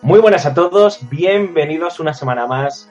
[0.00, 2.90] Muy buenas a todos, bienvenidos una semana más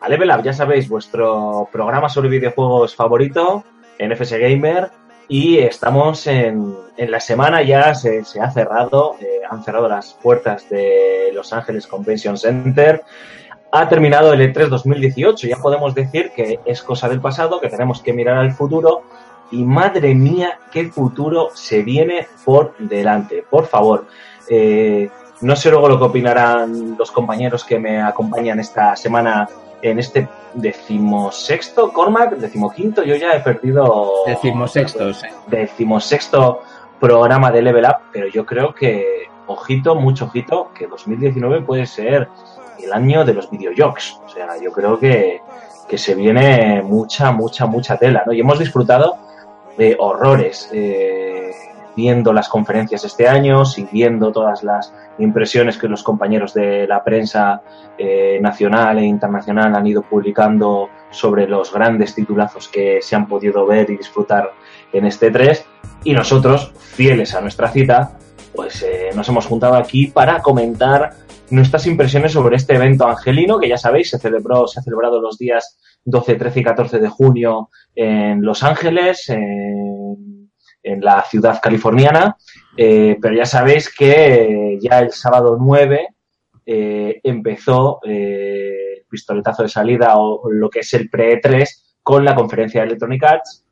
[0.00, 0.42] a Level Up.
[0.42, 3.64] Ya sabéis, vuestro programa sobre videojuegos favorito
[3.98, 4.90] en FS Gamer.
[5.26, 10.12] Y estamos en, en la semana, ya se, se ha cerrado, eh, han cerrado las
[10.12, 13.02] puertas de Los Ángeles Convention Center.
[13.72, 18.02] Ha terminado el E3 2018, ya podemos decir que es cosa del pasado, que tenemos
[18.02, 19.02] que mirar al futuro.
[19.50, 23.44] Y madre mía, qué futuro se viene por delante.
[23.48, 24.06] Por favor,
[24.48, 25.08] eh,
[25.40, 29.48] no sé luego lo que opinarán los compañeros que me acompañan esta semana
[29.82, 34.24] en este decimosexto, Cormac, decimoquinto, yo ya he perdido...
[34.26, 35.26] Decimosexto, sí.
[35.46, 36.62] Decimosexto
[36.98, 42.28] programa de Level Up, pero yo creo que, ojito, mucho ojito, que 2019 puede ser
[42.82, 44.20] el año de los videojuegos.
[44.24, 45.40] O sea, yo creo que,
[45.88, 48.32] que se viene mucha, mucha, mucha tela, ¿no?
[48.32, 49.18] Y hemos disfrutado
[49.76, 51.50] de horrores eh,
[51.96, 57.62] viendo las conferencias este año, siguiendo todas las impresiones que los compañeros de la prensa
[57.96, 63.64] eh, nacional e internacional han ido publicando sobre los grandes titulazos que se han podido
[63.66, 64.52] ver y disfrutar
[64.92, 65.64] en este 3
[66.04, 68.18] y nosotros, fieles a nuestra cita,
[68.54, 71.14] pues eh, nos hemos juntado aquí para comentar
[71.50, 75.38] nuestras impresiones sobre este evento angelino que ya sabéis se celebró se ha celebrado los
[75.38, 80.14] días 12, 13 y 14 de junio en Los Ángeles, en,
[81.00, 82.36] la ciudad californiana,
[82.76, 86.14] eh, pero ya sabéis que ya el sábado 9
[86.64, 91.68] eh, empezó eh, el pistoletazo de salida o lo que es el pre-3
[92.04, 93.66] con la conferencia de Electronic Arts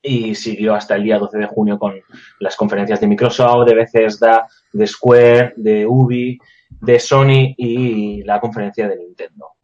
[0.00, 2.00] y siguió hasta el día 12 de junio con
[2.38, 6.38] las conferencias de Microsoft, de Bethesda, de Square, de Ubi,
[6.80, 9.55] de Sony y la conferencia de Nintendo.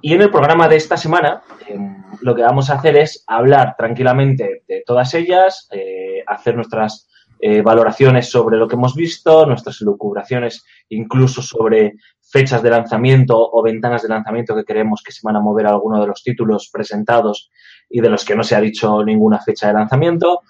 [0.00, 1.78] Y en el programa de esta semana eh,
[2.20, 7.08] lo que vamos a hacer es hablar tranquilamente de todas ellas, eh, hacer nuestras
[7.40, 13.62] eh, valoraciones sobre lo que hemos visto, nuestras elucubraciones incluso sobre fechas de lanzamiento o
[13.62, 16.68] ventanas de lanzamiento que creemos que se van a mover a alguno de los títulos
[16.72, 17.50] presentados
[17.88, 20.42] y de los que no se ha dicho ninguna fecha de lanzamiento.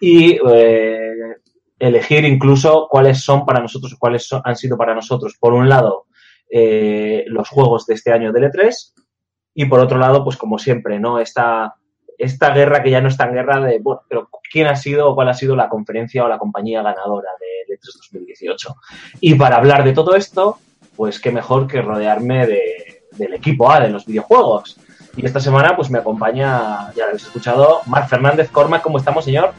[0.00, 0.38] y
[1.78, 6.06] elegir incluso cuáles son para nosotros, cuáles son- han sido para nosotros, por un lado,
[6.50, 8.92] eh, los juegos de este año del E3
[9.54, 11.18] y por otro lado, pues como siempre, ¿no?
[11.18, 11.74] Esta,
[12.16, 15.14] esta guerra que ya no es tan guerra de, bueno, pero quién ha sido o
[15.14, 17.80] cuál ha sido la conferencia o la compañía ganadora del E3
[18.12, 18.74] 2018.
[19.20, 20.58] Y para hablar de todo esto,
[20.96, 24.78] pues qué mejor que rodearme de- del equipo A de los videojuegos.
[25.16, 28.82] Y esta semana, pues me acompaña, ya lo habéis escuchado, Marc Fernández Cormac.
[28.82, 29.52] ¿Cómo estamos, señor?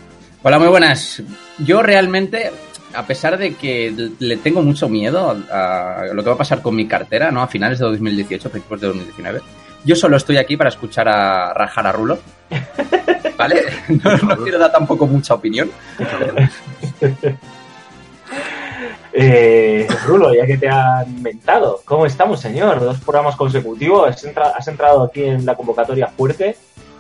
[0.44, 1.22] Hola, muy buenas.
[1.58, 2.52] Yo realmente,
[2.94, 6.76] a pesar de que le tengo mucho miedo a lo que va a pasar con
[6.76, 7.42] mi cartera, ¿no?
[7.42, 9.42] A finales de 2018, principios de 2019,
[9.86, 12.20] yo solo estoy aquí para escuchar a rajar a Rulo.
[13.38, 13.64] ¿Vale?
[14.04, 15.70] No, no quiero dar tampoco mucha opinión.
[19.12, 22.80] Eh, Rulo, ya que te han inventado, ¿cómo estamos, señor?
[22.80, 26.56] Dos programas consecutivos, has, entra- has entrado aquí en la convocatoria fuerte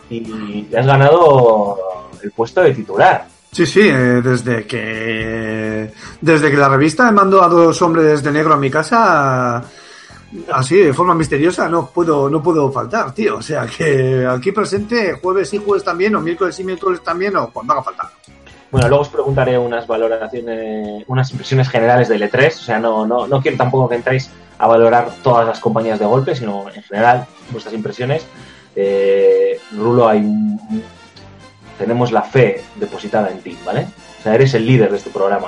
[0.09, 1.77] y has ganado
[2.23, 3.25] el puesto de titular.
[3.52, 8.32] Sí, sí, eh, desde que desde que la revista me mandó a dos hombres de
[8.32, 9.63] negro a mi casa,
[10.51, 13.38] así de forma misteriosa, no puedo no puedo faltar, tío.
[13.38, 17.50] O sea que aquí presente jueves y jueves también, o miércoles y miércoles también, o
[17.51, 18.12] cuando haga falta.
[18.72, 23.25] Bueno, luego os preguntaré unas valoraciones, unas impresiones generales del E3, o sea, no, no,
[23.25, 24.30] no quiero tampoco que entréis
[24.60, 28.28] a valorar todas las compañías de golpe, sino en general vuestras impresiones.
[28.75, 30.22] Eh, Rulo, hay
[31.80, 33.88] tenemos la fe depositada en ti, ¿vale?
[34.20, 35.48] O sea, eres el líder de este programa.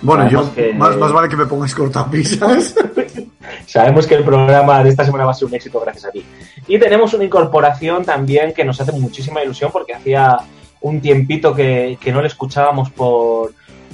[0.00, 2.74] Bueno, yo Sabemos que- más, más vale que me pongáis cortapisas.
[3.66, 6.24] Sabemos que el programa de esta semana va a ser un éxito gracias a ti.
[6.66, 10.38] Y tenemos una incorporación también que nos hace muchísima ilusión porque hacía
[10.80, 13.52] un tiempito que, que no le escuchábamos por,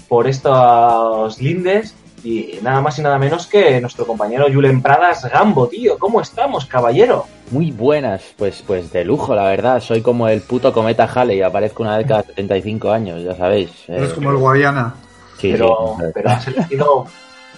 [0.08, 5.68] por estos lindes y nada más y nada menos que nuestro compañero Julen Pradas Gambo,
[5.68, 5.98] tío.
[5.98, 7.26] ¿Cómo estamos, caballero?
[7.50, 9.80] Muy buenas, pues pues de lujo, la verdad.
[9.80, 13.70] Soy como el puto cometa Halley, aparezco una vez cada 75 años, ya sabéis.
[13.88, 14.94] Eres Eh, como el Guadiana.
[15.38, 16.04] sí, pero, sí.
[16.14, 17.06] pero has elegido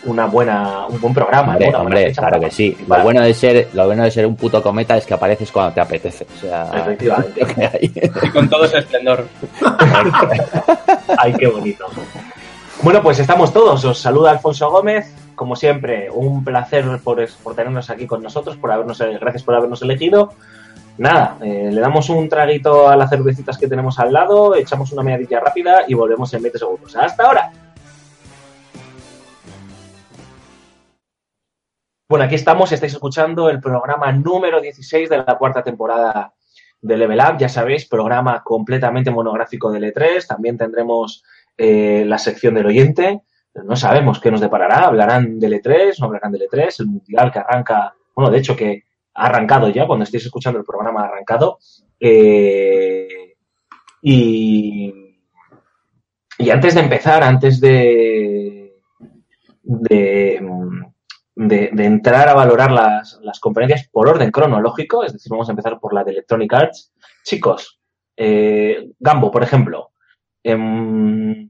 [0.05, 1.79] una buena, un buen programa, Hombre, ¿no?
[1.81, 2.75] Hombre, claro para que sí.
[2.89, 5.75] Lo bueno de ser, lo bueno de ser un puto cometa es que apareces cuando
[5.75, 6.27] te apetece.
[6.39, 7.41] O sea, Efectivamente.
[7.41, 7.93] lo que hay.
[8.23, 9.27] Y con todo ese esplendor.
[11.19, 11.87] Ay, qué bonito.
[12.83, 13.85] Bueno, pues estamos todos.
[13.85, 15.15] Os saluda Alfonso Gómez.
[15.35, 19.83] Como siempre, un placer por, por tenernos aquí con nosotros, por habernos, gracias por habernos
[19.83, 20.33] elegido.
[20.97, 25.03] Nada, eh, le damos un traguito a las cervecitas que tenemos al lado, echamos una
[25.03, 26.97] mediadilla rápida y volvemos en 20 segundos.
[26.97, 27.53] ¡Hasta ahora!
[32.09, 36.33] Bueno, aquí estamos, estáis escuchando el programa número 16 de la cuarta temporada
[36.81, 37.39] de Level Up.
[37.39, 40.27] Ya sabéis, programa completamente monográfico del E3.
[40.27, 41.23] También tendremos
[41.63, 43.21] eh, la sección del oyente.
[43.67, 44.87] No sabemos qué nos deparará.
[44.87, 48.85] Hablarán del E3, no hablarán del E3, el mundial que arranca, bueno, de hecho que
[49.13, 51.59] ha arrancado ya, cuando estéis escuchando el programa ha arrancado.
[52.01, 53.35] Eh,
[54.01, 54.91] y,
[56.39, 58.77] y antes de empezar, antes de,
[59.63, 60.41] de,
[61.85, 65.93] entrar a valorar las, las, conferencias por orden cronológico, es decir, vamos a empezar por
[65.93, 66.95] la de Electronic Arts.
[67.23, 67.79] Chicos,
[68.17, 69.91] eh, Gambo, por ejemplo,
[70.43, 71.49] eh,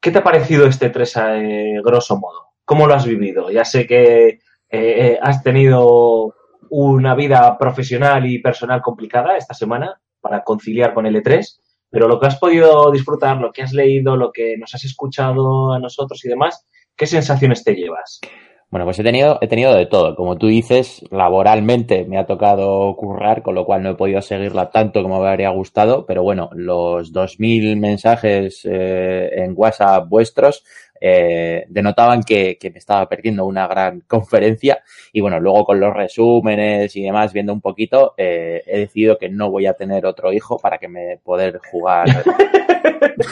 [0.00, 2.48] ¿qué te ha parecido este 3 a eh, grosso modo?
[2.64, 3.50] ¿Cómo lo has vivido?
[3.50, 4.40] Ya sé que
[4.70, 6.34] eh, has tenido
[6.70, 11.60] una vida profesional y personal complicada esta semana para conciliar con el E3,
[11.90, 15.72] pero lo que has podido disfrutar, lo que has leído, lo que nos has escuchado
[15.72, 18.20] a nosotros y demás, ¿qué sensaciones te llevas?
[18.70, 20.14] Bueno, pues he tenido, he tenido de todo.
[20.14, 24.70] Como tú dices, laboralmente me ha tocado currar, con lo cual no he podido seguirla
[24.70, 30.64] tanto como me habría gustado, pero bueno, los 2.000 mensajes eh, en WhatsApp vuestros
[31.00, 34.82] eh, denotaban que, que, me estaba perdiendo una gran conferencia
[35.12, 39.30] y bueno, luego con los resúmenes y demás, viendo un poquito, eh, he decidido que
[39.30, 42.06] no voy a tener otro hijo para que me poder jugar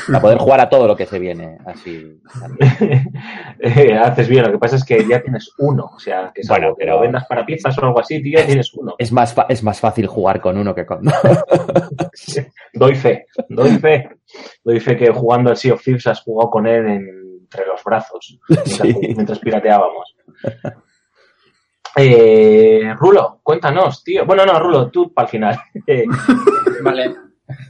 [0.07, 2.21] para poder jugar a todo lo que se viene así.
[3.61, 6.75] eh, haces bien, lo que pasa es que ya tienes uno, o sea, que bueno,
[6.77, 8.95] que lo vendas para piezas o algo así, tío, ya tienes uno.
[8.99, 11.15] Es más, es más fácil jugar con uno que con dos.
[12.73, 14.09] doy fe, doy fe,
[14.65, 17.83] doy fe que jugando al Sea of Thieves has jugado con él en entre los
[17.85, 18.95] brazos mientras, sí.
[19.15, 20.17] mientras pirateábamos.
[21.97, 24.27] Eh, Rulo, cuéntanos, tío.
[24.27, 25.61] Bueno, no, Rulo, tú para el final.
[26.83, 27.26] vale.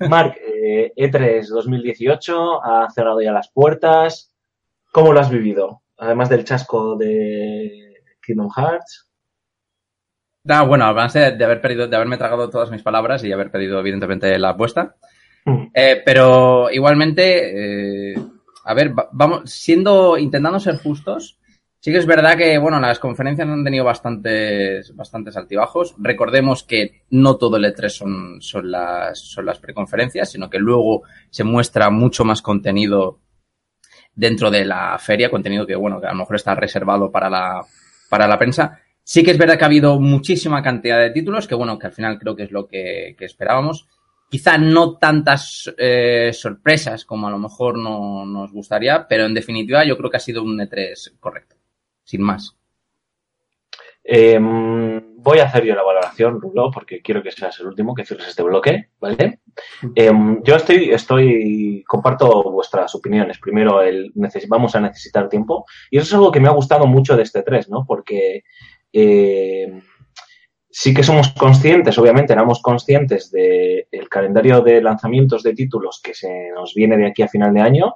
[0.08, 4.34] Mark, eh, E3 2018 ha cerrado ya las puertas.
[4.92, 5.82] ¿Cómo lo has vivido?
[5.98, 9.08] Además del chasco de Kingdom Hearts.
[10.48, 13.50] Ah, bueno, además de, de, haber perdido, de haberme tragado todas mis palabras y haber
[13.50, 14.94] pedido, evidentemente, la apuesta.
[15.46, 15.68] Mm.
[15.72, 18.14] Eh, pero igualmente, eh,
[18.64, 21.38] a ver, vamos, siendo, intentando ser justos,
[21.80, 25.94] sí que es verdad que, bueno, las conferencias han tenido bastantes, bastantes altibajos.
[25.98, 31.02] Recordemos que no todo el E3 son, son las, son las preconferencias, sino que luego
[31.30, 33.20] se muestra mucho más contenido
[34.14, 37.60] dentro de la feria, contenido que, bueno, que a lo mejor está reservado para la,
[38.08, 38.80] para la prensa.
[39.04, 41.92] Sí que es verdad que ha habido muchísima cantidad de títulos, que bueno, que al
[41.92, 43.86] final creo que es lo que, que esperábamos.
[44.28, 49.84] Quizá no tantas eh, sorpresas como a lo mejor no, nos gustaría, pero en definitiva
[49.84, 51.55] yo creo que ha sido un E3 correcto,
[52.06, 52.56] sin más.
[54.08, 58.04] Eh, voy a hacer yo la valoración, Rulo, porque quiero que seas el último que
[58.04, 59.40] cierres este bloque, ¿vale?
[59.96, 60.12] Eh,
[60.44, 63.38] yo estoy, estoy, comparto vuestras opiniones.
[63.40, 64.12] Primero, el,
[64.48, 65.66] vamos a necesitar tiempo.
[65.90, 67.84] Y eso es algo que me ha gustado mucho de este 3, ¿no?
[67.84, 68.44] Porque
[68.92, 69.82] eh,
[70.70, 76.14] sí que somos conscientes, obviamente éramos conscientes del de calendario de lanzamientos de títulos que
[76.14, 77.94] se nos viene de aquí a final de año,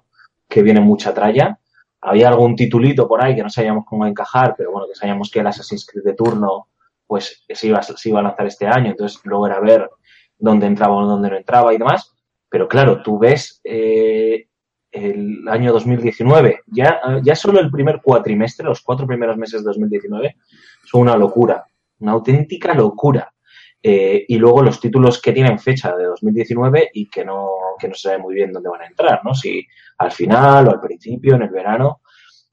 [0.48, 1.60] que viene mucha tralla.
[2.02, 5.40] Había algún titulito por ahí que no sabíamos cómo encajar, pero bueno, que sabíamos que
[5.40, 6.68] el Assassin's Creed de turno
[7.06, 9.90] pues se iba, se iba a lanzar este año, entonces luego era ver
[10.38, 12.14] dónde entraba o dónde no entraba y demás.
[12.48, 14.46] Pero claro, tú ves eh,
[14.90, 20.36] el año 2019, ya, ya solo el primer cuatrimestre, los cuatro primeros meses de 2019,
[20.84, 21.64] son una locura,
[21.98, 23.32] una auténtica locura.
[23.82, 27.48] Eh, y luego los títulos que tienen fecha de 2019 y que no,
[27.80, 29.34] que no se sabe muy bien dónde van a entrar, ¿no?
[29.34, 29.66] Si
[29.98, 32.00] al final o al principio, en el verano.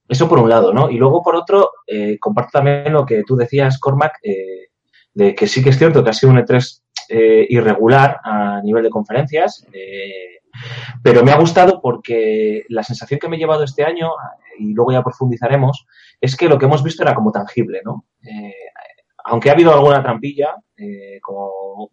[0.07, 0.89] Eso por un lado, ¿no?
[0.89, 4.69] Y luego por otro, eh, comparto también lo que tú decías, Cormac, eh,
[5.13, 8.83] de que sí que es cierto que ha sido un E3 eh, irregular a nivel
[8.83, 10.39] de conferencias, eh,
[11.03, 14.11] pero me ha gustado porque la sensación que me he llevado este año,
[14.57, 15.85] y luego ya profundizaremos,
[16.21, 18.05] es que lo que hemos visto era como tangible, ¿no?
[19.29, 21.91] Aunque ha habido alguna trampilla, eh, como,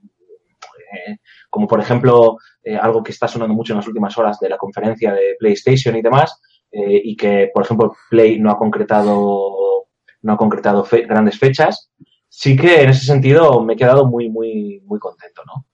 [0.94, 1.18] eh,
[1.50, 2.38] como por ejemplo
[2.80, 6.00] algo que está sonando mucho en las últimas horas de la conferencia de PlayStation y
[6.00, 6.40] demás,
[6.76, 9.86] eh, y que, por ejemplo, Play no ha concretado,
[10.22, 11.92] no ha concretado grandes fechas,
[12.28, 15.66] sí que en ese sentido me he quedado muy, muy, muy contento, ¿no?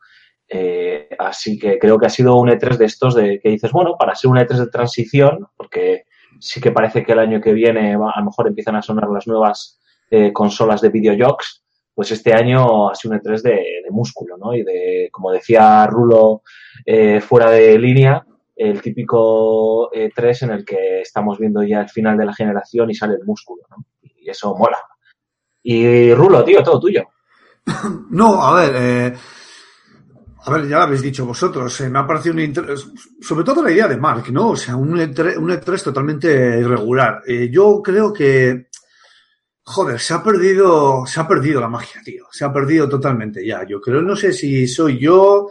[0.46, 3.96] Eh, así que creo que ha sido un E3 de estos de que dices, bueno,
[3.98, 6.04] para ser un E3 de transición, porque
[6.38, 9.26] sí que parece que el año que viene a lo mejor empiezan a sonar las
[9.26, 11.64] nuevas eh, consolas de videojuegos,
[12.00, 14.54] pues este año ha sido un E3 de, músculo, ¿no?
[14.54, 16.40] Y de, como decía Rulo,
[16.86, 18.24] eh, fuera de línea,
[18.56, 22.94] el típico E3 en el que estamos viendo ya el final de la generación y
[22.94, 23.84] sale el músculo, ¿no?
[24.00, 24.78] Y eso mola.
[25.62, 27.02] Y Rulo, tío, todo tuyo.
[28.08, 29.14] No, a ver, eh,
[30.46, 32.78] a ver, ya lo habéis dicho vosotros, eh, me ha parecido un inter-
[33.20, 34.52] sobre todo la idea de Mark, ¿no?
[34.52, 37.20] O sea, un E3, un E3 totalmente irregular.
[37.50, 38.69] Yo creo que,
[39.70, 42.26] joder, se ha perdido, se ha perdido la magia, tío.
[42.30, 43.64] Se ha perdido totalmente ya.
[43.66, 45.48] Yo creo, no sé si soy yo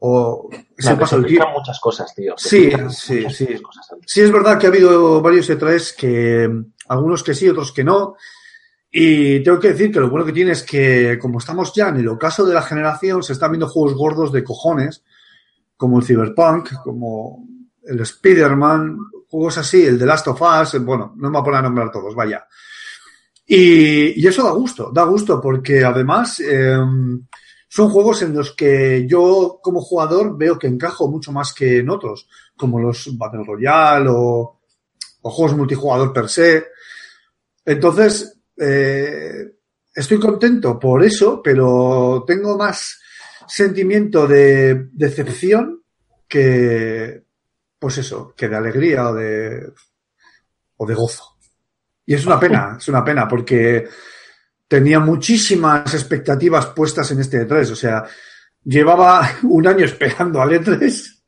[0.00, 1.50] o se pasa el tiempo.
[1.50, 2.34] muchas cosas, tío.
[2.36, 2.74] Se Sí, sí,
[3.14, 3.44] muchas, sí.
[3.44, 3.98] muchas cosas.
[4.06, 8.16] Sí, es verdad que ha habido varios E3 que, algunos que sí, otros que no.
[8.90, 11.98] Y tengo que decir que lo bueno que tiene es que, como estamos ya en
[11.98, 15.04] el ocaso de la generación, se están viendo juegos gordos de cojones,
[15.76, 17.46] como el Cyberpunk, como
[17.84, 21.60] el Spider-Man, juegos así, el The Last of Us, bueno, no me voy a poner
[21.60, 22.46] a nombrar todos, vaya.
[23.52, 26.78] Y, eso da gusto, da gusto, porque además eh,
[27.68, 31.90] son juegos en los que yo, como jugador, veo que encajo mucho más que en
[31.90, 34.60] otros como los Battle Royale o,
[35.22, 36.68] o juegos multijugador per se.
[37.64, 39.56] Entonces, eh,
[39.96, 43.00] estoy contento por eso, pero tengo más
[43.48, 45.82] sentimiento de decepción
[46.28, 47.24] que,
[47.80, 49.72] pues eso, que de alegría o de,
[50.76, 51.29] o de gozo.
[52.06, 53.86] Y es una pena, es una pena, porque
[54.66, 57.70] tenía muchísimas expectativas puestas en este E3.
[57.70, 58.04] O sea,
[58.64, 61.20] llevaba un año esperando al E3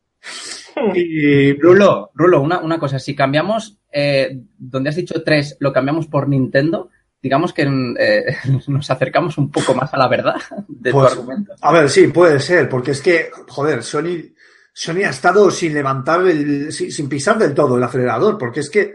[0.95, 6.07] y Rulo, Rulo, una, una cosa, si cambiamos, eh, donde has dicho 3, lo cambiamos
[6.07, 6.91] por Nintendo,
[7.23, 7.63] digamos que
[7.99, 8.37] eh,
[8.69, 10.37] nos acercamos un poco más a la verdad
[10.69, 11.55] de Pues, tu argumento.
[11.61, 14.33] A ver, sí, puede ser, porque es que, joder, Sony,
[14.73, 18.71] Sony ha estado sin levantar, el, sin, sin pisar del todo el acelerador, porque es
[18.71, 18.95] que,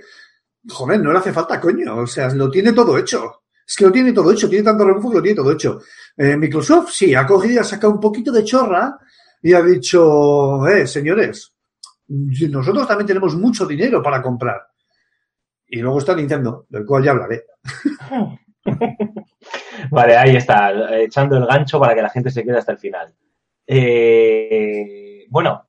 [0.68, 3.44] joder, no le hace falta coño, o sea, lo tiene todo hecho.
[3.68, 5.82] Es que lo tiene todo hecho, tiene tanto rebufo que lo tiene todo hecho.
[6.16, 8.98] Eh, Microsoft, sí, ha cogido y ha sacado un poquito de chorra
[9.42, 11.54] y ha dicho, eh, señores,
[12.08, 14.68] nosotros también tenemos mucho dinero para comprar.
[15.68, 17.44] Y luego está Nintendo, del cual ya hablaré.
[19.92, 23.14] Vale, ahí está, echando el gancho para que la gente se quede hasta el final.
[23.66, 25.68] Eh, bueno,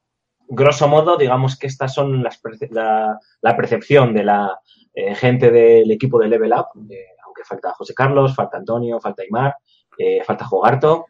[0.49, 2.41] grosso modo, digamos que estas son las
[2.71, 4.59] la, la percepción de la
[4.99, 9.55] eh, gente del equipo de Level Up, aunque falta José Carlos, falta Antonio, falta Aymar,
[9.97, 11.07] eh, falta Jogarto,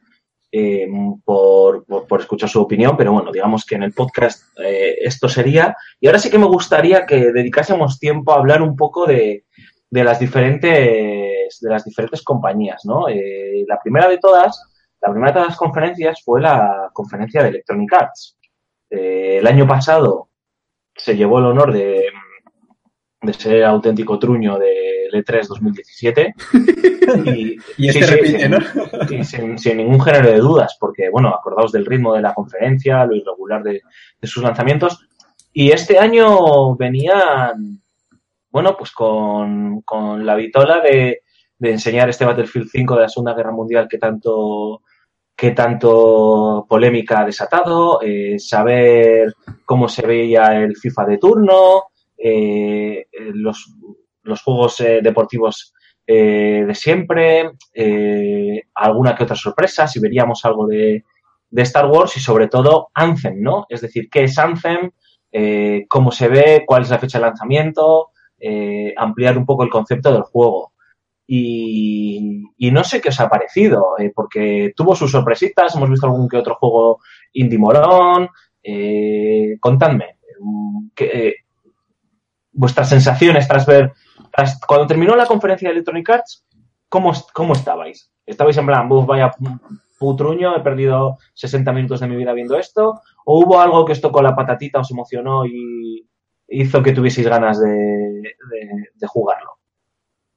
[0.52, 0.86] eh,
[1.24, 1.86] por,
[2.20, 5.74] escuchar su opinión, pero bueno, digamos que en el podcast esto sería.
[6.00, 9.46] Y ahora sí que me gustaría que dedicásemos tiempo a hablar un poco de,
[9.88, 13.06] de las diferentes de las diferentes compañías, ¿no?
[13.66, 14.62] La primera de todas,
[15.00, 18.36] la primera de todas las conferencias fue la conferencia de Electronic Arts.
[18.90, 20.28] El año pasado
[20.94, 22.10] se llevó el honor de,
[23.20, 26.34] de ser auténtico truño del E3 2017
[27.24, 29.24] y, Y este sí, repite, sin, ¿no?
[29.24, 33.16] sin, sin ningún género de dudas, porque, bueno, acordaos del ritmo de la conferencia, lo
[33.16, 33.82] irregular de,
[34.20, 35.08] de sus lanzamientos.
[35.52, 37.82] Y este año venían,
[38.50, 41.22] bueno, pues con, con la vitola de,
[41.58, 44.82] de enseñar este Battlefield 5 de la Segunda Guerra Mundial que tanto,
[45.34, 49.34] que tanto polémica ha desatado, eh, saber
[49.64, 51.84] cómo se veía el FIFA de turno,
[52.18, 55.72] eh, los, juegos eh, deportivos
[56.06, 57.50] eh, de siempre,
[58.74, 61.04] alguna que otra sorpresa, si veríamos algo de,
[61.50, 63.66] Star Wars y sobre todo Anthem, ¿no?
[63.68, 64.90] Es decir, ¿qué es Anthem?
[65.88, 66.64] ¿Cómo se ve?
[66.66, 68.10] ¿Cuál es la fecha de lanzamiento?
[68.96, 70.72] Ampliar un poco el concepto del juego.
[71.26, 76.36] Y, no sé qué os ha parecido, porque tuvo sus sorpresitas, hemos visto algún que
[76.36, 77.00] otro juego
[77.32, 78.28] indie morón.
[79.60, 80.18] Contadme,
[80.94, 81.34] que,
[82.58, 83.92] vuestras sensaciones tras ver,
[84.32, 86.44] tras, cuando terminó la conferencia de Electronic Arts,
[86.88, 88.10] ¿cómo, cómo estabais?
[88.26, 89.30] ¿Estabais en plan, Buf, vaya
[89.98, 93.00] putruño, he perdido 60 minutos de mi vida viendo esto?
[93.24, 96.04] ¿O hubo algo que os tocó la patatita, os emocionó y
[96.48, 99.58] hizo que tuvieseis ganas de, de, de jugarlo?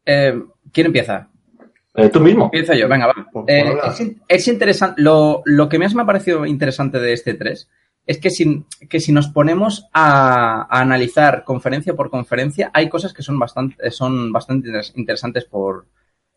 [0.05, 0.39] Eh,
[0.71, 1.27] ¿Quién empieza?
[1.95, 2.45] Eh, tú mismo.
[2.45, 3.13] Empiezo yo, venga, va.
[3.31, 5.01] Por, por eh, es, es, interesante.
[5.01, 7.69] Lo, lo, que más me ha parecido interesante de este 3
[8.05, 13.23] es que si, que si nos ponemos a, analizar conferencia por conferencia, hay cosas que
[13.23, 15.87] son bastante, son bastante interesantes por,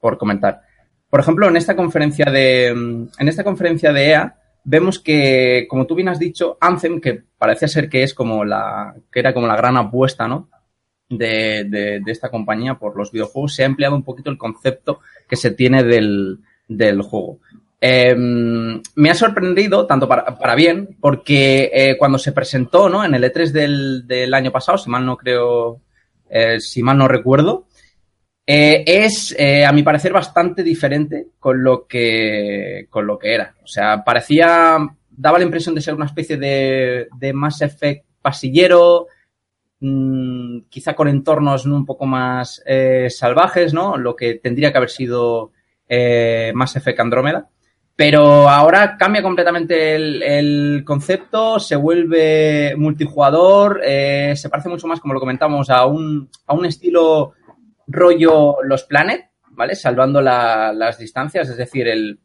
[0.00, 0.62] por comentar.
[1.10, 5.94] Por ejemplo, en esta conferencia de, en esta conferencia de EA, vemos que, como tú
[5.94, 9.56] bien has dicho, Anthem, que parece ser que es como la, que era como la
[9.56, 10.48] gran apuesta, ¿no?
[11.08, 15.00] de, de- de esta compañía por los videojuegos, se ha empleado un poquito el concepto
[15.28, 17.38] que se tiene del, del juego.
[17.86, 23.04] Eh, me ha sorprendido, tanto para, bien, porque eh, cuando se presentó ¿no?
[23.04, 23.50] en el E3
[24.06, 25.82] del, año pasado, si mal no creo,
[26.30, 27.66] eh, si mal no recuerdo,
[28.46, 33.54] eh, es, a mi parecer, bastante diferente con lo que, con lo que era.
[33.62, 34.78] O sea, parecía,
[35.10, 39.08] daba la impresión de ser una especie de, de Mass Effect pasillero,
[39.80, 41.76] mm, quizá con entornos ¿no?
[41.76, 42.62] un poco más
[43.10, 43.98] salvajes, ¿no?
[43.98, 45.52] Lo que tendría que haber sido
[46.54, 47.50] Mass Effect Andrómeda.
[47.96, 54.98] Pero ahora cambia completamente el, el concepto, se vuelve multijugador, eh, se parece mucho más,
[54.98, 57.34] como lo comentamos, a un, a un estilo
[57.86, 59.76] rollo Los Planet, ¿vale?
[59.76, 62.18] Salvando la- las distancias, es decir, el...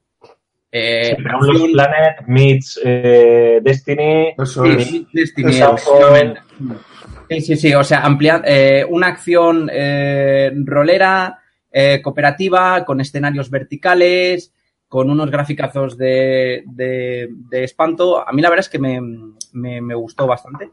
[0.71, 4.33] eh, Pero un Lost Planet meets eh, Destiny.
[4.41, 4.87] Eso Sí, es.
[4.87, 5.53] sí, Destiny.
[7.29, 11.39] Sí, sí, sí, o sea, ampliar eh, una acción eh, rolera,
[11.71, 14.51] eh, cooperativa, con escenarios verticales,
[14.89, 18.27] con unos graficazos de, de, de espanto.
[18.27, 18.99] A mí la verdad es que me,
[19.53, 20.71] me, me gustó bastante.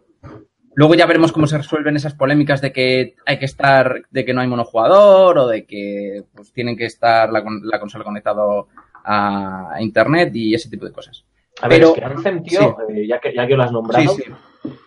[0.75, 4.35] Luego ya veremos cómo se resuelven esas polémicas de que hay que estar, de que
[4.35, 8.69] no hay monojugador o de que pues, tienen que estar la, la consola conectado
[9.05, 11.25] a, a internet y ese tipo de cosas.
[11.63, 14.13] A ver, Pero- es que Anthem, tío, eh, ya, que, ya que lo has nombrado,
[14.15, 14.33] Sí, sí,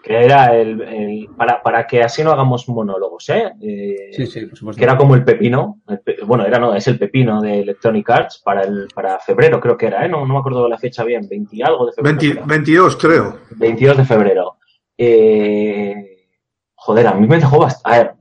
[0.04, 3.54] que era el, el- para, para que así no hagamos monólogos, ¿eh?
[3.62, 4.78] Eh, sí, sí, por supuesto.
[4.80, 8.10] Que era como el pepino, el pe- bueno, era no, es el pepino de Electronic
[8.10, 10.10] Arts para el para febrero, creo que era, ¿eh?
[10.10, 12.18] No, no me acuerdo de la fecha bien, 20 y algo de febrero.
[12.18, 12.48] 20 creo.
[12.48, 13.40] 22, creo.
[13.52, 14.58] 22 de febrero.
[14.98, 16.28] Eh,
[16.76, 17.98] joder, a mí me dejó bastante.
[18.00, 18.14] A ver,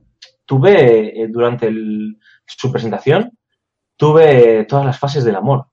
[0.45, 3.37] tuve eh, durante el- su presentación,
[3.95, 5.65] tuve todas las fases del amor.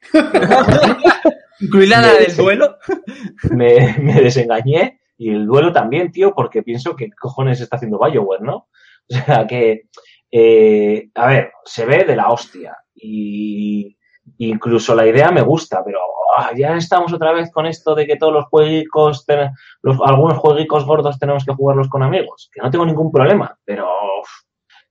[1.60, 2.76] Incluida la Me- del duelo.
[3.50, 8.42] Me, me desengañé y el duelo también, tío, porque pienso que cojones está haciendo Bioware,
[8.42, 8.68] ¿no?
[9.08, 9.82] O sea que,
[10.30, 13.96] eh, a ver, se ve de la hostia y
[14.38, 16.00] incluso la idea me gusta, pero
[16.36, 19.50] ah, ya estamos otra vez con esto de que todos los jueguicos, ten-
[19.82, 23.84] los, algunos jueguicos gordos tenemos que jugarlos con amigos, que no tengo ningún problema, pero
[24.20, 24.28] uf,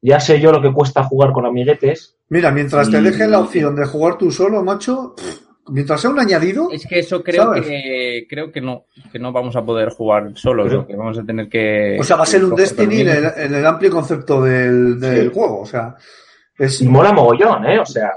[0.02, 2.18] ya sé yo lo que cuesta jugar con amiguetes.
[2.30, 6.20] Mira, mientras te dejen la opción de jugar tú solo, macho, pff, mientras sea un
[6.20, 7.66] añadido, Es que eso creo ¿Sabes?
[7.66, 11.18] que creo que no, que no vamos a poder jugar solos, Pero- o que vamos
[11.20, 11.98] a tener que.
[12.00, 15.28] o sea, va a ser un Destiny en el, en el amplio concepto del, del
[15.30, 15.34] Sí.
[15.34, 15.62] juego.
[15.62, 15.96] O sea,
[16.58, 17.80] es, Y mola mogollón, ¿eh?
[17.80, 18.12] O sea,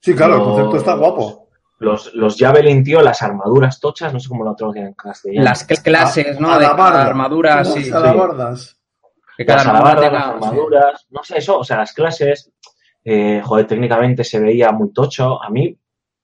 [0.00, 1.48] sí, claro, el concepto está guapo.
[1.80, 5.44] Los, los Javelin, tío, las armaduras tochas, no sé cómo lo traducen en castellano.
[5.44, 6.50] Las cl- clases, ¿no?
[6.52, 6.92] A- de alabarda.
[6.92, 7.90] cada armadura, Las sí.
[7.90, 8.78] alabardas.
[9.36, 12.52] Que cada las armadura alabardas, tenga- las armaduras, no sé, eso, o sea, las clases,
[13.04, 15.42] eh, joder, técnicamente se veía muy tocho.
[15.42, 15.76] A mí,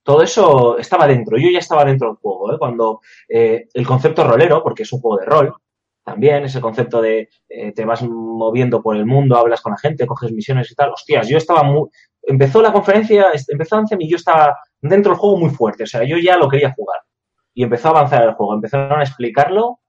[0.03, 2.59] todo eso estaba dentro, yo ya estaba dentro del juego, ¿eh?
[2.59, 5.55] Cuando eh, el concepto rolero, porque es un juego de rol,
[6.03, 10.07] también ese concepto de eh, te vas moviendo por el mundo, hablas con la gente,
[10.07, 10.93] coges misiones y tal.
[10.93, 11.89] Hostias, yo estaba muy.
[12.23, 16.03] Empezó la conferencia, empezó Anthem y yo estaba dentro del juego muy fuerte, o sea,
[16.05, 17.01] yo ya lo quería jugar.
[17.55, 19.81] Y empezó a avanzar el juego, empezaron a explicarlo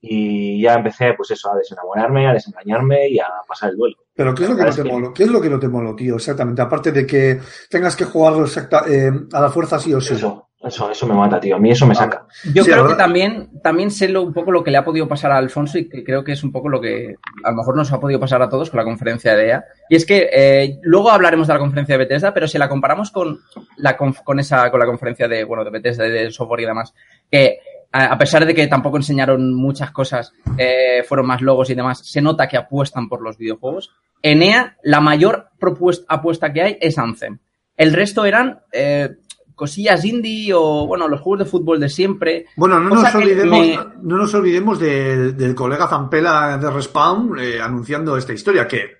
[0.00, 3.96] y ya empecé, pues eso, a desenamorarme, a desengañarme y a pasar el duelo.
[4.14, 5.12] Pero ¿qué es lo que no te que- moló?
[5.14, 6.14] ¿Qué es lo que no te moló, tío?
[6.16, 6.62] Exactamente.
[6.62, 10.14] Aparte de que tengas que jugarlo exacta, eh, a la fuerza sí o sí.
[10.14, 11.54] Eso, eso, eso me mata, tío.
[11.56, 12.26] A mí eso me saca.
[12.52, 15.06] Yo Sí, creo que también, también sé lo, un poco lo que le ha podido
[15.06, 17.76] pasar a Alfonso y que creo que es un poco lo que a lo mejor
[17.76, 19.64] nos ha podido pasar a todos con la conferencia de EA.
[19.88, 23.12] Y es que eh, luego hablaremos de la conferencia de Bethesda, pero si la comparamos
[23.12, 23.38] con
[23.76, 26.92] la conf- con esa con la conferencia de bueno de Bethesda de software y demás,
[27.30, 27.58] que
[27.92, 32.20] a pesar de que tampoco enseñaron muchas cosas, eh, fueron más logos y demás, se
[32.20, 33.90] nota que apuestan por los videojuegos.
[34.22, 37.38] En EA, la mayor propuesta, apuesta que hay es Anthem.
[37.76, 39.10] El resto eran eh,
[39.54, 42.46] cosillas indie o, bueno, los juegos de fútbol de siempre.
[42.56, 47.60] Bueno, no nos olvidemos, me- no nos olvidemos de- del colega Zampela de Respawn eh,
[47.60, 48.98] anunciando esta historia, que,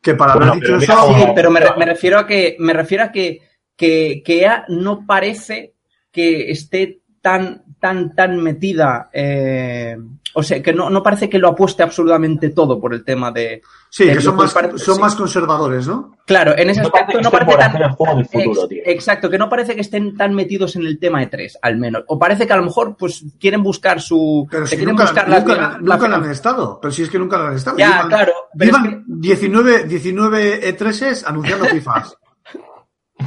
[0.00, 1.14] que para Bueno, haber pero dicho mira eso...
[1.26, 3.40] Sí, pero me refiero a que me refiero a que,
[3.76, 5.74] que, que EA no parece
[6.12, 9.96] que esté tan, tan, tan metida, eh,
[10.34, 13.62] o sea, que no, no parece que lo apueste absolutamente todo por el tema de...
[13.90, 15.00] Sí, que son, más, parece- son sí.
[15.00, 16.16] más conservadores, ¿no?
[16.26, 17.82] Claro, en ese No aspecto parece que no parece tan...
[17.82, 18.82] el juego del futuro, Ex- tío.
[18.86, 22.02] Exacto, que no parece que estén tan metidos en el tema E3, al menos.
[22.08, 24.46] O parece que a lo mejor pues quieren buscar su...
[24.50, 26.78] Pero si quieren nunca, buscar nunca, la- nunca la- lo han estado.
[26.80, 27.76] Pero si es que nunca lo han estado.
[27.76, 32.16] Ya, Llevan- claro, pero es Llevan 19, 19 E3s anunciando FIFAs.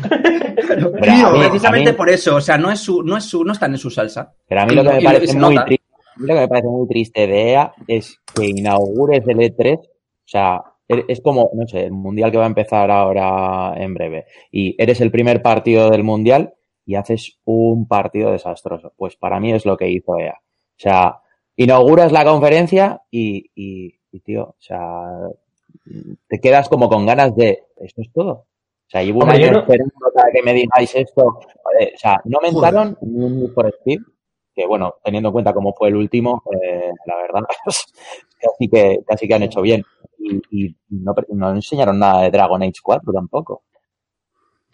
[0.02, 3.72] Tío, mí- Precisamente por eso, o sea, no es su, no es su, no están
[3.72, 4.34] en su salsa.
[4.48, 5.86] Pero a mí lo que me que parece muy triste,
[6.18, 9.84] lo que me parece muy triste de EA es que inaugures el E3, o
[10.26, 14.26] sea, er- es como, no sé, el mundial que va a empezar ahora en breve,
[14.52, 16.54] y eres el primer partido del mundial
[16.86, 18.94] y haces un partido desastroso.
[18.96, 20.36] Pues para mí es lo que hizo EA.
[20.38, 21.20] O sea,
[21.56, 24.80] inauguras la conferencia y, y- Y tío, o sea,
[26.30, 28.46] te quedas como con ganas de, ¿esto es todo?
[28.88, 31.40] O sea, llevo un año yo no- esperando para que me digáis esto.
[31.64, 34.00] Joder, o sea, no aumentaron ni un Need for Speed,
[34.54, 37.42] que bueno, teniendo en cuenta cómo fue el último, eh, la verdad,
[38.40, 39.84] casi que, casi que han hecho bien.
[40.20, 43.64] Y, y no, no enseñaron nada de Dragon Age 4 tampoco.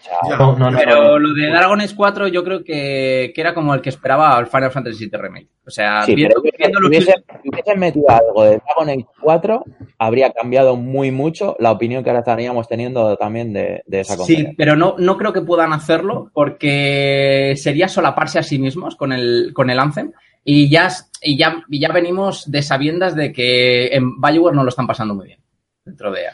[0.04, 0.38] Ya.
[0.38, 1.20] No, no, no, Pero no.
[1.20, 4.48] lo de Dragon Age 4 yo creo que, que era como el que esperaba al
[4.48, 5.48] Final Fantasy VII Remake.
[5.66, 8.90] O sea, Sí, viendo, pero viendo si los hubiesen, si hubiesen metido algo de Dragon
[8.90, 9.64] Age 4,
[10.00, 14.18] habría cambiado muy mucho la opinión que ahora estaríamos teniendo también de, de esa Sí,
[14.20, 14.54] conferencia.
[14.58, 19.52] pero no, no creo que puedan hacerlo porque sería solaparse a sí mismos con el,
[19.54, 20.12] con el Anthem
[20.44, 20.90] y ya,
[21.22, 25.14] y, ya, y ya venimos de sabiendas de que en Bioware no lo están pasando
[25.14, 25.40] muy bien
[25.86, 26.34] dentro de EA.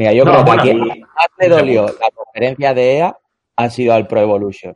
[0.00, 3.18] Mira, yo No, creo bueno, que y- aquí más le dolió la conferencia de EA
[3.56, 4.74] ha sido al Pro Evolution.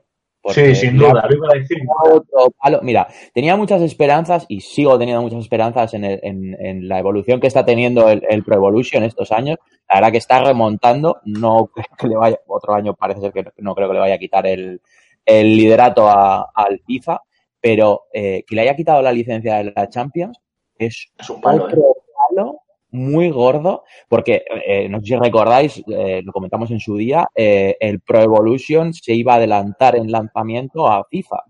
[0.50, 1.78] Sí, sin duda, decir.
[2.04, 2.52] otro.
[2.82, 7.40] Mira, tenía muchas esperanzas y sigo teniendo muchas esperanzas en, el- en- en la evolución
[7.40, 9.56] que está teniendo el, el Pro Evolution estos años.
[9.88, 11.20] La verdad que está remontando.
[11.24, 14.16] No creo que le vaya, otro año parece ser que no creo que le vaya
[14.16, 14.82] a quitar el,
[15.24, 17.22] el liderato a- al FIFA,
[17.58, 20.38] pero eh, que le haya quitado la licencia de la Champions
[20.76, 21.72] es Es un palo, ¿eh?
[21.72, 21.82] otro
[22.28, 22.60] palo
[22.94, 27.76] muy gordo, porque eh, no sé si recordáis, eh, lo comentamos en su día, eh,
[27.80, 31.42] el Pro Evolution se iba a adelantar en lanzamiento a FIFA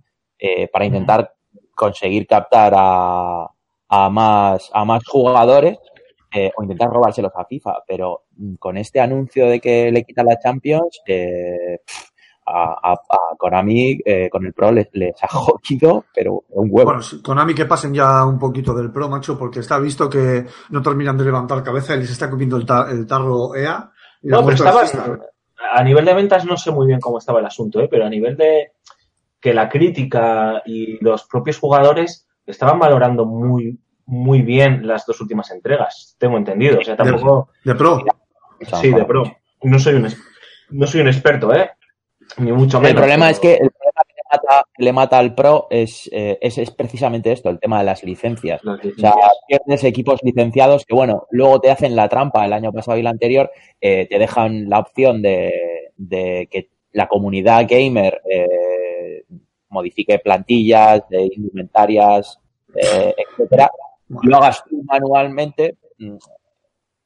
[0.70, 1.32] para intentar
[1.74, 3.46] conseguir captar a,
[3.88, 5.78] a más, a más jugadores
[6.56, 10.38] o intentar robárselos a FIFA, pero mm, con este anuncio de que le quita la
[10.38, 12.13] Champions, eh, pff,
[12.46, 16.90] a, a, a Konami eh, con el Pro les, les ha jodido, pero un huevo.
[16.92, 20.82] Bueno, Konami que pasen ya un poquito del pro, macho, porque está visto que no
[20.82, 23.90] terminan de levantar cabeza y les está comiendo el, ta- el tarro EA.
[24.22, 24.96] Y No, pero estaba, es-
[25.72, 27.88] a nivel de ventas no sé muy bien cómo estaba el asunto, ¿eh?
[27.90, 28.72] pero a nivel de
[29.40, 35.50] que la crítica y los propios jugadores estaban valorando muy muy bien las dos últimas
[35.50, 36.78] entregas, tengo entendido.
[36.78, 37.48] O sea, tampoco...
[37.64, 38.04] de pro.
[38.80, 39.22] Sí, de pro.
[39.62, 40.08] No soy un,
[40.70, 41.70] no soy un experto, ¿eh?
[42.38, 42.90] Ni mucho menos.
[42.90, 46.38] El problema es que el problema que le mata, le mata al Pro es, eh,
[46.40, 48.62] es, es precisamente esto, el tema de las licencias.
[48.64, 49.14] Las O sea,
[49.46, 53.06] pierdes equipos licenciados que, bueno, luego te hacen la trampa el año pasado y el
[53.06, 59.24] anterior, eh, te dejan la opción de, de que la comunidad gamer eh,
[59.68, 62.38] modifique plantillas, de indumentarias,
[62.74, 63.70] eh, etcétera,
[64.08, 65.76] lo hagas tú manualmente.
[65.98, 66.16] mm,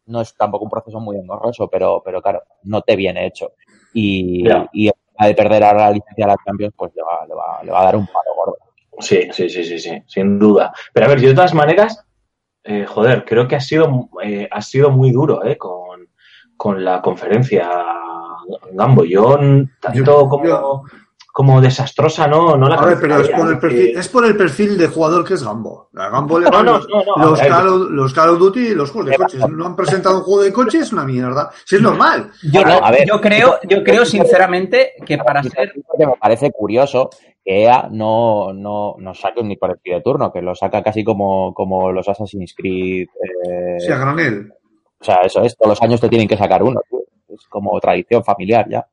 [0.06, 3.52] No es tampoco un proceso muy engorroso, pero, pero claro, no te viene hecho.
[3.94, 4.44] Y
[5.26, 7.81] de perder ahora la licencia de la Champions, pues le va, le va, le va
[7.81, 8.57] a dar un palo gordo.
[9.00, 10.72] Sí, sí, sí, sí, sí, sin duda.
[10.92, 12.04] Pero a ver, yo de todas maneras,
[12.64, 15.57] eh, joder, creo que ha sido, eh, ha sido muy duro, ¿eh?
[15.57, 16.09] Con,
[16.57, 17.68] con la conferencia
[18.72, 19.04] Gambo.
[19.04, 19.38] Yo,
[19.81, 20.83] tanto Yo- como, yo-
[21.38, 24.37] como desastrosa, no, no la A ver, pero es por, el perfil, es por el
[24.37, 25.88] perfil de jugador que es Gambo.
[25.94, 27.53] A Gambo le No, van no, los, no, no, los a ver.
[27.53, 29.48] Call of, los Call of Duty y los juegos de coches.
[29.48, 31.48] No han presentado un juego de coches, es una mierda.
[31.64, 32.33] Si es normal.
[32.42, 33.07] Yo, No, a ver.
[33.07, 37.09] yo creo, yo creo sinceramente que para ser me parece curioso
[37.44, 41.55] que EA no, no, no saque un Speed de turno, que lo saca casi como,
[41.55, 43.07] como los Assassin's Creed.
[43.48, 44.53] eh, Sí, a granel.
[45.01, 46.81] o sea, eso es, todos los años te tienen que sacar uno.
[46.90, 46.98] tío.
[47.29, 48.85] Es como tradición familiar ya.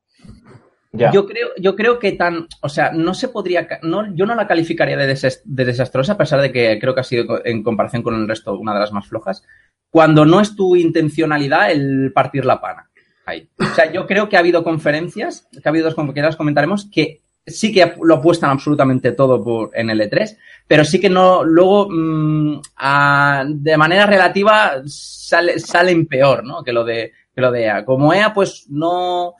[1.12, 4.46] Yo creo, yo creo que tan, o sea, no se podría, no, yo no la
[4.46, 8.02] calificaría de, desas- de desastrosa, a pesar de que creo que ha sido en comparación
[8.02, 9.44] con el resto una de las más flojas,
[9.90, 12.90] cuando no es tu intencionalidad el partir la pana.
[13.26, 13.48] Ahí.
[13.58, 16.88] O sea, yo creo que ha habido conferencias, que ha habido dos que las comentaremos,
[16.90, 21.44] que sí que lo apuestan absolutamente todo por, en el E3, pero sí que no,
[21.44, 22.60] luego, mm,
[23.46, 26.62] de manera relativa, sale, salen peor, ¿no?
[26.62, 27.84] Que lo de, que lo de EA.
[27.84, 29.34] Como EA, pues no,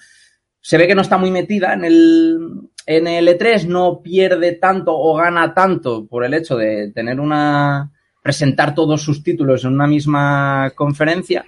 [0.66, 2.40] se ve que no está muy metida en el,
[2.87, 7.92] en el E3, no pierde tanto o gana tanto por el hecho de tener una,
[8.20, 11.44] presentar todos sus títulos en una misma conferencia,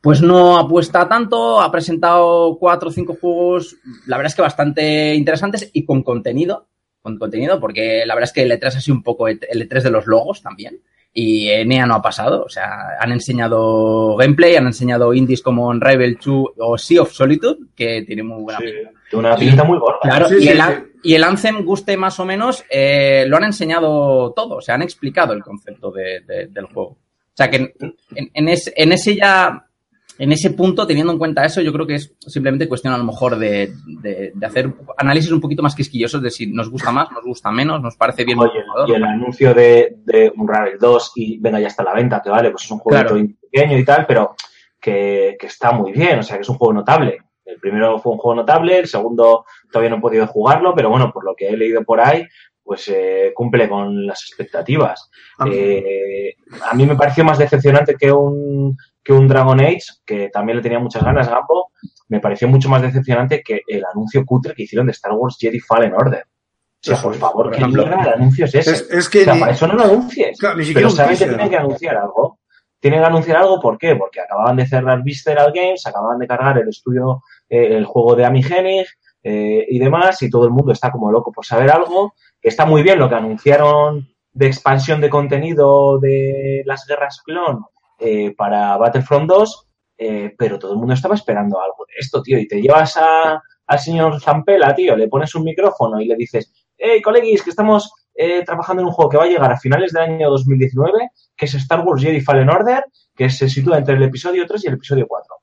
[0.00, 5.12] pues no apuesta tanto, ha presentado cuatro o cinco juegos, la verdad es que bastante
[5.16, 6.68] interesantes y con contenido,
[7.00, 9.82] con contenido, porque la verdad es que el E3 ha sido un poco el E3
[9.82, 10.80] de los logos también.
[11.14, 15.66] Y en EA no ha pasado, o sea, han enseñado gameplay, han enseñado indies como
[15.68, 18.90] Unravel 2 o Sea of Solitude, que tiene muy buena Sí, pinta.
[19.10, 19.98] tiene una pinta muy gorda.
[20.02, 20.72] Claro, Sí, y, sí, el, sí.
[21.02, 24.82] y el Anthem, guste más o menos, eh, lo han enseñado todo, o sea, han
[24.82, 26.90] explicado el concepto de- de- del juego.
[26.92, 27.72] O sea, que en,
[28.14, 29.66] en- en ese, en ese ya,
[30.18, 33.04] en ese punto, teniendo en cuenta eso, yo creo que es simplemente cuestión a lo
[33.04, 33.72] mejor de,
[34.02, 37.50] de- de hacer análisis un poquito más quisquillosos de si nos gusta más, nos gusta
[37.50, 38.38] menos, nos parece bien.
[38.38, 38.52] Oye,
[38.86, 42.30] y el anuncio de, de Unravel 2 y venga, ya está a la venta, que
[42.30, 43.16] vale, pues es un juego Claro.
[43.50, 44.34] pequeño y tal, pero
[44.80, 47.18] que, que está muy bien, o sea, que es un juego notable.
[47.44, 51.10] El primero fue un juego notable, el segundo todavía no he podido jugarlo, pero bueno,
[51.12, 52.24] por lo que he leído por ahí,
[52.62, 55.10] pues eh, cumple con las expectativas.
[55.50, 56.34] Eh,
[56.70, 60.62] a mí me pareció más decepcionante que un, que un Dragon Age, que también le
[60.62, 61.72] tenía muchas ganas, Gambo.
[62.08, 65.60] Me pareció mucho más decepcionante que el anuncio cutre que hicieron de Star Wars Jedi
[65.60, 66.24] Fallen Order.
[66.24, 68.72] O sea, por favor, ¿qué mierda de anuncio es ese?
[68.72, 70.38] Es, es que o sea, ni- para eso no lo anuncies.
[70.38, 72.38] claro, ni siquiera Pero un saben que tienen que anunciar algo.
[72.80, 73.94] Tienen que anunciar algo, ¿por qué?
[73.94, 78.24] Porque acababan de cerrar Visceral Games, acababan de cargar el estudio, eh, el juego de
[78.24, 78.86] Amy Hennig
[79.22, 82.14] eh, y demás, y todo el mundo está como loco por saber algo.
[82.42, 87.64] Está muy bien lo que anunciaron de expansión de contenido de las guerras clon
[88.02, 92.38] eh, para Battlefront 2, eh, pero todo el mundo estaba esperando algo de esto, tío.
[92.38, 96.52] Y te llevas a, al señor Zampela, tío, le pones un micrófono y le dices,
[96.76, 99.92] hey, coleguis, que estamos eh, trabajando en un juego que va a llegar a finales
[99.92, 102.84] del año 2019, que es Star Wars Jedi Fallen Order,
[103.14, 105.34] que se sitúa entre el episodio 3 y el episodio 4.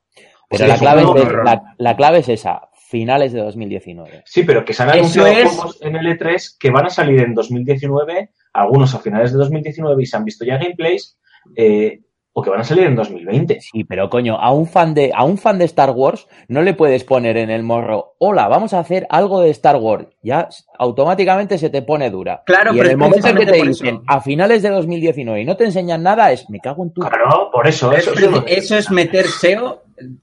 [0.50, 1.44] Pero la clave, es, horror.
[1.44, 4.22] la, la clave es esa, finales de 2019.
[4.26, 7.20] Sí, pero que se han anunciado es- juegos en el E3 que van a salir
[7.22, 11.16] en 2019, algunos a finales de 2019 y se han visto ya gameplays,
[11.56, 12.00] eh,
[12.40, 13.60] o que van a salir en 2020.
[13.60, 16.74] Sí, pero coño, a un fan de, a un fan de Star Wars no le
[16.74, 20.06] puedes poner en el morro, hola, vamos a hacer algo de Star Wars.
[20.22, 20.48] Ya
[20.78, 22.42] automáticamente se te pone dura.
[22.46, 24.02] Claro, y pero en el es momento en que te dicen eso.
[24.06, 27.00] a finales de 2019 y no te enseñan nada, es me cago en tu.
[27.02, 27.92] Claro, por eso.
[27.92, 29.82] Es Eso, preci- eso es meter SEO,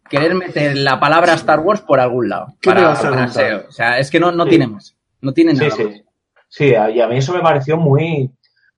[0.10, 2.48] querer meter la palabra Star Wars por algún lado.
[2.62, 3.28] ¿Qué me Para, vas a para?
[3.28, 3.64] SEO.
[3.70, 4.50] O sea, es que no, no Sí.
[4.50, 4.96] tiene más.
[5.22, 5.78] No tiene Sí, nada más.
[5.78, 6.04] sí.
[6.50, 8.32] Sí, a- y a mí eso me pareció muy,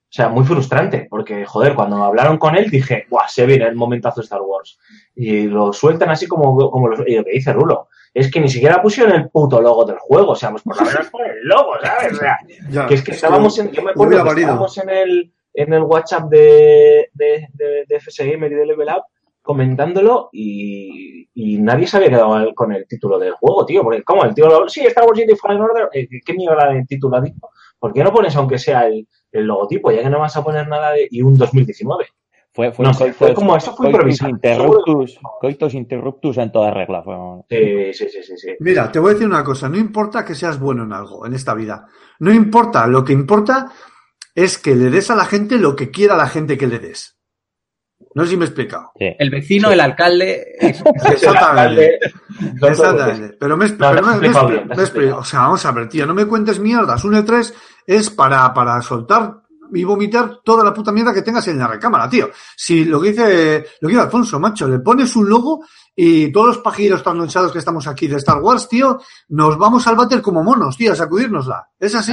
[0.10, 3.76] o sea, muy frustrante, porque, joder, cuando hablaron con él dije, ¡buah, se viene el
[3.76, 4.80] momentazo de Star Wars!
[5.14, 7.90] Y lo sueltan así como, como lo, y lo que dice Rulo.
[8.12, 10.84] Es que ni siquiera pusieron el puto logo del juego, o sea, pues por lo
[10.84, 12.14] menos pon el logo, ¿sabes?
[12.14, 12.40] O sea,
[12.72, 15.84] Ya, que es que estábamos en, yo me acuerdo que estábamos en el, en el
[15.84, 19.04] WhatsApp de, de, de, de FS Gamer y de Level Up
[19.44, 23.84] comentándolo y, y nadie se había quedado con el título del juego, tío.
[23.84, 24.24] Porque, ¿cómo?
[24.24, 27.48] El tío, sí, Star Wars Jedi Fallen Order, eh, ¿qué mierda de título ha dicho?
[27.78, 29.92] ¿Por qué no pones aunque sea el, el logotipo?
[29.92, 31.08] Ya que no vas a poner nada de...
[31.10, 32.06] y un 2019.
[32.52, 34.32] Fue, fue, No fue como eso fue improvisado.
[34.32, 37.04] interruptus, coitus interruptus en toda regla.
[37.04, 37.16] Fue,
[37.50, 38.38] Sí, sí, sí, sí.
[38.38, 38.50] sí.
[38.60, 41.36] Mira, te voy a decir una cosa, no importa que seas bueno en algo en
[41.36, 41.86] esta vida.
[42.20, 43.68] No importa, lo que importa
[44.34, 47.16] es que le des a la gente lo que quiera la gente que le des.
[48.16, 48.92] No sé si me he explicado.
[48.98, 49.14] sí.
[49.20, 50.44] El vecino, el alcalde.
[50.60, 51.96] Exactamente.
[52.00, 52.68] Exactamente.
[52.68, 53.38] Exactamente.
[53.40, 54.18] Pero me, No, pero me-
[55.06, 55.12] me-.
[55.14, 57.04] O sea, vamos a ver, tío, no me cuentes mierdas.
[57.06, 57.54] Un E3
[57.98, 59.42] es para, para soltar
[59.74, 62.30] y vomitar toda la puta mierda que tengas en la recámara, tío.
[62.56, 65.64] Si lo que dice, lo que dice Alfonso, macho, le pones un logo
[65.96, 69.00] y todos los pajiros trasnochados que estamos aquí de Star Wars, tío,
[69.30, 71.70] nos vamos al váter como monos, tío, a sacudírnosla.
[71.80, 72.12] ¿Es así?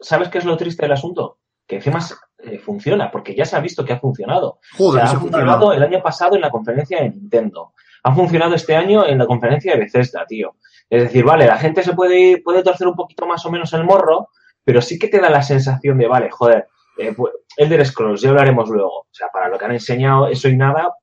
[0.00, 1.38] ¿sabes qué es lo triste del asunto?
[1.66, 2.00] Que encima
[2.38, 4.58] eh, funciona, porque ya se ha visto que ha funcionado.
[4.76, 7.72] Joder, O sea, ha funcionado el año pasado en la conferencia de Nintendo.
[8.02, 10.56] Ha funcionado este año en la conferencia de Bethesda, tío.
[10.90, 13.72] Es decir, vale, la gente se puede, ir- puede torcer un poquito más o menos
[13.72, 14.28] el morro,
[14.64, 16.66] pero sí que te da la sensación de, vale, joder,
[16.98, 19.00] eh, pues, Elder Scrolls, ya hablaremos luego.
[19.00, 20.94] O sea, para lo que han enseñado eso y nada,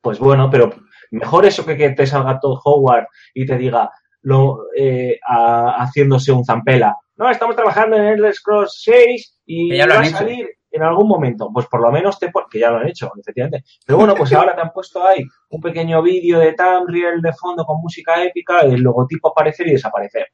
[0.00, 0.70] pues bueno, pero
[1.10, 3.90] mejor eso que que te salga todo Howard y te diga
[4.22, 6.96] lo, eh, a- haciéndose un zampela.
[7.16, 10.82] No, estamos trabajando en Elder Scrolls 6 y Que ya lo va a salir en
[10.82, 11.50] algún momento.
[11.52, 13.64] Pues por lo menos te que ya lo han hecho, efectivamente.
[13.86, 17.64] Pero bueno, pues ahora te han puesto ahí un pequeño vídeo de Tamriel de fondo
[17.64, 20.26] con música épica, el logotipo aparecer y desaparecer.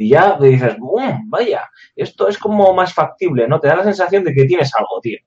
[0.00, 1.28] Y ya te dices, ¡bum!
[1.28, 1.62] Vaya,
[1.96, 3.58] esto es como más factible, ¿no?
[3.60, 5.18] Te da la sensación de que tienes algo, tío.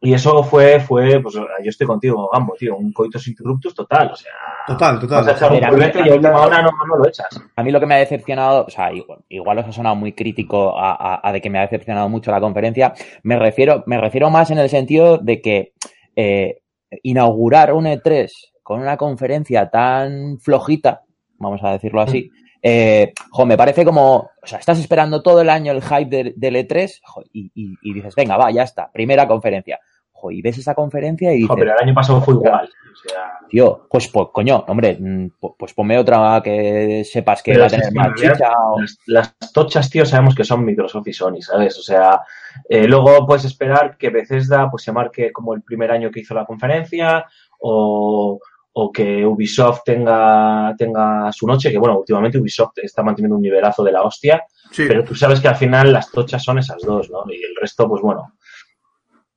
[0.00, 4.16] Y eso fue, fue, pues yo estoy contigo, Gambo, tío, un coitus interruptus total, o
[4.16, 4.32] sea,
[4.66, 5.74] Total, vas a echar total.
[5.74, 7.28] un y a última hora no, no lo echas.
[7.56, 10.12] A mí lo que me ha decepcionado, o sea, igual, igual os ha sonado muy
[10.12, 12.92] crítico a, a- a de que me ha decepcionado mucho la conferencia,
[13.22, 15.72] me refiero, me refiero más en el sentido de que
[16.16, 16.60] eh,
[17.02, 18.30] inaugurar un E3
[18.62, 21.02] con una conferencia tan flojita,
[21.38, 22.30] vamos a decirlo así,
[22.66, 26.32] eh, jo, me parece como, o sea, estás esperando todo el año el hype del,
[26.34, 29.78] del E3 jo, y, y- y dices, venga, va, ya está, primera conferencia.
[30.12, 32.66] Jo, y ves esa conferencia y dices, Jo, pero el año pasado fue igual.
[32.66, 37.50] O sea, tío, pues, pues coño, hombre, mm, pu- pues ponme otra que sepas que
[37.52, 38.80] Pero va a tener más chicha o...
[38.80, 41.78] las, las tochas, tío, sabemos que son Microsoft y Sony, ¿sabes?
[41.78, 42.20] O sea,
[42.68, 46.32] eh, luego puedes esperar que Bethesda pues, se marque como el primer año que hizo
[46.32, 47.26] la conferencia
[47.60, 48.38] o,
[48.76, 53.84] o que Ubisoft tenga, tenga su noche, que bueno, últimamente Ubisoft está manteniendo un nivelazo
[53.84, 54.84] de la hostia, Sí.
[54.88, 57.24] pero tú sabes que al final las tochas son esas dos, ¿no?
[57.32, 58.34] Y el resto, pues bueno,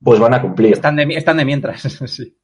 [0.02, 0.74] pues van a cumplir.
[0.74, 1.82] Están de, están de mientras.
[2.06, 2.36] sí.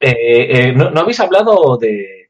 [0.00, 2.28] Eh, eh, ¿no, no habéis hablado de,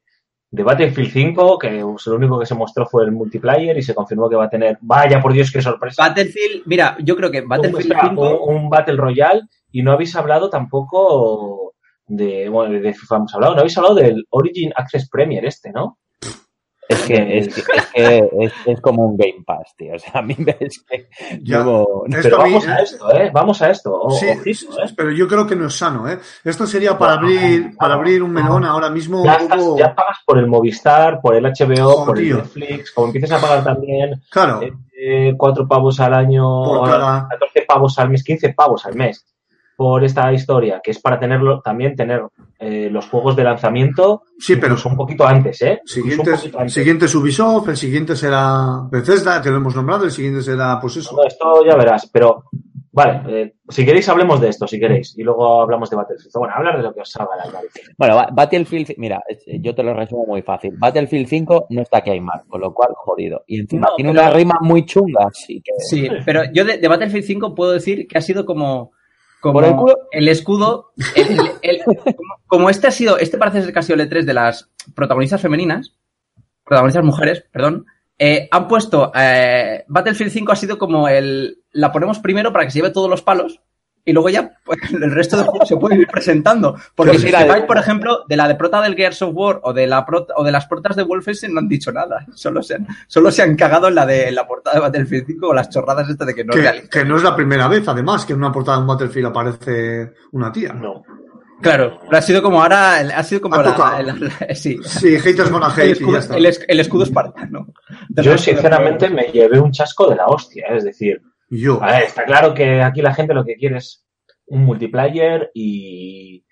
[0.49, 1.59] de Battlefield 5?
[1.59, 4.45] Que pues, lo único que se mostró fue el multiplayer y se confirmó que va
[4.45, 4.77] a tener.
[4.81, 6.07] Vaya por Dios, qué sorpresa.
[6.07, 8.43] Battlefield, mira, yo creo que Battlefield Espera, 5.
[8.45, 11.64] un, un Battle Royale y no habéis hablado tampoco
[12.07, 12.49] de.
[12.49, 15.97] Bueno, de FIFA hemos hablado, no habéis hablado del Origin Access Premier este, ¿no?
[16.87, 19.95] Es que Es que, es, que es, es como un Game Pass, tío.
[19.95, 21.07] O sea, a mí me es que
[21.41, 21.65] Ya.
[22.21, 23.31] Pero vamos a esto, ¿eh?
[23.33, 23.91] Vamos a esto.
[23.91, 24.93] O- Sí, ojito, ¿eh?
[24.95, 26.19] pero yo creo que no es sano, ¿eh?
[26.43, 29.79] Esto sería para abrir, para abrir un melón ahora mismo Ya, un estás- poco...
[29.79, 32.35] ya pagas por el Movistar, por el HBO, Oh, por tío.
[32.35, 32.91] el Netflix.
[32.91, 34.61] Como empiezas a pagar también Claro,
[34.95, 39.25] eh, cuatro pavos al año, Por cada- 14 pavos al mes, 15 pavos al mes
[39.75, 42.21] por esta historia, que es para tenerlo también tener
[42.59, 45.81] eh, los juegos de lanzamiento sí, pero un poquito antes, ¿eh?
[45.85, 46.73] Siguiente, poquito antes.
[46.73, 50.97] siguiente es Ubisoft, el siguiente será Bethesda, que lo hemos nombrado, el siguiente será, pues
[50.97, 51.15] eso.
[51.15, 52.43] No, esto ya verás, pero
[52.93, 56.31] vale, eh, si queréis hablemos de esto, si queréis, y luego hablamos de Battlefield.
[56.35, 57.59] Bueno, hablar de lo que os salga la.
[57.97, 60.75] Bueno, Ba- Battlefield, mira, es- yo te lo resumo muy fácil.
[60.77, 63.43] Battlefield 5 no está Keymar, con lo cual, jodido.
[63.47, 65.71] Y encima No, tiene pero- una rima muy chunga, así que...
[65.79, 68.91] Sí, pero yo de, de Battlefield 5 puedo decir que ha sido como,
[69.45, 69.95] como ¿Por el culo?
[70.11, 70.91] el escudo.
[71.15, 74.09] el- el- el- como, como este ha sido, este parece ser que ha sido el
[74.09, 75.93] E3 de las protagonistas femeninas,
[76.63, 77.85] protagonistas mujeres, perdón.
[78.17, 82.71] eh, han puesto eh, Battlefield 5 ha sido como el la ponemos primero para que
[82.71, 83.59] se lleve todos los palos
[84.07, 87.31] y luego ya pues, el resto del juego se puede ir presentando porque si os
[87.31, 90.05] de- fijáis, por ejemplo de la de prota del Gears of War o de la
[90.05, 93.31] prota- o de las protas de Wolfenstein no han dicho nada solo se han, solo
[93.31, 96.07] se han cagado en la de en la portada de Battlefield 5 con las chorradas
[96.09, 96.99] estas de que no es que, realista.
[96.99, 100.13] que no es la primera vez, además, que en una portada de un Battlefield aparece
[100.31, 100.71] una tía.
[100.73, 101.03] No.
[101.61, 104.15] Claro, pero ha sido como ahora, ha sido como la-
[104.55, 104.77] sí.
[104.83, 106.35] Sí, haters gonna El hate y ya escudo, está.
[106.37, 107.67] el, es- el escudo espartano.
[108.09, 110.77] Yo, de sinceramente, me llevé un chasco de la hostia, ¿eh?
[110.77, 111.79] es decir, yo.
[111.79, 114.05] Ver, está claro que aquí la gente lo que quiere es
[114.47, 116.45] un multiplayer y,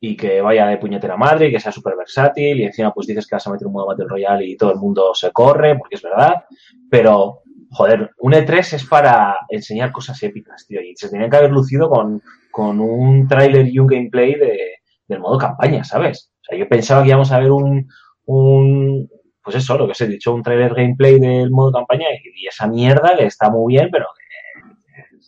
[0.00, 3.26] y que vaya de puñetera madre y que sea súper versátil y encima pues dices
[3.26, 5.96] que vas a meter un modo Battle Royale y todo el mundo se corre, porque
[5.96, 6.44] es verdad,
[6.90, 11.50] pero joder, un E3 es para enseñar cosas épicas, tío, y se tenían que haber
[11.50, 14.58] lucido con, con un tráiler y un gameplay de,
[15.06, 16.32] del modo campaña, ¿sabes?
[16.40, 17.88] O sea, yo pensaba que íbamos a ver un,
[18.24, 19.08] un
[19.42, 22.46] pues eso, lo que os he dicho, un trailer gameplay del modo campaña y, y
[22.46, 24.06] esa mierda que está muy bien, pero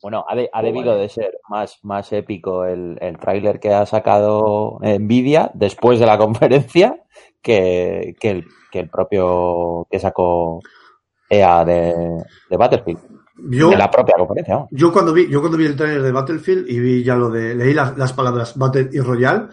[0.03, 3.73] Bueno, ha, de- ha Muy debido de ser más, más épico el, el tráiler que
[3.75, 7.03] ha sacado Nvidia después de la conferencia
[7.43, 10.61] que, que, el, que el propio que sacó
[11.29, 11.95] EA de,
[12.51, 13.01] de Battlefield.
[13.51, 16.69] Yo, De la propia conferencia, yo cuando vi, yo cuando vi el trailer de Battlefield
[16.69, 19.49] y vi ya lo de, leí las, las palabras Battle y Royale,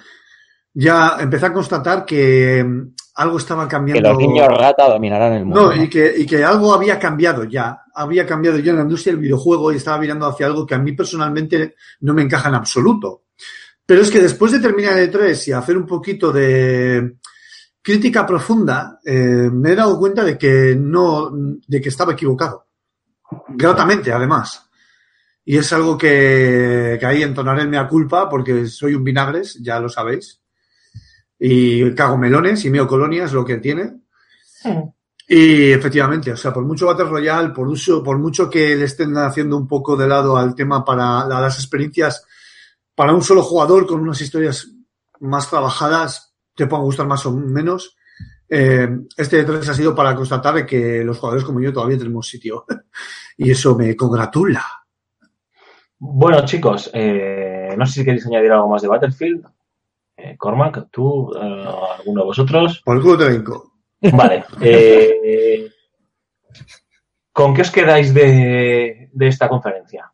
[0.73, 2.65] ya empecé a constatar que
[3.17, 4.09] algo estaba Que cambiando.
[4.09, 5.73] los niños rata dominarán el mundo.
[5.75, 7.81] No, y que, y que algo había cambiado ya.
[7.95, 10.79] Había cambiado ya en la industria del videojuego y estaba mirando hacia algo que a
[10.79, 13.23] mí personalmente no me encaja en absoluto.
[13.85, 17.15] Pero es que después de terminar el 3 y hacer un poquito de
[17.81, 22.67] crítica profunda, eh, me he dado cuenta de que no, de que estaba equivocado.
[23.49, 24.69] Gratamente, además.
[25.43, 29.79] Y es algo que, que ahí entonaré el mea culpa porque soy un vinagres, ya
[29.79, 30.41] lo sabéis.
[31.39, 33.93] Y cago melones y meo colonia es lo que tiene.
[35.29, 39.15] Y efectivamente, o sea, por mucho Battle Royale, por, uso, por mucho que le estén
[39.17, 42.25] haciendo un poco de lado al tema para la- las experiencias
[42.95, 44.71] para un solo jugador con unas historias
[45.19, 47.95] más trabajadas, te puedan gustar más o menos.
[48.49, 52.27] eh, este 3 ha sido para constatar de que los jugadores como yo todavía tenemos
[52.29, 52.65] sitio.
[53.37, 54.63] y eso me congratula.
[55.99, 59.45] Bueno, chicos, eh, no sé si queréis añadir algo más de Battlefield.
[60.17, 61.65] Eh, Cormac, tú, eh,
[61.99, 62.81] alguno de vosotros.
[62.83, 63.71] Por el culo te vengo.
[64.13, 64.43] Vale.
[64.61, 65.69] eh,
[67.31, 70.11] ¿Con qué os quedáis de, de esta conferencia?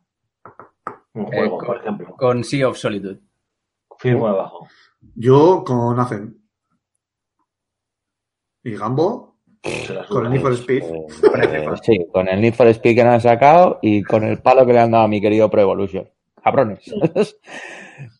[1.14, 2.14] Un Eh, juego, con- por ejemplo.
[2.16, 3.20] Con Sea of Solitude.
[3.98, 4.68] Firmo abajo.
[5.14, 6.36] Yo con Azen.
[8.62, 9.36] ¿Y Gambo?
[10.08, 10.82] Con el Need for Speed.
[10.82, 14.66] Eh, sí, con el Need for Speed que nos han sacado y con el palo
[14.66, 16.10] que le han dado a mi querido Pro Evolution.
[16.42, 16.80] Cabrones.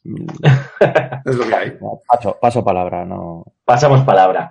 [1.24, 1.78] Es lo que hay.
[1.80, 3.44] No, paso, paso palabra, no.
[3.64, 4.50] Pasamos palabra.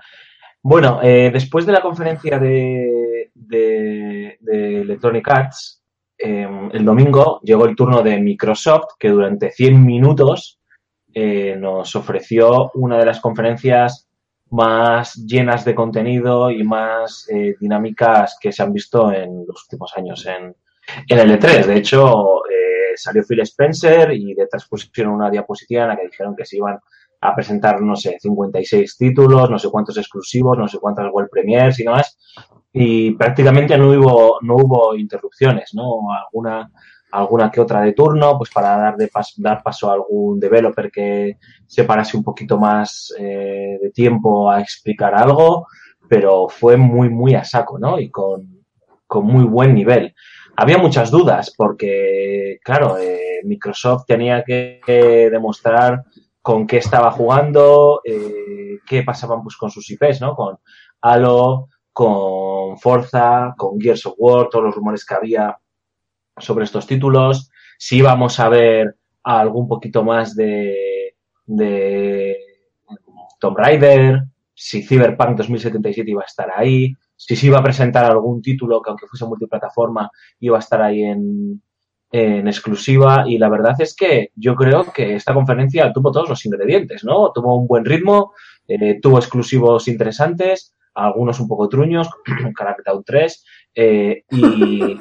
[0.62, 5.84] Bueno, eh, después de la conferencia de, de, de Electronic Arts,
[6.18, 10.60] eh, el domingo llegó el turno de Microsoft, que durante 100 minutos
[11.14, 14.08] eh, nos ofreció una de las conferencias
[14.50, 19.92] más llenas de contenido y más eh, dinámicas que se han visto en los últimos
[19.98, 20.56] años en,
[21.08, 21.66] en el E3.
[21.66, 22.44] De hecho,
[22.98, 26.78] salió Phil Spencer y detrás pusieron una diapositiva en la que dijeron que se iban
[27.22, 31.80] a presentar, no sé, 56 títulos, no sé cuántos exclusivos, no sé cuántas World Premiers
[31.80, 32.18] y demás.
[32.72, 36.12] Y prácticamente no hubo, no hubo interrupciones, ¿no?
[36.12, 36.70] Alguna,
[37.12, 40.92] alguna que otra de turno, pues para dar, de pas- dar paso a algún developer
[40.92, 45.68] que se parase un poquito más eh, de tiempo a explicar algo,
[46.10, 48.00] pero fue muy, muy a saco, ¿no?
[48.00, 48.66] Y con,
[49.08, 50.14] con muy buen nivel.
[50.56, 54.80] Había muchas dudas porque, claro, eh, Microsoft tenía que,
[55.32, 56.04] demostrar
[56.42, 60.36] con qué estaba jugando, eh, qué pasaban pues con sus IPs, ¿no?
[60.36, 60.58] Con
[61.02, 65.58] Halo, con Forza, con Gears of War, todos los rumores que había
[66.38, 72.38] sobre estos títulos, si íbamos a ver algún poquito más de, de
[73.40, 74.24] Tomb Raider,
[74.54, 78.90] si Cyberpunk 2077 iba a estar ahí, si se iba a presentar algún título que
[78.90, 80.10] aunque fuese multiplataforma
[80.40, 81.62] iba a estar ahí en,
[82.14, 86.46] en exclusiva y la verdad es que yo creo que esta conferencia tuvo todos los
[86.46, 87.32] ingredientes, ¿no?
[87.34, 88.34] Tuvo un buen ritmo,
[88.68, 92.08] eh, tuvo exclusivos interesantes, algunos un poco truños,
[92.56, 93.46] Crackdown 3,
[93.76, 95.00] eh, y, y-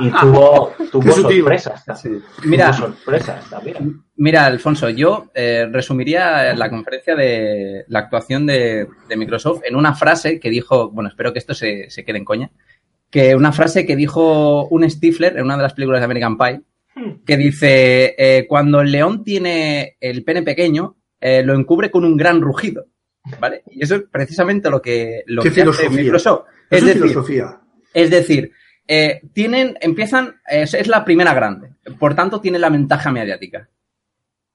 [0.00, 1.98] y tuvo, tuvo sorpresas, ta-
[2.44, 2.70] Mira.
[2.72, 4.02] tuvo sorpresas también.
[4.16, 9.94] Mira, Alfonso, yo eh, resumiría la conferencia de la actuación de, de Microsoft en una
[9.94, 12.50] frase que dijo, bueno, espero que esto se, se quede en coña,
[13.10, 16.60] que una frase que dijo un Stifler en una de las películas de American Pie,
[17.24, 22.16] que dice, eh, cuando el león tiene el pene pequeño, eh, lo encubre con un
[22.16, 22.86] gran rugido,
[23.40, 23.62] ¿vale?
[23.70, 25.88] Y eso es precisamente lo que, lo Qué que hace.
[25.88, 26.44] Microsoft.
[26.68, 27.58] Es decir, filosofía.
[27.92, 28.52] Es decir,
[28.86, 33.68] eh, tienen, empiezan, es, la primera grande, por tanto tiene la ventaja mediática.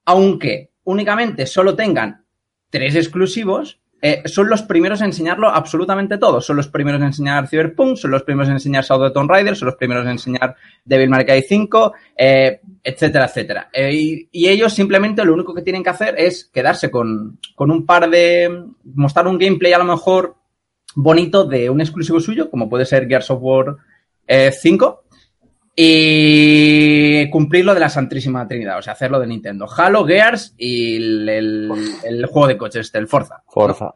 [0.04, 2.24] Aunque únicamente solo tengan
[2.70, 6.40] tres exclusivos, eh, son los primeros en enseñarlo absolutamente todo.
[6.40, 9.66] Son los primeros en enseñar Cyberpunk, son los primeros en enseñar Shadow Tomb Raider, son
[9.66, 13.70] los primeros en enseñar Devil May Cry 5, eh, etcétera, etcétera.
[13.72, 17.70] Eh, y, y ellos simplemente lo único que tienen que hacer es quedarse con, con
[17.70, 18.66] un par de...
[18.84, 20.36] mostrar un gameplay a lo mejor
[20.96, 23.76] bonito de un exclusivo suyo, como puede ser Gears of War
[24.26, 25.04] eh, 5,
[25.78, 29.66] y cumplir lo de la Santísima Trinidad, o sea, hacerlo de Nintendo.
[29.76, 31.70] Halo, Gears y el, el-
[32.04, 33.42] el juego de coches, este, el Forza.
[33.46, 33.94] Forza.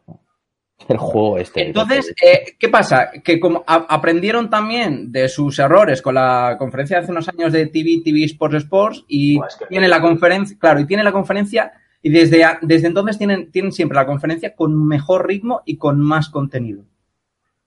[0.87, 1.67] El juego este.
[1.67, 3.11] Entonces, eh, ¿qué pasa?
[3.23, 7.67] Que como aprendieron también de sus errores con la conferencia de hace unos años de
[7.67, 11.71] TV, TV Sports Sports y que- tiene la conferencia, claro, y tiene la conferencia
[12.01, 16.29] y desde, desde entonces tienen, tienen siempre la conferencia con mejor ritmo y con más
[16.29, 16.83] contenido.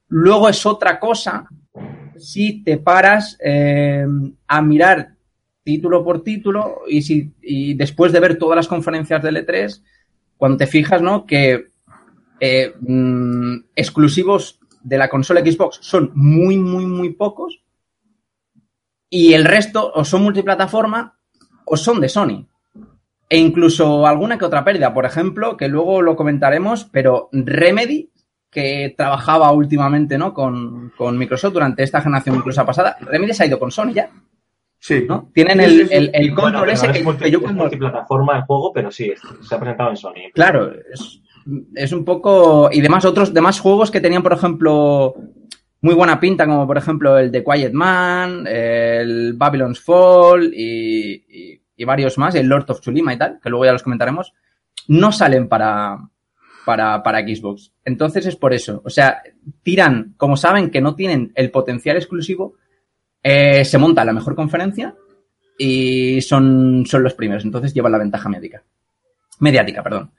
[0.08, 1.48] Luego es otra cosa
[2.16, 4.06] si te paras eh,
[4.46, 5.14] a mirar
[5.62, 7.32] título por título y, si,
[7.74, 9.82] después de ver todas las conferencias del E3,
[10.36, 11.24] cuando te fijas, ¿no?
[11.24, 11.70] Que
[12.38, 17.62] eh, mm, exclusivos de la consola Xbox son muy, muy, muy pocos
[19.08, 21.18] y el resto o son multiplataforma
[21.64, 22.46] o son de Sony.
[23.28, 28.10] E incluso alguna que otra pérdida, por ejemplo, que luego lo comentaremos, pero Remedy,
[28.54, 30.32] que trabajaba últimamente ¿no?
[30.32, 34.08] con, con Microsoft durante esta generación incluso pasada, Remedy se ha ido con Sony ya,
[34.78, 35.04] Sí.
[35.08, 35.30] ¿no?
[35.34, 35.94] Tienen Sí, el, sí, sí.
[35.94, 38.72] el- el control Bueno, ese que, es, multi- que yo es cuando- multiplataforma el juego,
[38.72, 40.12] pero sí, es- se ha presentado en Sony.
[40.32, 41.20] Claro, es,
[41.74, 42.68] es un poco.
[42.72, 45.14] Y demás, otros demás juegos que tenían, por ejemplo,
[45.80, 51.60] muy buena pinta, como por ejemplo el de Quiet Man, el Babylon's Fall y, y-
[51.76, 54.32] y varios más, el Lord of Chulima y tal, que luego ya los comentaremos,
[54.88, 55.98] no salen para,
[56.64, 57.72] para, para Xbox.
[57.84, 58.82] Entonces es por eso.
[58.84, 59.22] O sea,
[59.62, 62.54] tiran, como saben que no tienen el potencial exclusivo,
[63.22, 64.94] eh, se monta la mejor conferencia
[65.58, 67.44] y son, son los primeros.
[67.44, 68.62] Entonces llevan la ventaja médica.
[69.40, 70.10] Mediática, perdón.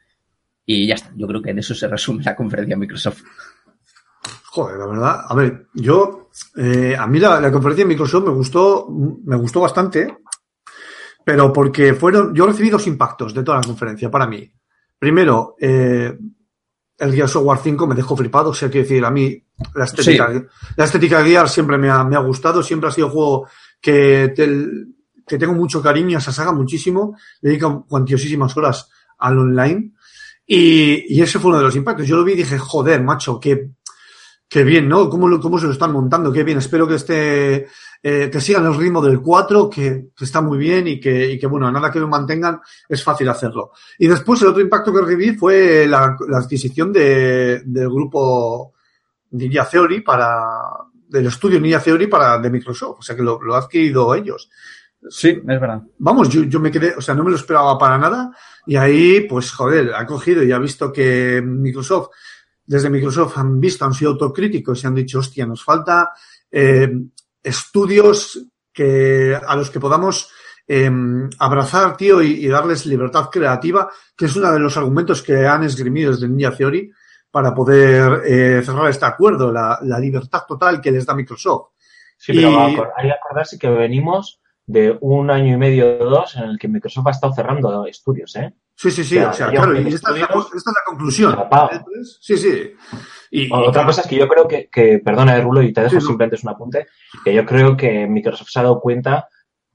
[0.65, 1.11] Y ya está.
[1.15, 3.21] Yo creo que en eso se resume la conferencia de Microsoft.
[4.45, 5.21] Joder, la verdad.
[5.27, 9.59] A ver, yo, eh, a mí la, la conferencia de Microsoft me gustó, me gustó
[9.59, 10.17] bastante,
[11.23, 14.49] pero porque fueron, yo recibí dos impactos de toda la conferencia para mí.
[14.97, 16.17] Primero, eh,
[16.97, 19.41] el Gears of War 5 me dejó flipado, o sea, quiero decir, a mí
[19.75, 20.27] la estética,
[20.77, 23.47] la estética de Gears siempre me ha, me ha gustado, siempre ha sido un juego
[23.81, 24.65] que, te-
[25.27, 29.91] que tengo mucho cariño a esa saga, muchísimo, le dedico cuantiosísimas horas al online.
[30.47, 32.07] Y, y ese fue uno de los impactos.
[32.07, 33.71] Yo lo vi y dije, joder, macho, qué,
[34.47, 35.09] qué bien, ¿no?
[35.09, 36.31] ¿Cómo, lo- cómo se lo están montando?
[36.31, 36.59] Qué bien.
[36.59, 37.67] Espero que esté,
[38.01, 41.39] eh, que sigan el ritmo del 4, que, que está muy bien y que, y
[41.39, 43.71] que, bueno, nada que lo mantengan, es fácil hacerlo.
[43.99, 48.73] Y después el otro impacto que recibí fue la, la adquisición de, del grupo
[49.31, 50.43] Ninja Theory para,
[51.07, 52.99] del estudio Ninja Theory para, de Microsoft.
[52.99, 54.49] O sea que lo, lo ha adquirido ellos.
[55.09, 55.81] Sí, es verdad.
[55.99, 58.31] Vamos, yo, yo me quedé, o sea, no me lo esperaba para nada.
[58.65, 62.09] Y ahí, pues, joder, ha cogido y ha visto que Microsoft,
[62.65, 66.11] desde Microsoft han visto, han sido autocríticos y han dicho, hostia, nos falta
[66.51, 66.91] eh,
[67.45, 68.39] estudios
[68.73, 70.29] que, a los que podamos
[70.67, 70.91] eh,
[71.39, 75.63] abrazar, tío, y, y darles libertad creativa, que es uno de los argumentos que han
[75.63, 76.91] esgrimido desde Ninja Theory
[77.31, 81.69] para poder eh, cerrar este acuerdo, la, la libertad total que les da Microsoft.
[82.17, 86.35] Sí, pero Y- hay que acordarse que venimos de un año y medio o dos
[86.37, 88.51] en el que Microsoft ha estado cerrando estudios, ¿eh?
[88.73, 91.37] Sí, sí, sí, o sea, claro, y esta es, la, esta es la conclusión.
[92.19, 92.73] Sí, sí.
[93.31, 95.99] Y, Otra cosa es que yo creo que, que perdona, eh, Rulo, y te dejo
[95.99, 96.87] Sí, simplemente es un apunte,
[97.23, 99.27] que yo creo que Microsoft se ha dado cuenta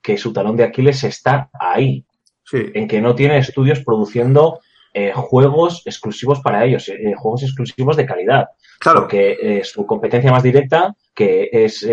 [0.03, 2.05] que su talón de Aquiles está ahí,
[2.44, 4.61] sí, en que no tiene estudios produciendo
[4.92, 8.48] eh, juegos exclusivos para ellos, eh, juegos exclusivos de calidad.
[8.80, 9.03] Claro.
[9.03, 11.86] Porque eh, su competencia más directa, que es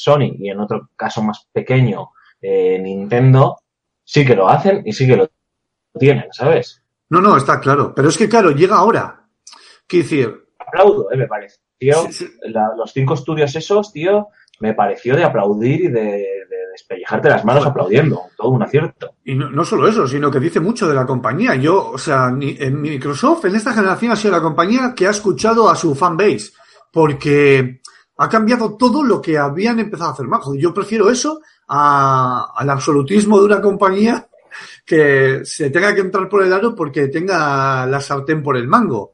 [0.00, 3.58] Sony y en otro caso más pequeño, Nintendo,
[4.02, 5.30] sí que lo hacen y sí que lo
[5.98, 6.82] tienen, ¿sabes?
[7.10, 7.92] No, no, está claro.
[7.94, 9.28] Pero es que, claro, llega ahora.
[9.86, 10.41] Quiero decir,
[10.72, 11.58] Aplaudo, eh, me parece.
[11.78, 12.26] Tío, Sí, sí.
[12.44, 14.28] la- los cinco estudios esos, tío,
[14.60, 18.22] me pareció de aplaudir y de, de despellejarte las manos aplaudiendo.
[18.36, 19.14] Todo un acierto.
[19.24, 21.54] Y no, no solo eso, sino que dice mucho de la compañía.
[21.56, 25.10] Yo, o sea, ni- en Microsoft en esta generación ha sido la compañía que ha
[25.10, 26.52] escuchado a su fanbase,
[26.92, 27.80] porque
[28.18, 30.26] ha cambiado todo lo que habían empezado a hacer.
[30.26, 34.28] Joder, Yo prefiero eso a- al absolutismo de una compañía
[34.84, 39.11] que se tenga que entrar por el aro porque tenga la sartén por el mango.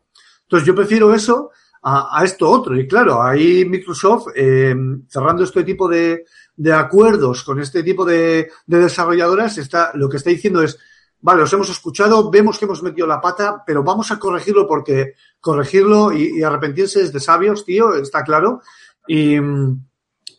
[0.49, 1.51] Entonces yo prefiero eso
[1.83, 2.75] a, esto otro.
[2.75, 4.75] Y claro, ahí Microsoft, eh,
[5.07, 6.25] cerrando este tipo de,
[6.73, 10.79] acuerdos con este tipo de, de desarrolladoras, está, lo que está diciendo es,
[11.21, 15.15] vale, os hemos escuchado, vemos que hemos metido la pata, pero vamos a corregirlo porque
[15.39, 18.63] corregirlo y, y arrepentirse es de sabios, tío, está claro.
[19.07, 19.37] Y,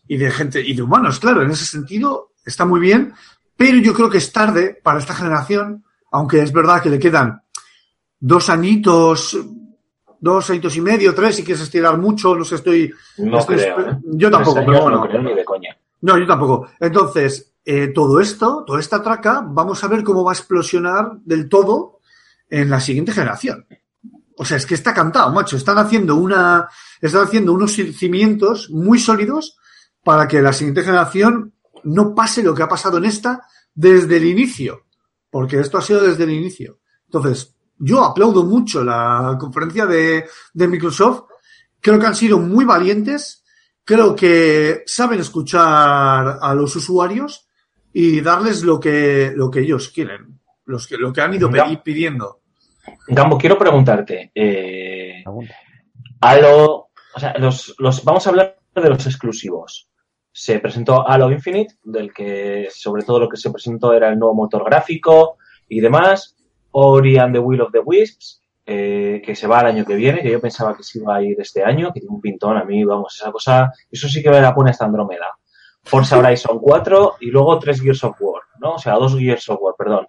[0.07, 3.13] y de gente, y de humanos, claro, en ese sentido está muy bien,
[3.55, 7.43] pero yo creo que es tarde para esta generación, aunque es verdad que le quedan
[8.19, 9.37] dos añitos,
[10.19, 12.93] dos añitos y medio, tres, si quieres estirar mucho, no sé, estoy...
[13.17, 13.79] No estoy- creo.
[13.81, 13.97] ¿eh?
[14.03, 14.97] Yo tampoco, pero bueno.
[14.97, 15.77] No creo ni de coña.
[16.01, 16.67] No, yo tampoco.
[16.79, 21.49] Entonces, eh, todo esto, toda esta traca, vamos a ver cómo va a explosionar del
[21.49, 21.99] todo
[22.49, 23.65] en la siguiente generación.
[24.37, 25.57] O sea, es que está cantado, macho.
[25.57, 26.69] Están haciendo una,
[27.01, 29.57] están haciendo unos cimientos muy sólidos
[30.03, 31.53] para que la siguiente generación
[31.83, 33.41] no pase lo que ha pasado en esta
[33.75, 34.85] desde el inicio.
[35.29, 36.79] Porque esto ha sido desde el inicio.
[37.07, 41.23] Entonces, yo aplaudo mucho la conferencia de, de Microsoft.
[41.79, 43.43] Creo que han sido muy valientes.
[43.83, 47.47] Creo que saben escuchar a los usuarios
[47.93, 50.39] y darles lo que, lo que ellos quieren.
[50.65, 51.49] Los que, lo que han ido
[51.83, 52.41] pidiendo.
[53.07, 54.31] Gambo, quiero preguntarte.
[54.35, 55.23] Eh.
[56.21, 59.89] Halo, o sea, los, los, vamos a hablar de los exclusivos.
[60.31, 64.35] Se presentó Halo Infinite, del que sobre todo lo que se presentó era el nuevo
[64.35, 66.35] motor gráfico y demás.
[66.79, 70.21] Ori and the Will of the Wisps, eh, que se va el año que viene,
[70.21, 72.63] que yo pensaba que se iba a ir este año, que tiene un pintón a
[72.63, 75.25] mí, vamos, esa cosa, eso sí que me la pone esta Andrómeda.
[75.83, 78.73] Forza Horizon 4 y luego tres Gears of War, ¿no?
[78.73, 80.07] O sea, dos Gears of War, perdón.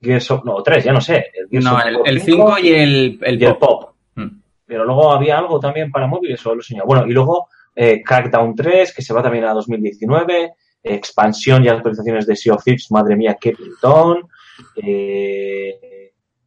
[0.00, 1.26] Gears of, no, tres, ya no sé.
[1.34, 3.94] El Gears No, of el, War el 5 5 y el, el y el pop.
[4.14, 4.40] Mm.
[4.66, 6.86] Pero luego había algo también para móviles o lo señor.
[6.86, 12.26] Bueno, y luego eh, Crackdown 3, que se va también a 2019, expansión y actualizaciones
[12.26, 14.28] de Sea of Thieves, madre mía, qué pintón.
[14.76, 15.99] Eh,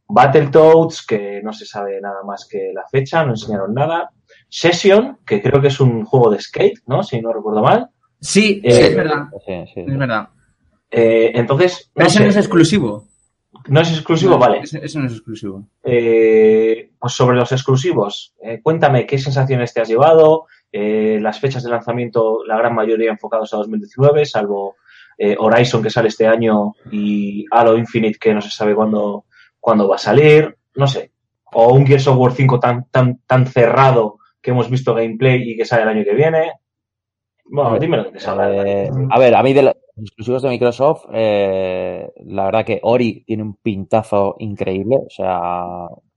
[0.08, 4.12] Battletoads, que no se sabe nada más que la fecha, no enseñaron nada.
[4.50, 7.02] Session, que creo que es un juego de skate, ¿no?
[7.04, 7.90] Si no recuerdo mal.
[8.20, 9.24] Sí, Eh, sí, es verdad.
[9.46, 9.80] Sí, sí.
[9.88, 10.30] Es verdad.
[10.92, 13.08] Eh, entonces, Pero no, ese sé, no es exclusivo.
[13.68, 14.60] no es exclusivo, No, vale.
[14.62, 15.66] Ese no es exclusivo.
[15.84, 21.64] Eh, pues sobre los exclusivos, eh, cuéntame qué sensaciones te has llevado, eh, las fechas
[21.64, 24.76] de lanzamiento, la gran mayoría enfocados a 2019, salvo
[25.18, 29.26] eh, Horizon que sale este año y Halo Infinite que no se sabe cuándo,
[29.64, 31.12] cuándo va a salir, no sé,
[31.54, 35.56] o un Gears of War 5 tan, tan, tan cerrado que hemos visto gameplay y
[35.56, 36.52] que sale el año que viene.
[37.46, 38.52] Bueno, dime lo que te salga.
[38.54, 43.24] Eh, a ver, a mí de los exclusivos de Microsoft, eh, la verdad que Ori
[43.26, 44.98] tiene un pintazo increíble.
[44.98, 45.64] O sea,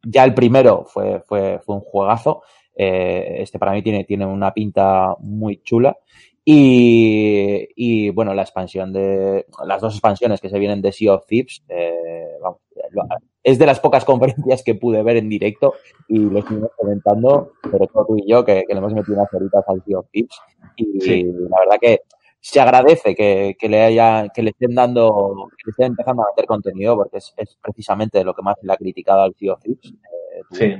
[0.03, 2.43] ya el primero fue, fue, fue un juegazo.
[2.75, 5.97] Eh, este para mí tiene, tiene una pinta muy chula.
[6.45, 11.27] Y, y bueno, la expansión de las dos expansiones que se vienen de Sea of
[11.27, 13.03] Thieves, eh, vamos, lo-
[13.47, 15.75] es de las pocas conferencias que pude ver en directo
[16.09, 19.63] y lo estuvimos comentando, todo tú y yo, que, que le hemos metido unas horitas
[19.69, 20.37] al of Thieves.
[20.75, 21.23] Y Sí.
[21.25, 22.01] la verdad que
[22.41, 26.27] se agradece que, que le haya, que le estén dando, que le estén empezando a
[26.33, 29.93] meter contenido, porque es, es precisamente lo que más le ha criticado al of Thieves.
[29.93, 30.75] Eh, Sí.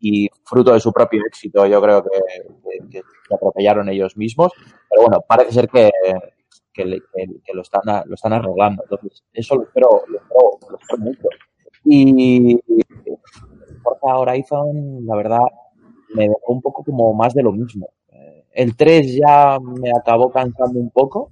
[0.00, 2.08] y fruto de su propio éxito, yo creo que,
[2.70, 4.50] que- que se atropellaron ellos mismos.
[4.88, 5.90] Pero bueno, parece ser que,
[6.76, 7.00] que, le-
[7.44, 8.82] que- lo, están, lo están arreglando.
[8.84, 11.28] Entonces, eso lo espero, lo espero, lo espero mucho.
[11.84, 12.60] Y
[13.82, 15.40] Forza Horizon, la verdad,
[16.14, 17.88] me dejó un poco como más de lo mismo.
[18.08, 21.30] Eh, El 3 ya me acabó cansando un poco.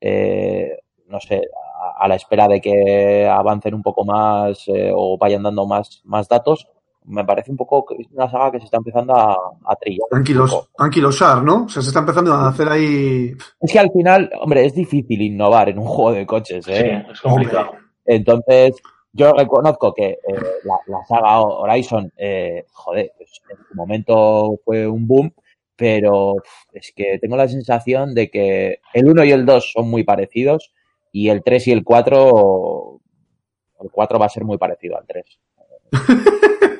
[0.00, 0.78] Eh,
[1.08, 1.42] no sé,
[1.80, 6.02] a, a la espera de que avancen un poco más eh, o vayan dando más,
[6.04, 6.68] más datos,
[7.04, 9.34] me parece un poco que es una saga que se está empezando a,
[9.64, 10.08] a trillar.
[10.10, 11.64] Anquilos, anquilosar, ¿no?
[11.64, 13.32] O sea, se está empezando a hacer ahí.
[13.60, 17.06] Es que al final, hombre, es difícil innovar en un juego de coches, Sí, ¿eh?
[17.10, 17.72] es complicado.
[18.06, 18.74] Entonces,
[19.12, 20.18] yo reconozco que eh,
[20.64, 25.32] la, la saga Horizon, eh, joder, pues en su momento fue un boom,
[25.76, 26.36] pero
[26.72, 30.72] es que tengo la sensación de que el 1 y el 2 son muy parecidos
[31.12, 33.00] y el 3 y el 4,
[33.82, 35.38] el 4 va a ser muy parecido al 3.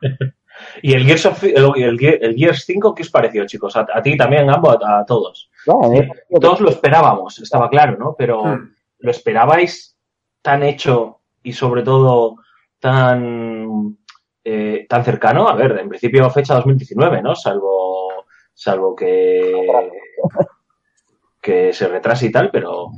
[0.82, 3.76] ¿Y el Gears, of- el, el el Gears 5 qué os pareció, chicos?
[3.76, 5.50] A, a ti también, Gambo, a, a todos.
[5.66, 6.06] No, mí-
[6.40, 8.14] Todos lo esperábamos, estaba claro, ¿no?
[8.18, 8.74] Pero Hmm.
[8.98, 9.96] ¿lo esperabais
[10.42, 12.36] tan hecho y sobre todo
[12.78, 13.96] tan,
[14.44, 15.48] eh, tan cercano?
[15.48, 17.34] A ver, en principio fecha 2019, ¿no?
[17.34, 19.66] Salvo, salvo que,
[21.40, 22.88] que se retrase y tal, pero...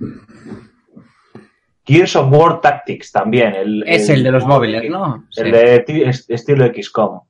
[1.85, 3.55] Gears of War Tactics también.
[3.55, 5.27] El, Es el de los móviles, ¿no?
[5.37, 5.51] El Sí.
[5.51, 7.21] de ti- est- estilo XCOM.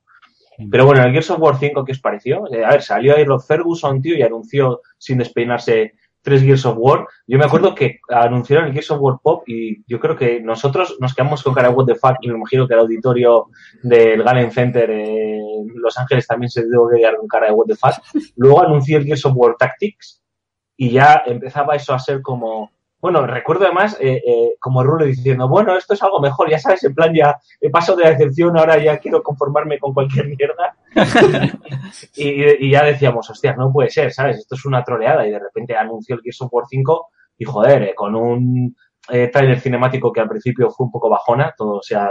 [0.69, 2.43] Pero bueno, el Gears of War 5, ¿qué os pareció?
[2.53, 6.75] Eh, a ver, salió ahí Rod Ferguson, tío, y anunció sin despeinarse tres Gears of
[6.77, 7.05] War.
[7.27, 10.95] Yo me acuerdo que anunciaron el Gears of War Pop y yo creo que nosotros
[11.01, 13.47] nos quedamos con cara de what the fuck y me imagino que el auditorio
[13.81, 17.65] del Galen Center en Los Ángeles también se dio que quedar con cara de what
[17.67, 17.95] the fuck.
[18.37, 20.21] Luego anunció el Gears of War Tactics
[20.77, 22.71] y ya empezaba eso a ser como...
[23.03, 26.85] Bueno, recuerdo además eh, eh, como Rulo diciendo, bueno, esto es algo mejor, ya sabes,
[26.85, 30.73] en plan ya he pasado de la decepción, ahora ya quiero conformarme con cualquier mierda.
[32.15, 34.37] y, y ya decíamos, hostia, no puede ser, ¿sabes?
[34.37, 37.83] Esto es una troleada y de repente anunció el Gears of War 5 y joder,
[37.83, 38.73] eh, con un
[39.09, 42.09] eh, trailer cinemático que al principio fue un poco bajona, todo se ha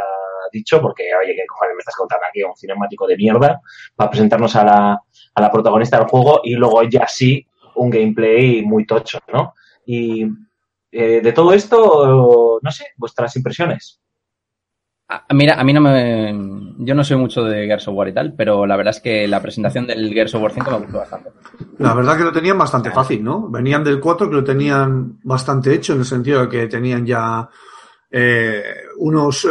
[0.53, 2.43] dicho, porque oye, ¿qué cojones me estás contando aquí?
[2.43, 3.63] Un cinemático de mierda
[3.97, 5.03] para presentarnos a la,
[5.35, 9.55] a la protagonista del juego y luego ya sí un gameplay muy tocho, ¿no?
[9.87, 10.27] Y
[10.93, 13.99] eh, de todo esto, no sé, vuestras impresiones.
[15.09, 16.33] Ah, Mira, a mí no me.
[16.79, 19.27] Yo no soy mucho de Gears of War y tal, pero la verdad es que
[19.27, 21.31] la presentación del Gears of War 5 me gustó bastante.
[21.79, 23.49] La verdad que lo tenían bastante fácil, ¿no?
[23.49, 27.49] Venían del 4 que lo tenían bastante hecho en el sentido de que tenían ya
[28.11, 28.63] eh,
[28.99, 29.49] unos eh,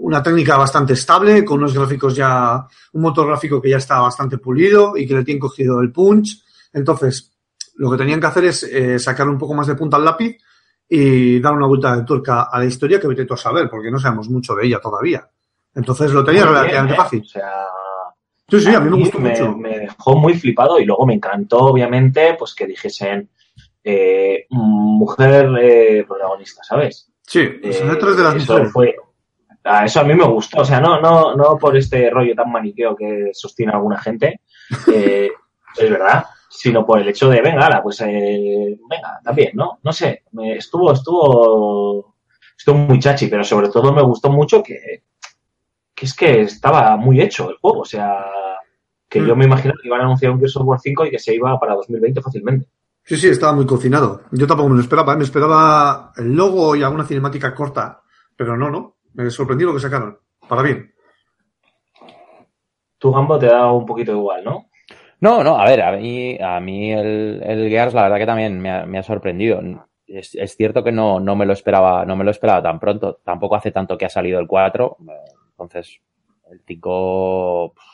[0.00, 4.38] una técnica bastante estable, con unos gráficos ya, un motor gráfico que ya está bastante
[4.38, 6.42] pulido y que le tienen cogido el punch.
[6.72, 7.32] Entonces,
[7.76, 10.38] lo que tenían que hacer es eh, sacar un poco más de punta al lápiz
[10.92, 13.90] y dar una vuelta de tuerca a la historia que vete tú a saber, porque
[13.90, 15.26] no sabemos mucho de ella todavía.
[15.74, 16.96] Entonces lo Muy bien, relativamente ¿eh?
[16.96, 17.20] fácil.
[17.22, 17.52] O sea,
[18.48, 19.56] Sí, sí, a mí me gustó me, mucho.
[19.56, 23.30] me dejó muy flipado y luego me encantó, obviamente, pues que dijesen
[23.84, 27.12] eh, mujer eh, protagonista, ¿sabes?
[27.22, 28.72] Sí, pues Eh, de las eso mujeres.
[28.72, 28.96] fue
[29.62, 32.50] a eso a mí me gustó, o sea, no, no, no por este rollo tan
[32.50, 34.40] maniqueo que sostiene alguna gente,
[34.92, 35.30] eh,
[35.76, 39.78] es verdad, sino por el hecho de, venga, ala, pues eh, venga, también, ¿no?
[39.82, 42.16] No sé, me, estuvo, estuvo,
[42.58, 45.04] estuvo muy chachi, pero sobre todo me gustó mucho que,
[45.94, 48.26] que es que estaba muy hecho el juego, o sea,
[49.08, 49.26] que Mm.
[49.26, 51.34] yo me imagino que iban a anunciar un Gears of War 5 y que se
[51.34, 52.68] iba para 2020 fácilmente.
[53.02, 54.22] Sí, sí, estaba muy cocinado.
[54.30, 55.16] Yo tampoco me lo esperaba.
[55.16, 58.02] Me esperaba el logo y alguna cinemática corta.
[58.36, 58.96] Pero no, no.
[59.14, 60.18] Me sorprendió lo que sacaron.
[60.48, 60.92] Para bien.
[62.98, 64.66] Tu Gambo te da un poquito igual, ¿no?
[65.20, 68.58] No, no, a ver, a mí, a mí el, el Gears la verdad que también
[68.58, 69.60] me ha, me ha sorprendido.
[70.06, 73.20] Es, es cierto que no, no me lo esperaba, no me lo esperaba tan pronto.
[73.22, 74.96] Tampoco hace tanto que ha salido el 4.
[75.08, 75.12] eh,
[75.50, 76.00] Entonces,
[76.50, 77.86] el 5 pues,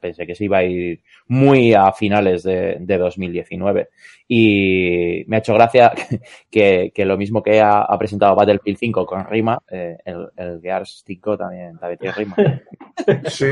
[0.00, 3.88] pensé que se iba a ir muy a finales de, de 2019.
[4.26, 5.92] Y me ha hecho gracia
[6.50, 10.60] que, que lo mismo que ha, ha presentado Battlefield 5 con rima, eh, el, el
[10.60, 12.36] Gears 5 también, también tiene rima.
[13.28, 13.46] Sí.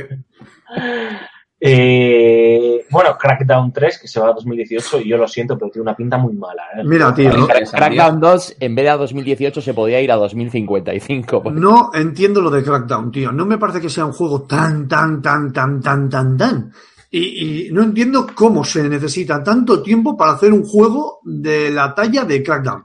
[1.58, 5.82] Eh, bueno, Crackdown 3, que se va a 2018, y yo lo siento, pero tiene
[5.84, 6.62] una pinta muy mala.
[6.76, 6.82] ¿eh?
[6.84, 7.32] Mira, tío.
[7.32, 7.46] No.
[7.46, 11.42] Crackdown 2, en vez de a 2018, se podía ir a 2055.
[11.42, 13.32] porque- no entiendo lo de Crackdown, tío.
[13.32, 16.72] No me parece que sea un juego tan, tan, tan, tan, tan, tan, tan.
[17.10, 21.94] Y, y no entiendo cómo se necesita tanto tiempo para hacer un juego de la
[21.94, 22.84] talla de Crackdown.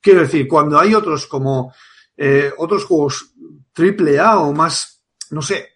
[0.00, 1.72] Quiero decir, cuando hay otros como
[2.16, 3.32] eh, otros juegos
[3.72, 5.68] triple A o más, no sé,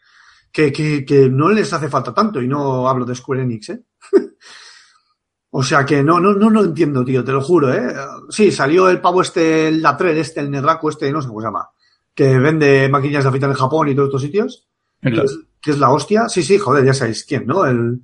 [0.52, 3.82] que, que, que no les hace falta tanto, y no hablo de Square Enix, ¿eh?
[5.50, 7.94] o sea que no, no, no lo entiendo, tío, te lo juro, ¿eh?
[8.28, 11.46] Sí, salió el pavo este, el Latrell este, el Nedraco este, no sé cómo se
[11.46, 11.70] llama,
[12.14, 14.68] que vende maquinillas de afeitar en Japón y todos estos sitios,
[15.00, 16.28] que es, que es la hostia.
[16.28, 17.64] Sí, sí, joder, ya sabéis quién, ¿no?
[17.64, 18.02] El,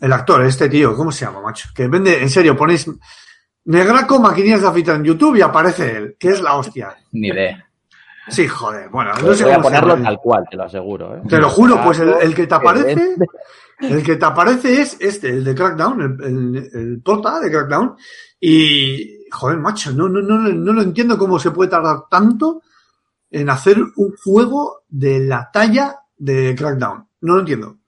[0.00, 1.68] el actor, este tío, ¿cómo se llama, macho?
[1.74, 2.88] Que vende, en serio, ponéis
[3.64, 6.96] Negraco maquinillas de afeitar en YouTube y aparece él, que es la hostia.
[7.12, 7.67] Ni idea.
[8.28, 11.16] Sí, joder, bueno, no sé Voy a se ponerlo tal cual, te lo aseguro.
[11.16, 11.22] ¿eh?
[11.28, 13.16] Te lo juro, pues el, el que te Que aparece,
[13.80, 17.96] el que te aparece es este, el de Crackdown, el, el, el prota de Crackdown.
[18.40, 22.62] Y, joder, macho, no, no, no, no lo entiendo cómo se puede tardar tanto
[23.30, 27.08] en hacer un juego de la talla de Crackdown.
[27.20, 27.78] No lo entiendo.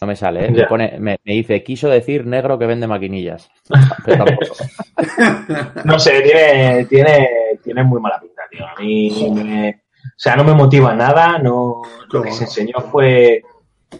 [0.00, 0.50] No me sale, ¿eh?
[0.50, 3.50] Me, pone, me, me dice, quiso decir negro que vende maquinillas.
[4.04, 4.54] Pero tampoco.
[5.84, 7.28] No sé, tiene, tiene,
[7.62, 8.64] tiene muy mala pinta, tío.
[8.66, 11.82] A mí, me- o sea, no me motiva nada, no,
[12.12, 13.42] lo que se enseñó fue,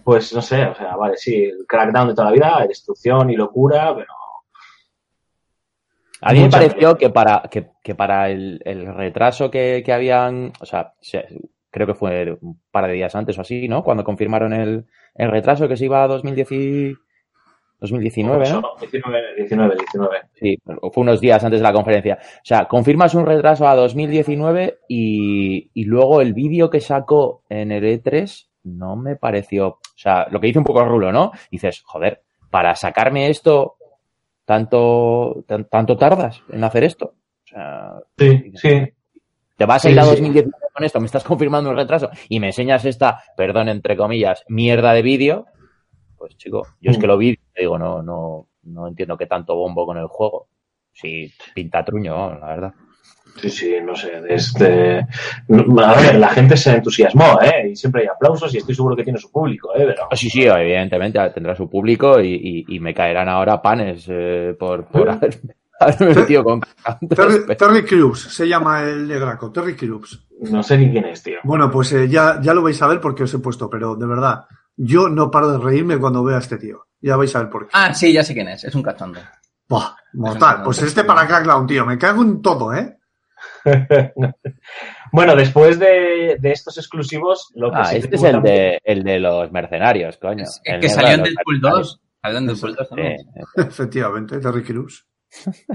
[0.04, 3.36] pues, no sé, o sea, vale, sí, el crackdown de toda la vida, destrucción y
[3.36, 4.12] locura, pero
[6.22, 10.52] A mí me pareció que para, que, que para el, el retraso que, que habían,
[10.60, 11.26] o sea, se-
[11.70, 13.84] creo que fue un par de días antes o así, ¿no?
[13.84, 14.86] Cuando confirmaron el,
[15.18, 16.94] el retraso que se iba a 2010 y-
[17.80, 18.62] 2019, ¿no?
[18.80, 20.16] 19, 19, 19.
[20.34, 22.18] Sí, fue unos días antes de la conferencia.
[22.20, 27.70] O sea, confirmas un retraso a 2019 y, y luego el vídeo que sacó en
[27.70, 29.68] el E3 no me pareció.
[29.68, 31.30] O sea, lo que dice un poco Rulo, ¿no?
[31.52, 33.76] Dices, joder, para sacarme esto,
[34.44, 37.14] tanto, tan- tanto tardas en hacer esto.
[37.44, 38.88] O sea, Sí, sí.
[39.56, 40.10] te vas a Sí, ir a sí.
[40.10, 44.44] 2019 con esto, me estás confirmando un retraso y me enseñas esta, perdón, entre comillas,
[44.48, 45.46] mierda de vídeo.
[46.16, 47.10] Pues chico, yo es que Mm.
[47.10, 50.48] lo vi y digo, no, no, no entiendo qué tanto bombo con el juego.
[50.92, 52.74] Sí, pinta truño, la verdad.
[53.40, 54.20] Sí, sí, no sé.
[54.28, 54.98] Este...
[54.98, 57.70] A ver, la gente se entusiasmó, ¿eh?
[57.70, 59.84] Y siempre hay aplausos y estoy seguro que tiene su público, ¿eh?
[59.86, 60.08] Pero...
[60.12, 64.86] Sí, sí, evidentemente tendrá su público y, y- y me caerán ahora panes eh, por,
[64.86, 65.38] por haber-
[65.78, 66.60] haberme metido con
[67.08, 70.26] Terry, Terry Crews se llama el negraco, Terry Crews.
[70.40, 71.38] No sé ni quién es, tío.
[71.44, 74.06] Bueno, pues eh, ya, ya lo vais a ver porque os he puesto, pero de
[74.06, 74.44] verdad,
[74.76, 76.86] yo no paro de reírme cuando veo a este tío.
[77.00, 77.70] Ya vais a ver por qué.
[77.74, 78.64] Ah, sí, ya sé quién es.
[78.64, 79.20] Es un cachondo.
[79.68, 80.62] Buah, mortal.
[80.64, 81.84] Pues este para Crackdown, tío.
[81.86, 82.96] Me cago en todo, ¿eh?
[85.12, 88.80] Bueno, después de, de estos exclusivos, lo que Ah, sí este es el también- de,
[88.84, 90.42] el de los mercenarios, coño.
[90.44, 91.88] Es El que salió en Deadpool mercenarios.
[91.88, 92.00] 2.
[92.22, 93.16] Salió en Deadpool 2 Sí, también.
[93.56, 95.06] Efectivamente, Terry Crews.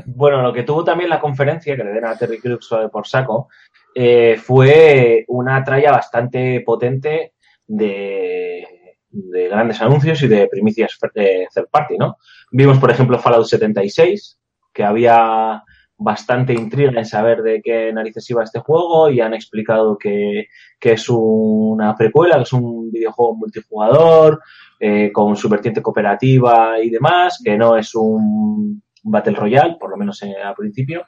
[0.05, 3.49] Bueno, lo que tuvo también la conferencia, que le den a Terry Crews por saco,
[3.96, 7.34] eh, fue una tralla bastante potente
[7.68, 8.66] de,
[9.10, 12.18] de grandes anuncios y de primicias eh, third party, ¿no?
[12.52, 14.39] Vimos, por ejemplo, Fallout 76,
[14.74, 15.64] que había
[15.96, 20.48] bastante intriga en saber de qué narices iba este juego y han explicado que,
[20.80, 24.41] que es una precuela, que es un videojuego multijugador,
[24.80, 29.98] eh, con su vertiente cooperativa y demás, que no es un Battle Royale, por lo
[29.98, 31.06] menos al principio,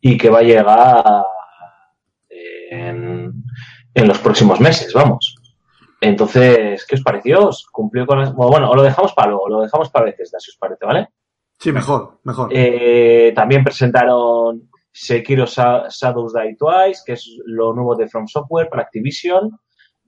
[0.00, 1.24] y que va a llegar
[2.70, 3.32] en,
[3.94, 5.36] en los próximos meses, vamos.
[6.00, 7.48] Entonces, ¿qué os pareció?
[7.48, 8.32] ¿Os cumplió con las...
[8.34, 11.08] Bueno, o lo dejamos para luego, lo dejamos para veces, si os parece, ¿vale?
[11.58, 12.50] Sí, mejor, mejor.
[12.52, 18.82] Eh, también presentaron Sekiro Shadows Die Twice, que es lo nuevo de From Software para
[18.82, 19.58] Activision,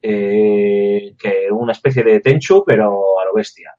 [0.01, 3.75] eh, que una especie de Tenchu, pero a lo bestia.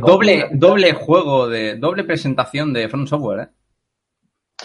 [0.00, 1.76] Doble, doble juego de.
[1.76, 3.48] Doble presentación de Front Software, ¿eh?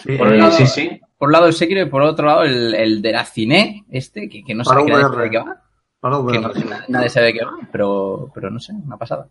[0.06, 1.00] Eh, sí, sí.
[1.22, 4.28] Por un lado el Sekiro y por otro lado el, el de la Cine, este,
[4.28, 4.90] que, que no sabe qué,
[5.22, 5.62] de qué va.
[6.00, 6.40] para Que VR.
[6.40, 9.28] no- nadie sabe de qué va, pero, pero no sé, una pasada.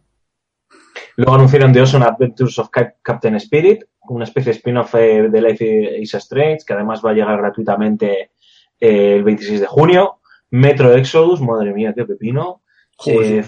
[1.17, 5.41] Luego anunciaron The Awesome Adventures of Cap- Captain Spirit, una especie de spin-off eh, de
[5.41, 8.31] Life is Strange, que además va a llegar gratuitamente
[8.79, 10.21] eh, el 26 de junio.
[10.51, 12.63] Metro Exodus, madre mía, qué pepino.
[13.05, 13.43] Eh,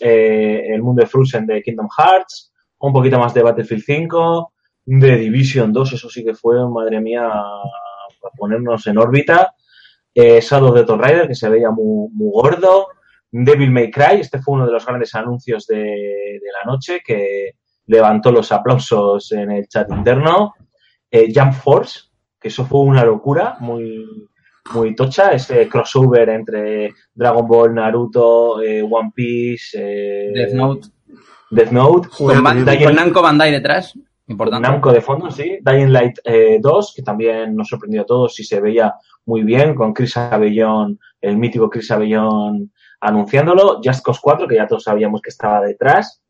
[0.00, 4.52] eh, el mundo de Frozen de Kingdom Hearts, un poquito más de Battlefield 5,
[4.86, 7.28] de Division 2, eso sí que fue, madre mía,
[8.20, 9.54] para ponernos en órbita.
[10.14, 12.88] Eh, Shadow the Tomb Raider, que se veía muy, muy gordo.
[13.30, 17.52] Devil May Cry, este fue uno de los grandes anuncios de, de la noche que
[17.86, 20.54] levantó los aplausos en el chat interno.
[21.10, 22.00] Eh, Jump Force,
[22.40, 24.06] que eso fue una locura, muy,
[24.74, 30.88] muy tocha, ese crossover entre Dragon Ball, Naruto, eh, One Piece, eh, Death Note.
[31.50, 32.64] Death Note, Con, Ba- tío.
[32.64, 33.98] Dying- con Namco Bandai detrás.
[34.26, 35.58] Namco de fondo, sí.
[35.60, 38.94] Dying Light eh, 2, que también nos sorprendió a todos y se veía
[39.26, 43.80] muy bien, con Chris Abellón, el mítico Chris Abellón anunciándolo.
[43.84, 46.22] Just Cause 4, que ya todos sabíamos que estaba detrás.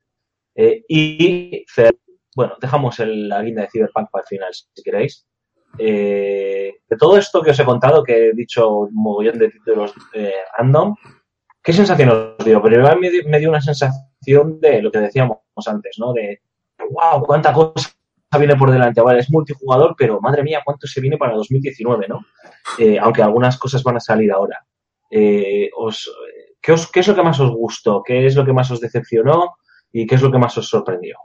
[0.57, 1.64] Eh, y,
[2.34, 5.26] bueno, dejamos la guinda de Cyberpunk para el final, si queréis.
[5.78, 9.92] Eh, de todo esto que os he contado, que he dicho un mogollón de títulos
[10.12, 10.95] eh, random,
[11.62, 12.62] ¿qué sensación os dio?
[12.62, 16.12] Pero me dio una sensación de lo que decíamos antes, ¿no?
[16.12, 16.42] De,
[16.91, 17.91] wow, cuánta cosa
[18.39, 19.01] viene por delante.
[19.01, 22.20] Vale, es multijugador, pero madre mía, cuánto se viene para 2019, ¿no?
[22.79, 24.64] Eh, aunque algunas cosas van a salir ahora.
[25.11, 26.12] Eh, os,
[26.61, 28.03] ¿qué, os- ¿Qué es lo que más os gustó?
[28.03, 29.55] ¿Qué es lo que más os decepcionó?
[29.93, 31.16] ¿Y qué es lo que más os sorprendió?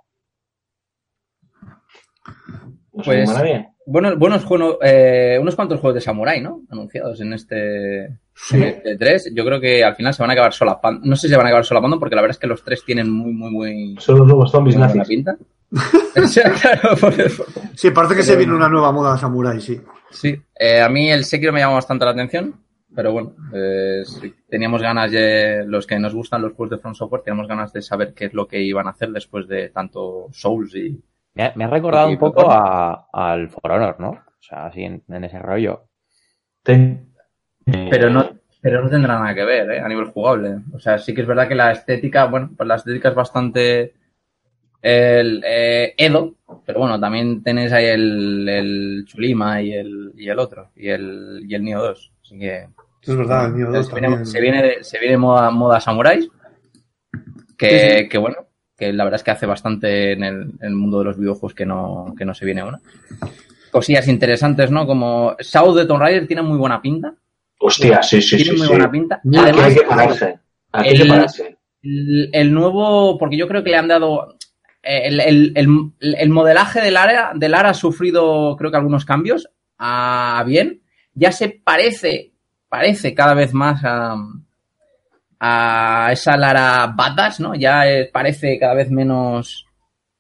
[2.94, 3.70] ¿No se Pues- nadie?
[3.92, 6.62] Bueno, buenos juegos, eh, unos cuantos juegos de Samurai, ¿no?
[6.70, 9.32] Anunciados en este, en este 3.
[9.34, 11.02] Yo creo que al final se van a acabar solapando.
[11.04, 12.86] No sé si se van a acabar solapando porque la verdad es que los tres
[12.86, 15.08] tienen muy, muy, muy, Son los nuevos zombies nazis.
[15.08, 15.36] pinta.
[17.76, 19.82] Sí, parece que se viene una nueva moda samurai, sí.
[20.12, 22.54] Sí, eh, a mí el Sekiro me llamó bastante la atención,
[22.94, 24.04] pero bueno, eh,
[24.48, 27.82] teníamos ganas de, los que nos gustan los juegos de From Software, teníamos ganas de
[27.82, 31.02] saber qué es lo que iban a hacer después de tanto Souls y...
[31.40, 34.10] Me ha, me ha recordado Sí, un poco a- al For Honor, ¿no?
[34.10, 35.86] O sea, así en, en ese rollo.
[36.64, 37.14] Ten-
[37.90, 38.30] Pero no,
[38.62, 39.80] pero no tendrá nada que ver, ¿eh?
[39.80, 40.58] A nivel jugable.
[40.74, 43.94] O sea, sí que es verdad que la estética, bueno, pues la estética es bastante
[44.82, 46.36] el eh, Edo,
[46.66, 51.42] pero bueno, también tenéis ahí el, el Chulima y el, y el otro, y el,
[51.48, 52.12] y el Neo 2.
[52.22, 52.68] Así que
[53.02, 56.28] Es verdad, el mío dos se viene, se viene, de- se viene moda, moda samuráis.
[57.58, 58.38] Que, que bueno,
[58.80, 61.54] que la verdad es que hace bastante en el, en el mundo de los videojuegos
[61.54, 62.80] que no, que no se viene una.
[63.72, 64.88] Cosillas interesantes, ¿no?
[64.88, 67.14] Como Shadow de Tomb Raider tiene muy buena pinta.
[67.60, 68.58] Hostia, sí, sí, tiene sí.
[68.58, 68.74] muy sí.
[68.74, 69.22] buena pinta.
[69.38, 70.40] Además, hay que pararse.
[70.72, 71.58] Hay que pararse.
[71.84, 74.36] el, el nuevo, porque yo creo que le han dado.
[74.82, 79.06] eh, El, el- el- el modelaje del área, del ARA ha sufrido, creo que algunos
[79.06, 80.82] cambios a bien.
[81.14, 82.32] Ya se parece,
[82.70, 84.16] parece cada vez más a,
[85.40, 87.56] a esa Lara Badass, ¿no?
[87.56, 89.66] Ya eh, parece cada vez menos,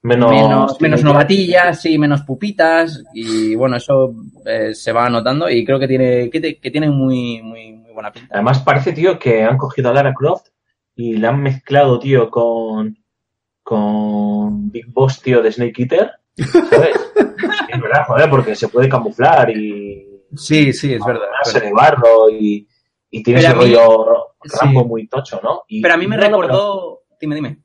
[0.02, 3.04] Menos, menos, menos novatillas, sí, menos pupitas.
[3.14, 4.14] Y bueno, eso
[4.46, 7.92] eh, se va notando y creo que tiene, que, te- que tiene muy, muy, muy
[7.92, 8.30] buena pinta.
[8.34, 10.48] Además, parece, tío, que han cogido a Lara Croft
[10.96, 12.98] y la han mezclado, tío, con,
[13.64, 16.12] con Big Boss, tío, de Snake Eater.
[16.38, 17.12] ¿Sabes?
[17.70, 20.06] es verdad, joder, porque se puede camuflar y
[20.36, 21.26] Sí, sí, es verdad.
[21.62, 22.68] de barro y,
[23.10, 24.88] y tiene Pero ese mí- rollo Rambo sí.
[24.88, 25.64] muy tocho, ¿no?
[25.68, 27.00] Y- Pero a mí me no, no, pero- recordó.
[27.20, 27.60] Dime, dime.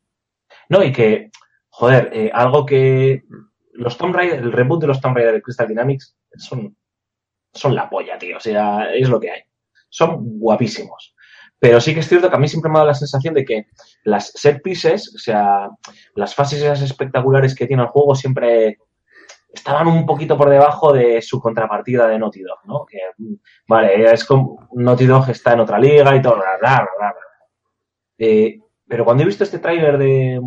[0.69, 1.31] No, y que,
[1.69, 3.25] joder, eh, algo que
[3.73, 6.77] los Tomb Raider, el reboot de los Tomb Raider de Crystal Dynamics son,
[7.53, 8.37] son la polla, tío.
[8.37, 9.41] O sea, es lo que hay.
[9.89, 11.15] Son guapísimos.
[11.59, 13.45] Pero sí que es cierto que a mí siempre me ha dado la sensación de
[13.45, 13.67] que
[14.05, 15.71] las set pieces, o sea,
[16.15, 18.79] las fases esas espectaculares que tiene el juego siempre
[19.55, 22.85] estaban un poquito por debajo de su contrapartida de Naughty Dog, ¿no?
[22.85, 22.99] Que,
[23.69, 27.15] vale, es como Naughty Dog está en otra liga y todo, bla, bla, bla, bla.
[28.19, 30.41] Eh, pero cuando he visto este tráiler de,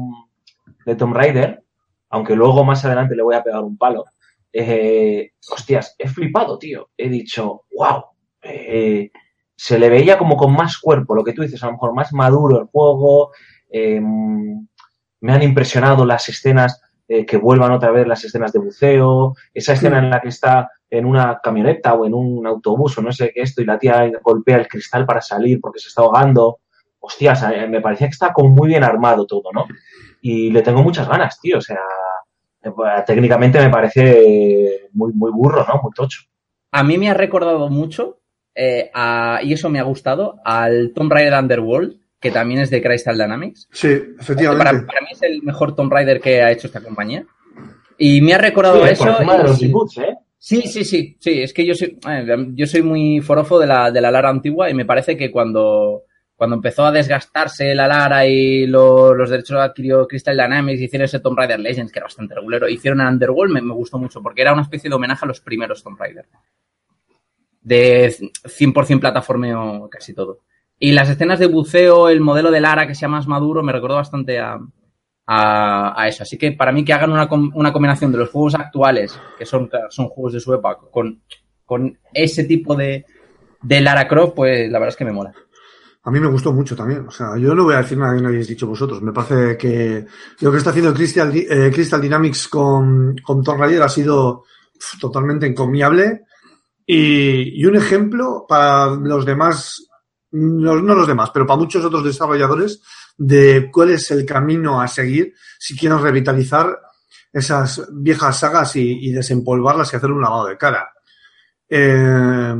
[0.86, 1.64] de Tomb Raider,
[2.10, 4.06] aunque luego más adelante le voy a pegar un palo,
[4.52, 6.90] eh, hostias, he flipado, tío.
[6.98, 8.06] He dicho, wow,
[8.42, 9.12] eh,
[9.56, 12.14] se le veía como con más cuerpo, lo que tú dices, a lo mejor más
[12.14, 13.32] maduro el juego.
[13.70, 14.02] eh,
[15.20, 19.74] me han impresionado las escenas eh, que vuelvan otra vez las escenas de buceo, esa
[19.74, 23.32] escena en la que está en una camioneta o en un autobús o no sé
[23.34, 26.60] qué esto y la tía golpea el cristal para salir porque se está ahogando.
[27.00, 29.66] Hostias, eh, me parecía que está como muy bien armado todo, ¿no?
[30.22, 31.60] Y le tengo muchas ganas, tío.
[31.60, 31.80] O sea,
[32.64, 32.72] eh,
[33.06, 35.80] técnicamente me parece muy, muy burro, ¿no?
[35.84, 36.22] Muy tocho.
[36.72, 38.20] A mí me ha recordado mucho,
[38.56, 42.82] eh, a- y eso me ha gustado, al Tomb Raider Underworld, que también es de
[42.82, 43.68] Crystal Dynamics.
[43.72, 44.86] Sí, Para, efectivamente.
[44.86, 47.26] para mí es el mejor Tomb Raider que ha hecho esta compañía.
[47.98, 49.04] Y me ha recordado Sí, eso.
[49.06, 49.66] por encima de y los sí.
[49.68, 50.18] reboots, ¿eh?
[50.40, 53.90] Sí, sí, sí, sí, es que yo soy, eh, yo soy muy forofo de la,
[53.92, 56.04] de la Lara antigua y me parece que cuando,
[56.36, 61.20] cuando empezó a desgastarse la Lara y lo- los derechos adquirió Crystal Dynamics, hicieron ese
[61.20, 64.42] Tomb Raider Legends, que era bastante regulero, hicieron el Underworld, me, me gustó mucho, porque
[64.44, 66.26] era una especie de homenaje a los primeros Tomb Raider.
[67.62, 68.16] De
[68.46, 70.42] 100% plataformeo casi todo.
[70.80, 73.96] Y las escenas de buceo, el modelo de Lara que sea más maduro, me recordó
[73.96, 74.60] bastante a,
[75.26, 76.24] a, a eso.
[76.24, 79.70] Así que para mí que hagan una, una combinación de los juegos actuales, que son,
[79.90, 81.22] son juegos de su época, con,
[81.66, 83.06] con ese tipo de,
[83.62, 85.34] de Lara Croft, pues la verdad es que me mola.
[86.04, 87.06] A mí me gustó mucho también.
[87.06, 89.02] O sea, yo no voy a decir nada que no hayáis dicho vosotros.
[89.02, 90.06] Me parece que
[90.40, 95.00] lo que está haciendo Crystal, eh, Crystal Dynamics con, con Tomb Raider ha sido pf,
[95.02, 96.22] totalmente encomiable.
[96.86, 99.86] Y, y un ejemplo para los demás,
[100.32, 102.82] no, no los demás, pero para muchos otros desarrolladores
[103.18, 106.80] de cuál es el camino a seguir si quieren revitalizar
[107.32, 110.92] esas viejas sagas y, desempolvarlas y hacer un lavado de cara.
[111.70, 112.56] Eh,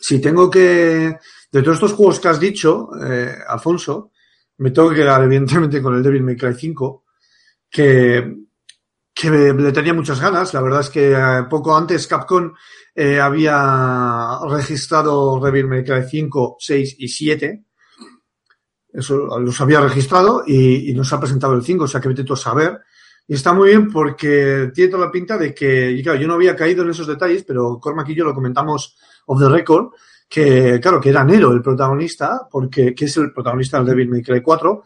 [0.00, 1.16] si tengo que,
[1.50, 4.10] de todos estos juegos que has dicho, eh, Alfonso,
[4.58, 7.04] me tengo que quedar evidentemente con el Devil May Cry 5,
[7.70, 8.36] que,
[9.14, 10.52] que le tenía muchas ganas.
[10.52, 12.52] La verdad es que eh, poco antes Capcom
[12.94, 17.64] eh, había registrado Devil May Cry 5, 6 y 7.
[18.92, 22.34] Eso los había registrado y, nos ha presentado el 5, o sea que vete tú
[22.34, 22.80] a saber.
[23.26, 26.34] Y está muy bien porque tiene toda la pinta de que, y claro, yo no
[26.34, 28.96] había caído en esos detalles, pero Cormac y yo lo comentamos
[29.26, 29.92] off the record,
[30.28, 34.22] que claro, que era Nero el protagonista, porque que es el protagonista del Devil May
[34.22, 34.82] Cry 4,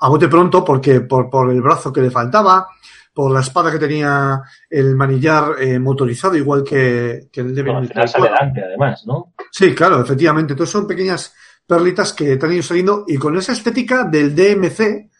[0.00, 2.68] a bote pronto porque por, por el brazo que le faltaba,
[3.12, 7.78] por la espada que tenía el manillar eh, motorizado, igual que, que el Devil Bueno,
[7.78, 8.36] al May final Cry sale 4.
[8.46, 9.34] Dante, además, ¿no?
[9.50, 10.52] Sí, claro, efectivamente.
[10.52, 11.34] Entonces son pequeñas
[11.66, 15.10] perlitas que te han ido saliendo y con esa estética del DMC,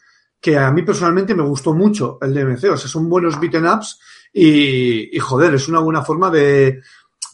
[0.41, 2.65] que a mí personalmente me gustó mucho el DMC.
[2.73, 3.99] O sea, son buenos beaten ups
[4.33, 6.81] y, y joder, es una buena forma de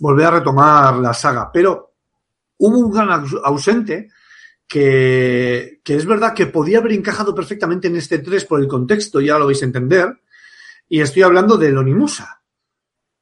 [0.00, 1.50] volver a retomar la saga.
[1.52, 1.94] Pero
[2.58, 4.08] hubo un gran aus- ausente
[4.66, 9.20] que, que es verdad que podía haber encajado perfectamente en este 3 por el contexto,
[9.20, 10.20] ya lo vais a entender.
[10.88, 12.40] Y estoy hablando del Onimusa.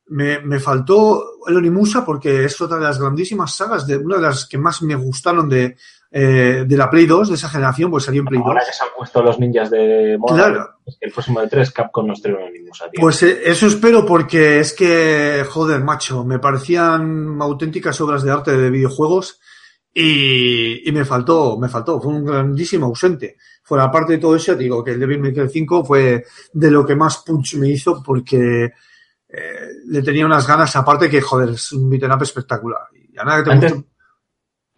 [0.07, 4.23] Me, me faltó el Onimusa porque es otra de las grandísimas sagas, de una de
[4.23, 5.77] las que más me gustaron de,
[6.11, 8.47] eh, de la Play 2, de esa generación, pues salió en Play 2.
[8.49, 10.71] Ahora que se han puesto los ninjas de moda, Claro.
[10.85, 13.01] es que el próximo de 3 Capcom nos trae una Nimusa, tío.
[13.01, 18.55] Pues eh, eso espero porque es que, joder, macho, me parecían auténticas obras de arte
[18.55, 19.41] de videojuegos
[19.93, 23.37] y, y me faltó, me faltó, fue un grandísimo ausente.
[23.65, 26.85] Fuera parte de todo eso, digo que el Devil May Cry 5 fue de lo
[26.87, 28.65] que más punch me hizo porque
[29.29, 32.83] eh, le tenía unas ganas, aparte que, joder, es un beat'em up espectacular.
[32.95, 33.89] Y a nada que te Antes- guste-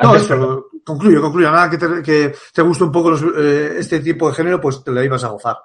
[0.03, 1.49] No, antes- eso, concluyo, concluyo.
[1.49, 4.61] A nada que te, que te guste un poco los, eh, este tipo de género,
[4.61, 5.57] pues te la ibas a gozar.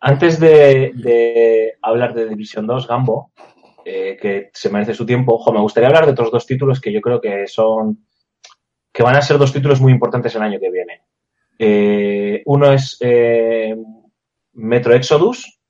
[0.00, 3.32] Antes de, de hablar de Division 2, Gambo,
[3.84, 6.92] eh, que se merece su tiempo, ojo, me gustaría hablar de otros dos títulos que
[6.92, 8.06] yo creo que son.
[8.92, 11.02] que van a ser dos títulos muy importantes el año que viene.
[11.62, 13.76] Eh, uno es eh,
[14.54, 15.60] Metro Exodus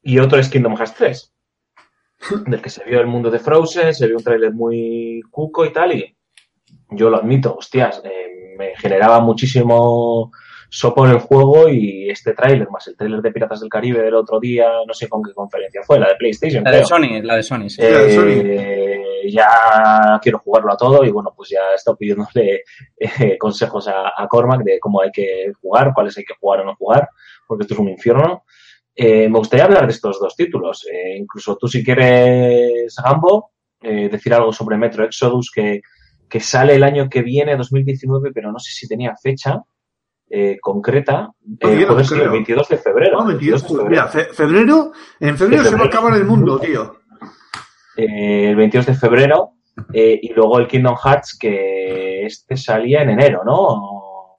[0.00, 1.34] y otro es Kingdom Hearts 3,
[2.46, 5.74] del que se vio el mundo de Frozen, se vio un tráiler muy cuco y
[5.74, 6.16] tal, y
[6.88, 10.32] yo lo admito, hostias, eh, me generaba muchísimo
[10.76, 14.38] sopor el juego y este tráiler, más el tráiler de Piratas del Caribe del otro
[14.38, 16.84] día, no sé con qué conferencia fue, la de PlayStation, La de.
[16.84, 17.80] Sony, la de Sony, sí.
[17.80, 18.92] la de
[19.24, 22.62] Eh, ya quiero jugarlo a todo y bueno, pues ya he estado pidiéndole
[22.98, 26.64] eh, consejos a, a Cormac de cómo hay que jugar, cuáles hay que jugar o
[26.66, 27.08] no jugar,
[27.48, 28.44] porque esto es un infierno.
[28.94, 30.86] Eh, me gustaría hablar de estos dos títulos.
[30.92, 35.80] Eh, incluso tú, si quieres, Gambo, eh, decir algo sobre Metro Exodus que,
[36.28, 39.62] que sale el año que viene, 2019, pero no sé si tenía fecha
[40.30, 41.30] eh, concreta.
[41.60, 42.32] Eh, ser el creo.
[42.32, 43.20] 22 de febrero.
[43.20, 43.90] Ah, 22, 22 de joder, febrero.
[43.90, 46.96] mira, fe- febrero, en febrero se va a acabar el mundo, tío.
[47.96, 49.52] eh, el 22 de febrero
[49.92, 54.38] eh, y luego el Kingdom Hearts que este salía en enero, ¿no?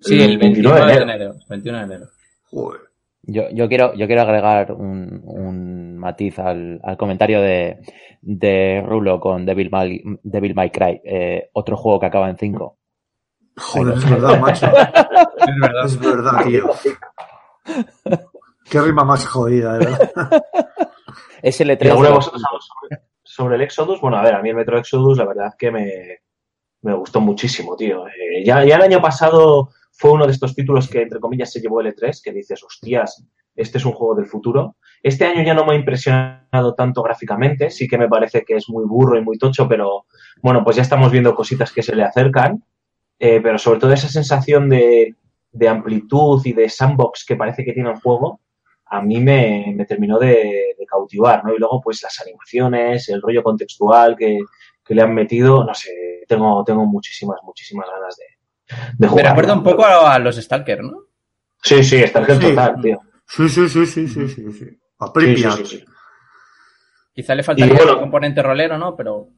[0.00, 1.34] Sí, el 29 de enero.
[1.48, 2.06] 21 de enero.
[2.50, 2.80] Joder.
[3.28, 7.78] Yo, yo quiero, yo quiero agregar un, un matiz al, al comentario de,
[8.22, 12.75] de Rulo con Devil May, Devil May Cry, eh, otro juego que acaba en 5.
[13.56, 14.66] Joder, es verdad, macho.
[15.46, 15.86] Es verdad.
[15.86, 16.70] Es verdad, tío.
[18.70, 20.44] Qué rima más jodida, de verdad.
[21.42, 24.00] Es el ¿Y E3 alguno de vosotros sobre, sobre el Exodus?
[24.00, 26.20] Bueno, a ver, a mí el Metro Exodus la verdad que me,
[26.82, 28.06] me gustó muchísimo, tío.
[28.08, 31.60] Eh, ya, ya el año pasado fue uno de estos títulos que, entre comillas, se
[31.60, 34.76] llevó el E3, que dices, hostias, este es un juego del futuro.
[35.02, 38.68] Este año ya no me ha impresionado tanto gráficamente, sí que me parece que es
[38.68, 40.06] muy burro y muy tocho, pero
[40.42, 42.62] bueno, pues ya estamos viendo cositas que se le acercan.
[43.18, 45.14] Eh, pero sobre todo esa sensación de,
[45.52, 48.40] de amplitud y de sandbox que parece que tiene el juego,
[48.86, 51.54] a mí me, me terminó de, de cautivar, ¿no?
[51.54, 54.38] Y luego, pues las animaciones, el rollo contextual que,
[54.84, 55.90] que le han metido, no sé,
[56.28, 58.24] tengo, tengo muchísimas, muchísimas ganas de,
[58.74, 59.26] de Me jugar.
[59.28, 61.04] recuerda un poco a, a los Stalker, ¿no?
[61.62, 62.40] Sí, sí, el Sí.
[62.40, 63.00] total, tío.
[63.26, 64.64] Sí, sí, sí, sí, sí, sí, sí.
[65.00, 65.52] A Sí, sí, Pripyat.
[65.56, 65.84] sí, sí.
[67.12, 68.94] Quizá le faltaría Y bueno- un componente rolero, ¿no?
[68.94, 69.28] Pero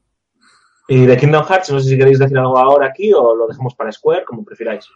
[0.89, 3.75] Y de Kingdom Hearts, no sé si queréis decir algo ahora aquí o lo dejamos
[3.75, 4.87] para Square, como prefiráis.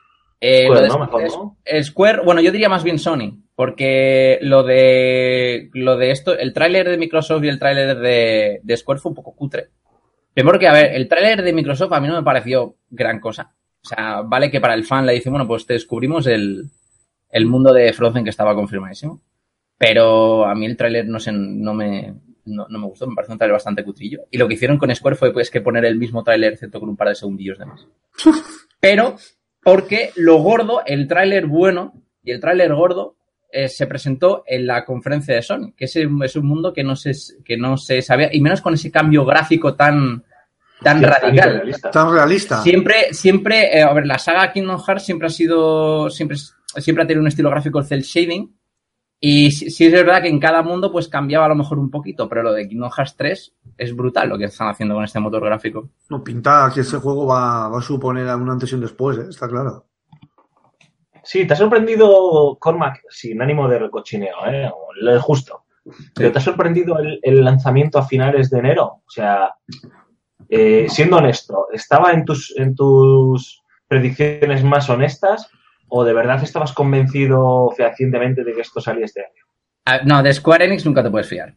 [0.42, 1.00] Eh, Square, ¿no?
[1.00, 1.58] Mejor, ¿no?
[1.84, 6.90] Square, bueno, yo diría más bien Sony, porque lo de lo de esto, el tráiler
[6.90, 9.70] de Microsoft y el tráiler de, de Square fue un poco cutre.
[10.34, 13.54] Primero que, a ver, el tráiler de Microsoft a mí no me pareció gran cosa.
[13.84, 16.72] O sea, vale que para el fan le dice, bueno, pues te descubrimos el,
[17.30, 19.22] el mundo de Frozen que estaba confirmadísimo.
[19.78, 22.16] Pero a mí el tráiler no sé, no me,
[22.46, 24.22] no, no me gustó, me parece un tráiler bastante cutrillo.
[24.32, 26.90] Y lo que hicieron con Square fue pues que poner el mismo tráiler, excepto con
[26.90, 27.86] un par de segundillos de más.
[28.80, 29.16] Pero,
[29.64, 33.16] porque lo gordo, el tráiler bueno y el tráiler gordo
[33.52, 36.84] eh, se presentó en la conferencia de Sony, que es, un- es un mundo que
[36.84, 37.12] no se,
[37.46, 40.24] que no se sabía, y menos con ese cambio gráfico tan,
[40.82, 41.54] tan Sí, radical.
[41.54, 41.92] realista.
[41.92, 42.62] Tan realista.
[42.64, 46.38] Siempre, siempre, eh, a ver, la saga Kingdom Hearts siempre ha sido, siempre,
[46.78, 48.54] siempre ha tenido un estilo gráfico cel shading.
[49.26, 51.90] Y sí, sí es verdad que en cada mundo pues cambiaba a lo mejor un
[51.90, 55.22] poquito, pero lo de Kingdom Hearts 3 es brutal lo que están haciendo con este
[55.22, 55.92] motor gráfico.
[56.10, 59.28] No, pinta que ese juego va, va a suponer un antes y un después, ¿eh?
[59.30, 59.86] está claro.
[61.24, 64.70] Sí, te ha sorprendido, Cormac, sin ánimo de recochineo, ¿eh?
[65.00, 65.64] Lo justo.
[66.14, 69.04] Pero te ha sorprendido el, el lanzamiento a finales de enero.
[69.08, 69.56] O sea,
[70.50, 75.50] eh, siendo honesto, ¿estaba en tus, en tus predicciones más honestas
[75.96, 79.44] o de verdad estabas convencido fehacientemente de que esto salía este año?
[79.86, 81.54] Ah, No, de Square Enix nunca te puedes fiar.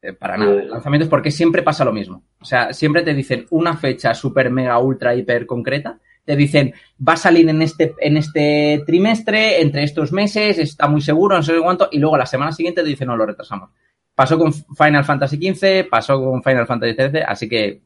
[0.00, 0.54] Eh, para nada.
[0.54, 0.64] Eh.
[0.64, 2.24] Lanzamientos porque siempre pasa lo mismo.
[2.40, 6.00] O sea, siempre te dicen una fecha super mega ultra hiper concreta.
[6.24, 6.72] Te dicen,
[7.06, 11.42] va a salir en este, en este trimestre, entre estos meses, está muy seguro, no
[11.42, 13.70] sé cuánto, y luego la semana siguiente te dicen, no, lo retrasamos.
[14.14, 17.82] Pasó con Final Fantasy XV, pasó con Final Fantasy XIII, así que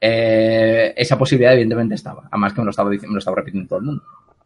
[0.00, 2.28] eh, esa posibilidad evidentemente estaba.
[2.30, 4.04] Además que me lo estaba diciendo, me lo estaba repitiendo todo el mundo.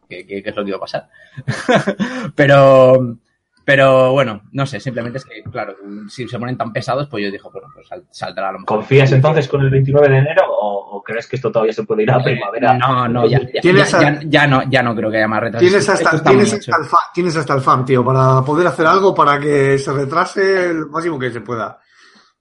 [0.09, 1.09] Que es lo que iba a pasar.
[2.35, 3.17] pero,
[3.65, 5.75] pero bueno, no sé, simplemente es que, claro,
[6.09, 8.77] si se ponen tan pesados, pues yo dije, bueno, pues sal- saldrá a lo mejor.
[8.79, 12.03] ¿Confías entonces con el 29 de enero o, o crees que esto todavía se puede
[12.03, 12.73] ir a primavera?
[12.75, 15.17] Eh, No, no, ya, ya, Tienes ya- a- ya- ya no, ya no creo que
[15.17, 15.67] haya más retrasos.
[15.69, 19.13] Tienes hasta, tienes, hasta el fan, tienes hasta el fan, tío, para poder hacer algo
[19.15, 21.79] para que se retrase el máximo que se pueda.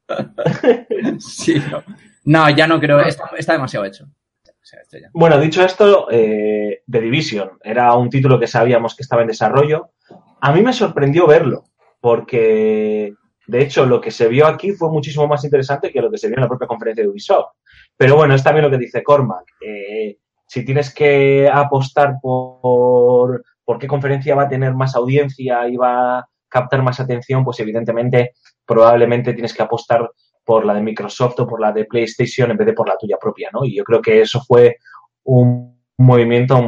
[1.19, 1.83] Sí, no.
[2.25, 4.07] No, ya no creo, está, está demasiado hecho.
[5.13, 9.91] Bueno, dicho esto, eh, The Division era un título que sabíamos que estaba en desarrollo.
[10.41, 11.65] A mí me sorprendió verlo,
[12.01, 13.15] porque
[13.47, 16.29] de hecho lo que se vio aquí fue muchísimo más interesante que lo que se
[16.29, 17.57] vio en la propia conferencia de Ubisoft.
[17.97, 19.45] Pero bueno, es también lo que dice Cormac.
[19.61, 25.77] eh, si tienes que apostar por, por qué conferencia va a tener más audiencia y
[25.77, 28.33] va a captar más atención, pues evidentemente
[28.67, 30.11] probablemente tienes que apostar
[30.45, 33.17] por la de Microsoft o por la de PlayStation en vez de por la tuya
[33.21, 33.65] propia, ¿no?
[33.65, 34.77] Y yo creo que eso fue
[35.25, 36.61] un movimiento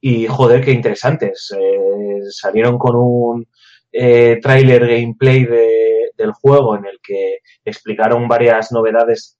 [0.00, 1.54] y joder, qué interesantes.
[1.58, 3.46] Eh, salieron con un
[3.92, 9.38] eh, tráiler gameplay de- del juego en el que explicaron varias novedades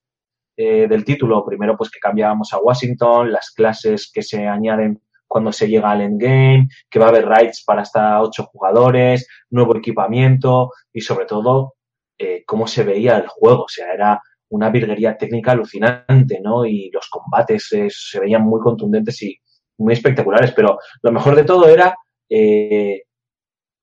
[0.56, 1.44] eh, del título.
[1.44, 6.00] Primero, pues que cambiábamos a Washington, las clases que se añaden cuando se llega al
[6.02, 11.74] endgame, que va a haber raids para hasta ocho jugadores, nuevo equipamiento y sobre todo
[12.18, 13.64] eh, cómo se veía el juego.
[13.64, 16.64] O sea, era una virguería técnica alucinante, ¿no?
[16.64, 19.36] Y los combates eh, se veían muy contundentes y
[19.78, 20.52] muy espectaculares.
[20.52, 21.96] Pero lo mejor de todo era,
[22.28, 23.02] eh,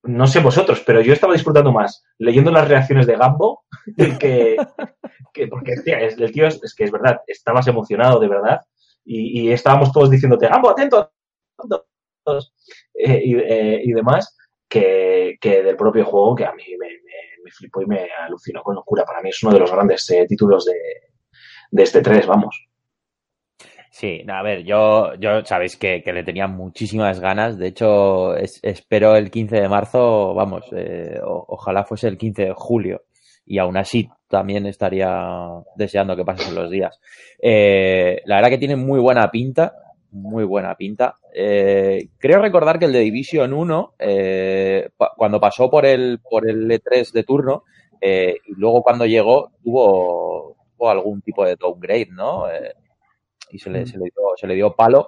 [0.04, 3.66] no sé vosotros, pero yo estaba disfrutando más leyendo las reacciones de Gambo
[4.20, 4.58] que,
[5.34, 8.62] que porque el tío es, que es verdad, estabas emocionado de verdad
[9.04, 11.12] y, estábamos todos diciéndote, Gambo, atento,
[11.58, 11.88] atento",
[12.96, 14.36] y demás,
[14.70, 17.01] que, que del propio juego que a mí me,
[17.44, 19.04] me, flipó y me alucinó con locura.
[19.06, 20.74] Para mí es uno de los grandes eh, títulos de,
[21.72, 22.68] de este 3, vamos.
[23.92, 27.58] Sí, a ver, yo, yo sabéis que, que le tenía muchísimas ganas.
[27.58, 32.54] De hecho, es- espero el 15 de marzo, vamos, eh, ojalá fuese el 15 de
[32.56, 33.04] julio.
[33.46, 35.12] Y aún así también estaría
[35.76, 37.00] deseando que pasen los días.
[37.42, 39.74] Eh, la verdad que tiene muy buena pinta,
[40.12, 41.16] muy buena pinta.
[41.34, 46.70] Eh, creo recordar que el de Division 1, eh, cuando pasó por el, por el
[46.70, 47.64] E3 de turno,
[48.00, 52.50] eh, y luego cuando llegó, tuvo, tuvo algún tipo de downgrade, ¿no?
[52.50, 52.74] Eh,
[53.52, 55.08] y se le, se, le dio, se le dio palo.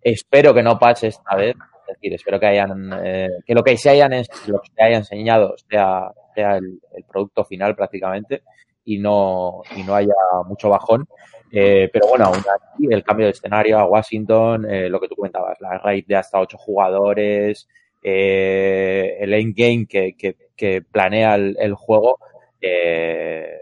[0.00, 1.54] Espero que no pase esta vez.
[1.88, 4.12] Es decir, espero que hayan eh, que lo que se hayan
[4.46, 8.42] lo que se haya enseñado sea, sea el, el producto final prácticamente
[8.84, 10.14] y no, y no haya
[10.46, 11.06] mucho bajón.
[11.54, 15.60] Eh, pero bueno, así, el cambio de escenario a Washington, eh, lo que tú comentabas,
[15.60, 17.68] la raid de hasta ocho jugadores,
[18.02, 22.18] eh, el endgame que, que, que planea el, juego,
[22.58, 23.58] eh,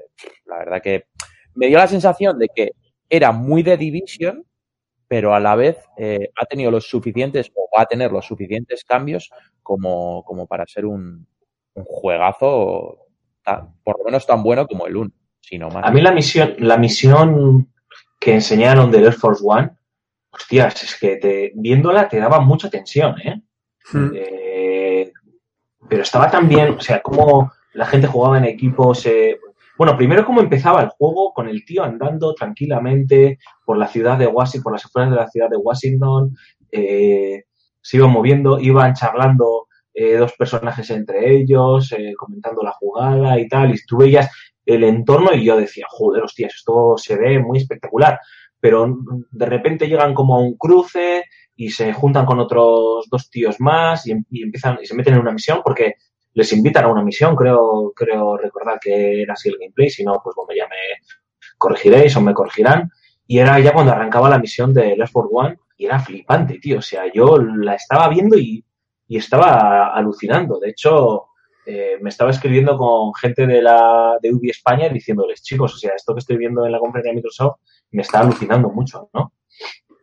[0.47, 1.07] la verdad que
[1.55, 2.71] me dio la sensación de que
[3.09, 4.47] era muy de Division,
[5.09, 5.79] pero a la vez
[6.41, 9.31] ha tenido los suficientes o va a tener los suficientes cambios
[9.65, 11.27] como, como para ser un,
[11.75, 13.09] un juegazo
[13.83, 15.11] por lo menos tan bueno como el 1,
[15.41, 15.85] sino más.
[15.85, 17.67] A mí la misión, la misión
[18.21, 19.71] que enseñaron del Air Force One,
[20.31, 23.43] hostias, es que te, viéndola te daba mucha tensión, ¿eh?
[23.93, 24.11] Mm.
[24.15, 25.13] Eh,
[25.89, 29.07] pero estaba tan bien, o sea, cómo la gente jugaba en equipos.
[29.07, 29.39] eh,
[29.77, 34.27] bueno, primero cómo empezaba el juego con el tío andando tranquilamente por la ciudad de
[34.27, 36.37] Washington, por las afueras de la ciudad de Washington,
[36.71, 37.45] eh,
[37.81, 43.75] se iban moviendo, iban charlando eh, dos personajes entre ellos, comentando la jugada y tal,
[43.75, 44.31] y tú veías
[44.67, 48.19] el entorno y yo decía, joder, hostias, esto se ve muy espectacular.
[48.61, 48.99] Pero
[49.31, 51.25] de repente llegan como a un cruce
[51.57, 55.15] y se juntan con otros dos tíos más y, em- y empiezan y se meten
[55.15, 55.95] en una misión porque
[56.35, 60.21] les invitan a una misión, creo, creo recordar que era así el gameplay, si no,
[60.23, 60.77] pues bueno, ya me
[61.59, 62.91] corregiréis o me corregirán.
[63.27, 66.79] Y era ya cuando arrancaba la misión de Left 4 One y era flipante, tío.
[66.79, 68.65] O sea, yo la estaba viendo y,
[69.09, 70.59] y estaba alucinando.
[70.59, 71.27] De hecho,
[71.67, 75.93] eh, me estaba escribiendo con gente de la de Ubi España diciéndoles, chicos, o sea,
[75.95, 77.61] esto que estoy viendo en la conferencia de Microsoft
[77.93, 79.35] me está alucinando mucho, ¿no?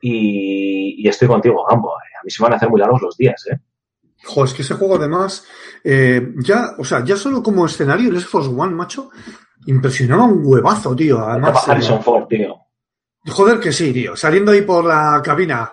[0.01, 1.93] Y, y estoy contigo, Gambo.
[1.93, 3.57] A mí se van a hacer muy largos los días, ¿eh?
[4.23, 5.45] Jo, es que ese juego además,
[5.83, 9.09] eh, ya, o sea, ya solo como escenario, el Force One, macho,
[9.67, 11.19] impresionaba un huevazo, tío.
[11.19, 12.55] Además, Harrison Ford, tío.
[13.25, 14.15] Joder que sí, tío.
[14.15, 15.71] Saliendo ahí por la cabina.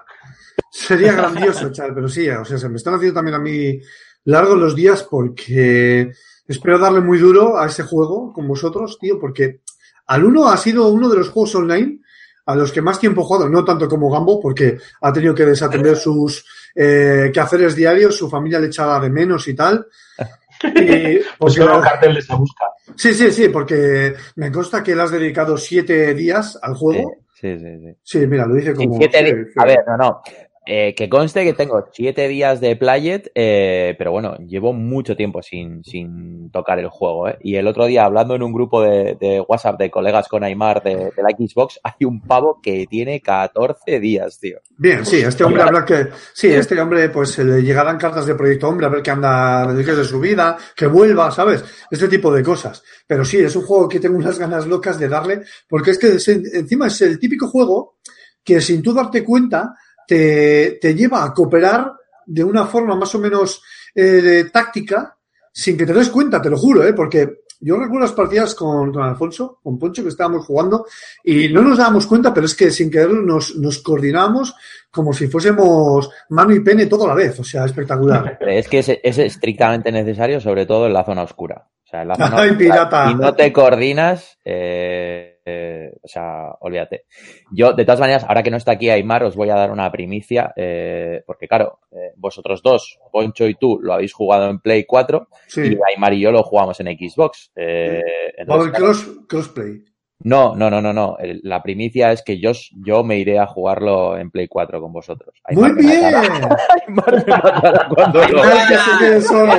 [0.70, 3.78] Sería grandioso, chaval, pero sí, o sea, se me están haciendo también a mí
[4.24, 6.10] largos los días porque
[6.46, 9.60] espero darle muy duro a ese juego con vosotros, tío, porque
[10.06, 12.00] al uno ha sido uno de los juegos online
[12.46, 15.46] a los que más tiempo he jugado, no tanto como Gambo, porque ha tenido que
[15.46, 16.44] desatender sus
[16.74, 19.86] eh, quehaceres diarios, su familia le echaba de menos y tal.
[20.62, 22.64] Y Pues porque- cartel de esa busca.
[22.96, 27.16] sí, sí, sí, porque me consta que le has dedicado siete días al juego.
[27.34, 27.66] sí, sí.
[27.80, 27.96] sí.
[28.02, 28.96] Sí, mira, lo dice Sí, como.
[28.96, 29.50] siete sí, di- sí.
[29.56, 30.22] A ver, no, no.
[30.66, 35.42] Eh, que conste que tengo siete días de Playet, eh, pero bueno, llevo mucho tiempo
[35.42, 37.28] sin, sin tocar el juego.
[37.28, 37.36] ¿eh?
[37.42, 40.82] Y el otro día, hablando en un grupo de, de WhatsApp de colegas con Aymar
[40.82, 44.58] de, de la Xbox, hay un pavo que tiene 14 días, tío.
[44.78, 46.08] Bien, sí, este hombre habrá que.
[46.32, 49.84] Sí, este hombre, pues le llegarán cartas de proyecto hombre a ver qué anda de
[49.84, 51.62] qué es de su vida, que vuelva, ¿sabes?
[51.90, 52.82] Este tipo de cosas.
[53.06, 56.08] Pero sí, es un juego que tengo unas ganas locas de darle, porque es que
[56.14, 57.96] es- encima es el típico juego
[58.42, 59.74] que sin tú darte cuenta
[60.06, 61.92] te, te lleva a cooperar
[62.26, 63.62] de una forma más o menos
[63.94, 65.16] eh, táctica
[65.52, 66.92] sin que te des cuenta, te lo juro, ¿eh?
[66.92, 70.86] porque yo recuerdo las partidas con, con Alfonso, con Poncho, que estábamos jugando
[71.22, 74.54] y no nos dábamos cuenta, pero es que sin querer nos, nos coordinamos
[74.90, 78.38] como si fuésemos mano y pene todo a la vez, o sea, espectacular.
[78.46, 81.66] Es que es, es estrictamente necesario, sobre todo en la zona oscura.
[81.84, 83.08] O sea, en la zona Ay, oscura, pirata.
[83.08, 87.04] si no te coordinas, eh, eh, o sea, olvídate.
[87.52, 89.90] Yo, de todas maneras, ahora que no está aquí Aymar, os voy a dar una
[89.90, 94.84] primicia, eh, porque claro, eh, vosotros dos, Poncho y tú, lo habéis jugado en Play
[94.84, 95.60] 4 Sí.
[95.62, 97.52] y Aymar y yo lo jugamos en Xbox.
[97.56, 98.02] Eh,
[98.36, 99.84] entonces, claro, cross, crossplay.
[100.24, 101.16] No, no, no, no, no.
[101.42, 102.50] La primicia es que yo,
[102.84, 105.34] yo me iré a jugarlo en Play 4 con vosotros.
[105.50, 106.02] Muy Aymar bien.
[106.02, 106.56] matará-
[106.88, 109.52] Aymar me matará cuando lo Ay, que se quede solo.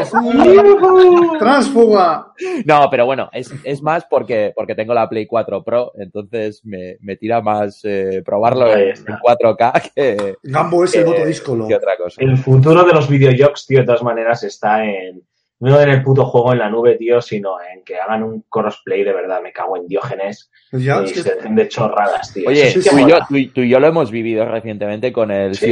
[1.40, 2.28] Transfuga.
[2.66, 6.98] No, pero bueno, es, es más porque, porque tengo la Play 4 Pro, entonces me,
[7.02, 9.14] me tira más eh, probarlo en, está.
[9.14, 11.68] en 4K que, Gambo es el voto díscolo.
[11.68, 12.22] que otra cosa.
[12.22, 15.22] El futuro de los videojuegos, tío, de todas maneras, está en.
[15.66, 19.04] No en el puto juego en la nube, tío, sino en que hagan un crossplay
[19.04, 19.42] de verdad.
[19.42, 20.52] Me cago en Diógenes.
[20.72, 22.48] Ya, y se hacen de chorradas, tío.
[22.50, 23.26] Oye, sí tú, y yo, mola.
[23.28, 25.72] tú, y- tú y yo lo hemos vivido recientemente con el Sí,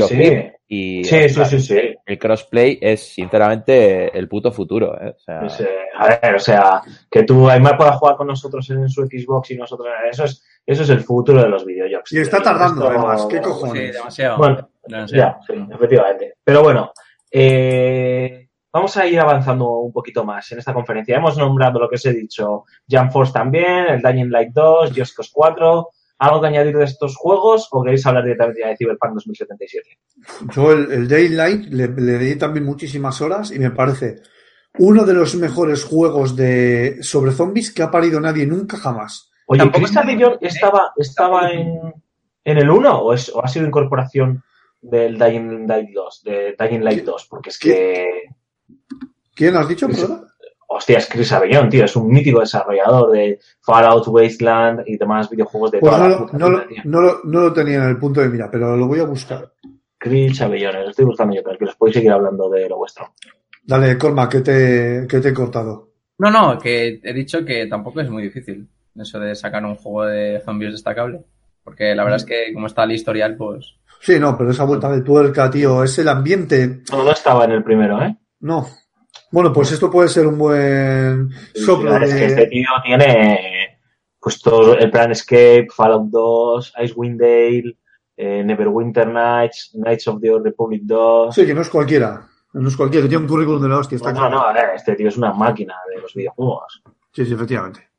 [0.68, 1.96] y Sí, sí, sí, sí.
[2.06, 5.00] el crossplay es sinceramente el puto futuro.
[5.00, 5.14] ¿eh?
[5.16, 8.68] O sea, Pues, eh, a ver, o sea, que tú, Aymar, pueda jugar con nosotros
[8.72, 12.12] en su Xbox y nosotros en eso es, eso es el futuro de los videojuegos.
[12.12, 13.28] Y está tardando, Esto- además.
[13.30, 13.94] ¿Qué Sí, cojones?
[13.94, 14.38] demasiado.
[14.38, 15.38] Bueno, demasiado.
[15.48, 16.34] Ya, sí, efectivamente.
[16.44, 16.92] Pero bueno,
[17.32, 21.16] eh, vamos a ir avanzando un poquito más en esta conferencia.
[21.18, 25.16] Hemos nombrado lo que os he dicho, Jump Force también, el Dying Light 2, Just
[25.16, 25.88] Cause 4.
[26.20, 29.90] ¿Algo que añadir de estos juegos o queréis hablar directamente ya de Cyberpunk 2077?
[30.56, 34.22] Yo el, el Daylight le, le di también muchísimas horas y me parece
[34.80, 39.32] uno de los mejores juegos de sobre zombies que ha parido nadie nunca jamás.
[39.48, 41.78] Oye, Tampoco ¿Crystal es- Vision estaba, estaba en,
[42.46, 44.44] en el 1 o, es, o ha sido incorporación
[44.82, 46.24] del Dying Light 2?
[46.24, 48.08] De Dying Light 2, porque es que...
[49.36, 49.88] ¿Quién has dicho?
[49.88, 50.22] Perdona?
[50.76, 55.72] Hostia, es Chris Avellón, tío, es un mítico desarrollador de Fallout, Wasteland y demás videojuegos
[55.72, 57.78] de Pues toda no, la lo- puta no, lo- vida, no lo- no lo tenía
[57.84, 59.52] en el punto de mira, pero lo voy a buscar.
[60.00, 63.14] Chris Avellón, lo estoy buscando yo, tranquilos, podéis seguir hablando de lo vuestro.
[63.64, 65.92] Dale, Colma, que te, que te he cortado.
[66.18, 70.06] No, no, que he dicho que tampoco es muy difícil eso de sacar un juego
[70.06, 71.24] de zombies destacable.
[71.64, 73.76] Porque la verdad es que como está el historial, pues...
[74.02, 76.82] Sí, no, pero esa vuelta de tuerca, tío, es el ambiente.
[76.92, 78.18] No estaba en el primero, ¿eh?
[78.44, 78.68] No.
[79.32, 82.26] Bueno, pues esto puede ser un buen soplo es que de...
[82.26, 83.80] este tío tiene
[84.20, 87.78] pues todo el plan Escape, Fallout 2, Icewind Dale,
[88.18, 91.34] eh, Neverwinter Nights, Knights of the Old Republic 2.
[91.34, 92.28] Sí, que no es cualquiera.
[92.54, 94.36] No es cualquiera, tiene un currículum de la hostia, está no, claro.
[94.36, 96.84] no, a ver, este tío es una máquina de los videojuegos.
[97.12, 97.90] Sí, sí, efectivamente.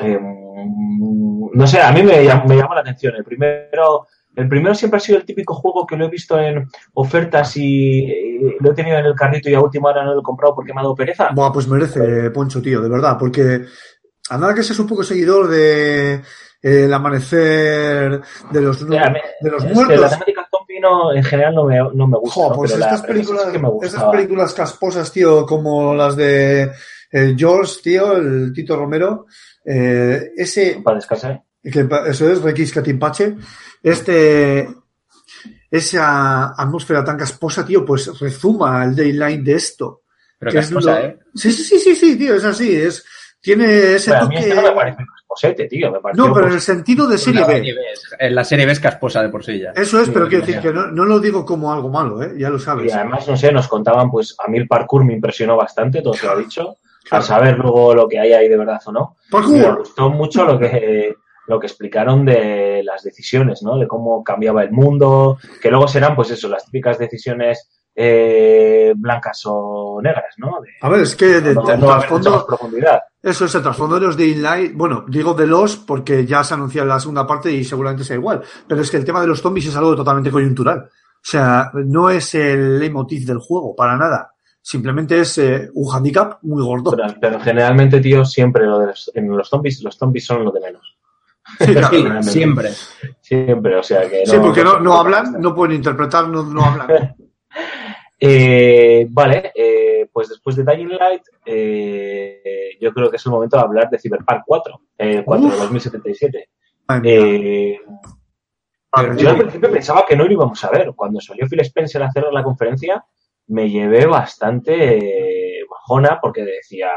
[0.00, 3.14] Eh, no sé, a mí me llama la atención.
[3.16, 6.66] El primero, el primero siempre ha sido el típico juego que lo he visto en
[6.94, 10.20] ofertas y eh, lo he tenido en el carrito y a última hora no lo
[10.20, 11.30] he comprado porque me ha dado pereza.
[11.34, 13.64] Buah, pues merece, Poncho, tío, de verdad, porque
[14.30, 16.22] a nada que seas un poco seguidor de eh,
[16.62, 18.20] el amanecer
[18.50, 18.98] de los, me-
[19.40, 20.00] de los muertos.
[20.00, 22.34] la temática zombie no, en general no me, no me gusta.
[22.40, 26.70] Jo, pues estas películas, sí que me estas películas casposas, tío, como las de
[27.12, 29.26] eh, George, tío, el Tito Romero,
[29.64, 31.42] eh, ese, Para descansar.
[31.62, 33.36] que eso es, Requis Catimpache,
[33.82, 34.68] este,
[35.70, 40.02] esa atmósfera tan casposa, tío, pues rezuma el daylight de esto.
[40.38, 41.18] Pero que que es lo- ¿eh?
[41.34, 43.04] Sí, sí, sí, sí, sí, tío, es así, es,
[43.40, 44.48] tiene ese Pero a mí toque...
[44.48, 45.90] este no me parece casposete, tío.
[45.92, 47.74] Me No, pero en el pues, sentido de serie B.
[48.18, 49.70] en la serie B es casposa de por sí ya.
[49.76, 52.34] Eso es, Sí, pero quiero decir que no, no lo digo como algo malo, ¿eh?
[52.36, 52.90] Ya lo sabes.
[52.90, 56.14] y además, no sé, nos contaban, pues a mí el parkour me impresionó bastante, todo
[56.14, 56.76] se lo ha dicho.
[57.04, 57.24] Claro.
[57.24, 59.16] A saber luego lo que hay ahí de verdad o no.
[59.26, 59.78] Me ¡Parkour!
[59.78, 61.16] gustó mucho lo que,
[61.50, 63.76] lo que explicaron de las decisiones, ¿no?
[63.76, 69.42] De cómo cambiaba el mundo, que luego serán, pues eso, las típicas decisiones eh, blancas
[69.46, 70.60] o negras, ¿no?
[70.60, 73.02] De, A ver, es que de, no, trasfondo, profundidad.
[73.20, 74.74] eso es el trasfondo de los de Inlight.
[74.74, 78.42] Bueno, digo de los porque ya se anuncia la segunda parte y seguramente sea igual.
[78.68, 80.78] Pero es que el tema de los zombies es algo totalmente coyuntural.
[80.78, 84.34] O sea, no es el leitmotiv del juego, para nada.
[84.62, 86.92] Simplemente es eh, un handicap muy gordo.
[86.92, 90.52] Pero, pero generalmente, tío, siempre lo de los, en los zombies, los zombies son lo
[90.52, 90.99] de menos.
[91.58, 92.22] Sí, claro.
[92.22, 92.70] Siempre.
[93.20, 97.16] Siempre, o sea que Sí, porque no, no hablan, no pueden interpretar, no, no hablan.
[98.22, 103.56] Eh, vale, eh, pues después de Dying Light, eh, yo creo que es el momento
[103.56, 105.60] de hablar de Cyberpunk 4, eh, 4 de Uf.
[105.60, 106.48] 2077.
[106.86, 107.20] Madre mía.
[107.22, 107.78] Eh,
[109.16, 110.92] yo al principio pensaba que no lo íbamos a ver.
[110.94, 113.02] Cuando salió Phil Spencer a hacer la conferencia,
[113.46, 116.90] me llevé bastante eh, bajona porque decía,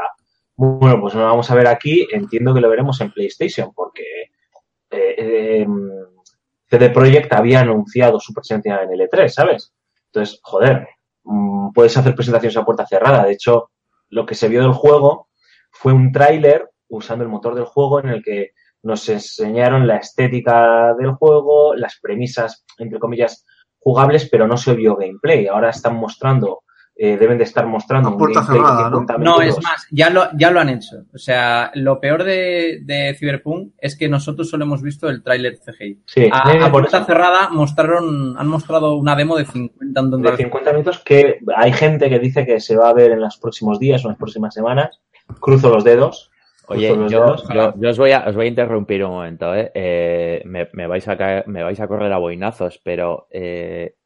[0.56, 4.23] bueno, pues no lo vamos a ver aquí, entiendo que lo veremos en PlayStation, porque
[4.94, 5.14] eh,
[5.62, 5.66] eh,
[6.68, 9.72] CD Projekt había anunciado su presencia en el E3, ¿sabes?
[10.06, 10.88] Entonces, joder,
[11.24, 13.24] mm, puedes hacer presentaciones a puerta cerrada.
[13.24, 13.70] De hecho,
[14.08, 15.28] lo que se vio del juego
[15.70, 18.52] fue un tráiler usando el motor del juego en el que
[18.82, 23.44] nos enseñaron la estética del juego, las premisas, entre comillas,
[23.78, 25.46] jugables, pero no se vio gameplay.
[25.46, 26.63] Ahora están mostrando,
[26.96, 28.98] eh, deben de estar mostrando A un puerta cerrada, ¿no?
[29.00, 31.04] 50 No, es más, ya lo, ya lo han hecho.
[31.12, 35.58] O sea, lo peor de, de Cyberpunk es que nosotros solo hemos visto el tráiler
[35.58, 36.02] CGI.
[36.06, 37.06] Sí, A, puerta eso.
[37.06, 41.72] cerrada mostraron, han mostrado una demo de 50 en donde de 50 minutos que hay
[41.72, 44.18] gente que dice que se va a ver en los próximos días o en las
[44.18, 45.00] próximas semanas.
[45.40, 46.30] Cruzo los dedos.
[46.66, 49.70] Oye, yo os, voy a, os voy a interrumpir un momento, ¿eh?
[49.74, 53.96] Eh, me, me vais a caer- me vais a correr a boinazos, pero eh,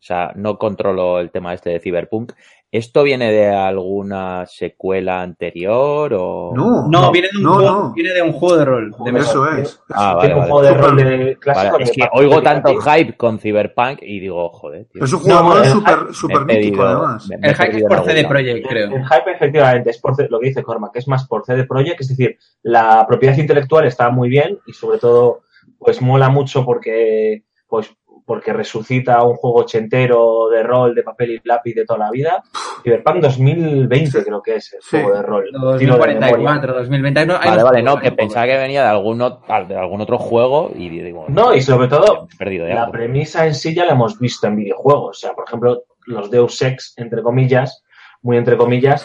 [0.00, 2.32] o sea, no controlo el tema este de Cyberpunk.
[2.72, 6.52] ¿Esto viene de alguna secuela anterior o...?
[6.54, 7.92] No, No, viene, de un no, juego, no.
[7.94, 8.94] viene de un juego de rol.
[9.04, 9.18] de.
[9.18, 9.82] Eso es.
[9.90, 10.50] Ah, vale, un vale.
[10.52, 11.72] juego de Super- rol de clásico.
[11.72, 15.04] Vale, de es que oigo tanto hype con Cyberpunk y digo, joder, tío.
[15.04, 15.64] Es un juego
[16.12, 17.28] súper he mítico, además.
[17.28, 18.24] me- me he El hype es por CD.
[18.28, 18.86] Projekt, creo.
[18.96, 22.00] El hype efectivamente es por lo que dice Cormac, que es más por CD Projekt,
[22.02, 25.40] es decir, la propiedad intelectual está muy bien y sobre todo
[25.78, 27.90] pues mola mucho porque pues
[28.30, 32.40] porque resucita un juego ochentero de rol de papel y lápiz de toda la vida.
[32.84, 34.24] Cyberpunk 2020 Sí.
[34.24, 34.98] creo que es el Sí.
[35.02, 35.44] juego de rol.
[35.50, 35.78] Tiro de
[36.14, 36.14] memoria.
[36.14, 37.38] 2044, 2021.
[37.40, 40.88] hay Vale, vale, no, que pensaba que venía de algún, de algún otro juego y
[40.90, 41.24] digo...
[41.26, 42.92] No, y sobre todo, perdido La algo.
[42.92, 45.16] premisa en sí ya la hemos visto en videojuegos.
[45.16, 47.82] O sea, por ejemplo, los Deus Ex, entre comillas,
[48.22, 49.04] muy entre comillas,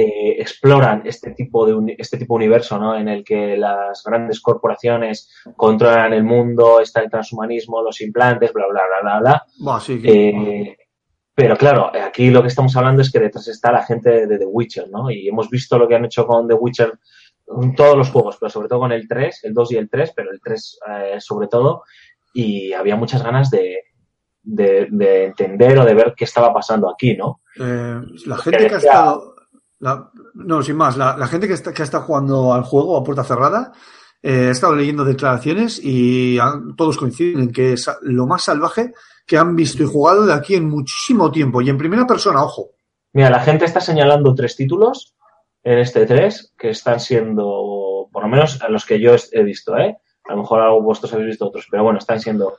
[0.00, 2.96] eh, exploran este tipo de uni- este tipo de universo, ¿no?
[2.96, 8.66] En el que las grandes corporaciones controlan el mundo, está el transhumanismo, los implantes, bla
[8.68, 9.80] bla bla bla bla.
[9.80, 10.76] Sí, que- Eh,
[11.34, 14.46] pero claro, aquí lo que estamos hablando es que detrás está la gente de The
[14.46, 15.10] Witcher, ¿no?
[15.10, 16.92] Y hemos visto lo que han hecho con The Witcher
[17.62, 20.12] en todos los juegos, pero sobre todo con el 3, el 2 y el 3,
[20.14, 21.82] pero el 3 eh, sobre todo,
[22.34, 23.82] y había muchas ganas de,
[24.42, 27.40] de, de entender o de ver qué estaba pasando aquí, ¿no?
[27.58, 29.34] Eh, la gente que ha decía- estado.
[29.80, 33.24] La- no, sin más, la, gente que está, que está jugando al juego a puerta
[33.24, 33.72] cerrada,
[34.22, 36.38] eh, he estado leyendo declaraciones y
[36.76, 38.92] todos coinciden en que es lo más salvaje
[39.26, 41.60] que han visto y jugado de aquí en muchísimo tiempo.
[41.60, 42.70] Y en primera persona, ojo.
[43.12, 45.14] Mira, la gente está señalando tres títulos
[45.62, 49.76] en este 3 que están siendo, por lo menos a los que yo he visto,
[49.76, 49.96] ¿eh?
[50.28, 52.58] A lo mejor algo vosotros habéis visto otros, pero bueno, están siendo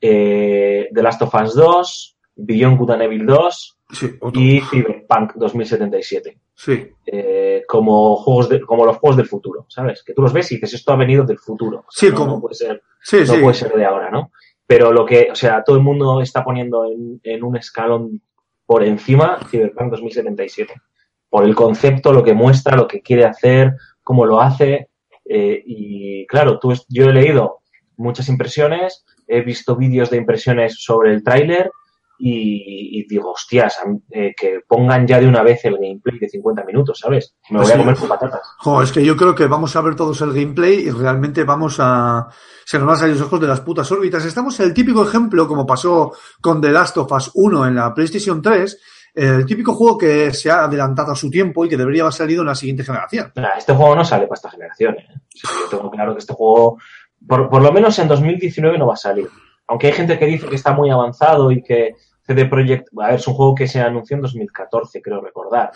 [0.00, 4.40] eh, The Last of Us 2, Beyond Good and Evil 2 Sí, otro.
[4.40, 6.38] y Cyberpunk 2077.
[6.54, 10.02] Sí, eh, como juegos de, como los juegos del futuro, ¿sabes?
[10.02, 11.80] Que tú los ves y dices, esto ha venido del futuro.
[11.80, 13.40] O sea, Sí, no, como- no puede ser, sí, no sí.
[13.40, 14.32] puede ser de ahora, ¿no?
[14.66, 18.20] Pero lo que, o sea, todo el mundo está poniendo en, en un escalón
[18.64, 20.74] por encima Cyberpunk 2077.
[21.28, 24.88] Por el concepto, lo que muestra, lo que quiere hacer, cómo lo hace.
[25.28, 27.58] eh, y claro, tú, yo he leído
[27.96, 31.70] muchas impresiones, he visto vídeos de impresiones sobre el tráiler
[32.18, 33.78] y, y digo, hostias,
[34.10, 37.34] eh, que pongan ya de una vez el gameplay de 50 minutos, ¿sabes?
[37.50, 37.72] Me voy Sí.
[37.72, 38.40] a comer con patatas.
[38.58, 41.76] Jo, es que yo creo que vamos a ver todos el gameplay y realmente vamos
[41.78, 42.28] a.
[42.64, 44.24] Se nos van a salir los ojos de las putas órbitas.
[44.24, 47.94] Estamos en el típico ejemplo, como pasó con The Last of Us 1 en la
[47.94, 48.80] PlayStation 3,
[49.14, 52.42] el típico juego que se ha adelantado a su tiempo y que debería haber salido
[52.42, 53.32] en la siguiente generación.
[53.36, 54.94] Nah, este juego no sale para esta generación.
[54.98, 55.06] ¿eh?
[55.08, 56.78] O sea, yo tengo claro que este juego,
[57.26, 59.28] por, por lo menos en 2019 no va a salir.
[59.68, 63.14] Aunque hay gente que dice que está muy avanzado y que CD Projekt, a ver,
[63.16, 65.70] es un juego que se anunció en 2014, creo recordar,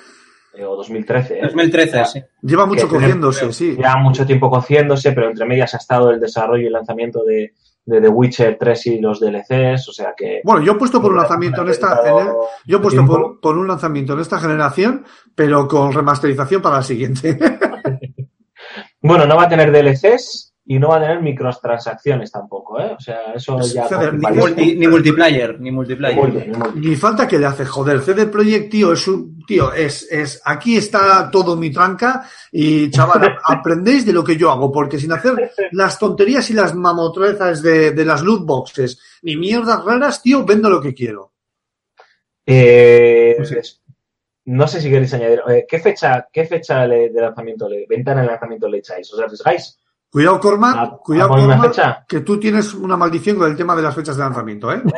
[0.54, 1.38] eh, o 2013.
[1.38, 1.42] ¿eh?
[1.42, 2.22] 2013, sí.
[2.42, 3.76] Lleva mucho cogiéndose, sí.
[3.80, 7.52] Ya mucho tiempo cociéndose, pero entre medias ha estado el desarrollo y el lanzamiento de,
[7.84, 10.40] de The Witcher 3 y los DLCs, o sea que...
[10.44, 12.00] Bueno, yo he puesto por un lanzamiento en esta.
[12.04, 12.34] en el-
[12.66, 15.04] yo he puesto por, por un lanzamiento en esta generación,
[15.34, 17.38] pero con remasterización para la siguiente.
[19.02, 22.92] Bueno, no va a tener DLCs y no va a tener microtransacciones tampoco, ¿eh?
[22.96, 23.88] O sea, eso Pues, ya...
[23.88, 26.48] joder, ni Multi- ni multiplayer, ni multiplayer.
[26.76, 28.00] Ni falta que le hace, joder.
[28.02, 29.44] CD Projekt, tío, es un.
[29.44, 30.40] Tío, es, es.
[30.44, 32.22] Aquí está todo mi tranca.
[32.52, 36.72] Y chaval, aprendéis de lo que yo hago, porque sin hacer las tonterías y las
[36.72, 41.32] mamotrezas de, de las loot boxes, ni mierdas raras, tío, vendo lo que quiero.
[42.46, 43.54] Eh, No sé.
[43.56, 43.82] des-
[44.44, 45.42] no sé si queréis añadir.
[45.48, 49.12] eh, ¿Qué fecha, qué fecha de lanzamiento, le, ventana de lanzamiento le echáis?
[49.12, 49.79] ¿Os arriesgáis?
[50.10, 52.04] Cuidado, Cormac, ¿A- cuidado, a fecha?
[52.08, 54.82] que tú tienes una maldición con el tema de las fechas de lanzamiento, ¿eh?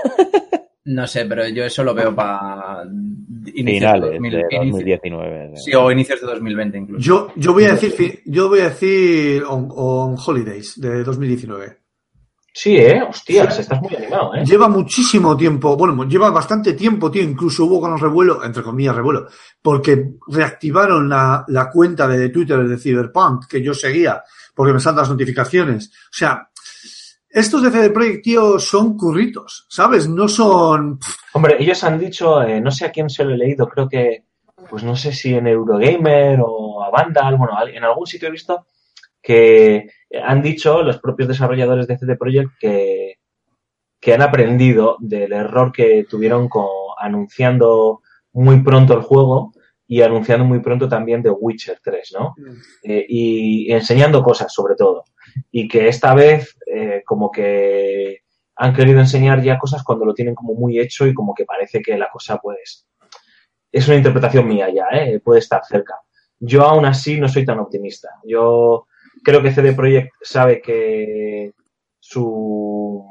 [0.85, 2.83] No sé, pero yo eso lo veo para
[3.55, 5.53] Finales de 2019.
[5.57, 7.01] Sí, o inicios de 2020 incluso.
[7.05, 11.79] Yo, yo voy a decir, yo voy a decir on, on Holidays de 2019.
[12.55, 13.01] Sí, ¿eh?
[13.09, 14.45] Hostias, estás muy animado, ¿eh?
[14.45, 17.23] Lleva muchísimo tiempo, bueno, lleva bastante tiempo, tío.
[17.23, 19.27] Incluso hubo con revuelo, entre comillas, revuelo,
[19.63, 24.23] porque reactivaron la, la cuenta de Twitter de Cyberpunk que yo seguía,
[24.55, 25.89] porque me saltan las notificaciones.
[25.89, 26.49] O sea,
[27.29, 30.09] estos de CD Projekt, tío, son curritos, ¿sabes?
[30.09, 30.99] No son...
[31.33, 34.25] Hombre, ellos han dicho, eh, no sé a quién se lo he leído, creo que,
[34.69, 38.67] pues no sé si en Eurogamer o a Vandal, bueno, en algún sitio he visto
[39.23, 39.89] que
[40.23, 43.19] han dicho los propios desarrolladores de CD Projekt que,
[43.99, 46.67] que han aprendido del error que tuvieron con,
[46.99, 48.03] anunciando
[48.33, 49.53] muy pronto el juego
[49.93, 52.35] y anunciando muy pronto también The Witcher 3, ¿no?
[52.83, 55.05] Eh, y enseñando cosas sobre todo.
[55.51, 58.23] Y que esta vez eh, como que
[58.57, 61.83] han querido enseñar ya cosas cuando lo tienen como muy hecho y como que parece
[61.83, 62.89] que la cosa pues
[63.71, 65.21] es una interpretación mía ya, ¿eh?
[65.21, 65.97] puede estar cerca.
[66.41, 68.09] Yo aún así no soy tan optimista.
[68.25, 68.87] Yo
[69.23, 71.53] creo que CD Projekt sabe que
[71.99, 73.07] su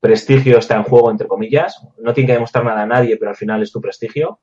[0.00, 1.80] prestigio está en juego, entre comillas.
[1.98, 4.40] No tiene que demostrar nada a nadie, pero al final es tu prestigio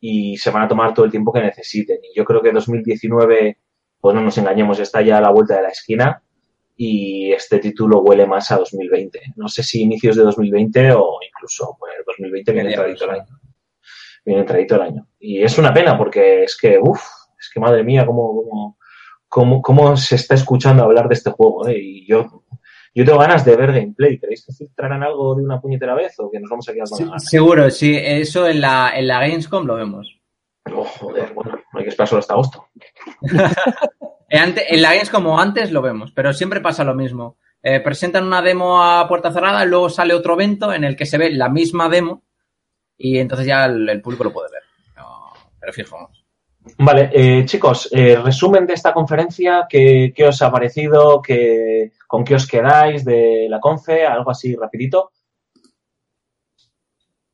[0.00, 1.98] y se van a tomar todo el tiempo que necesiten.
[2.02, 3.58] Y yo creo que 2019,
[4.00, 6.22] pues no nos engañemos, está ya a la vuelta de la esquina
[6.82, 9.34] y este título huele más a 2020.
[9.36, 13.40] No sé si inicios de 2020 o incluso pues, 2020 viene entradito el año.
[14.24, 15.06] Viene entradito el año.
[15.18, 17.02] Y es una pena porque es que, uff,
[17.38, 18.78] es que madre mía, cómo,
[19.28, 21.68] cómo, cómo, se está escuchando hablar de este juego.
[21.68, 21.78] ¿eh?
[21.78, 22.39] Y yo,
[22.94, 24.18] yo tengo ganas de ver gameplay.
[24.18, 27.20] ¿Queréis que filtraran algo de una puñetera vez o que nos vamos a quedar con
[27.20, 30.20] Sí, seguro, sí, eso en la, en la Gamescom lo vemos.
[30.72, 32.66] Oh, joder, bueno, no hay que esperar solo hasta agosto.
[34.32, 34.38] Eh,
[34.68, 37.38] en la Gamescom o antes lo vemos, pero siempre pasa lo mismo.
[37.64, 41.18] Eh, presentan una demo a puerta cerrada, luego sale otro evento en el que se
[41.18, 42.22] ve la misma demo
[42.96, 44.62] y entonces ya el, el público lo puede ver.
[44.96, 46.19] No, pero fijo, vamos.
[46.78, 51.20] Vale, eh, chicos, eh, resumen de esta conferencia, ¿qué, qué os ha parecido?
[51.22, 54.04] ¿Qué, ¿Con qué os quedáis de la confe?
[54.06, 55.10] Algo así rapidito.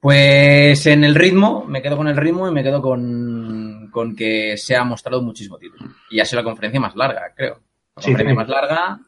[0.00, 4.56] Pues en el ritmo, me quedo con el ritmo y me quedo con, con que
[4.56, 5.90] se ha mostrado muchísimo título.
[6.10, 7.54] Y ha sido la conferencia más larga, creo.
[7.96, 8.36] La Sí, conferencia sí.
[8.36, 9.00] más larga,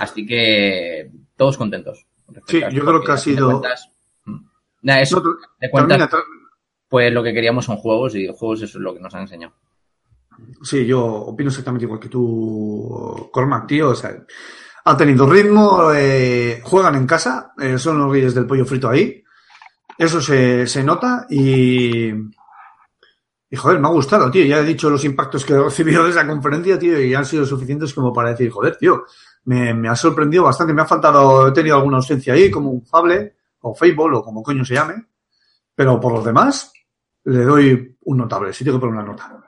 [0.00, 2.04] así que todos contentos.
[2.46, 3.90] Sí, yo creo que ha de sido- cuentas,
[4.24, 5.30] mm, eso, No,
[5.60, 6.24] de cuentas, termina, tra-
[6.88, 9.54] pues lo que queríamos son juegos y juegos eso es lo que nos han enseñado.
[10.62, 13.90] Sí, yo opino exactamente igual que tú, Cormac, tío.
[13.90, 14.14] O sea,
[14.84, 19.22] han tenido ritmo, eh, juegan en casa, eh, son los reyes del pollo frito ahí.
[19.98, 24.44] Eso se, se nota y, y, joder, me ha gustado, tío.
[24.44, 27.46] Ya he dicho los impactos que he recibido de esa conferencia, tío, y han sido
[27.46, 29.04] suficientes como para decir, joder, tío,
[29.44, 30.74] me, me ha sorprendido bastante.
[30.74, 34.42] Me ha faltado, he tenido alguna ausencia ahí, como un Fable o Fable o como
[34.42, 35.06] coño se llame.
[35.74, 36.72] Pero por los demás,
[37.26, 38.52] le doy un notable.
[38.52, 39.38] Sí tengo que poner una nota.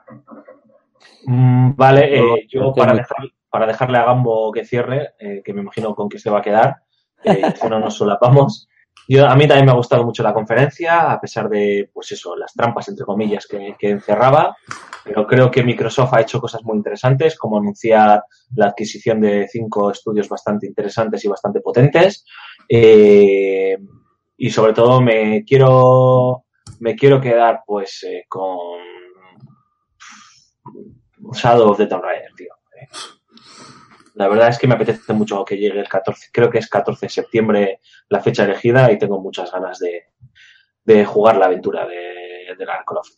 [1.25, 5.53] Mm, vale, eh, yo no para, dejar- para dejarle a Gambo que cierre, eh, que
[5.53, 6.77] me imagino con que se va a quedar,
[7.23, 8.67] eh, si no nos solapamos.
[9.07, 12.35] Yo, a mí también me ha gustado mucho la conferencia, a pesar de, pues eso,
[12.35, 14.55] las trampas, entre comillas, que, que encerraba.
[15.03, 18.23] Pero creo que Microsoft ha hecho cosas muy interesantes, como anunciar
[18.55, 22.23] la adquisición de cinco estudios bastante interesantes y bastante potentes.
[22.67, 23.77] Eh,
[24.37, 26.45] y sobre todo me quiero,
[26.79, 28.57] me quiero quedar, pues, eh, con
[31.33, 32.53] Shadow of the Tomb Raider, tío.
[32.79, 32.87] Eh,
[34.15, 37.05] La verdad es que me apetece mucho que llegue el 14, creo que es 14
[37.05, 37.79] de septiembre
[38.09, 40.07] la fecha elegida y tengo muchas ganas de,
[40.83, 41.95] de jugar la aventura de,
[42.57, 42.65] de.
[42.85, 43.15] Pues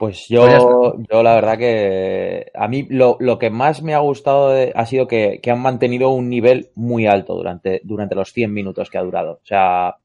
[0.00, 3.98] Pues ya yo, yo la verdad que a mí lo, lo que más me ha
[3.98, 8.32] gustado de- ha sido que, que han mantenido un nivel muy alto durante, durante los
[8.32, 9.32] 100 minutos que ha durado.
[9.42, 9.96] O sea,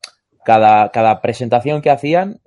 [0.44, 2.42] cada, cada presentación que hacían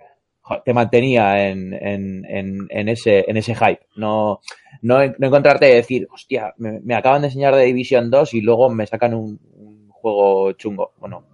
[0.65, 3.81] te mantenía en, en, en, en ese, en ese hype.
[3.97, 4.41] No,
[4.83, 8.43] no, no encontrarte y decir, hostia, me, me acaban de enseñar de Division 2 y
[8.43, 10.93] luego me sacan un, un juego chungo.
[10.99, 11.25] Bueno,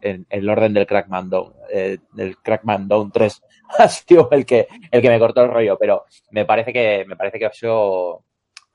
[0.00, 3.42] en, en el orden del Crackman Down, eh, del Crackman Down 3
[3.78, 7.16] ha sido el que, el que me cortó el rollo, pero me parece que, me
[7.16, 8.24] parece que ha sido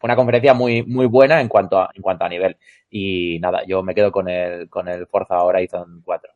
[0.02, 2.58] una conferencia muy, muy buena en cuanto a, en cuanto a nivel.
[2.90, 6.32] Y nada, yo me quedo con el, con el Forza Horizon 4.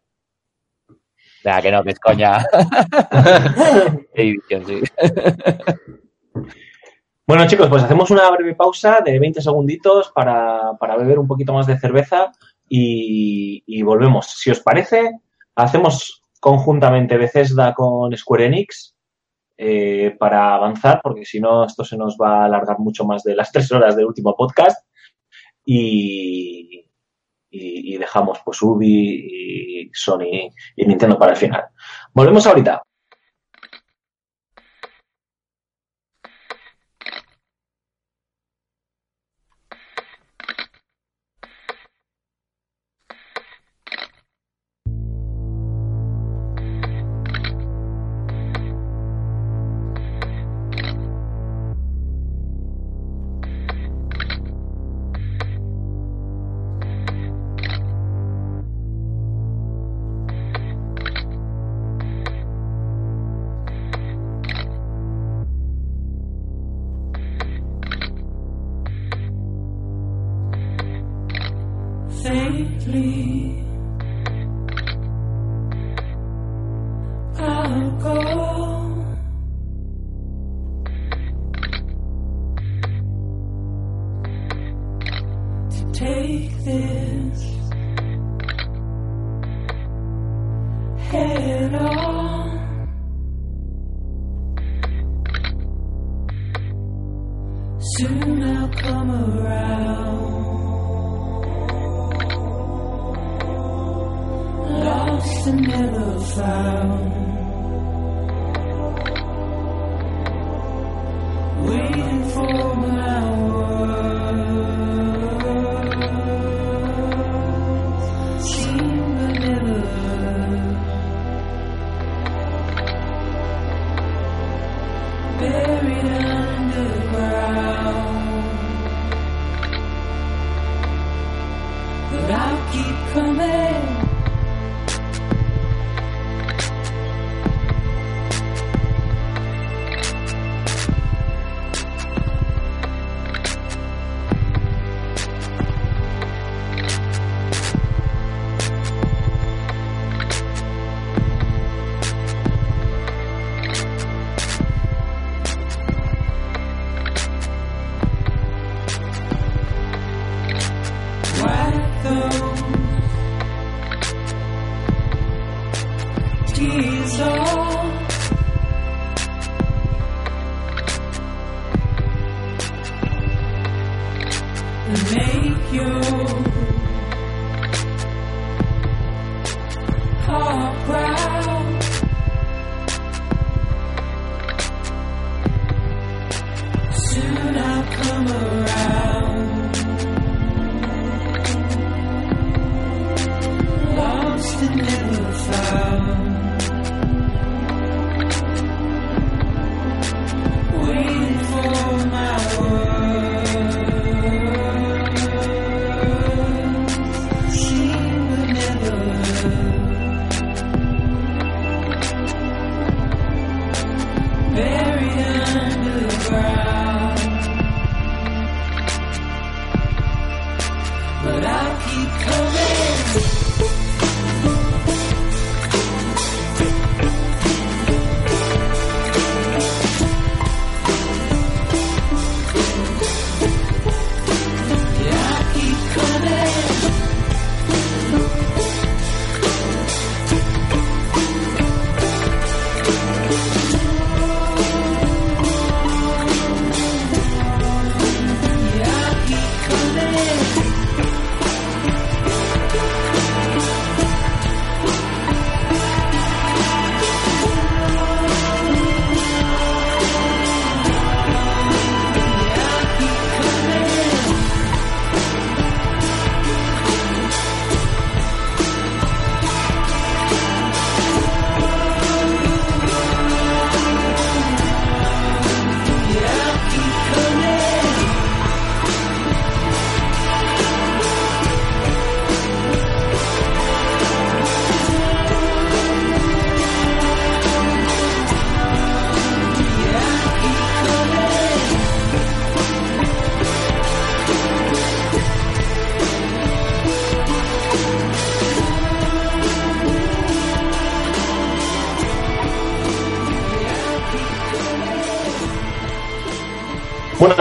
[0.90, 0.96] O
[1.42, 2.38] sea, que no, que es coña.
[4.14, 4.82] Edición, sí.
[7.28, 11.54] Bueno, chicos, pues hacemos una breve pausa de 20 segunditos para, para beber un poquito
[11.54, 12.32] más de cerveza
[12.70, 14.28] y, y volvemos.
[14.28, 15.20] Si os parece,
[15.56, 18.96] hacemos conjuntamente Bethesda con Square Enix
[19.58, 23.36] eh, para avanzar, porque si no, esto se nos va a alargar mucho más de
[23.36, 24.86] las tres horas del último podcast.
[25.66, 26.90] Y,
[27.50, 31.66] y, y dejamos pues Ubi y Sony y Nintendo para el final.
[32.14, 32.82] Volvemos ahorita.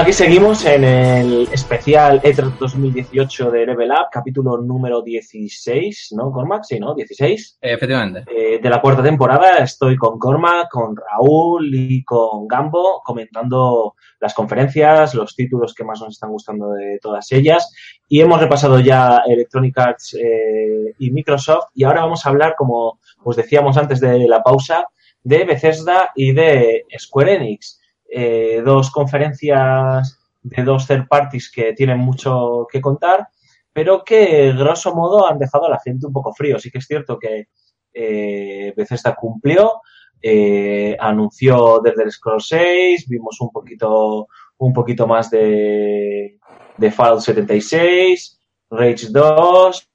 [0.07, 6.63] Aquí seguimos en el especial E3 2018 de Level Up, capítulo número 16, ¿no, Cormac?
[6.63, 6.95] Sí, ¿no?
[6.95, 7.59] 16.
[7.61, 8.23] Efectivamente.
[8.31, 14.33] Eh, de la cuarta temporada estoy con Cormac, con Raúl y con Gambo comentando las
[14.33, 17.75] conferencias, los títulos que más nos están gustando de todas ellas
[18.09, 23.01] y hemos repasado ya Electronic Arts eh, y Microsoft y ahora vamos a hablar, como
[23.25, 24.87] os decíamos antes de la pausa,
[25.25, 27.81] de Bethesda y de Square Enix.
[28.09, 33.29] Eh, dos conferencias de dos third parties que tienen mucho que contar,
[33.73, 36.59] pero que grosso modo han dejado a la gente un poco frío.
[36.59, 37.49] Sí que es cierto que
[37.93, 39.81] eh, Bethesda cumplió,
[40.23, 44.29] eh, anunció desde el Scroll 6, vimos un poquito,
[44.59, 46.39] un poquito más de,
[46.77, 49.91] de Fallout 76, Rage 2.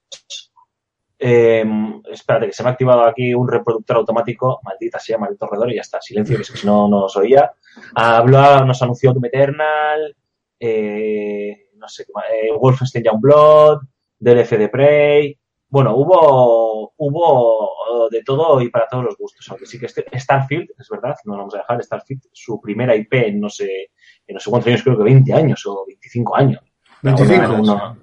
[1.24, 1.66] Eh,
[2.12, 4.60] espérate, que se me ha activado aquí un reproductor automático.
[4.64, 6.02] Maldita sea, maldito redor, y ya está.
[6.02, 7.52] Silencio, que si no, no os oía.
[7.96, 10.16] Nos anunció Doom Eternal,
[10.60, 13.82] eh, no sé qué más, eh, Wolfenstein Youngblood,
[14.20, 15.40] DLC de Prey.
[15.68, 19.46] Bueno, hubo, hubo de todo y para todos los gustos.
[19.50, 22.96] Aunque sí que este, Starfield, es verdad, no lo vamos a dejar, Starfield, su primera
[22.96, 23.92] IP en no sé,
[24.28, 26.62] en no sé cuántos años, creo que 20 años o 25 años.
[27.02, 27.46] 25.
[27.46, 27.98] Una, una,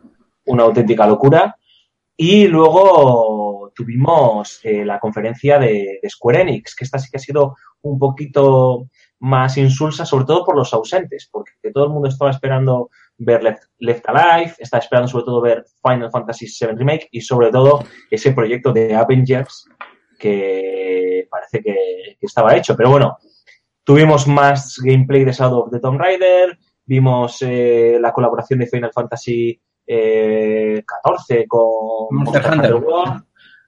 [0.46, 1.56] una auténtica locura.
[2.16, 7.20] Y luego tuvimos eh, la conferencia de, de, Square Enix, que esta sí que ha
[7.20, 8.88] sido un poquito
[9.20, 13.64] más insulsa, sobre todo por los ausentes, porque todo el mundo estaba esperando ver Left,
[13.78, 18.32] Left Alive, estaba esperando sobre todo ver Final Fantasy VII Remake y sobre todo ese
[18.32, 19.68] proyecto de Avengers
[20.18, 22.76] que parece que, que estaba hecho.
[22.76, 23.18] Pero bueno,
[23.84, 28.92] tuvimos más gameplay de Shadow of the Tomb Raider, vimos eh, la colaboración de Final
[28.92, 33.24] Fantasy eh, 14 con Monster Hunter World,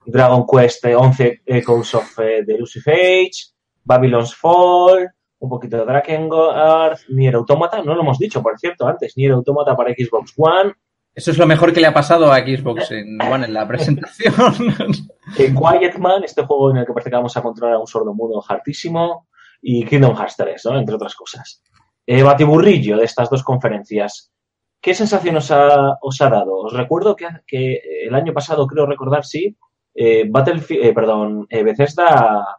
[0.06, 3.52] Dragon Quest 11 Echoes of eh, the Elusive Age,
[3.84, 5.08] Babylon's Fall,
[5.40, 9.76] un poquito de Drakengard, Nier Automata, no lo hemos dicho, por cierto, antes, Nier Automata
[9.76, 10.74] para Xbox One.
[11.12, 14.34] Eso es lo mejor que le ha pasado a Xbox en, One en la presentación.
[15.38, 17.86] eh, Quiet Man, este juego en el que parece que vamos a controlar a un
[17.86, 19.26] sordo mudo hartísimo,
[19.62, 20.78] y Kingdom Hearts 3, ¿no?
[20.78, 21.62] entre otras cosas.
[22.06, 24.32] Eh, batiburrillo de estas dos conferencias.
[24.80, 26.56] ¿Qué sensación os ha, os ha dado?
[26.56, 29.56] Os recuerdo que, que, el año pasado, creo recordar, sí,
[29.94, 32.58] eh, Battlefield, eh, perdón, Bethesda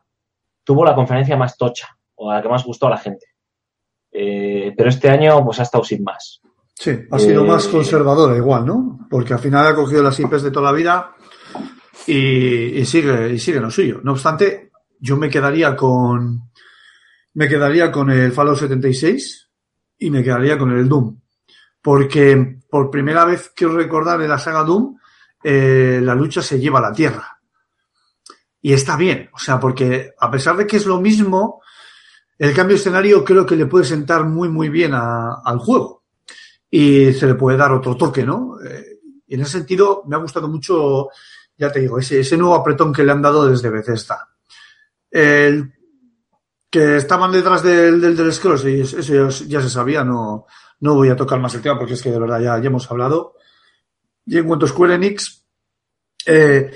[0.64, 3.26] tuvo la conferencia más tocha, o la que más gustó a la gente.
[4.12, 6.42] Eh, pero este año, pues ha estado sin más.
[6.76, 9.08] Sí, ha sido más conservadora igual, ¿no?
[9.10, 11.16] Porque al final ha cogido las IPs de toda la vida
[12.08, 14.00] y, y sigue, y sigue lo suyo.
[14.04, 16.52] No obstante, yo me quedaría con,
[17.34, 19.50] me quedaría con el Fallout 76
[20.00, 21.20] y me quedaría con el Doom.
[21.82, 24.98] Porque por primera vez quiero recordar en la saga Doom,
[25.44, 27.40] eh, la lucha se lleva a la tierra.
[28.62, 31.61] Y está bien, o sea, porque a pesar de que es lo mismo,
[32.42, 36.06] el cambio de escenario creo que le puede sentar muy, muy bien al juego.
[36.72, 38.56] Y se le puede dar otro toque, ¿no?
[38.66, 41.10] Eh, y en ese sentido me ha gustado mucho,
[41.56, 44.28] ya te digo, ese, nuevo apretón que le han dado desde Bethesda.
[45.12, 45.72] El
[46.68, 50.48] que estaban detrás del, del, Scrolls, eso ya, ya, se sabía, no,
[50.80, 52.90] no voy a tocar más el tema porque es que de verdad ya, ya hemos
[52.90, 53.36] hablado.
[54.26, 55.46] Y en cuanto a Square Enix,
[56.26, 56.72] eh,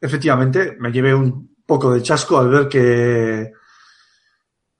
[0.00, 3.54] efectivamente me llevé un poco de chasco al ver que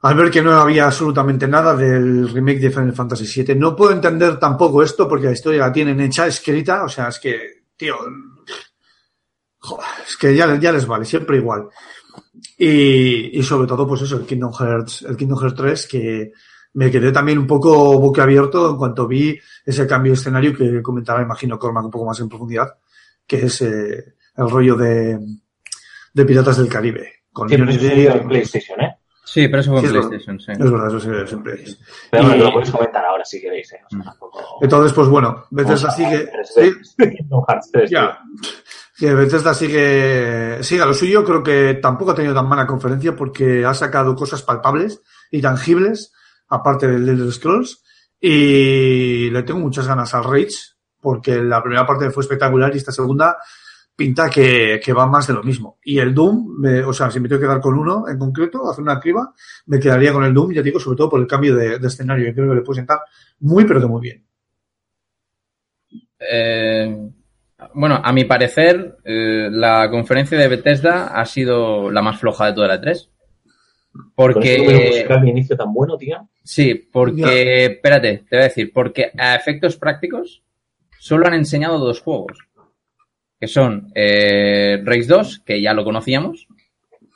[0.02, 3.54] al ver que no había absolutamente nada del remake de Final Fantasy VII.
[3.54, 7.18] No puedo entender tampoco esto porque la historia la tienen hecha, escrita, o sea, es
[7.18, 7.96] que, tío,
[9.58, 11.68] joder, es que ya, ya les vale, siempre igual.
[12.56, 16.32] Y, y, sobre todo, pues eso, el Kingdom Hearts, el Kingdom Hearts 3, que
[16.74, 21.20] me quedé también un poco boquiabierto en cuanto vi ese cambio de escenario que comentaba,
[21.20, 22.78] imagino, Cormac un poco más en profundidad,
[23.26, 25.18] que es eh, el rollo de,
[26.14, 27.16] de Piratas del Caribe.
[27.32, 28.99] Con siempre de, en PlayStation, ¿eh?
[29.32, 30.52] Sí, pero eso fue en sí, PlayStation, es sí.
[30.52, 31.78] Es verdad, eso sí, siempre es.
[32.10, 33.80] Pero bueno, lo podéis comentar ahora si queréis, ¿eh?
[33.86, 34.58] O sea, tampoco...
[34.60, 36.28] Entonces, pues bueno, Bethesda sigue...
[36.42, 36.72] ¿sí?
[36.98, 38.18] Kingdom Hearts 3, ya.
[38.96, 41.24] Que Bethesda sigue, sigue a lo suyo.
[41.24, 45.00] Creo que tampoco ha tenido tan mala conferencia porque ha sacado cosas palpables
[45.30, 46.12] y tangibles,
[46.48, 47.84] aparte del Elder Scrolls.
[48.20, 52.90] Y le tengo muchas ganas al Rage, porque la primera parte fue espectacular y esta
[52.90, 53.36] segunda
[54.00, 55.78] pinta que, que va más de lo mismo.
[55.84, 58.66] Y el Doom, me, o sea, si me tengo que quedar con uno en concreto,
[58.70, 59.34] hacer una criba,
[59.66, 62.24] me quedaría con el Doom, ya digo, sobre todo por el cambio de, de escenario,
[62.24, 63.00] que creo que le puede sentar
[63.40, 64.24] muy, pero que muy bien.
[66.18, 67.10] Eh,
[67.74, 72.54] bueno, a mi parecer, eh, la conferencia de Bethesda ha sido la más floja de
[72.54, 73.10] toda la 3.
[74.14, 75.04] Porque.
[75.06, 76.24] ¿Con inicio tan bueno, tía?
[76.42, 77.16] Sí, porque.
[77.16, 77.72] Yeah.
[77.72, 78.72] Espérate, te voy a decir.
[78.72, 80.42] Porque a efectos prácticos
[80.98, 82.38] solo han enseñado dos juegos.
[83.40, 86.46] Que son eh, Race 2, que ya lo conocíamos,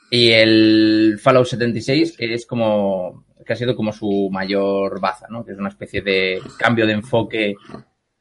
[0.09, 3.25] y el Fallout 76, que es como.
[3.45, 5.45] que ha sido como su mayor baza, ¿no?
[5.45, 7.55] Que es una especie de cambio de enfoque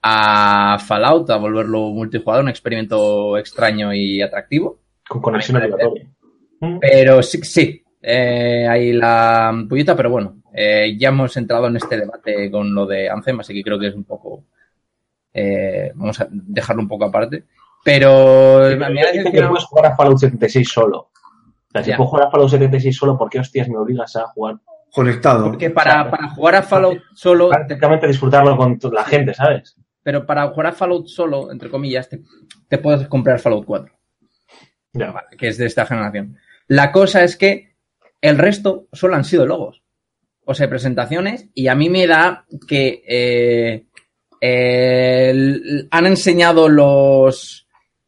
[0.02, 4.80] a Fallout, a volverlo multijugador, un experimento extraño y atractivo.
[5.08, 6.06] Con conexión aleatoria.
[6.80, 11.96] Pero sí, sí eh, hay la pullita, pero bueno, eh, ya hemos entrado en este
[11.96, 14.44] debate con lo de Anthem, así que creo que es un poco.
[15.32, 17.44] Eh, vamos a dejarlo un poco aparte.
[17.84, 18.70] Pero.
[18.70, 20.98] Sí, pero dice que no puedes jugar a Fallout 76 solo.
[20.98, 21.10] O
[21.70, 21.96] sea, si ya.
[21.96, 24.56] puedo jugar a Fallout 76 solo, ¿por qué hostias me obligas a jugar?
[24.92, 25.50] Conectado.
[25.50, 27.50] Porque para, para jugar a Fallout solo.
[27.50, 29.76] Prácticamente disfrutarlo con la gente, ¿sabes?
[30.04, 32.20] pero para jugar a Fallout solo, entre comillas, te,
[32.68, 33.92] te puedes comprar Fallout 4.
[34.92, 35.10] Ya.
[35.10, 36.36] Vale, que es de esta generación.
[36.68, 37.74] La cosa es que
[38.20, 39.82] el resto solo han sido logos.
[40.44, 43.86] O sea, presentaciones, y a mí me da que eh,
[44.42, 47.63] eh, han enseñado los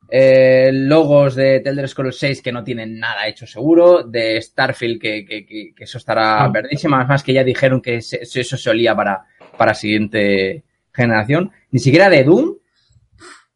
[0.08, 5.24] eh, logos de Elder Scrolls 6 que no tienen nada hecho seguro, de Starfield que,
[5.24, 6.48] que, que, que eso estará Ah.
[6.48, 9.24] verdísimo, además que ya dijeron que se, eso se olía para,
[9.56, 12.54] para siguiente generación, ni siquiera de Doom,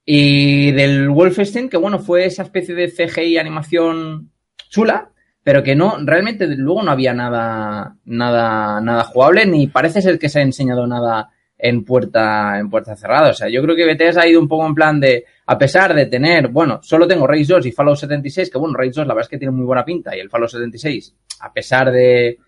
[0.04, 4.30] Y del Wolfenstein, que bueno, fue esa especie de CGI animación
[4.68, 5.10] chula,
[5.44, 10.28] pero que no, realmente luego no había nada, nada, nada jugable, ni parece ser que
[10.28, 13.30] se ha enseñado nada en puerta, en puerta cerrada.
[13.30, 15.92] O sea, yo creo que Bethesda ha ido un poco en plan de, a pesar
[15.94, 19.14] de tener, bueno, solo tengo Rage 2 y Fallout 76, que bueno, Rage 2 la
[19.14, 22.38] verdad es que tiene muy buena pinta, y el Fallout 76, a pesar de,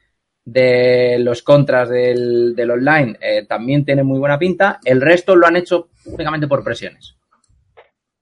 [0.45, 4.79] de los contras del, online, eh, también tiene muy buena pinta.
[4.85, 7.17] El resto lo han hecho únicamente por presiones.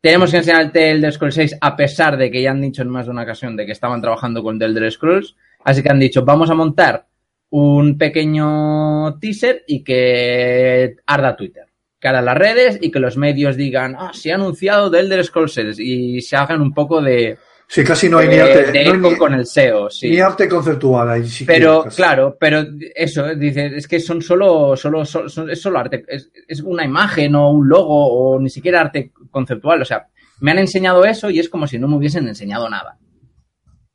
[0.00, 2.88] Tenemos que enseñarte el Elder Scrolls 6 a pesar de que ya han dicho en
[2.88, 5.36] más de una ocasión de que estaban trabajando con The Elder Scrolls.
[5.62, 7.06] Así que han dicho, vamos a montar
[7.50, 11.69] un pequeño teaser y que arda Twitter.
[12.00, 15.22] Que arda las redes y que los medios digan, ah, se ha anunciado The Elder
[15.24, 17.36] Scrolls 6 y se hagan un poco de,
[17.68, 18.72] Sí, casi no hay ni arte.
[18.72, 20.10] de no hay eco ni, con el SEO, sí.
[20.10, 21.28] ni arte conceptual ahí.
[21.28, 22.64] siquiera, Pero, claro, pero
[22.96, 26.84] eso, dice, es que son solo, solo, son- son- es solo arte, es, es una
[26.84, 29.82] imagen o un logo o ni siquiera arte conceptual.
[29.82, 30.08] O sea,
[30.40, 32.96] me han enseñado eso y es como si no me hubiesen enseñado nada.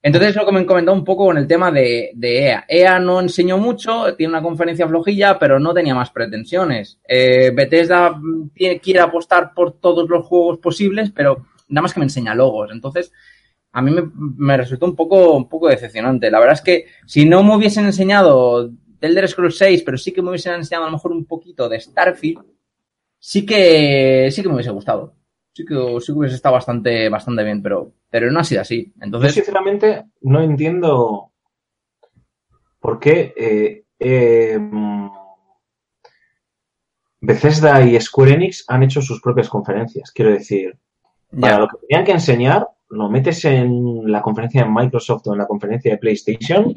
[0.05, 2.63] Entonces, es lo que me comentado un poco con el tema de, EA.
[2.67, 6.99] EA no enseñó mucho, tiene una conferencia flojilla, pero no tenía más pretensiones.
[7.07, 8.51] Eh, Bethesda mm,
[8.83, 12.69] quiere apostar por todos los juegos posibles, pero nada más que me enseña logos.
[12.71, 13.11] Entonces,
[13.71, 16.29] a mí me, me resultó un poco, un poco decepcionante.
[16.29, 18.69] La verdad es que si no me hubiesen enseñado
[18.99, 21.67] The Elder Scrolls 6, pero sí que me hubiesen enseñado a lo mejor un poquito
[21.67, 22.45] de Starfield,
[23.17, 25.15] sí que, sí que me hubiese gustado.
[25.55, 28.91] Sí que, sí que hubiese estado bastante, bastante bien, pero, pero no ha sido así.
[28.93, 31.31] Yo Entonces, sinceramente no entiendo
[32.81, 35.07] por qué eh, eh, mm,
[37.21, 40.11] Bethesda y Square Enix han hecho sus propias conferencias.
[40.11, 40.77] Quiero decir,
[41.39, 45.31] para ya, lo que tenían que enseñar, lo metes en la conferencia de Microsoft o
[45.31, 46.75] en la conferencia de PlayStation,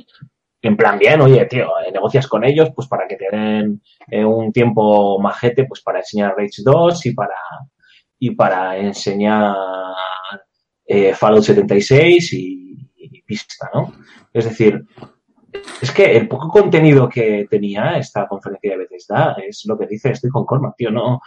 [0.62, 4.24] en plan bien, oye, tío, eh, negocias con ellos pues para que te den eh,
[4.24, 7.34] un tiempo majete pues para enseñar Rage 2 y para
[8.18, 9.54] y para enseñar
[10.86, 13.92] eh, Fallout 76 y, y pista, ¿no?
[14.32, 14.84] Es decir,
[15.80, 20.10] es que el poco contenido que tenía esta conferencia de Bethesda es lo que dice,
[20.10, 21.20] estoy con Cormac, tío, no.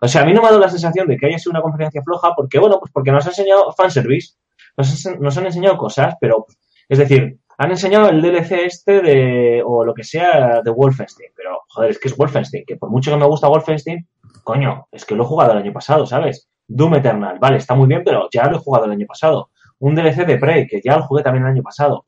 [0.00, 1.62] O sea, a mí no me ha dado la sensación de que haya sido una
[1.62, 4.34] conferencia floja porque, bueno, pues porque nos ha enseñado fanservice,
[4.76, 6.46] nos, han- nos han enseñado cosas, pero,
[6.88, 11.60] es decir, han enseñado el DLC este de, o lo que sea de Wolfenstein, pero,
[11.68, 14.06] joder, es que es Wolfenstein, que por mucho que me gusta Wolfenstein,
[14.44, 16.48] coño, es que lo he jugado el año pasado, ¿sabes?
[16.68, 19.50] Doom Eternal, vale, está muy bien, pero ya lo he jugado el año pasado.
[19.80, 22.06] Un DLC de Prey, que ya lo jugué también el año pasado.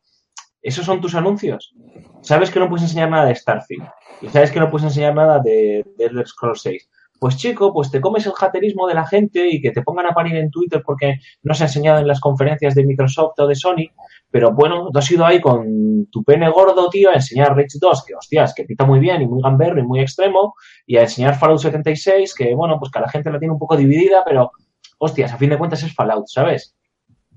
[0.62, 1.74] ¿Esos son tus anuncios?
[2.22, 3.88] ¿Sabes que no puedes enseñar nada de Starfield?
[4.22, 6.88] ¿Y sabes que no puedes enseñar nada de, de Elder Scrolls 6?
[7.18, 10.12] Pues chico, pues te comes el haterismo de la gente y que te pongan a
[10.12, 13.54] parir en Twitter porque no se ha enseñado en las conferencias de Microsoft o de
[13.54, 13.88] Sony,
[14.30, 18.04] pero bueno, tú has ido ahí con tu pene gordo, tío, a enseñar Rage 2,
[18.04, 20.54] que hostias, que pita muy bien y muy gamberro y muy extremo,
[20.86, 23.58] y a enseñar Fallout 76, que bueno, pues que a la gente la tiene un
[23.58, 24.50] poco dividida, pero
[24.98, 26.76] hostias, a fin de cuentas es Fallout, ¿sabes?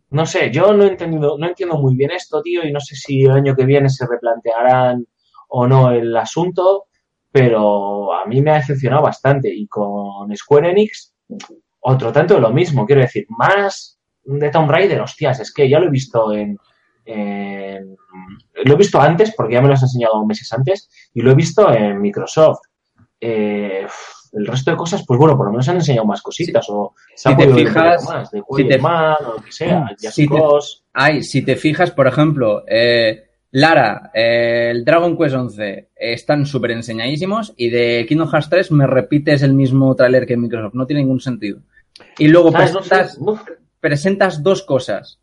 [0.09, 2.95] No sé, yo no he entendido, no entiendo muy bien esto, tío, y no sé
[2.95, 5.05] si el año que viene se replantearán
[5.49, 6.87] o no el asunto,
[7.31, 9.49] pero a mí me ha decepcionado bastante.
[9.53, 11.13] Y con Square Enix,
[11.81, 15.79] otro tanto de lo mismo, quiero decir, más de Tomb Raider, hostias, es que ya
[15.79, 16.57] lo he visto en,
[17.05, 17.95] en-
[18.65, 21.35] lo he visto antes, porque ya me lo has enseñado meses antes, y lo he
[21.35, 22.59] visto en Microsoft.
[23.21, 23.85] Eh,
[24.33, 27.29] el resto de cosas, pues bueno, por lo menos han enseñado más cositas, o se
[27.29, 30.27] si ha te fijas- más, de si te- Man, o lo que sea, Just si
[30.27, 30.35] te-.
[30.93, 36.71] Ay, si te fijas, por ejemplo, eh, Lara, eh, el Dragon Quest 11 están súper
[36.71, 40.75] enseñadísimos y de Kingdom Hearts 3 me repites el mismo tráiler que en Microsoft.
[40.75, 41.59] No tiene ningún sentido.
[42.17, 42.51] Y luego
[43.79, 45.19] presentas, dos cosas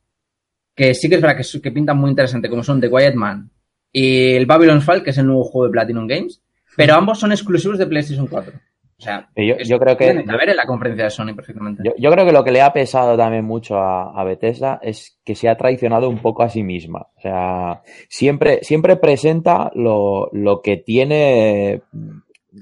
[0.74, 3.50] que sí que es verdad que, que pintan muy interesante, como son The Quiet Man
[3.92, 6.42] y el Babylon's Fall, que es el nuevo juego de Platinum Games,
[6.76, 8.52] pero ambos son exclusivos de PlayStation 4.
[8.98, 11.82] O sea, Yo, creo que que ver en la conferencia de Sony perfectamente.
[11.84, 15.20] Yo, yo creo que lo que le ha pesado también mucho a, a Bethesda es
[15.22, 17.06] que se ha traicionado un poco a sí misma.
[17.16, 21.82] O sea, siempre, siempre presenta lo, lo que tiene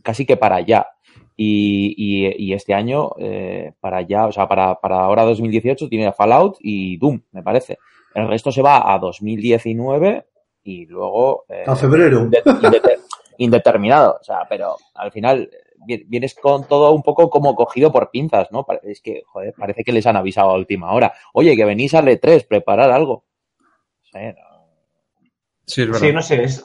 [0.02, 0.88] casi que para allá.
[1.36, 6.12] Y, y- y este año, eh, para allá, o sea, para, para ahora 2018 tiene
[6.12, 7.78] Fallout y Doom, me parece.
[8.14, 10.24] El resto se va a 2019
[10.64, 11.44] y luego...
[11.48, 12.22] eh, A febrero.
[12.24, 12.98] inde- indete-
[13.38, 14.18] indeterminado.
[14.20, 15.48] O sea, pero al final
[15.86, 18.66] vienes con todo un poco como cogido por pinzas, ¿no?
[18.82, 21.14] Es que, joder, parece que les han avisado a última hora.
[21.32, 23.24] Oye, que venís al E3, preparar algo.
[23.58, 24.54] No sé, no.
[25.66, 26.64] Sí, es Sí, no sé, es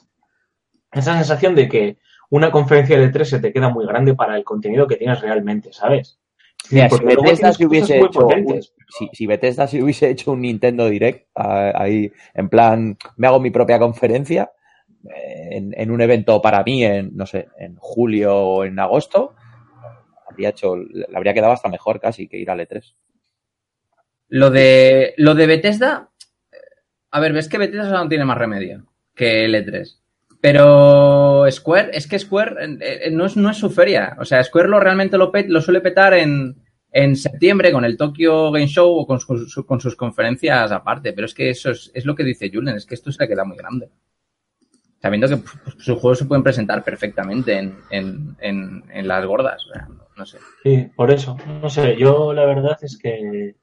[0.91, 1.97] esa sensación de que
[2.29, 5.71] una conferencia de tres se te queda muy grande para el contenido que tienes realmente,
[5.73, 6.19] ¿sabes?
[6.63, 10.41] Sí, Mira, si Bethesda se hubiese hecho un, si, si Bethesda se hubiese hecho un
[10.41, 14.51] Nintendo Direct ah, ahí en plan me hago mi propia conferencia
[15.05, 19.35] en, un evento para mí en no sé en julio o en agosto
[20.29, 22.93] habría hecho, le habría quedado hasta mejor casi que ir al E3.
[24.29, 26.09] Lo de, lo de Bethesda,
[27.11, 28.85] a ver, ves que Bethesda no tiene más remedio
[29.15, 29.97] que el E3.
[30.41, 34.15] Pero Square, es que Square eh, eh, no, es, no es su feria.
[34.19, 36.55] O sea, Square lo realmente lo, lo suele petar en,
[36.91, 41.11] en septiembre con el Tokyo Game Show o con, sus- con sus conferencias aparte.
[41.11, 43.27] Pero es que eso es, es lo que dice Julen, es que esto se le
[43.27, 43.89] queda muy grande.
[45.01, 45.41] Sabiendo que
[45.77, 49.65] sus juegos se pueden presentar perfectamente en, en, en, las gordas.
[50.17, 50.39] No sé.
[50.63, 51.37] Sí, por eso.
[51.61, 53.55] No sé, yo la verdad es que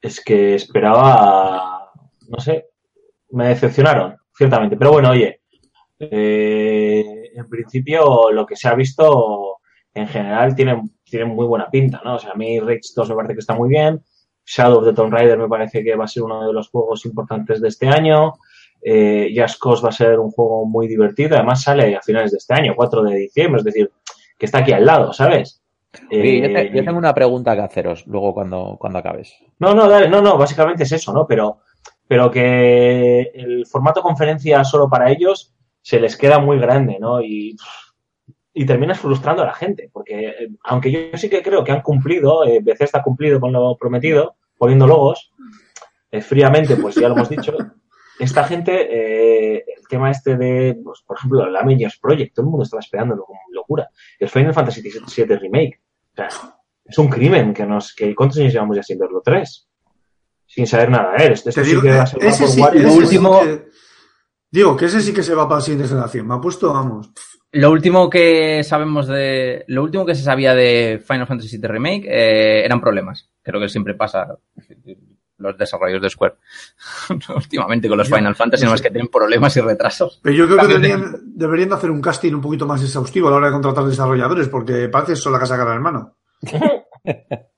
[0.00, 1.90] es que esperaba,
[2.28, 2.66] no sé,
[3.30, 4.76] me decepcionaron, ciertamente.
[4.76, 5.40] Pero bueno, oye,
[5.98, 9.58] eh, en principio lo que se ha visto
[9.94, 12.16] en general tiene, tiene muy buena pinta, ¿no?
[12.16, 14.02] O sea, a mí Rage 2 me parece que está muy bien.
[14.44, 17.04] Shadow of the Tomb Raider me parece que va a ser uno de los juegos
[17.06, 18.32] importantes de este año.
[18.84, 21.36] Eh, Just Cause va a ser un juego muy divertido.
[21.36, 23.90] Además sale a finales de este año, 4 de diciembre, es decir,
[24.38, 25.62] que está aquí al lado, ¿sabes?
[26.10, 29.34] Oye, yo, Eh, te- yo tengo una pregunta que haceros luego cuando, cuando acabes.
[29.58, 31.26] no, no, dale, no, no, básicamente es eso, ¿no?
[31.26, 31.58] Pero,
[32.08, 37.20] pero que el formato conferencia solo para ellos se les queda muy grande, ¿no?
[37.22, 37.56] Y,
[38.54, 41.82] y terminas frustrando a la gente, porque eh, aunque yo sí que creo que han
[41.82, 45.30] cumplido, eh, Bethesda ha cumplido con lo prometido, poniendo logos,
[46.10, 47.54] eh, fríamente, pues ya lo hemos dicho,
[48.22, 52.50] esta gente, eh, el tema este de, pues, por ejemplo, el Avengers Project, todo el
[52.50, 53.88] mundo estaba esperándolo como locura.
[54.18, 55.80] El Final Fantasy VII Remake,
[56.12, 56.28] o sea,
[56.84, 59.20] es un crimen que nos, que ¿cuántos años llevamos ya sin verlo?
[59.24, 59.68] Tres.
[60.46, 61.32] Sin saber nada de él.
[61.32, 63.64] Esto sí digo, que va a ser ese sí, ese Lo sí último- que-
[64.50, 66.26] digo, que ese sí que se va para la siguiente generación.
[66.28, 67.10] Me ha puesto, vamos.
[67.52, 69.64] Lo último que sabemos de.
[69.68, 73.30] Lo último que se sabía de Final Fantasy VII Remake eh, eran problemas.
[73.42, 74.36] Creo que siempre pasa
[75.42, 76.34] los desarrolladores de Square.
[77.36, 80.20] Últimamente con los Ya, Final Fantasy, no no es que tienen problemas y retrasos.
[80.22, 83.30] Pero yo creo que deberían, deberían de hacer un casting un poquito más exhaustivo a
[83.32, 86.14] la hora de contratar desarrolladores, porque parece eso la casa cara hermano.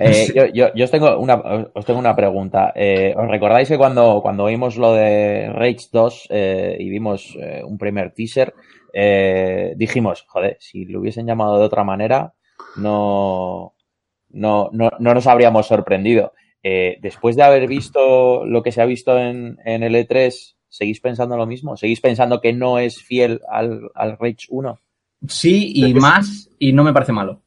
[0.00, 1.34] Eh, yo, yo- yo os, tengo una,
[1.74, 2.72] os tengo una pregunta.
[2.76, 7.62] Eh, ¿Os recordáis que cuando, cuando vimos lo de Rage 2 eh, y vimos eh,
[7.64, 8.54] un primer teaser,
[8.92, 12.32] eh, dijimos, joder, si lo hubiesen llamado de otra manera,
[12.76, 13.74] no,
[14.30, 16.32] no, no, no nos habríamos sorprendido.
[16.62, 21.00] Eh, después de haber visto lo que se ha visto en, en el E3, ¿seguís
[21.00, 21.76] pensando lo mismo?
[21.76, 24.78] ¿Seguís pensando que no es fiel al, al Rage 1?
[25.26, 27.42] Sí, y más, y no me parece malo.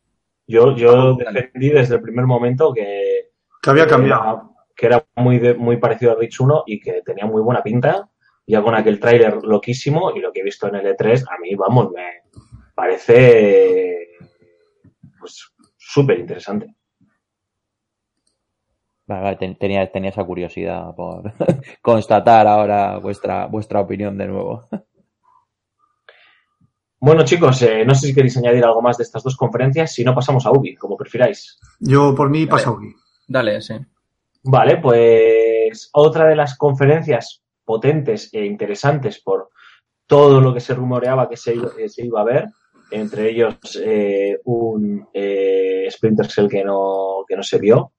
[0.47, 3.29] Yo, yo defendí desde el primer momento que,
[3.61, 4.23] Que había que cambiado.
[4.23, 4.41] era,
[4.75, 8.09] que era muy, de- muy parecido a Rage 1 y que tenía muy buena pinta.
[8.47, 11.55] Ya con aquel tráiler loquísimo y lo que he visto en el E3, a mí,
[11.55, 12.23] vamos, me
[12.75, 14.07] parece
[15.19, 16.67] pues súper interesante.
[19.11, 21.33] Vale, vale, ten- tenía, tenía esa curiosidad por
[21.81, 24.63] constatar ahora vuestra, vuestra opinión de nuevo.
[26.99, 30.03] Bueno, chicos, eh, no sé si queréis añadir algo más de estas dos conferencias, si
[30.03, 31.59] no pasamos a Ubi, como prefiráis.
[31.79, 32.93] Yo por mí pasa aquí.
[33.27, 33.73] Dale, sí.
[34.43, 39.49] Vale, pues otra de las conferencias potentes e interesantes por
[40.07, 42.47] todo lo que se rumoreaba que se, iba- que se iba a ver,
[42.91, 47.93] entre ellos eh, un eh, Splinter Cell que no, que no se vio,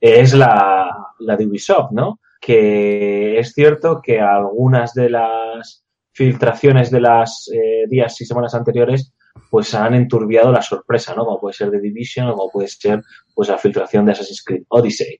[0.00, 0.90] es la,
[1.20, 2.20] la de Ubisoft, ¿no?
[2.40, 9.12] Que es cierto que algunas de las filtraciones de las eh, días y semanas anteriores
[9.50, 11.24] pues han enturbiado la sorpresa, ¿no?
[11.24, 13.02] Como puede ser The Division o como puede ser
[13.34, 15.18] pues la filtración de Assassin's Creed Odyssey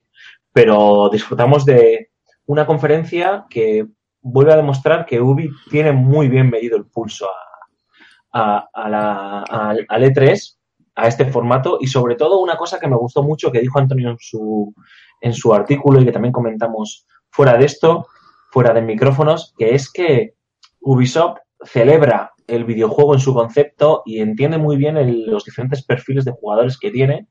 [0.53, 2.09] pero disfrutamos de
[2.45, 3.87] una conferencia que
[4.21, 7.25] vuelve a demostrar que Ubi tiene muy bien medido el pulso
[8.33, 9.43] a, la-
[9.87, 10.57] al E3,
[11.01, 14.11] a este formato, y sobre todo una cosa que me gustó mucho que dijo Antonio
[14.11, 14.73] en su,
[15.19, 18.07] en su artículo y que también comentamos fuera de esto,
[18.51, 20.35] fuera de micrófonos, que es que
[20.79, 24.95] Ubisoft celebra el videojuego en su concepto y entiende muy bien
[25.25, 27.27] los diferentes perfiles de jugadores que tiene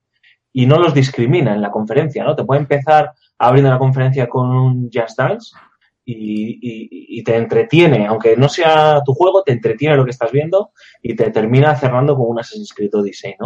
[0.52, 2.34] y no los discrimina en la conferencia, ¿no?
[2.34, 5.52] Te puede empezar abriendo la conferencia con un Just Dance
[6.04, 10.72] y, te entretiene, aunque no sea tu juego, te entretiene lo que estás viendo
[11.02, 13.36] y te termina cerrando con un Assassin's Creed Odyssey.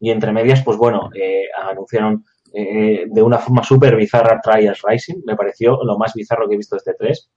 [0.00, 5.22] Y entre medias, pues bueno, eh, anunciaron eh, de una forma súper bizarra Trials Rising,
[5.24, 7.30] me pareció lo más bizarro que he visto este 3,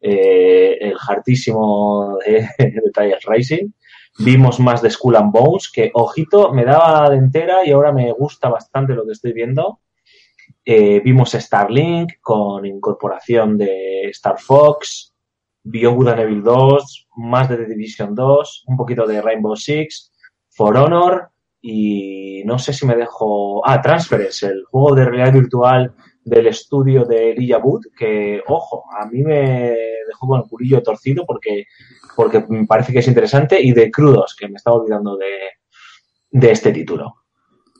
[0.00, 3.70] el hartísimo de, de Trials Rising,
[4.18, 8.12] Vimos más de Skull and Bones, que ojito, me daba de entera y ahora me
[8.12, 9.80] gusta bastante lo que estoy viendo.
[10.64, 15.14] Eh, vimos Starlink con incorporación de Star Fox,
[15.64, 20.12] Beyond Good and Evil 2, más de The Division 2, un poquito de Rainbow Six,
[20.50, 21.30] For Honor
[21.60, 23.66] y no sé si me dejo...
[23.66, 25.94] Ah, Transference, el juego de realidad virtual
[26.24, 29.76] del estudio de Elijah Wood, que, ojo, a mí me
[30.06, 31.66] dejó con el curillo torcido porque
[32.14, 35.32] porque me parece que es interesante, y de Crudos, que me estaba olvidando de,
[36.30, 37.21] de este título.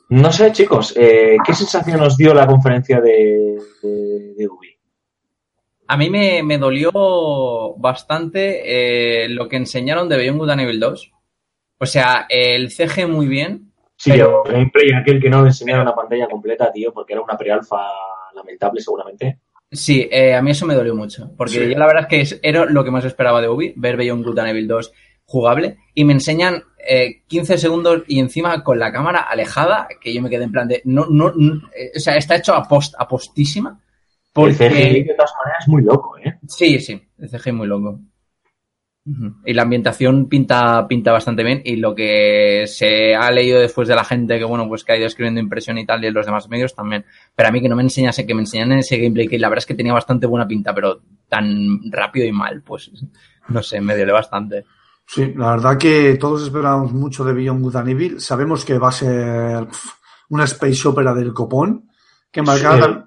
[0.09, 4.69] No sé, chicos, eh, ¿qué sensación os dio la conferencia de, de, de Ubi?
[5.87, 6.91] A mí me, me dolió
[7.77, 11.11] bastante eh, lo que enseñaron de Beyond Good and Evil 2.
[11.79, 13.71] O sea, el CG muy bien.
[13.97, 17.21] Sí, Pero- el gameplay aquel que no le enseñaron la pantalla completa, tío, porque era
[17.21, 17.81] una pre-alfa
[18.35, 19.39] lamentable seguramente.
[19.71, 21.31] Sí, eh, a mí eso me dolió mucho.
[21.35, 21.71] Porque Sí.
[21.71, 24.39] yo la verdad es que era lo que más esperaba de Ubi, ver Beyond Good
[24.39, 24.93] and Evil 2
[25.25, 25.77] jugable.
[25.95, 30.29] Y me enseñan eh, 15 segundos y encima con la cámara alejada, que yo me
[30.29, 30.81] quedé en plan de.
[30.85, 33.79] No, no, no, eh, o sea, está hecho a, post, a postísima.
[34.35, 36.39] El CGI de todas maneras es muy loco, ¿eh?
[36.47, 37.99] Sí, sí, el CG muy loco.
[39.45, 41.61] Y la ambientación pinta, pinta bastante bien.
[41.65, 44.97] Y lo que se ha leído después de la gente que, bueno, pues que ha
[44.97, 47.05] ido escribiendo impresión y tal, y en los demás medios también.
[47.35, 49.63] Pero a mí que no me enseñase, que me enseñan ese gameplay, que la verdad
[49.63, 52.91] es que tenía bastante buena pinta, pero tan rápido y mal, pues
[53.49, 54.63] no sé, me duele bastante.
[55.05, 58.19] Sí, la verdad que todos esperamos mucho de Beyond Good and Evil.
[58.21, 59.67] Sabemos que va a ser
[60.29, 61.89] una space opera del copón,
[62.31, 62.85] que marcará...
[62.87, 62.99] Sí.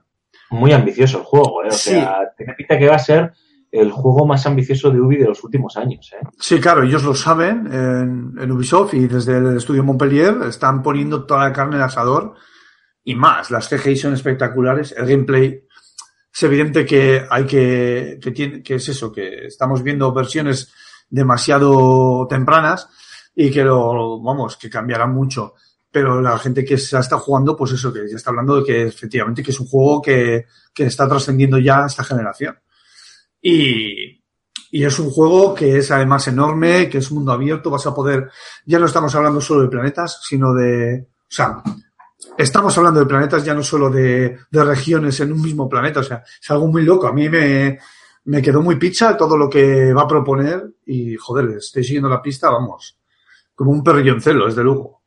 [0.48, 1.68] Muy ambicioso el juego, ¿eh?
[1.68, 1.90] O Sí.
[1.90, 3.32] sea, tiene pinta que va a ser
[3.72, 6.24] el juego más ambicioso de Ubi de los últimos años, ¿eh?
[6.38, 11.24] Sí, claro, ellos lo saben en, en Ubisoft y desde el estudio Montpellier están poniendo
[11.26, 12.34] toda la carne en el asador
[13.02, 13.50] y más.
[13.50, 15.64] Las CGI son espectaculares, el gameplay
[16.32, 20.72] es evidente que hay que, que, tiene, que es eso, que estamos viendo versiones
[21.08, 22.88] demasiado tempranas
[23.34, 25.54] y que lo, vamos, que cambiarán mucho.
[25.90, 28.82] Pero la gente que se está jugando, pues eso, que ya está hablando de que
[28.84, 32.58] efectivamente que es un juego que, que está trascendiendo ya esta generación.
[33.40, 34.22] Y,
[34.70, 38.30] y es un juego que es además enorme, que es mundo abierto, vas a poder,
[38.64, 41.62] ya no estamos hablando solo de planetas, sino de, o sea,
[42.36, 46.02] estamos hablando de planetas ya no solo de, de regiones en un mismo planeta, o
[46.02, 47.06] sea, es algo muy loco.
[47.06, 47.78] A mí me,
[48.26, 52.22] me quedó muy picha todo lo que va a proponer y, joder, estoy siguiendo la
[52.22, 52.98] pista, vamos,
[53.54, 55.02] como un perrillo en celo, es de lujo.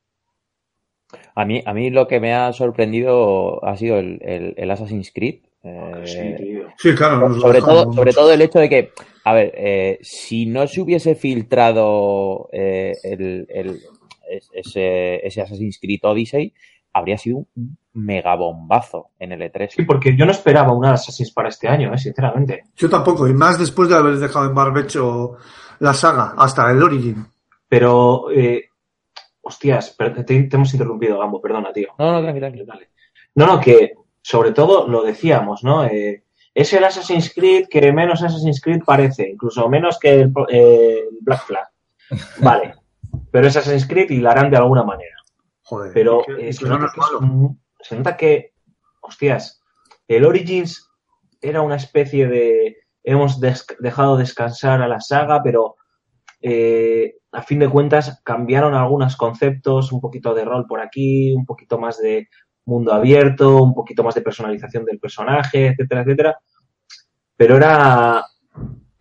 [1.35, 5.11] A mí, a mí lo que me ha sorprendido ha sido el, el, el Assassin's
[5.13, 5.41] Creed.
[5.63, 6.67] Eh, Sí, tío.
[6.77, 7.33] Sí, claro.
[7.39, 8.91] sobre todo, sobre todo el hecho de que,
[9.25, 13.79] a ver, eh, si no se hubiese filtrado eh, el, el-
[14.29, 16.53] es- ese, ese Assassin's Creed Odyssey,
[16.93, 19.69] habría sido un megabombazo en el E3.
[19.69, 21.97] Sí, porque yo no esperaba un Assassin's para este año, ¿eh?
[21.97, 22.63] Sinceramente.
[22.75, 25.37] Yo tampoco, y más después de haber dejado en barbecho
[25.79, 27.25] la saga, hasta el Origin.
[27.67, 28.65] Pero, eh,
[29.41, 31.89] hostias, pero te, te hemos interrumpido, Gambo, perdona, tío.
[31.97, 32.65] No, no, tranquilo, tranquilo.
[32.65, 32.89] Dale.
[33.35, 35.85] No, no, que sobre todo lo decíamos, ¿no?
[35.85, 41.03] Eh, es el Assassin's Creed que menos Assassin's Creed parece, incluso menos que el, eh,
[41.21, 41.67] Black Flag.
[42.41, 42.73] Vale,
[43.31, 45.15] pero es Assassin's Creed y la harán de alguna manera.
[45.63, 45.91] Joder.
[45.93, 47.19] Pero que- que no es que es malo.
[47.19, 48.53] un- se nota que,
[49.01, 49.61] hostias,
[50.07, 50.89] el Origins
[51.41, 52.77] era una especie de.
[53.03, 55.75] Hemos dejado descansar a la saga, pero
[56.41, 61.45] eh, a fin de cuentas cambiaron algunos conceptos, un poquito de rol por aquí, un
[61.45, 62.27] poquito más de
[62.65, 66.37] mundo abierto, un poquito más de personalización del personaje, etcétera, etcétera.
[67.35, 68.23] Pero era,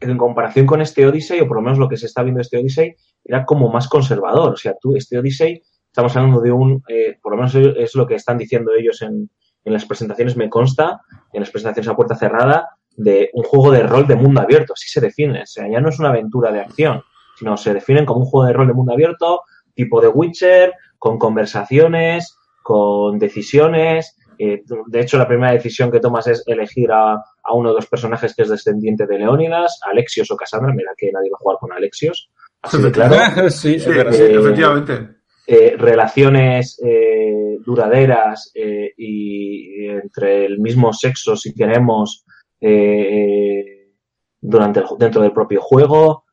[0.01, 2.59] en comparación con este Odyssey, o por lo menos lo que se está viendo este
[2.59, 2.95] Odyssey,
[3.25, 4.55] era como más conservador.
[4.55, 8.07] O sea, tú, este Odyssey, estamos hablando de un, eh, por lo menos es lo
[8.07, 9.31] que están diciendo ellos en,
[9.65, 11.01] en las presentaciones, me consta,
[11.33, 14.89] en las presentaciones a puerta cerrada, de un juego de rol de mundo abierto, así
[14.89, 15.43] se define.
[15.43, 17.03] O sea, ya no es una aventura de acción,
[17.37, 19.43] sino se definen como un juego de rol de mundo abierto,
[19.75, 24.17] tipo de Witcher, con conversaciones, con decisiones.
[24.39, 27.87] Eh, de hecho, la primera decisión que tomas es elegir a, a uno de los
[27.87, 30.73] personajes que es descendiente de Leónidas, Alexios o Cassandra.
[30.75, 32.31] Mira que nadie va a jugar con Alexios.
[32.63, 33.51] Así de claro.
[33.51, 34.13] sí, Sí, verdad.
[34.13, 35.18] sí, Eh, efectivamente.
[35.51, 42.27] Eh, relaciones eh, duraderas eh, y entre el mismo sexo, si queremos,
[42.61, 43.95] eh,
[44.39, 46.27] durante el, dentro del propio juego.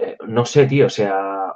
[0.00, 1.54] Eh, no sé, tío, o sea,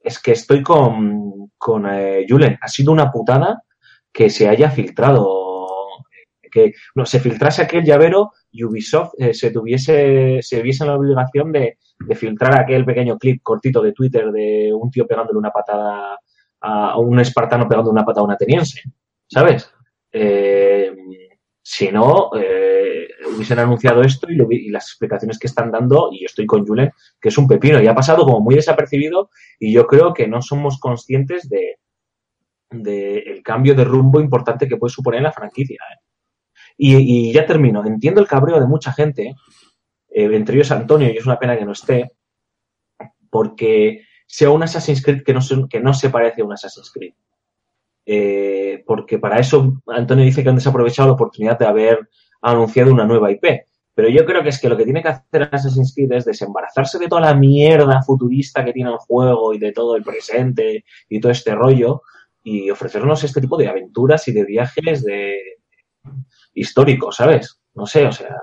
[0.00, 1.84] es que estoy con, con
[2.28, 2.58] Julen.
[2.60, 3.62] Ha sido una putada
[4.12, 5.28] que se haya filtrado,
[6.50, 11.78] que no, se filtrase aquel llavero Ubisoft eh, se tuviese, se viese la obligación de,
[11.98, 16.18] de filtrar aquel pequeño clip cortito de Twitter de un tío pegándole una patada
[16.60, 18.82] a, un espartano pegando una patada a un ateniense,
[19.26, 19.70] ¿sabes?
[20.12, 20.92] Eh,
[21.62, 26.20] si no, eh, hubiesen anunciado esto y, lo y las explicaciones que están dando, y
[26.20, 29.72] yo estoy con Julen, que es un pepino, y ha pasado como muy desapercibido, y
[29.72, 31.76] yo creo que no somos conscientes de,
[32.70, 35.78] de el cambio de rumbo importante que puede suponer en la franquicia.
[35.92, 36.11] ¿eh?
[36.76, 37.84] Y, ya termino.
[37.84, 39.34] Entiendo el cabreo de mucha gente,
[40.08, 42.12] eh, entre ellos Antonio, y es una pena que no esté,
[43.30, 46.90] porque sea un Assassin's Creed que no se, que no se parece a un Assassin's
[46.90, 47.12] Creed.
[48.04, 52.08] Eh, porque para eso Antonio dice que han desaprovechado la oportunidad de haber
[52.40, 53.44] anunciado una nueva IP.
[53.94, 56.98] Pero yo creo que es que lo que tiene que hacer Assassin's Creed es desembarazarse
[56.98, 61.20] de toda la mierda futurista que tiene el juego y de todo el presente y
[61.20, 62.02] todo este rollo
[62.42, 65.38] y ofrecernos este tipo de aventuras y de viajes de
[66.54, 67.60] históricos, ¿sabes?
[67.74, 68.36] No sé, o sea,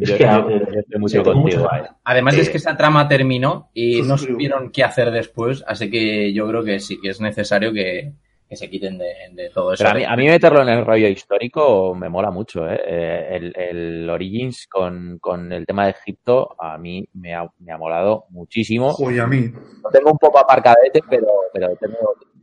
[0.00, 1.62] es Yo- que yo- yo estoy mucho contigo.
[1.62, 1.68] mucho-
[2.04, 4.34] Además Eh, es que esa trama terminó y no suscribo.
[4.36, 8.12] supieron qué hacer después, así que yo creo que sí que es necesario que,
[8.48, 9.82] que se quiten de, de todo eso.
[9.82, 12.80] Pero a mí, a mí meterlo en el rollo histórico me mola mucho, ¿eh?
[12.86, 17.72] Eh, El, el Origins con, con el tema de Egipto a mí me ha, me
[17.72, 18.92] ha molado muchísimo.
[18.92, 19.50] Joder, a mí.
[19.82, 21.96] Lo tengo un poco aparcadete, pero, pero tengo,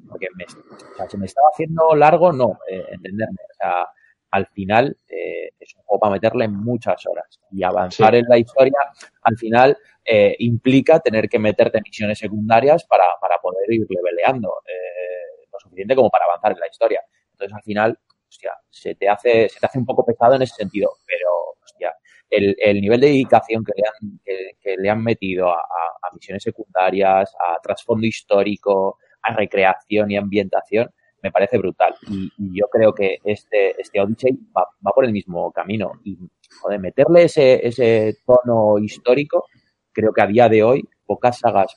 [0.10, 3.38] porque me, o sea, se me estaba haciendo largo, no, eh, entenderme.
[3.52, 3.86] O sea,
[4.32, 8.20] al final eh, es un juego para meterle muchas horas y avanzar Sí.
[8.20, 8.78] en la historia,
[9.24, 15.46] al final eh, implica tener que meterte misiones secundarias para, para poder ir leveleando eh,
[15.52, 17.02] lo suficiente como para avanzar en la historia.
[17.32, 20.56] Entonces, al final, hostia, se te hace, se te hace un poco pesado en ese
[20.56, 21.30] sentido, pero,
[21.64, 21.96] hostia,
[22.30, 26.08] el, el nivel de dedicación que le han, que, que le han metido a, a-
[26.08, 30.92] a misiones secundarias, a trasfondo histórico, a recreación y ambientación,
[31.22, 31.96] me parece brutal.
[32.10, 35.94] Y, y yo creo que este, este Odyssey va, va por el mismo camino.
[36.04, 36.18] Y,
[36.62, 39.46] joder, meterle ese, ese tono histórico,
[39.92, 41.76] creo que a día de hoy pocas sagas,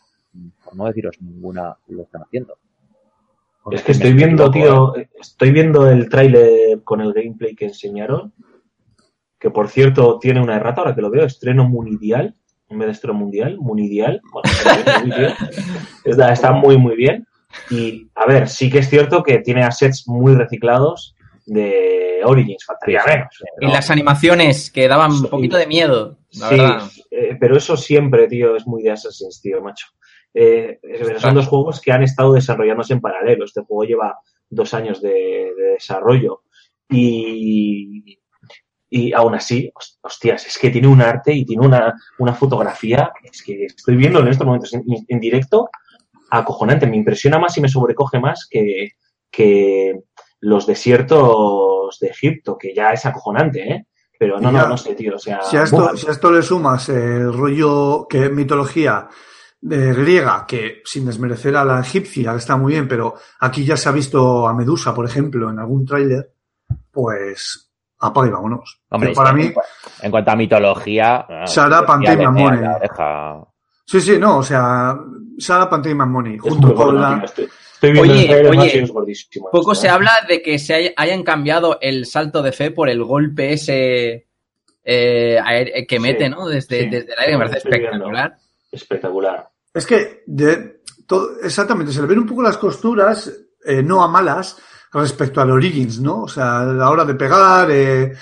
[0.64, 2.56] por no deciros ninguna, lo están haciendo.
[3.70, 8.32] Es que estoy viendo, tío, estoy viendo el tráiler con el gameplay que enseñaron,
[9.38, 12.34] que por cierto tiene una errata, ahora que lo veo, estreno mundial,
[12.68, 14.50] en vez de estreno mundial, mundial, bueno,
[14.84, 15.32] está muy bien,
[16.04, 17.26] está, está muy, muy bien.
[17.70, 21.14] Y, a ver, sí que es cierto que tiene assets muy reciclados
[21.46, 23.28] de Origins, faltaría menos.
[23.60, 26.82] Y las animaciones que daban un poquito de miedo, la Sí, verdad.
[27.10, 29.86] eh, pero eso siempre, tío, es muy de Assassin's, tío, macho.
[30.34, 30.78] Eh,
[31.18, 33.44] son dos juegos que han estado desarrollándose en paralelo.
[33.44, 34.18] Este juego lleva
[34.48, 36.42] dos años de, de desarrollo.
[36.90, 38.18] Y,
[38.90, 43.10] y aún así, hos- hostias, es que tiene un arte y tiene una, una fotografía.
[43.24, 45.68] Es que estoy viendo en estos momentos en, en directo
[46.38, 46.86] acojonante.
[46.86, 48.90] Me impresiona más y me sobrecoge más que,
[49.30, 50.00] que
[50.40, 53.86] los desiertos de Egipto, que ya es acojonante, ¿eh?
[54.18, 54.62] Pero no, Ya.
[54.62, 55.16] no, no sé, tío.
[55.16, 59.08] O sea, Si a, esto, si a esto le sumas el rollo que mitología
[59.60, 63.76] de griega, que sin desmerecer a la egipcia, que está muy bien, pero aquí ya
[63.76, 66.32] se ha visto a Medusa, por ejemplo, en algún tráiler,
[66.90, 68.80] pues apaga y vámonos.
[68.90, 69.54] Hombre, Pero para sí, mí,
[70.02, 72.16] en cuanto a mitología, Sara mitología Pantey
[73.84, 74.96] sí, sí, no, o sea,
[75.38, 77.16] Sara Pantey Money, Es junto con la...
[77.16, 77.24] tío.
[77.24, 77.44] Estoy,
[77.74, 79.48] estoy viendo Oye, el oye, más y es gordísimo.
[79.50, 79.90] Poco esto, se ¿eh?
[79.90, 84.28] habla de que se hay- hayan cambiado el salto de fe por el golpe ese
[84.84, 86.46] eh, aer- que Sí, mete, ¿no?
[86.48, 86.88] Desde, sí.
[86.90, 87.88] desde el aire, que me parece Estoy viendo.
[87.96, 88.36] espectacular.
[88.70, 89.48] Espectacular.
[89.74, 93.32] Es que, de, todo, exactamente, se le ven un poco las costuras,
[93.64, 94.56] eh, no a malas,
[94.92, 96.22] respecto al Origins, ¿no?
[96.22, 98.12] O sea, a la hora de pegar, eh,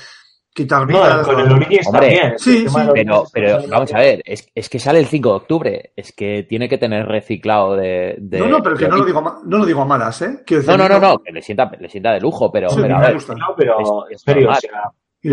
[0.52, 1.26] quitar No, vidas...
[1.26, 2.38] con el Origins Hombre, también.
[2.38, 2.76] sí, sí.
[2.92, 6.44] Pero, pero vamos a ver, es, es que sale el 5 de octubre, es que
[6.48, 8.16] tiene que tener reciclado de...
[8.18, 10.40] de- No, no, pero que no lo digo, no lo digo a malas, ¿eh?
[10.44, 12.78] Quiero No, decir, no, no, no, que le sienta, le sienta de lujo, pero, Sí,
[12.82, 13.34] pero a me ver, gusta.
[13.34, 14.92] No, pero Es- en es serio, o sea,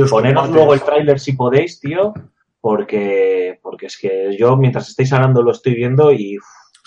[0.09, 2.13] poneros luego el tráiler si podéis, tío,
[2.61, 6.37] porque, porque es que yo mientras estáis hablando lo estoy viendo y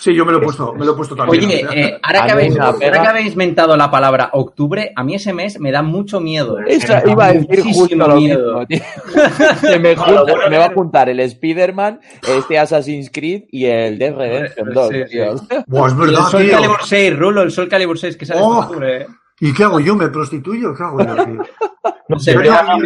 [0.00, 1.44] Sí, yo me lo he Es- puesto, es- me lo he puesto también.
[1.44, 4.92] Oye, o sea, eh, ahora, que habéis, ahora pega- que habéis mentado la palabra octubre,
[4.96, 6.58] a mí ese mes me da mucho miedo.
[6.66, 8.60] Esa- me iba a decir justo muchísimo lo miedo.
[8.60, 8.78] mismo, tío.
[9.60, 13.98] se, me junta- bueno va a es- juntar el Spider-Man, este Assassin's Creed y el
[13.98, 15.10] Dead Redemption 2, Sí, sí.
[15.10, 15.34] tío.
[15.66, 16.52] Buah, es Y el verdad, Sol tío.
[16.52, 18.52] Calibur 6, Rulo, el Sol Calibur 6, que sale Oh.
[18.52, 19.02] en octubre.
[19.02, 19.06] ¿eh?
[19.40, 19.96] ¿Y qué hago yo?
[19.96, 20.74] ¿Me prostituyo?
[20.74, 21.42] ¿Qué hago yo, tío?
[22.08, 22.76] no sé, pero verdad, la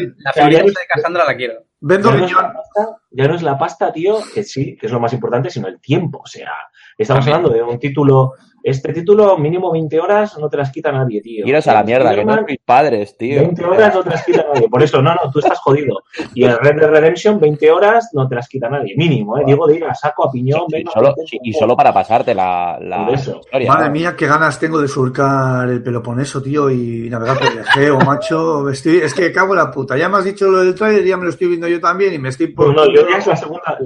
[0.51, 1.55] no- de Cassandra la quiero.
[1.87, 2.43] Vendo ya no, es riñón.
[2.45, 5.51] la pasta, ya no es la pasta, tío, que sí, que es lo más importante,
[5.51, 6.21] sino el tiempo.
[6.25, 6.51] O sea,
[6.99, 7.45] estamos También.
[7.47, 11.47] hablando de un título, este título mínimo 20 horas no te las quita nadie, tío.
[11.47, 13.41] Iros a la mierda, que no sois padres, tío.
[13.41, 14.69] 20 horas no te las quita nadie.
[14.71, 15.99] Por eso, no, no, tú estás jodido.
[16.33, 18.95] Y el Red Dead Redemption, 20 horas no te las quita nadie.
[18.97, 19.43] Mínimo, ¿eh?
[19.45, 22.35] Digo de ir a saco, a piñón, Sí, venga, solo, sí, y solo para pasarte
[22.35, 23.41] la, la Por eso.
[23.45, 23.69] historia.
[23.71, 23.93] Madre ¿no?
[23.93, 28.71] mía, qué ganas tengo de surcar el Peloponeso, tío, y navegar por el Egeo, macho.
[28.71, 29.99] Estoy, es que cago en la puta.
[29.99, 32.19] Ya me has dicho lo del trailer, ya me lo estoy viendo yo también y
[32.19, 33.77] me estoy Pues no, yo ya es la segunda,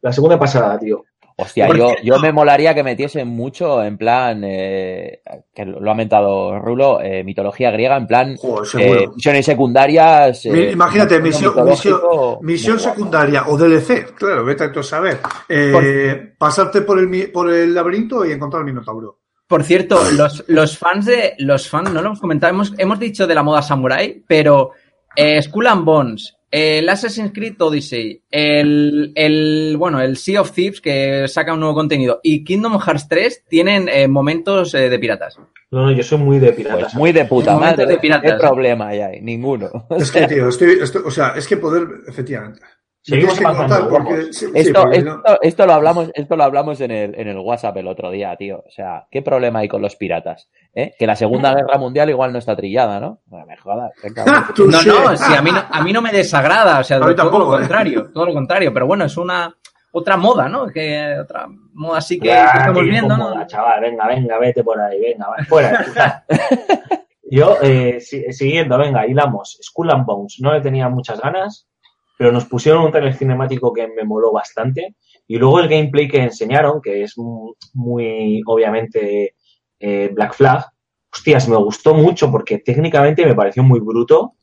[0.00, 1.04] la segunda pasada, tío.
[1.36, 5.20] Hostia, Por yo, yo me molaría que metiesen mucho en plan, eh,
[5.52, 10.44] que lo ha mentado Rulo, eh, mitología griega, en plan Joder, eh, misiones secundarias.
[10.46, 12.00] Mi- eh, Imagínate, misión, misión,
[12.42, 15.18] misión secundaria o DLC, claro, vete a saber.
[15.48, 19.18] Eh, pasarte por el, por el laberinto y encontrar el Minotauro.
[19.48, 21.34] Por cierto, los, los fans de.
[21.38, 24.70] Los fans, no lo hemos comentado, hemos, hemos dicho de la moda samurai, pero
[25.16, 30.80] eh, Skull and Bones, el Assassin's Creed Odyssey, el, el, bueno, el Sea of Thieves
[30.80, 35.36] que saca un nuevo contenido y Kingdom Hearts 3 tienen eh, momentos eh, de piratas.
[35.72, 36.80] No, no, yo soy muy de piratas.
[36.82, 37.94] Pues muy de puta Momentos madre.
[37.94, 39.20] de piratas, ¿Qué problema hay ahí?
[39.20, 39.68] Ninguno.
[39.98, 42.60] Es que, tío, estoy, estoy- o sea, es que poder, efectivamente.
[43.06, 46.90] Seguimos avanzando, porque- sí, Esto, porque esto, no- esto lo hablamos, esto lo hablamos en
[46.90, 48.64] el, en el WhatsApp el otro día, tío.
[48.66, 50.48] O sea, ¿qué problema hay con los piratas?
[50.74, 50.94] ¿Eh?
[50.98, 53.20] Que la Segunda Guerra Mundial igual no está trillada, ¿no?
[53.26, 53.92] Bueno, me jodas.
[54.58, 57.06] No, no, sí, a mí no, a mí no me desagrada, o sea, A mí
[57.06, 57.58] todo tampoco, lo ¿eh?
[57.60, 59.54] contrario, todo lo contrario, pero bueno, es una
[59.92, 60.66] otra moda, ¿no?
[60.68, 63.24] Que otra moda así que, que estamos viendo, ¿no?
[63.28, 66.24] incómoda, chaval, venga, venga, vete por ahí, venga, va, fuera.
[67.30, 69.58] Yo, eh, si- siguiendo, venga, hilamos.
[69.62, 71.66] Skull and Bones, no le tenía muchas ganas,
[72.16, 74.96] pero nos pusieron un trailer cinemático que me moló bastante.
[75.26, 79.34] Y luego el gameplay que enseñaron, que es mu- muy, obviamente,
[79.80, 80.64] eh, Black Flag,
[81.12, 84.34] hostias, me gustó mucho porque técnicamente me pareció muy bruto.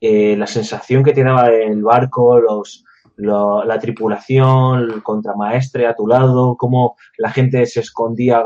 [0.00, 2.84] Eh, la sensación que te daba el barco, los,
[3.16, 8.42] lo- la tripulación, el contramaestre a tu lado, cómo la gente se escondía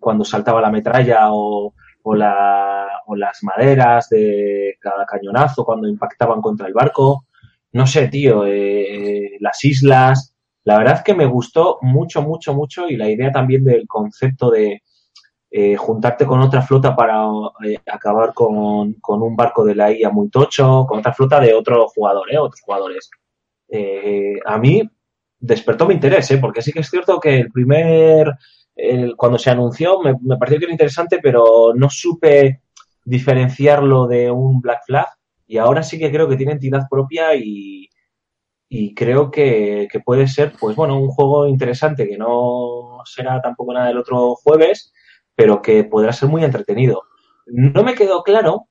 [0.00, 2.14] cuando saltaba la metralla o, o
[3.16, 7.24] las maderas de cada cañonazo cuando impactaban contra el barco.
[7.78, 10.34] No sé, tío, eh, las islas.
[10.64, 14.82] La verdad que me gustó mucho, mucho, mucho y la idea también del concepto de
[15.50, 17.26] eh, juntarte con otra flota para
[17.66, 21.54] eh, acabar con, con un barco de la IA muy tocho, con otra flota de
[21.54, 22.38] otro jugador, ¿eh?
[22.38, 23.10] Otros jugadores.
[23.68, 24.82] Eh, a mí
[25.40, 26.38] despertó mi interés, ¿eh?
[26.38, 28.32] Porque sí que es cierto que el primer,
[28.76, 32.62] el- cuando se anunció, me pareció que era interesante, pero no supe
[33.04, 35.06] diferenciarlo de un Black Flag.
[35.46, 37.88] Y ahora sí que creo que tiene entidad propia y,
[38.68, 43.72] y creo que, que puede ser, pues bueno, un juego interesante que no será tampoco
[43.72, 44.92] nada del otro jueves,
[45.34, 47.02] pero que podrá ser muy entretenido.
[47.46, 48.68] No me quedó claro,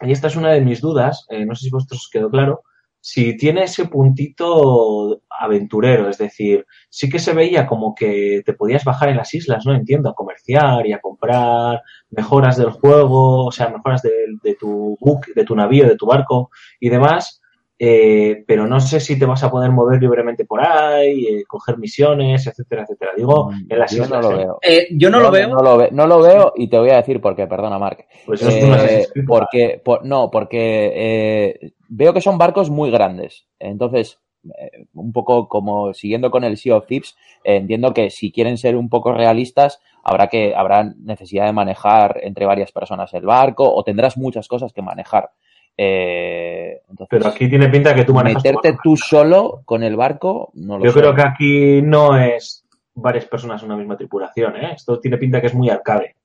[0.00, 2.62] y esta es una de mis dudas, eh, no sé si vosotros os quedó claro,
[3.00, 8.84] si tiene ese puntito aventurero, es decir, sí que se veía como que te podías
[8.84, 9.74] bajar en las islas, ¿no?
[9.74, 14.12] Entiendo, a comerciar y a comprar mejoras del juego, o sea, mejoras de,
[14.42, 17.40] de tu book, de tu navío, de tu barco y demás,
[17.82, 21.78] eh, pero no sé si te vas a poder mover libremente por ahí, eh, coger
[21.78, 23.12] misiones, etcétera, etcétera.
[23.16, 24.22] Digo, en las Yo islas.
[24.22, 24.58] no lo veo.
[24.60, 25.48] Eh, yo no, lo veo.
[25.48, 28.04] No lo, ve- no lo veo y te voy a decir por qué, perdona, Mark.
[28.26, 32.90] Pues eso es Eh, Creed porque, por- no, porque eh, veo que son barcos muy
[32.90, 33.46] grandes.
[33.58, 38.30] Entonces, eh, un poco como siguiendo con el Sea of Thieves, eh, entiendo que si
[38.30, 43.24] quieren ser un poco realistas, habrá que habrá necesidad de manejar entre varias personas el
[43.24, 45.30] barco o tendrás muchas cosas que manejar.
[45.76, 50.50] Eh, entonces, Pero aquí tiene pinta que tú manejas meterte tú solo con el barco,
[50.54, 51.00] no lo Yo sé.
[51.00, 52.64] creo que aquí no es
[52.94, 54.72] varias personas en una misma tripulación, ¿eh?
[54.74, 56.16] Esto tiene pinta que es muy arcade.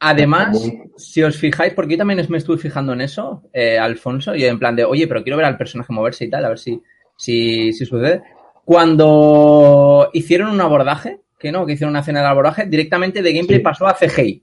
[0.00, 4.34] Además, Muy- si os fijáis, porque yo también me estuve fijando en eso, eh, Alfonso,
[4.34, 6.58] y en plan de, oye, pero quiero ver al personaje moverse y tal, a ver
[6.58, 6.80] si,
[7.16, 8.22] si, si sucede.
[8.64, 13.58] Cuando hicieron un abordaje, que no, que hicieron una escena de abordaje, directamente de gameplay
[13.58, 13.62] Sí.
[13.64, 14.42] pasó a CGI.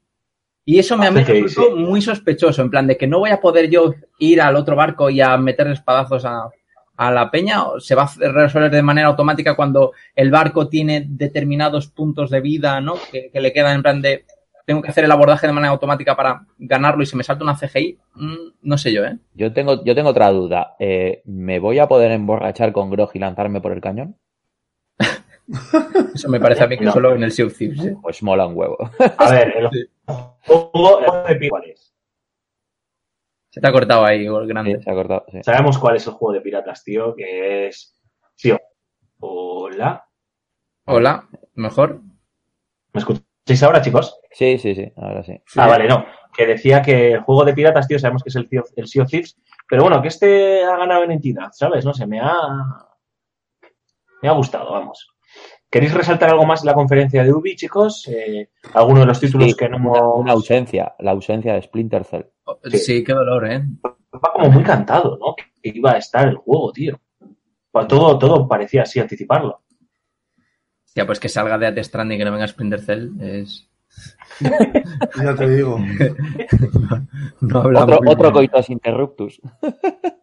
[0.71, 1.83] Y eso me ha me resultó sí.
[1.83, 5.09] muy sospechoso, en plan de que no voy a poder yo ir al otro barco
[5.09, 6.49] y a meter espadazos a,
[6.95, 11.05] a la peña, o se va a resolver de manera automática cuando el barco tiene
[11.09, 12.93] determinados puntos de vida, ¿no?
[13.11, 14.23] Que, que le quedan en plan de
[14.65, 17.57] tengo que hacer el abordaje de manera automática para ganarlo y se me salta una
[17.57, 19.17] CGI, Mm, no sé yo, ¿eh?
[19.33, 20.75] Yo tengo, yo tengo otra duda.
[20.79, 24.15] Eh, ¿Me voy a poder emborrachar con Grog y lanzarme por el cañón?
[26.15, 26.91] Eso me parece a mí que No.
[26.91, 27.95] solo en el Sea of Thieves, ¿eh?
[28.01, 28.77] Pues mola un huevo.
[29.17, 31.93] A ver, el juego de pi- ¿cuál es?
[33.49, 34.81] Se te ha cortado ahí, Sí, grande.
[34.81, 35.25] se ha cortado.
[35.31, 35.39] sí.
[35.43, 37.97] Sabemos cuál es el juego de piratas, tío, que es...
[38.35, 38.53] Sí,
[39.19, 40.05] hola.
[40.85, 42.01] Hola, mejor.
[42.93, 44.17] ¿Me escucháis ahora, chicos?
[44.31, 45.33] Sí, sí, sí, ahora sí.
[45.57, 46.05] Ah, vale, no.
[46.35, 48.47] Que decía que el juego de piratas, tío, sabemos que es el
[48.77, 51.83] el Sea of Thieves, pero bueno, que este ha ganado en entidad, ¿sabes?
[51.83, 52.87] No sé, me ha...
[54.21, 55.10] Me ha gustado, vamos.
[55.71, 58.05] ¿Queréis resaltar algo más de la conferencia de Ubi, chicos?
[58.09, 60.19] Eh, ¿Alguno de los títulos Sí, que no una, hemos...
[60.19, 62.23] una ausencia, la ausencia de Splinter Cell.
[62.65, 62.77] Sí.
[62.77, 63.03] Sí.
[63.05, 63.63] qué dolor, ¿eh?
[64.13, 65.33] Va como muy cantado, ¿no?
[65.33, 66.99] Que iba a estar el juego, tío.
[67.87, 69.61] Todo, todo parecía así anticiparlo.
[70.93, 73.69] Ya, pues que salga de Death Stranding y que no venga Splinter Cell es...
[75.23, 75.79] Ya te digo.
[77.39, 79.41] No Otro, otro coitus interruptus.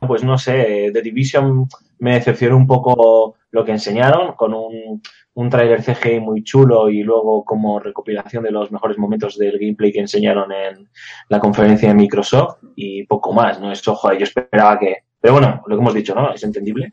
[0.00, 1.66] Pues no sé, The Division
[2.00, 5.00] me decepcionó un poco lo que enseñaron, con un,
[5.34, 9.92] un trailer CGI muy chulo y luego como recopilación de los mejores momentos del gameplay
[9.92, 10.88] que enseñaron en
[11.28, 13.70] la conferencia de Microsoft y poco más, ¿no?
[13.70, 15.04] Eso, joder, yo esperaba que...
[15.20, 16.32] Pero bueno, lo que hemos dicho, ¿no?
[16.32, 16.92] Es entendible.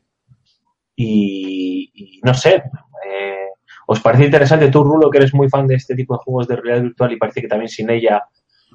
[0.96, 2.64] Y, y no sé,
[3.08, 3.48] eh,
[3.88, 6.56] ¿os parece interesante tú, Rulo, que eres muy fan de este tipo de juegos de
[6.56, 8.24] realidad virtual y parece que también sin ella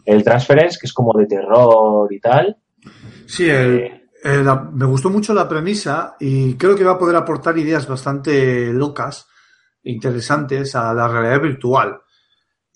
[0.04, 2.56] el Transference, que es como de terror y tal?
[3.26, 7.56] Sí, el, eh, me gustó mucho la premisa y creo que va a poder aportar
[7.58, 9.26] ideas bastante locas,
[9.82, 12.00] interesantes a la realidad virtual.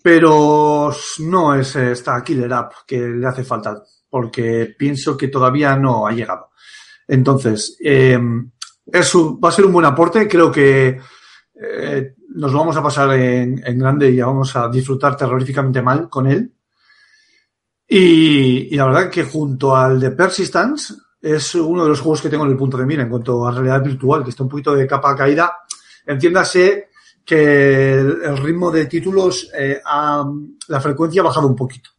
[0.03, 6.07] Pero no es esta killer app que le hace falta, porque pienso que todavía no
[6.07, 6.51] ha llegado.
[7.09, 10.29] Entonces, eh, va a ser un buen aporte.
[10.29, 10.99] Creo que
[11.55, 16.09] eh, nos lo vamos a pasar en, en grande y vamos a disfrutar terroríficamente mal
[16.09, 16.53] con él.
[17.87, 20.95] Y, y la verdad que junto al de Persistence
[21.25, 23.51] es uno de los juegos que tengo en el punto de mira en cuanto a
[23.51, 25.59] realidad virtual, que está un poquito de capa caída.
[26.07, 26.91] Entiéndase
[27.25, 30.31] que el, ritmo de títulos, eh, ha-
[30.69, 31.91] la frecuencia ha bajado un poquito.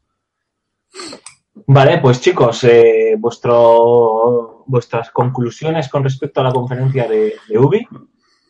[1.68, 7.88] Vale, pues chicos, eh, vuestro, vuestras conclusiones con respecto a la conferencia de Ubi.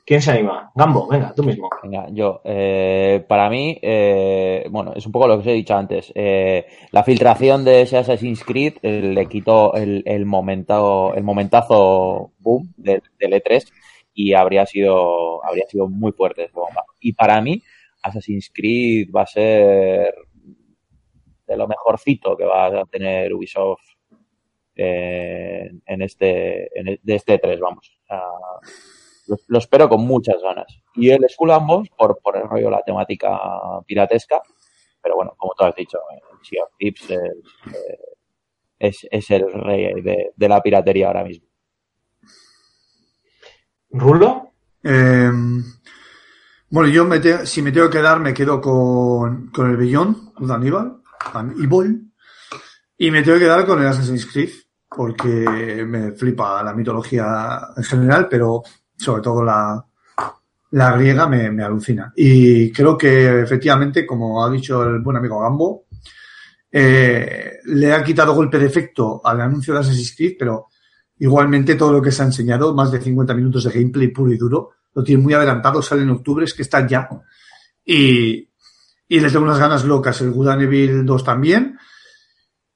[0.06, 0.72] ¿Quién se anima?
[0.76, 1.68] Gambo, venga, tú mismo.
[1.82, 2.40] Venga, yo.
[2.44, 6.12] eh, para mí, eh, bueno, es un poco lo que os he dicho antes.
[6.14, 12.72] eh, la filtración de ese Assassin's Creed le quitó el, el, momento, el momentazo boom
[12.78, 13.66] del, del E3
[14.14, 16.86] y habría sido, habría sido muy fuerte esa bomba.
[17.00, 17.64] Y para mí,
[18.04, 20.14] Assassin's Creed va a ser
[21.48, 23.82] de lo mejorcito que va a tener Ubisoft
[24.76, 26.70] en este,
[27.02, 27.98] de este E3, vamos.
[28.08, 28.22] Sea,
[29.28, 30.68] lo, lo espero con muchas ganas.
[30.96, 33.40] Y el Skull and Bones por, por el rollo, la temática
[33.86, 34.42] piratesca.
[35.02, 38.00] Pero bueno, como tú has dicho, eh, Sea of Thieves es, eh,
[38.80, 41.48] es, es el rey de, de la piratería ahora mismo.
[43.92, 44.52] ¿Rulo?
[44.84, 45.32] Eh,
[46.70, 50.34] bueno, yo me te- si me tengo que quedar, me quedo con, con el Beyond,
[50.34, 51.02] con Aníbal,
[51.62, 52.12] Evil,
[52.98, 54.50] y me tengo que quedar con el Assassin's Creed,
[54.90, 58.64] porque me flipa la mitología en general, pero
[58.98, 59.86] sobre todo la,
[60.72, 62.12] la griega me, me alucina.
[62.16, 65.86] Y creo que efectivamente, como ha dicho el buen amigo Gambo,
[66.72, 70.68] eh, le ha quitado golpe de efecto al anuncio de Assassin's Creed, pero
[71.20, 74.38] igualmente todo lo que se ha enseñado, más de 50 minutos de gameplay puro y
[74.38, 77.08] duro, lo tiene muy adelantado, sale en octubre, es que está ya.
[77.86, 78.50] Y,
[79.08, 80.20] y tengo unas ganas locas.
[80.22, 81.78] El Good and Evil 2 también.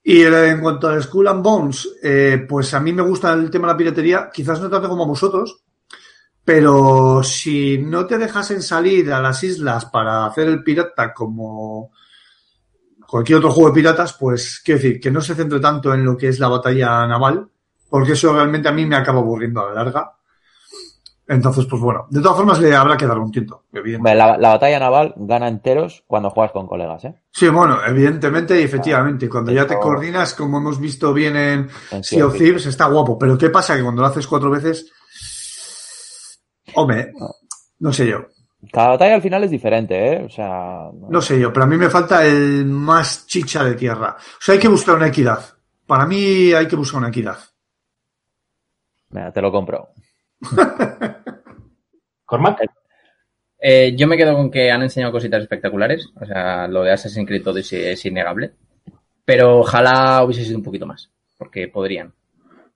[0.04, 3.68] Y en cuanto al Skull and Bones, eh, pues a mí me gusta el tema
[3.68, 5.64] de la piratería, quizás no tanto como a vosotros,
[6.50, 11.92] pero si no te dejasen salir a las islas para hacer el pirata como
[13.08, 16.18] cualquier otro juego de piratas, pues quiero decir, que no se centre tanto en lo
[16.18, 17.48] que es la batalla naval,
[17.88, 20.14] porque eso realmente a mí me acaba aburriendo a la larga.
[21.28, 24.16] Entonces, pues bueno, de todas formas le habrá que dar un evidentemente.
[24.16, 27.14] La, la batalla naval gana enteros cuando juegas con colegas, ¿eh?
[27.30, 32.04] Sí, bueno, evidentemente y efectivamente, cuando ya te coordinas, como hemos visto bien en En
[32.04, 33.76] Sea of Thieves, está guapo, pero ¿qué pasa?
[33.76, 34.92] Que cuando lo haces cuatro veces,
[36.76, 37.14] hombre,
[37.80, 38.28] no sé yo,
[38.72, 40.24] Cada batalla al final es diferente, ¿eh?
[40.24, 44.16] O sea, no sé yo, pero a mí me falta el más chicha de tierra.
[44.18, 45.40] O sea, hay que buscar una equidad.
[45.86, 47.38] Para mí hay que buscar una equidad.
[49.10, 49.90] mira, te lo compro.
[52.26, 52.60] ¿Cormac?
[53.62, 56.10] Eh, yo me quedo con que han enseñado cositas espectaculares.
[56.16, 58.54] O sea, lo de Assassin's Creed todo es, es innegable.
[59.26, 61.10] Pero ojalá hubiese sido un poquito más.
[61.38, 62.14] Porque podrían.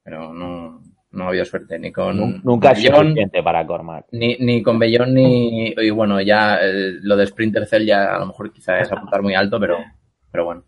[0.03, 0.81] Pero no,
[1.13, 1.79] no ha habido suerte.
[1.79, 4.05] Ni con Nun- Nunca es Bellón, suficiente para Cormac.
[4.11, 5.73] ni, ni con Bellón, ni.
[5.77, 9.21] Y bueno, ya eh, lo de Sprinter Cell ya a lo mejor quizá es apuntar
[9.21, 9.77] muy alto, pero,
[10.31, 10.63] pero bueno.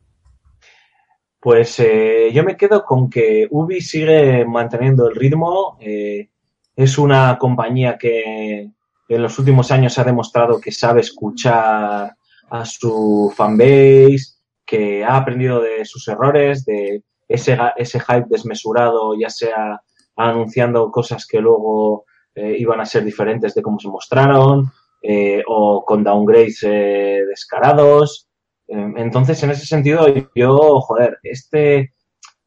[1.39, 5.77] Pues eh, yo me quedo con que Ubi sigue manteniendo el ritmo.
[5.79, 6.29] eh,
[6.75, 8.69] es una compañía que
[9.07, 12.15] en los últimos años ha demostrado que sabe escuchar
[12.49, 14.35] a su fanbase,
[14.65, 19.81] que ha aprendido de sus errores, de ese, ese hype desmesurado, ya sea
[20.15, 24.71] anunciando cosas que luego eh, iban a ser diferentes de cómo se mostraron,
[25.01, 28.27] eh, o con downgrades eh, descarados.
[28.67, 31.93] Entonces, en ese sentido, yo, joder, este,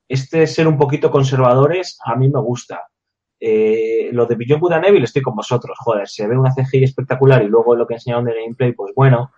[0.09, 2.83] este ser un poquito conservadores a mí me gusta.
[3.41, 7.47] Lo de Beyond and Evil estoy con vosotros, joder, se ve una CGI espectacular y
[7.47, 9.31] luego lo que enseñaron de gameplay, pues bueno,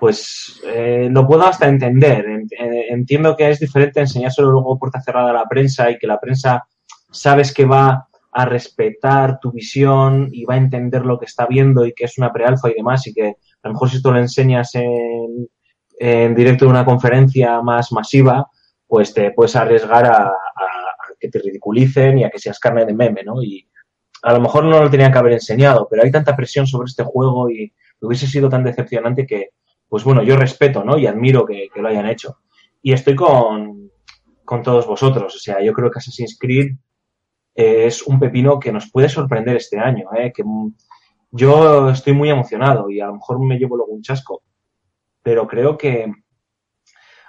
[0.00, 0.62] pues
[1.10, 2.24] lo puedo hasta entender.
[2.26, 2.48] En-
[2.90, 6.66] Entiendo que es diferente enseñárselo luego puerta cerrada a la prensa y que la prensa
[7.10, 11.86] sabes que va a respetar tu visión y va a entender lo que está viendo
[11.86, 14.18] y que es una prealfa y demás y que a lo mejor si esto lo
[14.18, 15.48] enseñas en,
[15.98, 18.48] en directo de una conferencia más masiva,
[18.86, 22.84] pues te puedes arriesgar a, a- a que te ridiculicen y a que seas carne
[22.86, 23.42] de meme, ¿no?
[23.42, 23.66] Y
[24.22, 27.04] a lo mejor no lo tenían que haber enseñado, pero hay tanta presión sobre este
[27.04, 29.50] juego y hubiese sido tan decepcionante que,
[29.88, 30.98] pues bueno, yo respeto, ¿no?
[30.98, 32.38] Y admiro que, que lo hayan hecho.
[32.82, 33.90] Y estoy con,
[34.44, 35.34] con todos vosotros.
[35.34, 36.76] O sea, yo creo que Assassin's Creed
[37.60, 40.32] es un pepino que nos puede sorprender este año, ¿eh?
[40.32, 40.44] Que
[41.32, 44.42] yo estoy muy emocionado y a lo mejor me llevo luego un chasco,
[45.24, 46.08] pero creo que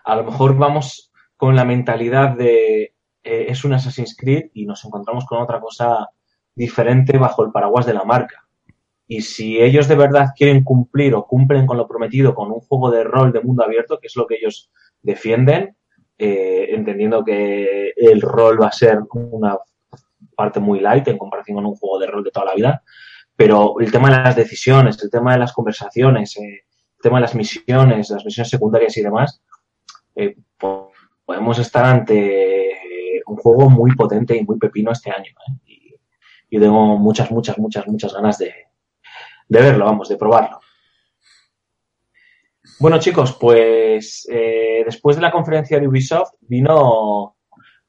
[0.04, 2.94] a lo mejor vamos con la mentalidad de
[3.24, 6.08] eh, es un Assassin's Creed y nos encontramos con otra cosa
[6.54, 8.48] diferente bajo el paraguas de la marca.
[9.08, 12.92] Y si ellos de verdad quieren cumplir o cumplen con lo prometido con un juego
[12.92, 14.70] de rol de mundo abierto, que es lo que ellos
[15.02, 15.76] defienden,
[16.20, 19.58] eh, entendiendo que el rol va a ser una
[20.42, 22.74] parte muy light en comparación con un juego de rol de toda la vida,
[23.36, 26.64] pero el tema de las decisiones, el tema de las conversaciones, eh,
[26.98, 29.42] el tema de las misiones, las misiones secundarias y demás,
[30.16, 30.92] eh, po-
[31.26, 32.18] podemos estar ante
[32.72, 35.32] eh, un juego muy potente y muy pepino este año.
[35.48, 35.54] ¿eh?
[35.66, 38.54] Y, y tengo muchas, muchas, muchas, muchas ganas de,
[39.48, 40.60] de verlo, vamos, de probarlo.
[42.80, 44.26] Bueno, chicos, pues
[44.86, 47.36] después de la conferencia de Ubisoft vino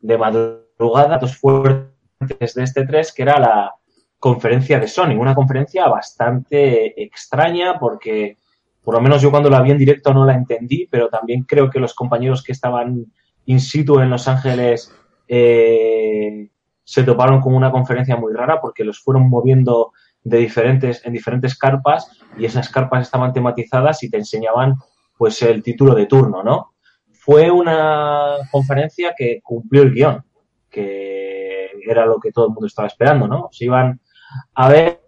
[0.00, 3.74] de madrugada dos fuertes de este 3, que era la
[4.18, 5.16] conferencia de Sony.
[5.18, 8.36] Una conferencia bastante extraña porque,
[8.82, 11.70] por lo menos yo cuando la vi en directo no la entendí, pero también creo
[11.70, 13.06] que los compañeros que estaban
[13.46, 14.94] in situ en Los Ángeles
[15.26, 16.50] eh,
[16.84, 19.92] se toparon con una conferencia muy rara porque los fueron moviendo
[20.22, 24.74] de diferentes, en diferentes carpas y esas carpas estaban tematizadas y te enseñaban
[25.16, 26.74] pues el título de turno, ¿no?
[27.12, 30.24] Fue una conferencia que cumplió el guion,
[30.70, 31.19] que
[31.86, 33.48] era lo que todo el mundo estaba esperando, ¿no?
[33.52, 34.00] Se iban
[34.54, 35.00] a ver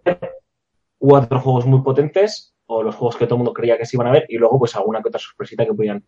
[0.97, 4.07] cuatro juegos muy potentes o los juegos que todo el mundo creía que se iban
[4.07, 6.03] a ver y luego pues alguna que otra sorpresita que podían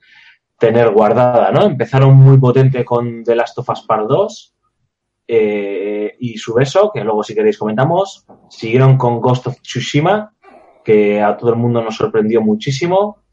[0.57, 1.65] tener guardada, ¿no?
[1.65, 4.55] Empezaron muy potente con The Last of Us Part 2
[5.27, 8.25] eh, y su beso, que luego si queréis comentamos.
[8.49, 10.33] Siguieron con Ghost of Tsushima,
[10.83, 13.23] que a todo el mundo nos sorprendió muchísimo.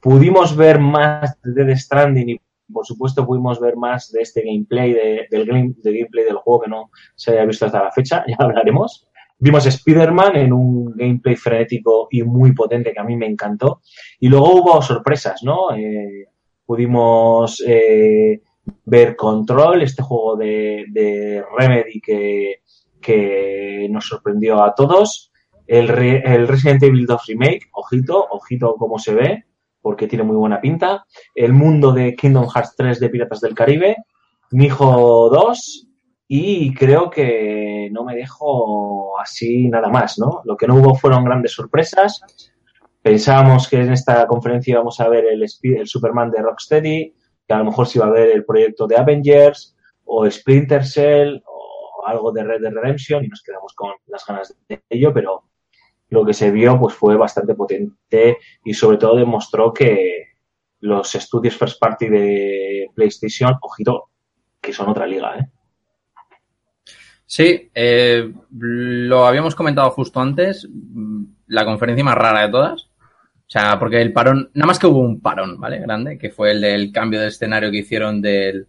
[0.00, 2.40] Pudimos ver más de Death Stranding y
[2.72, 6.60] por supuesto pudimos ver más de este gameplay, de- del game- de gameplay del juego
[6.62, 9.06] que no se haya visto hasta la fecha, ya hablaremos.
[9.40, 13.80] Vimos Spider-Man en un gameplay frenético y muy potente que a mí me encantó.
[14.18, 15.72] Y luego hubo sorpresas, ¿no?
[15.76, 16.26] Eh,
[16.66, 18.42] pudimos eh,
[18.84, 22.62] ver Control, este juego de, de Remedy que,
[23.00, 25.32] que nos sorprendió a todos.
[25.66, 29.44] El, el Resident Evil 2 Remake, ojito, ojito cómo se ve,
[29.80, 31.04] porque tiene muy buena pinta.
[31.34, 33.96] El mundo de Kingdom Hearts 3 de Piratas del Caribe.
[34.50, 35.88] Mijo 2.
[36.28, 40.42] Y creo que no me dejo así nada más, ¿no?
[40.44, 42.20] Lo que no hubo fueron grandes sorpresas.
[43.00, 47.14] Pensábamos que en esta conferencia íbamos a ver el, el Superman de Rocksteady,
[47.46, 49.74] que a lo mejor se iba a ver el proyecto de Avengers,
[50.04, 54.54] o Splinter Cell, o algo de Red Dead Redemption, y nos quedamos con las ganas
[54.68, 55.44] de ello, pero
[56.10, 60.24] lo que se vio pues fue bastante potente y sobre todo demostró que
[60.80, 64.10] los estudios first party de PlayStation, ojito,
[64.60, 65.48] que son otra liga, ¿eh?
[67.26, 72.84] Sí, eh, lo habíamos comentado justo antes, mm, la conferencia más rara de todas.
[72.84, 75.78] O sea, porque el parón, nada más que hubo un parón, ¿vale?
[75.78, 78.66] Grande, que fue el del cambio de escenario que hicieron del,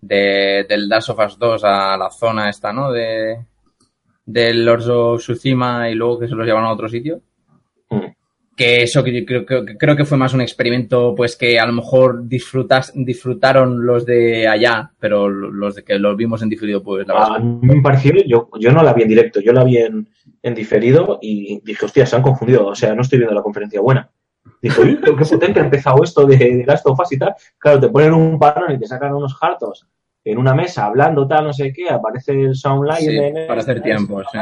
[0.00, 2.90] de- del of Us 2 a la zona esta, ¿no?
[2.92, 3.44] De,
[4.32, 7.20] del Lords of Tsushima y luego que se los llevaron a otro sitio.
[7.90, 8.06] Mm.
[8.56, 11.66] Que eso que yo creo, creo, creo que fue más un experimento, pues que a
[11.66, 16.82] lo mejor disfrutas, disfrutaron los de allá, pero los de que los vimos en diferido,
[16.82, 19.52] pues la verdad A mí me pareció, yo, yo no la vi en directo, yo
[19.52, 20.08] la vi en,
[20.42, 23.80] en diferido y dije, hostia, se han confundido, o sea, no estoy viendo la conferencia
[23.80, 24.10] buena.
[24.60, 27.34] Dije, uy, qué potente ha empezado esto de, de Last of Us y tal.
[27.58, 29.88] Claro, te ponen un parón y te sacan unos hartos
[30.24, 33.82] en una mesa hablando tal, no sé qué, aparece el Soundline Sí, en- para hacer
[33.82, 34.38] tiempo, sí.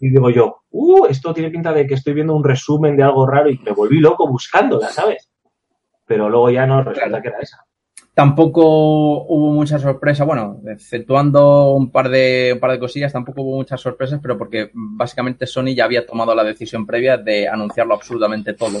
[0.00, 3.26] y digo yo, uh, esto tiene pinta de que estoy viendo un resumen de algo
[3.26, 5.28] raro y me volví loco buscándola, ¿sabes?
[6.06, 7.64] Pero luego ya no resulta que era esa.
[8.14, 8.62] Tampoco
[9.24, 13.80] hubo mucha sorpresa, bueno, exceptuando un par de un par de cosillas, tampoco hubo muchas
[13.80, 18.78] sorpresas, pero porque básicamente Sony ya había tomado la decisión previa de anunciarlo absolutamente todo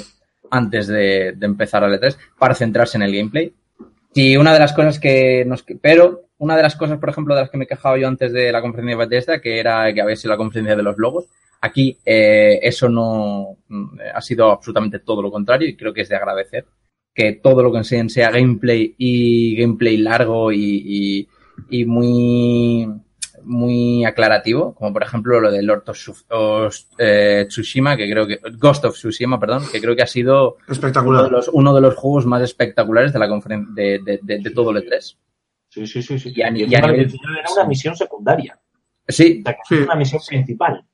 [0.50, 3.52] antes de, de empezar al E3 para centrarse en el gameplay.
[4.14, 5.64] Y una de las cosas que nos...
[5.82, 8.32] Pero una de las cosas, por ejemplo, de las que me he quejado yo antes
[8.32, 11.26] de la conferencia de Bethesda, que era que había sido la conferencia de los logos,
[11.60, 16.08] aquí eh, eso no mm, ha sido absolutamente todo lo contrario y creo que es
[16.08, 16.66] de agradecer
[17.14, 21.28] que todo lo que enseñen sea gameplay y gameplay largo y, y,
[21.70, 22.86] y muy
[23.42, 25.84] muy aclarativo, como por ejemplo lo de Lord
[26.30, 30.56] of, eh, Tsushima, que creo que Ghost of Tsushima, perdón, que creo que ha sido
[30.56, 31.30] uno de Espectacular.
[31.30, 34.70] los, uno de los juegos más espectaculares de la conferencia de, de, de, de todo
[34.70, 35.16] el E3.
[35.76, 36.18] Sí, sí, sí.
[36.18, 36.32] sí.
[36.34, 38.58] Y a ni- Y y a nivel- era una misión secundaria.
[39.08, 39.74] Sí, O sea, que Sí.
[39.74, 40.84] no era una misión principal.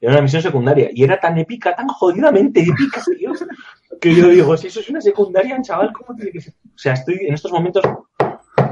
[0.00, 0.90] Era una misión secundaria.
[0.92, 3.00] Y era tan épica, tan jodidamente épica,
[4.00, 6.52] que yo digo, si eso es una secundaria, chaval, ¿cómo tiene que ser?
[6.64, 7.82] O sea, estoy en estos momentos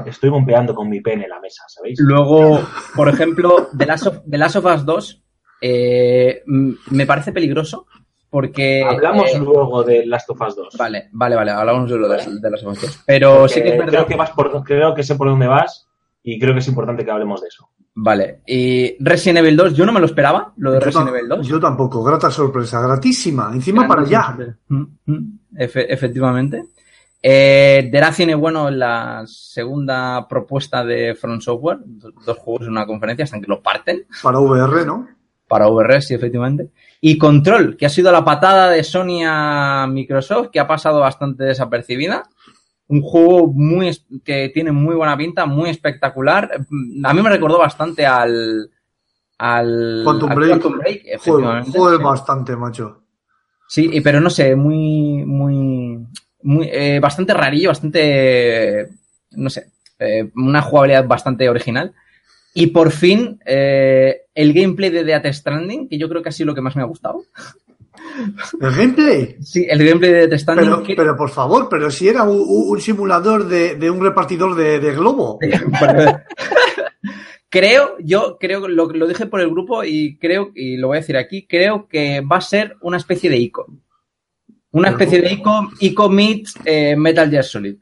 [0.05, 1.97] estoy golpeando con mi pene la mesa, ¿sabéis?
[2.01, 2.59] Luego,
[2.95, 5.23] por ejemplo, The Last of, The Last of Us 2
[5.61, 7.87] eh, me parece peligroso
[8.33, 8.83] porque...
[8.83, 10.75] Hablamos eh, luego de Last of Us 2.
[10.75, 13.03] Vale, vale, vale, hablamos de lo de, de Last of Us 2.
[13.05, 13.91] Pero sí que es verdad...
[13.91, 15.87] Creo que, vas por, creo que sé por dónde vas
[16.23, 17.69] y creo que es importante que hablemos de eso.
[17.93, 18.41] Vale.
[18.47, 21.47] Y Resident Evil 2, yo no me lo esperaba, lo de Yo Resident Evil 2.
[21.47, 23.51] Yo tampoco, grata sorpresa, gratísima.
[23.53, 24.35] Encima para allá.
[24.69, 26.63] Mm, mm, efe- efectivamente.
[27.21, 32.85] Eh, The tiene bueno la segunda propuesta de From Software, do- dos juegos en una
[32.85, 35.07] conferencia, hasta que lo parten Para VR, ¿no?
[35.47, 36.69] para VR, sí, efectivamente.
[37.05, 41.43] Y Control, que ha sido la patada de Sony a Microsoft, que ha pasado bastante
[41.43, 42.23] desapercibida.
[42.87, 43.91] Un juego muy
[44.23, 46.49] que tiene muy buena pinta, muy espectacular.
[47.03, 48.71] A mí me recordó bastante al
[49.37, 50.51] al Quantum al Break.
[50.51, 51.77] Quantum Break, Joder, efectivamente.
[51.77, 52.03] joder sí.
[52.05, 53.03] bastante, macho.
[53.67, 56.07] Sí, pero no sé, muy, muy,
[56.41, 58.87] muy, eh, bastante rarillo, bastante,
[59.31, 61.93] no sé, eh, una jugabilidad bastante original.
[62.53, 66.47] Y por fin, eh, el gameplay de Death Stranding, que yo creo que ha sido
[66.47, 67.23] lo que más me ha gustado.
[68.61, 69.35] ¿El gameplay?
[69.41, 70.65] Sí, el gameplay de Death Stranding.
[70.69, 74.55] Pero, que- pero por favor, pero si era un, un simulador de, de un repartidor
[74.55, 75.39] de, de globo.
[77.49, 81.01] creo, yo creo, lo, lo dije por el grupo y creo, y lo voy a
[81.01, 83.67] decir aquí, creo que va a ser una especie de ICO.
[84.71, 87.75] Una especie de ICO, ICO meets eh, Metal Gear Solid.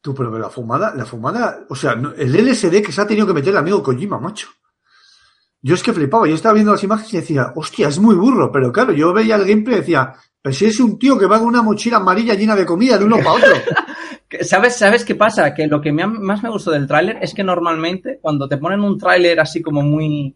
[0.00, 3.34] Tú, pero la fumada, la fumada, o sea, el LSD que se ha tenido que
[3.34, 4.48] meter el amigo Kojima, macho.
[5.62, 8.50] Yo es que flipaba, yo estaba viendo las imágenes y decía, hostia, es muy burro,
[8.50, 11.38] pero claro, yo veía el gameplay y decía, pero si es un tío que va
[11.38, 13.50] con una mochila amarilla llena de comida de uno para otro.
[14.40, 15.52] ¿Sabes, ¿Sabes qué pasa?
[15.52, 18.56] Que lo que me ha- más me gustó del tráiler es que normalmente cuando te
[18.56, 20.34] ponen un tráiler así como muy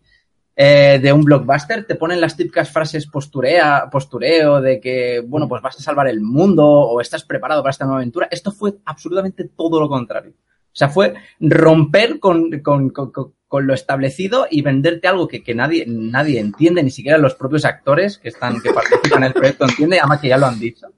[0.56, 5.60] eh, de un blockbuster, te ponen las típicas frases posturea, postureo de que, bueno, pues
[5.62, 8.28] vas a salvar el mundo o estás preparado para esta nueva aventura.
[8.30, 10.32] Esto fue absolutamente todo lo contrario.
[10.32, 13.32] O sea, fue romper con, con- con- con-
[13.66, 18.18] lo establecido y venderte algo que, que nadie, nadie entiende, ni siquiera los propios actores
[18.18, 20.88] que están, que participan en el proyecto entienden, además que ya lo han dicho.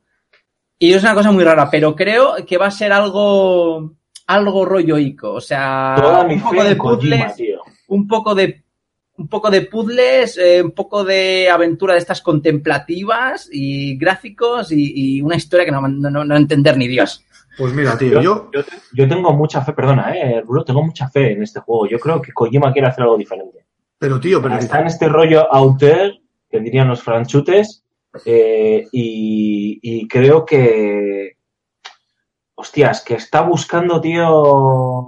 [0.78, 3.92] Y es una cosa muy rara, pero creo que va a ser algo,
[4.26, 5.32] algo rollo ico.
[5.34, 5.96] O sea,
[6.36, 7.34] un poco de puzzles,
[7.88, 8.64] un poco de
[9.18, 15.16] un poco de puzzles, eh, un poco de aventura de estas contemplativas y gráficos y,
[15.18, 17.24] y una historia que no, no, no- no entender ni Dios.
[17.58, 18.60] Pues mira, tío, yo, yo,
[18.92, 21.86] yo tengo mucha fe, perdona, eh, Rulo, tengo mucha fe en este juego.
[21.88, 23.64] Yo creo que Kojima quiere hacer algo diferente.
[23.98, 26.12] pero tío, pero Está en este rollo auteur,
[26.50, 27.82] que dirían los franchutes,
[28.26, 31.38] eh, y, y creo que,
[32.56, 35.06] hostias, que está buscando, tío,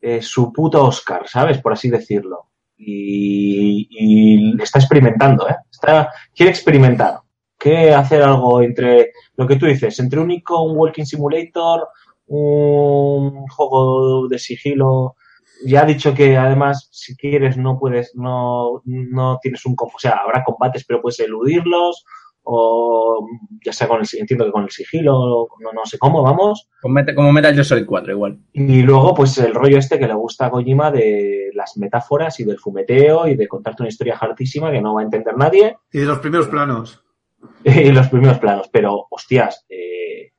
[0.00, 1.58] eh, su puto Oscar, ¿sabes?
[1.60, 2.45] Por así decirlo.
[2.78, 5.56] Y, y está experimentando, ¿eh?
[5.70, 7.20] Está, quiere experimentar.
[7.58, 11.88] Quiere hacer algo entre lo que tú dices, entre un ICO, un Walking Simulator,
[12.26, 15.16] un juego de sigilo.
[15.64, 20.20] Ya ha dicho que además, si quieres, no puedes, no, no tienes un, o sea,
[20.22, 22.04] habrá combates, pero puedes eludirlos,
[22.48, 23.26] o
[23.64, 26.68] ya sea con el, entiendo que con el sigilo, no, no sé cómo, vamos.
[26.80, 26.94] Como
[27.32, 28.38] Metal, Gear Solid 4 igual.
[28.52, 32.44] Y luego, pues el rollo este que le gusta a Kojima de las metáforas y
[32.44, 35.98] del fumeteo y de contarte una historia hartísima que no va a entender nadie y
[35.98, 37.02] de los primeros planos.
[37.64, 38.68] y los primeros planos.
[38.72, 40.32] Pero, hostias, eh,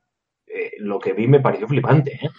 [0.46, 2.30] eh, lo que vi me pareció flipante, ¿eh?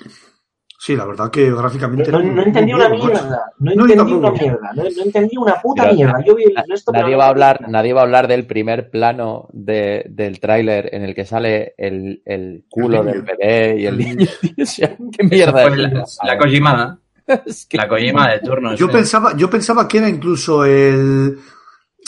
[0.82, 2.10] Sí, la verdad que gráficamente.
[2.10, 5.96] No, no entendí una mierda, no entendí una mierda, no, no entendí una puta Pero
[5.96, 6.24] mierda.
[6.26, 8.46] Yo vi el Na- resto, pero Nadie va a hablar, nadie va a hablar del
[8.48, 13.76] primer plano de, del tráiler en el que sale el, el culo El del bebé
[13.78, 14.26] y el niño.
[14.40, 16.98] tío, o sea, ¿Qué mierda es la, la Kojimada.
[17.46, 18.74] Es que- La Kojima de turno.
[18.76, 18.94] Yo sí.
[18.94, 21.38] pensaba, yo pensaba que era incluso el,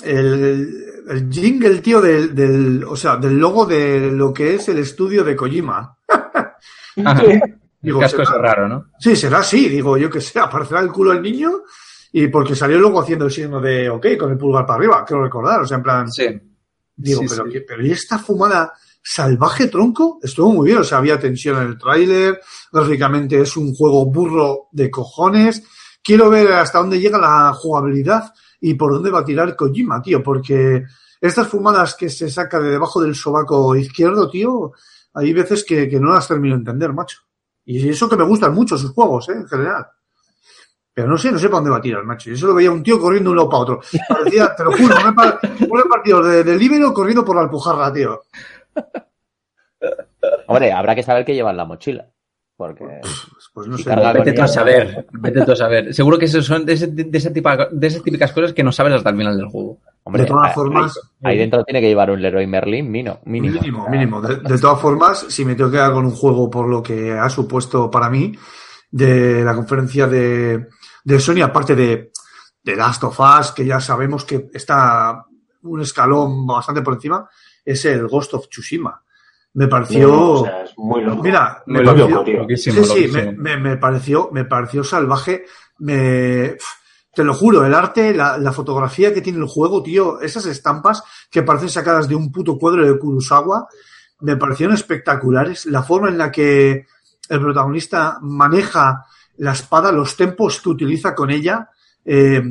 [0.05, 0.75] el,
[1.09, 5.25] el jingle, tío, del, del, o sea, del logo de lo que es el estudio
[5.25, 5.97] de Kojima.
[7.81, 7.87] Ajá.
[7.87, 8.85] El Digo, casco es raro, ¿no?
[8.99, 11.51] Sí, será así, digo, yo que sé, aparecerá el culo del niño
[12.13, 15.23] y porque salió luego haciendo el signo de ok con el pulgar para arriba, quiero
[15.23, 16.27] recordar, o sea, en plan, Sí.
[16.95, 17.59] digo, Sí, pero, sí.
[17.67, 20.19] pero ¿y esta fumada salvaje tronco?
[20.21, 22.39] Estuvo muy bien, o sea, había tensión en el tráiler,
[22.71, 25.63] gráficamente es un juego burro de cojones,
[26.03, 30.21] quiero ver hasta dónde llega la jugabilidad y por dónde va a tirar Kojima, tío,
[30.21, 30.83] porque
[31.19, 34.73] estas fumadas que se saca de debajo del sobaco izquierdo, tío,
[35.13, 37.17] hay veces que, que no las termino de entender, macho.
[37.77, 39.33] Y eso que me gustan mucho sus juegos, ¿eh?
[39.33, 39.85] en general.
[40.93, 42.29] Pero no sé, no sé para dónde va a tirar, macho.
[42.29, 43.81] Yo solo veía un tío corriendo de un lado para otro.
[44.09, 47.93] Parecía, te lo juro, un par- un partido de, de libero corriendo por la alpujarra,
[47.93, 48.23] tío.
[50.47, 52.07] Hombre, habrá que saber qué lleva en la mochila.
[52.57, 53.01] Porque
[53.53, 53.83] Pues, no sé.
[53.83, 55.05] carga Vete tú a saber.
[55.11, 55.93] Vete tú a saber.
[55.93, 58.71] Seguro que esos son de, ese, de, ese tipo, de esas típicas cosas que no
[58.71, 59.79] sabes hasta el final del juego.
[60.03, 63.53] Hombre, de todas ahí- formas, ahí dentro tiene que llevar un Leroy Merlin mino, mínimo.
[63.61, 64.21] mínimo, mínimo.
[64.21, 67.11] De, de todas formas, si me tengo que quedar con un juego por lo que
[67.11, 68.33] ha supuesto para mí
[68.89, 70.67] de la conferencia de,
[71.03, 72.11] de Sony, aparte de,
[72.63, 75.25] de Last of Us, que ya sabemos que está
[75.63, 77.29] un escalón bastante por encima,
[77.63, 79.03] es el Ghost of Tsushima.
[79.53, 80.07] Me pareció...
[80.07, 81.23] No, o sea, es muy loco.
[81.23, 82.39] Mira, muy me loco, pareció-.
[82.41, 83.31] Loquísimo, Sí, sí, loquísimo.
[83.37, 85.45] me, me- me pareció, me pareció salvaje
[85.79, 86.57] me,
[87.13, 91.03] te lo juro, el arte, la, la, fotografía que tiene el juego, tío, esas estampas
[91.29, 93.67] que parecen sacadas de un puto cuadro de Kurosawa,
[94.21, 95.65] me parecieron espectaculares.
[95.65, 96.85] La forma en la que
[97.29, 99.05] el protagonista maneja
[99.37, 101.69] la espada, los tempos que utiliza con ella,
[102.05, 102.43] eh,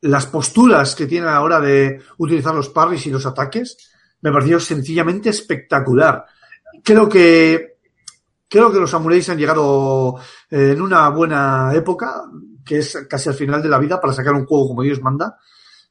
[0.00, 3.92] las posturas que tiene a la hora de utilizar los parries y los ataques,
[4.24, 6.24] me pareció sencillamente espectacular.
[6.82, 7.74] Creo que
[8.48, 10.16] creo que los samuráis han llegado
[10.50, 12.22] eh, en una buena época,
[12.64, 15.36] que es casi al final de la vida, para sacar un juego como Dios manda.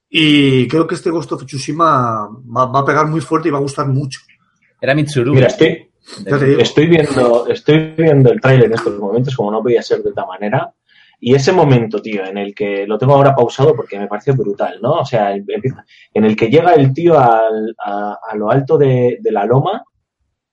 [0.10, 3.60] Y creo que este Ghost of Tsushima va, va a pegar muy fuerte y va
[3.60, 4.22] a gustar mucho.
[4.82, 5.36] Era Mitsuru.
[5.36, 5.92] Mira, estoy,
[6.60, 10.26] estoy viendo, estoy viendo el tráiler en estos momentos, como no podía ser de otra
[10.26, 10.74] manera.
[11.26, 14.80] Y ese momento, tío, en el que lo tengo ahora pausado porque me pareció brutal,
[14.82, 14.96] ¿no?
[14.96, 19.32] O sea, en el que llega el tío al, a, a, lo alto de, de,
[19.32, 19.86] la loma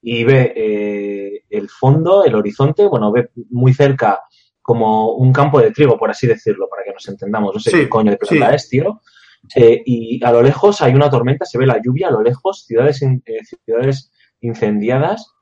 [0.01, 4.21] y ve eh, el fondo, el horizonte, bueno, ve muy cerca
[4.63, 7.53] como un campo de trigo, por así decirlo, para que nos entendamos.
[7.53, 8.55] No sé Sí, qué coño de planta sí.
[8.55, 9.01] es, tío.
[9.57, 12.65] Eh, y a lo lejos hay una tormenta, se ve la lluvia a lo lejos,
[12.65, 13.21] ciudades, eh,
[13.65, 15.35] ciudades incendiadas.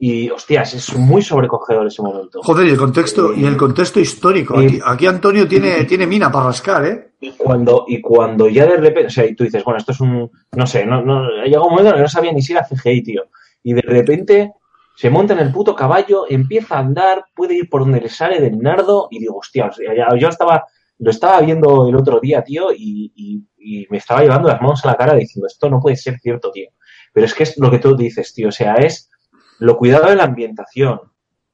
[0.00, 2.40] Y, hostias, es muy sobrecogedor ese momento.
[2.42, 4.56] Joder, y el contexto, y el contexto histórico.
[4.56, 7.10] Aquí, aquí Antonio tiene, tiene mina para rascar, ¿eh?
[7.20, 10.00] Y cuando, y cuando ya de repente, o sea, y tú dices, bueno, esto es
[10.00, 12.52] un, no sé, no, no, llega un momento en el que no sabía ni si
[12.52, 13.22] era CGI, tío.
[13.64, 14.52] Y de repente
[14.94, 18.40] se monta en el puto caballo, empieza a andar, puede ir por donde le sale
[18.40, 19.68] del nardo, y digo, hostia,
[20.16, 20.64] yo estaba,
[20.98, 24.84] lo estaba viendo el otro día, tío, y, y- y me estaba llevando las manos
[24.84, 26.70] a la cara diciendo, esto no puede ser cierto, tío.
[27.12, 29.10] Pero es que es lo que tú dices, tío, o sea, es
[29.58, 31.00] lo cuidado de la ambientación,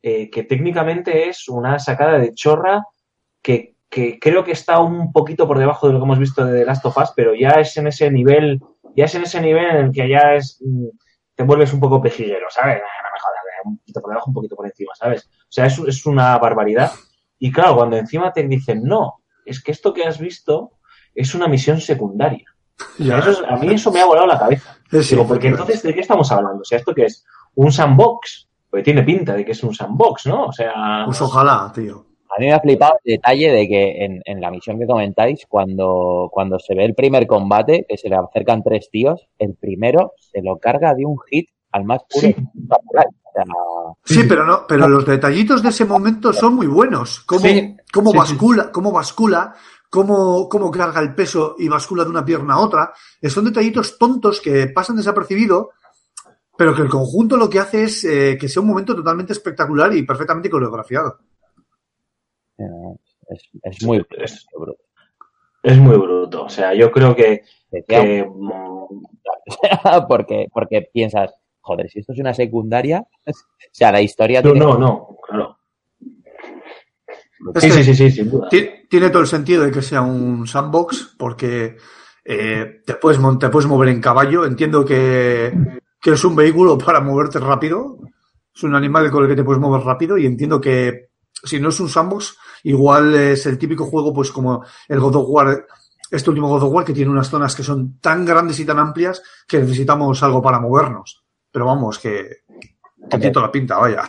[0.02, 2.84] eh, que técnicamente es una sacada de chorra
[3.42, 6.60] que, que creo que está un poquito por debajo de lo que hemos visto de
[6.60, 8.60] The Last of Us, pero ya es en ese nivel,
[8.96, 10.86] ya es en ese nivel en el que ya es, mm,
[11.34, 12.76] te vuelves un poco pejiguero, ¿sabes?
[12.76, 15.28] No me jodas, eh, un poquito por debajo, un poquito por encima, ¿sabes?
[15.42, 16.92] O sea, es, es una barbaridad.
[17.38, 19.14] Y claro, cuando encima te dicen, no,
[19.44, 20.72] es que esto que has visto
[21.14, 22.44] es una misión secundaria.
[22.98, 23.18] Ya.
[23.18, 24.76] Eso es- a mí eso me ha volado la cabeza.
[25.16, 26.60] Digo, porque entonces, ¿de qué estamos hablando?
[26.62, 27.24] O sea, ¿esto qué es?
[27.56, 28.48] ¿Un sandbox?
[28.70, 30.46] Porque tiene pinta de que es un sandbox, ¿no?
[30.46, 31.02] O sea...
[31.06, 32.04] Pues ojalá, tío.
[32.36, 35.46] A mí me ha flipado el detalle de que en, en la misión que comentáis,
[35.48, 40.14] cuando, cuando se ve el primer combate, que se le acercan tres tíos, el primero
[40.18, 42.34] se lo carga de un hit al más puro Sí.
[42.34, 43.06] samurai.
[43.06, 43.44] O sea,
[44.04, 47.20] Sí, pero no, pero los detallitos de ese momento son muy buenos.
[47.20, 49.54] Cómo, Sí, cómo sí, bascula, cómo bascula,
[49.88, 52.92] cómo, cómo carga el peso y bascula de una pierna a otra.
[53.22, 55.70] Son detallitos tontos que pasan desapercibido,
[56.56, 59.94] pero que el conjunto lo que hace es eh, que sea un momento totalmente espectacular
[59.94, 61.18] y perfectamente coreografiado.
[62.58, 62.64] eh,
[63.28, 64.80] es, es muy Es- bruto.
[65.62, 66.44] Es muy bruto.
[66.44, 67.42] O sea, yo creo que,
[70.08, 73.32] porque, porque piensas, joder, si esto es una secundaria, o
[73.72, 75.58] sea, la historia no, tiene- no, no, claro.
[77.56, 78.48] Sí, sí, sí, sí, sin duda.
[78.48, 81.76] ti- Tiene todo el sentido de que sea un sandbox porque
[82.24, 84.46] eh, te, puedes, mon- te puedes mover en caballo.
[84.46, 85.52] Entiendo que,
[86.04, 87.96] que es un vehículo para moverte rápido.
[88.54, 91.08] Es un animal con el que te puedes mover rápido y entiendo que
[91.42, 95.26] si no es un sandbox, igual es el típico juego pues como el God of
[95.28, 95.66] War,
[96.10, 98.78] este último God of War que tiene unas zonas que son tan grandes y tan
[98.78, 101.24] amplias que necesitamos algo para movernos.
[101.50, 102.28] Pero vamos, que,
[103.10, 104.02] que tiene toda la pinta, vaya.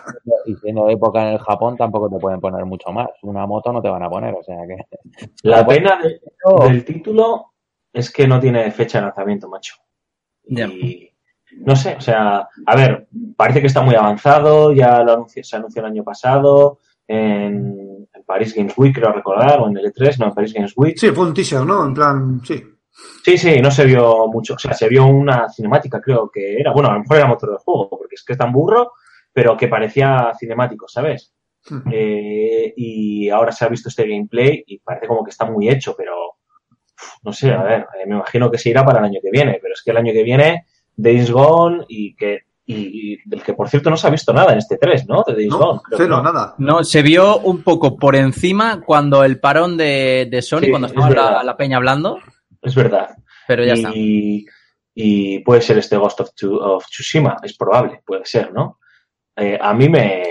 [0.46, 3.08] y siendo época en el Japón tampoco te pueden poner mucho más.
[3.24, 4.78] Una moto no te van a poner, o sea que...
[5.44, 6.20] La pena de-
[6.68, 7.54] del título
[7.94, 9.76] es que no tiene fecha de lanzamiento, macho.
[10.44, 10.68] Ya.
[10.68, 11.15] Y
[11.58, 15.56] no sé, o sea, a ver, parece que está muy avanzado, ya lo anunció, se
[15.56, 20.20] anunció el año pasado en, en Paris Games Week, creo recordar, o en el E3,
[20.20, 20.98] no, en Paris Games Week.
[20.98, 21.86] Sí, fue un teaser, ¿no?
[21.86, 22.64] En plan, sí.
[23.24, 24.54] Sí, sí, no se vio mucho.
[24.54, 26.72] O sea, se vio una cinemática, creo que era.
[26.72, 28.94] Bueno, a lo mejor era motor del juego, porque es que es tan burro,
[29.34, 31.34] pero que parecía cinemático, ¿sabes?
[31.70, 31.82] Hmm.
[31.92, 35.96] Eh, y ahora se ha visto este gameplay y parece como que está muy hecho,
[35.98, 36.14] pero
[37.24, 39.60] no sé, a ver, eh, me imagino que se irá para el año que viene,
[39.62, 40.66] pero es que el año que viene
[40.98, 44.54] Days Gone y que y, y del que por cierto no se ha visto nada
[44.54, 45.24] en este 3, ¿no?
[45.28, 45.80] De Days No, Gone.
[45.84, 46.24] creo cero, no.
[46.24, 46.56] nada.
[46.58, 50.88] No, se vio un poco por encima cuando el parón de, de Sony, Sí, cuando
[50.88, 51.44] es estaba la, verdad.
[51.44, 52.20] la peña hablando,
[52.62, 53.16] Es verdad.
[53.48, 53.92] pero ya está.
[53.94, 54.46] y,
[54.96, 56.30] y puede ser este Ghost of,
[56.62, 58.80] of Tsushima, es probable, puede ser, ¿no?
[59.36, 60.24] Eh, a mí me,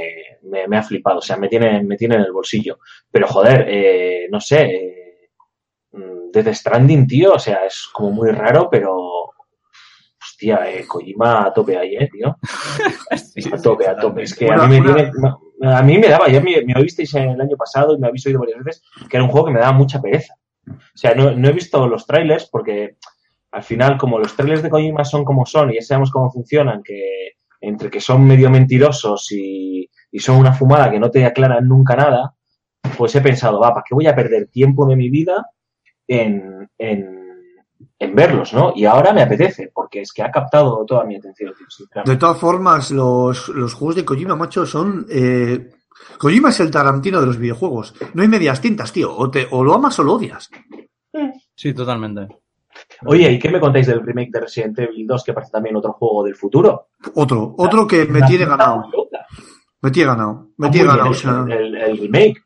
[0.42, 2.78] me, me ha flipado, o sea, me tiene, me tiene en el bolsillo.
[3.12, 5.28] Pero joder, eh, no sé, eh,
[5.92, 9.30] mm, Death Stranding, tío, o sea, es como muy raro, pero
[10.34, 12.36] hostia, eh, Kojima a tope ahí, eh, tío.
[13.52, 14.22] A tope, a tope.
[14.22, 15.12] Es que a mí me una- tiene,
[15.62, 18.40] a mí me daba, ya me, me oísteis el año pasado y me habéis oído
[18.40, 20.34] varias veces, que era un juego que me daba mucha pereza.
[20.68, 22.96] O sea, no, no he visto los trailers porque
[23.52, 26.82] al final, como los trailers de Kojima son como son y ya sabemos cómo funcionan,
[26.82, 31.66] que entre que son medio mentirosos y, y son una fumada que no te aclaran
[31.66, 32.34] nunca nada,
[32.98, 35.46] pues he pensado, va, ¿para qué voy a perder tiempo de mi vida
[36.06, 37.23] en, en,
[38.04, 38.72] en verlos, ¿no?
[38.74, 42.02] Y ahora me apetece, porque es que ha captado toda mi atención, tío.
[42.04, 45.06] De todas formas, los, los juegos de Kojima, macho, son.
[45.10, 45.70] Eh...
[46.18, 47.94] Kojima es el Tarantino de los videojuegos.
[48.14, 49.14] No hay medias tintas, tío.
[49.16, 50.50] O, te, o lo amas o lo odias.
[51.54, 52.28] Sí, totalmente.
[53.06, 55.92] Oye, ¿y qué me contáis del remake de Resident Evil 2, que parece también otro
[55.92, 56.88] juego del futuro?
[57.14, 58.84] Otro, otro que me tiene ganado.
[59.80, 60.48] Me tiene ganado.
[60.56, 61.10] Me Está tiene ganado.
[61.10, 61.44] o sea.
[61.48, 62.42] el, el remake.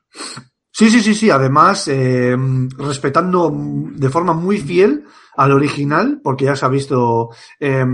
[0.78, 1.28] Sí, sí, sí, sí.
[1.28, 2.36] Además, eh,
[2.76, 7.84] respetando de forma muy fiel al original, porque ya se ha visto, eh,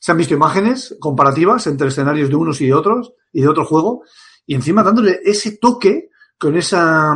[0.00, 3.64] se han visto imágenes comparativas entre escenarios de unos y de otros y de otro
[3.64, 4.02] juego,
[4.44, 7.14] y encima dándole ese toque con esa,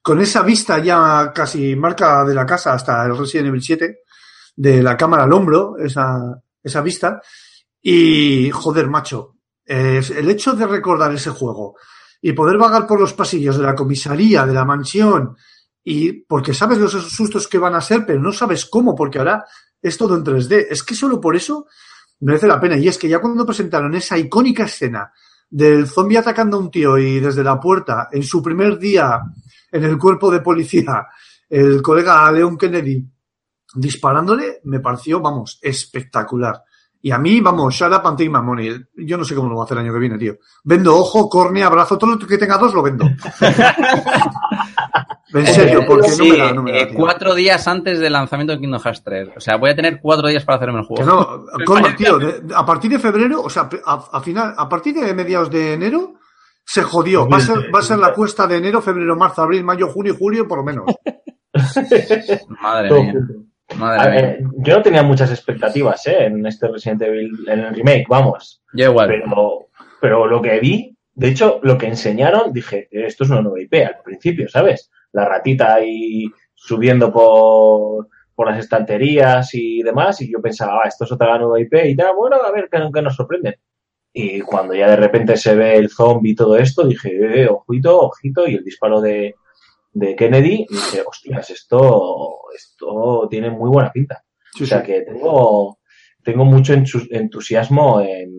[0.00, 4.02] con esa vista ya casi marca de la casa hasta el Resident Evil 7,
[4.54, 7.20] de la cámara al hombro, esa, esa vista.
[7.82, 9.34] Y, joder, macho,
[9.66, 11.74] el hecho de recordar ese juego
[12.26, 15.36] y poder vagar por los pasillos de la comisaría, de la mansión,
[15.84, 19.44] y porque sabes los sustos que van a ser, pero no sabes cómo, porque ahora
[19.82, 20.68] es todo en 3D.
[20.70, 21.66] Es que solo por eso
[22.20, 22.78] merece la pena.
[22.78, 25.12] Y es que ya cuando presentaron esa icónica escena
[25.50, 29.20] del zombie atacando a un tío y desde la puerta, en su primer día
[29.70, 31.06] en el cuerpo de policía,
[31.50, 33.06] el colega Leon Kennedy
[33.74, 36.62] disparándole, me pareció, vamos, espectacular.
[37.06, 38.70] Y a mí, vamos, shout up and take my money.
[38.96, 40.36] Yo no sé cómo lo voy a hacer el año que viene, tío.
[40.64, 43.04] Vendo ojo, córnea, brazo, todo lo que tenga dos lo vendo.
[45.34, 46.98] en serio, porque Sí, no me da, no me da, eh, tío.
[46.98, 49.28] cuatro días antes del lanzamiento de Kingdom Hearts 3.
[49.36, 51.44] O sea, voy a tener cuatro días para hacerme el Que juego.
[51.58, 54.94] no, Cormac, tío, de- a partir de febrero, o sea, a, a final, a partir
[54.94, 56.14] de mediados de enero,
[56.64, 57.28] se jodió.
[57.28, 60.14] Va a ser, va a ser la cuesta de enero, febrero, marzo, abril, mayo, junio
[60.14, 60.84] y julio, por lo menos.
[62.62, 63.14] Madre mía.
[63.76, 64.50] Madre mía.
[64.58, 66.26] yo no tenía muchas expectativas ¿eh?
[66.26, 68.62] en este Resident Evil, en el remake, vamos.
[68.72, 69.08] Yo igual.
[69.08, 69.68] Pero,
[70.00, 73.74] pero lo que vi, de hecho, lo que enseñaron, dije, esto es una nueva IP
[73.86, 74.90] al principio, ¿sabes?
[75.12, 81.04] La ratita ahí subiendo por, por las estanterías y demás, y yo pensaba, ah, esto
[81.04, 83.60] es otra nueva IP y tal, bueno, a ver qué, qué nos sorprende.
[84.12, 88.00] Y cuando ya de repente se ve el zombie y todo esto, dije, eh, ojito,
[88.00, 89.34] ojito, y el disparo de,
[89.94, 94.22] de Kennedy, dije, hostias, esto, esto tiene muy buena pinta.
[94.52, 94.86] Sí, O sea sí.
[94.86, 95.78] que tengo,
[96.22, 98.30] tengo mucho entu- entusiasmo en,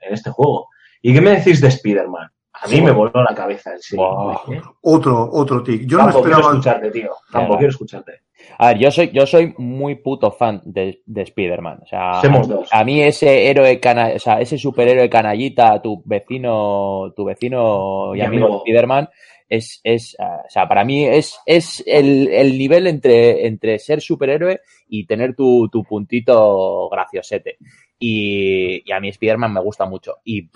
[0.00, 0.68] en este juego.
[1.02, 2.28] ¿Y qué me decís de Spider-Man?
[2.60, 4.04] A mí me voló la cabeza el serio.
[4.04, 4.52] Wow.
[4.54, 4.60] ¿eh?
[4.82, 5.82] Otro, otro tic.
[5.86, 6.58] Yo no Tampoco quiero esperaba.
[6.58, 7.10] escucharte, tío.
[7.30, 8.12] Tampoco quiero escucharte.
[8.58, 11.80] A ver, yo soy, yo soy muy puto fan de, de Spider-Man.
[11.84, 12.68] O sea, Somos dos.
[12.72, 18.18] a mí ese héroe cana, o sea, ese superhéroe canallita, tu vecino, tu vecino y
[18.18, 18.58] Mi amigo, amigo.
[18.64, 19.08] Spider-Man,
[19.48, 24.00] es, es, ah, o sea, para mí es, es el, el nivel entre, entre ser
[24.00, 27.56] superhéroe y tener tu, tu puntito graciosete.
[27.98, 30.16] Y, y a mí Spider-Man me gusta mucho.
[30.24, 30.48] Y,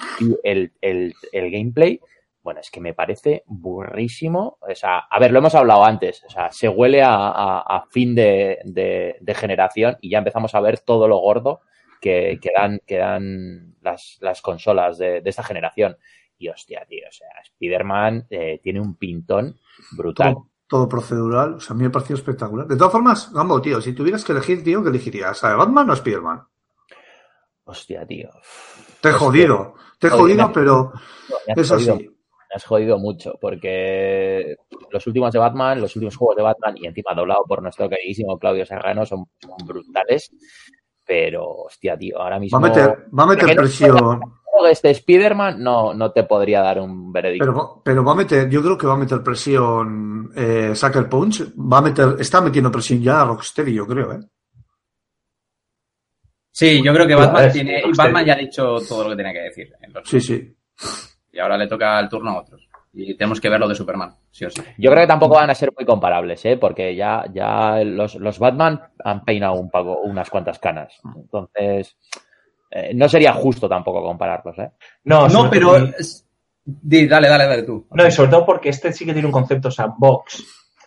[0.45, 2.01] el, el, el gameplay,
[2.43, 4.59] bueno, es que me parece burrísimo.
[4.61, 6.25] O sea, a ver, lo hemos hablado antes.
[6.25, 10.55] O sea, se huele a, a- a fin de, de- de generación y ya empezamos
[10.55, 11.61] a ver todo lo gordo
[12.01, 15.97] que, que dan, que dan las, las consolas de, de esta generación.
[16.43, 19.57] Y hostia, tío, o sea, Spider-Man eh, tiene un pintón
[19.97, 20.33] brutal.
[20.35, 21.55] Todo, todo procedural.
[21.55, 22.67] O sea, a mí me pareció espectacular.
[22.67, 25.45] De todas formas, Gambo, tío, si tuvieras que elegir, tío, ¿qué elegirías?
[25.45, 26.43] ¿A Batman o Spider-Man?
[27.65, 28.29] Hostia, tío.
[29.01, 29.75] Te he jodido.
[30.01, 30.51] Te he Jodido.
[30.53, 30.93] pero
[31.55, 32.07] Me es jodido así.
[32.09, 34.57] me has jodido mucho, porque
[34.91, 38.37] los últimos de Batman, los últimos juegos de Batman, y encima doblado por nuestro queridísimo
[38.37, 40.33] Claudio Serrano, son, son brutales.
[41.05, 42.59] Pero, hostia, tío, ahora Va mismo.
[42.59, 44.21] a meter, va a meter presión.
[44.71, 47.45] Este Spider-Man no, no te podría dar un veredicto.
[47.47, 51.09] Pero, va- pero va a meter, yo creo que va a meter presión eh, Sucker
[51.09, 51.43] Punch.
[51.57, 54.21] Va a meter, está metiendo presión ya a Rocksteady, yo creo, ¿eh?
[56.51, 57.83] Sí, yo creo que Batman, ver, tiene.
[57.97, 59.73] Batman ya ha dicho todo lo que tenía que decir.
[59.93, 60.55] los- Sí, sí.
[61.33, 62.69] Y ahora le toca el turno a otros.
[62.93, 64.61] Y tenemos que ver lo de Superman, sí o sí.
[64.77, 66.59] Yo creo que tampoco van a ser muy comparables, ¿eh?
[66.59, 71.01] porque ya, ya los, los Batman han peinado un poco, unas cuantas canas.
[71.17, 71.97] Entonces,
[72.75, 74.59] eh, no sería justo tampoco compararlos.
[74.59, 74.71] ¿eh?
[75.05, 75.75] No, No, pero...
[76.65, 77.87] di, dale, dale, dale tú.
[77.93, 80.45] No, y sobre todo porque este sí que tiene un concepto sandbox,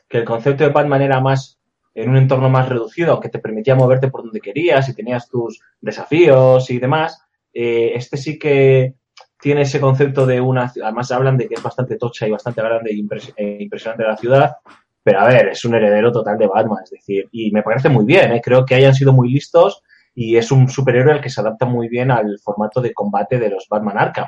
[0.08, 1.60] que el concepto de Batman era más
[1.94, 5.62] en un entorno más reducido, que te permitía moverte por donde querías y tenías tus
[5.80, 7.22] desafíos y demás.
[7.54, 8.96] Eh, este sí que
[9.40, 10.72] tiene ese concepto de una...
[10.84, 14.18] Además hablan de que es bastante tocha y bastante grande e impres- e impresionante la
[14.18, 14.58] ciudad,
[15.04, 18.06] pero a ver, es un heredero total de Batman, es decir, y me parece muy
[18.06, 18.42] bien, ¿eh?
[18.44, 19.84] creo que hayan sido muy listos
[20.16, 23.50] y es un superhéroe al que se adapta muy bien al formato de combate de
[23.50, 24.28] los Batman Arkham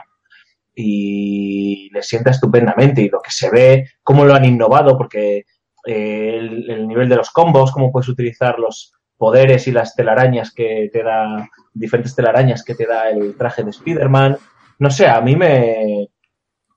[0.75, 5.45] y le sienta estupendamente y lo que se ve, cómo lo han innovado, porque
[5.85, 10.53] eh, el, el nivel de los combos, cómo puedes utilizar los poderes y las telarañas
[10.53, 14.38] que te da, diferentes telarañas que te da el traje de Spider-Man.
[14.77, 16.09] No sé, a mí me,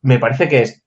[0.01, 0.83] me parece que es,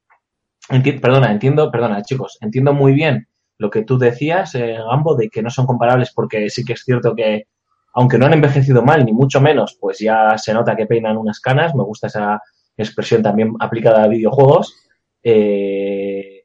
[1.00, 3.28] perdona, entiendo, perdona, chicos, entiendo muy bien
[3.60, 6.84] lo que tú decías, eh, Gambo, de que no son comparables porque sí que es
[6.84, 7.46] cierto que,
[7.94, 11.40] aunque no han envejecido mal, ni mucho menos, pues ya se nota que peinan unas
[11.40, 11.76] canas.
[11.76, 12.42] Me gusta esa
[12.76, 14.76] expresión también aplicada a videojuegos.
[15.24, 16.44] Eh,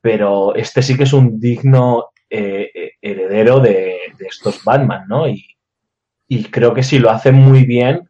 [0.00, 5.28] pero este sí que es un digno eh, heredero de, de estos Batman, ¿no?
[5.28, 5.44] Y,
[6.28, 8.08] y creo que si lo hacen muy bien,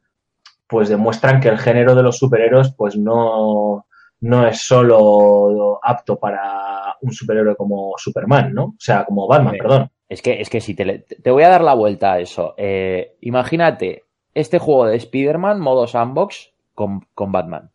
[0.68, 3.86] pues demuestran que el género de los superhéroes, pues no,
[4.20, 8.64] no es solo apto para un superhéroe como Superman, ¿no?
[8.64, 9.58] O sea, como Batman, Sí.
[9.58, 9.90] perdón.
[10.10, 12.54] Es que, es que si te, te voy a dar la vuelta a eso.
[12.56, 17.70] Eh, imagínate este juego de Spider-Man, modo sandbox, con, con Batman.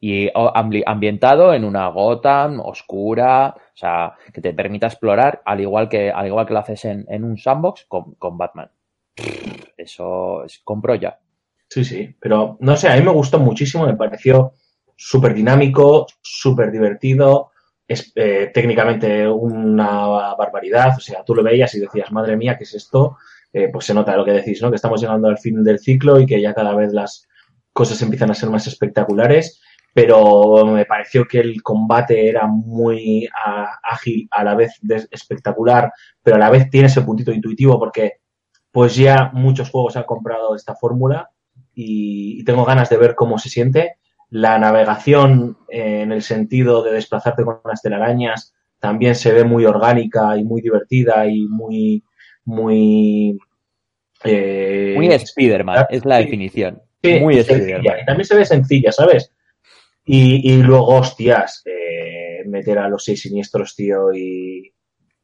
[0.00, 6.10] Y ambientado en una Gotham oscura, o sea, que te permita explorar, al igual que,
[6.10, 8.70] al igual que lo haces en, en un sandbox con, con Batman.
[9.76, 11.16] Eso es, compro ya.
[11.68, 14.54] Sí, sí, pero no sé, a mí me gustó muchísimo, me pareció
[14.96, 17.52] súper dinámico, súper divertido,
[17.90, 22.62] es eh, técnicamente una barbaridad, o sea, tú lo veías y decías, madre mía, ¿qué
[22.62, 23.16] es esto?
[23.52, 24.70] Eh, pues se nota lo que decís, ¿no?
[24.70, 27.26] Que estamos llegando al fin del ciclo y que ya cada vez las
[27.72, 29.60] cosas empiezan a ser más espectaculares,
[29.92, 33.28] pero me pareció que el combate era muy
[33.82, 34.78] ágil, a la vez
[35.10, 38.20] espectacular, pero a la vez tiene ese puntito intuitivo porque
[38.70, 41.30] pues ya muchos juegos han comprado esta fórmula
[41.74, 43.96] y tengo ganas de ver cómo se siente.
[44.30, 49.64] La navegación eh, en el sentido de desplazarte con las telarañas también se ve muy
[49.66, 52.02] orgánica y muy divertida y muy,
[52.44, 53.38] muy...
[54.24, 56.80] eh, Muy Spider-Man, es la definición.
[57.02, 57.96] Sí, Muy y Spider-Man.
[58.02, 59.32] y también se ve sencilla, ¿sabes?
[60.04, 64.72] Y, y luego, hostias, eh, meter a los seis siniestros, tío, y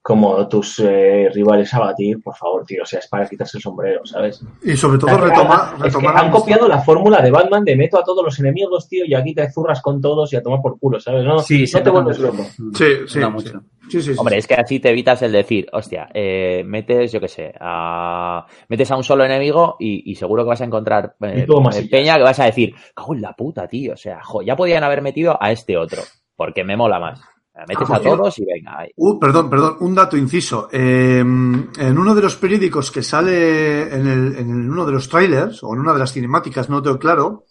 [0.06, 3.62] como tus eh, rivales a batir, por favor, tío, o sea, es para quitarse el
[3.62, 4.40] sombrero, ¿sabes?
[4.62, 7.64] Y sobre todo que retoma, han- es que retomar han copiado la fórmula de Batman
[7.64, 10.42] de meto a todos los enemigos, tío, y aquí te zurras con todos y a
[10.44, 11.24] tomar por culo, ¿sabes?
[11.24, 12.44] No, Sí, no se te vuelves loco.
[12.54, 13.18] Sí, sí, sí.
[13.18, 13.62] mucho.
[13.88, 14.16] Sí, sí, sí.
[14.16, 18.46] Hombre, es que así te evitas el decir, hostia, eh, metes, yo qué sé, a,
[18.68, 21.88] metes a un solo enemigo y, y seguro que vas a encontrar eh, masillas.
[21.90, 23.94] peña que vas a decir, cago en la puta, tío.
[23.94, 26.02] O sea, jo, ya podían haber metido a este otro,
[26.36, 27.20] porque me mola más.
[27.68, 28.78] Metes a todos y venga.
[28.80, 28.90] ahí.
[28.96, 30.68] Uh, perdón, perdón, un dato inciso.
[30.70, 35.08] Eh, en uno de los periódicos que sale en, el, en el- uno de los
[35.08, 37.44] trailers, o en una de las cinemáticas, no tengo claro,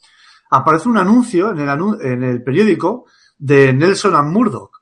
[0.51, 3.05] aparece un anuncio en el, anu- en el periódico
[3.37, 4.77] de Nelson and Murdoch.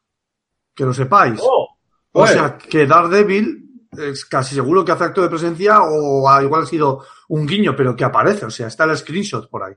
[0.76, 1.40] Que lo sepáis.
[1.44, 1.68] Oh,
[2.12, 6.64] o sea, que Daredevil es casi seguro que hace acto de presencia o ha- igual
[6.64, 8.46] ha sido un guiño, pero que aparece.
[8.46, 9.74] O sea, está el screenshot por ahí.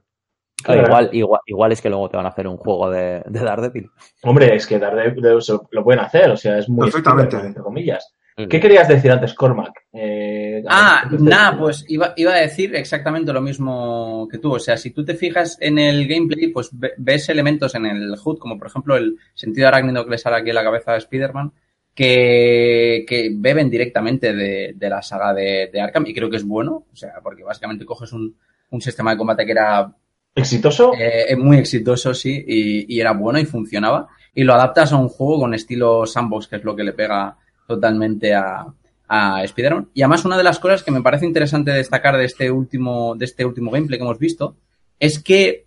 [0.62, 0.86] Claro, Claro.
[0.88, 3.90] igual, igual, igual es que luego te van a hacer un juego de, de Daredevil.
[4.22, 7.36] Hombre, es que Daredevil lo, lo pueden hacer, o sea, es muy Perfectamente.
[7.36, 8.12] Entre comillas.
[8.50, 9.72] ¿Qué querías decir antes, Cormac?
[9.94, 14.52] Eh, Ah, a nada, pues iba, iba a decir exactamente lo mismo que tú.
[14.54, 18.14] O sea, si tú te fijas en el gameplay, pues ve- ves elementos en el
[18.22, 20.98] HUD, como por ejemplo el sentido arácnido que le sale aquí a la cabeza de
[20.98, 21.52] Spider-Man,
[21.94, 26.44] que, que beben directamente de, de la saga de, de Arkham y creo que es
[26.46, 26.84] bueno.
[26.92, 28.36] O sea, porque básicamente coges un,
[28.70, 29.90] un sistema de combate que era
[30.36, 30.92] ¿Exitoso?
[30.96, 34.08] eh, muy exitoso, sí, y, y era bueno y funcionaba.
[34.34, 37.36] Y lo adaptas a un juego con estilo sandbox, que es lo que le pega
[37.66, 38.66] totalmente a,
[39.08, 39.88] a Spider-Man.
[39.94, 43.24] Y además, una de las cosas que me parece interesante destacar de este último, de
[43.24, 44.56] este último gameplay que hemos visto,
[44.98, 45.66] es que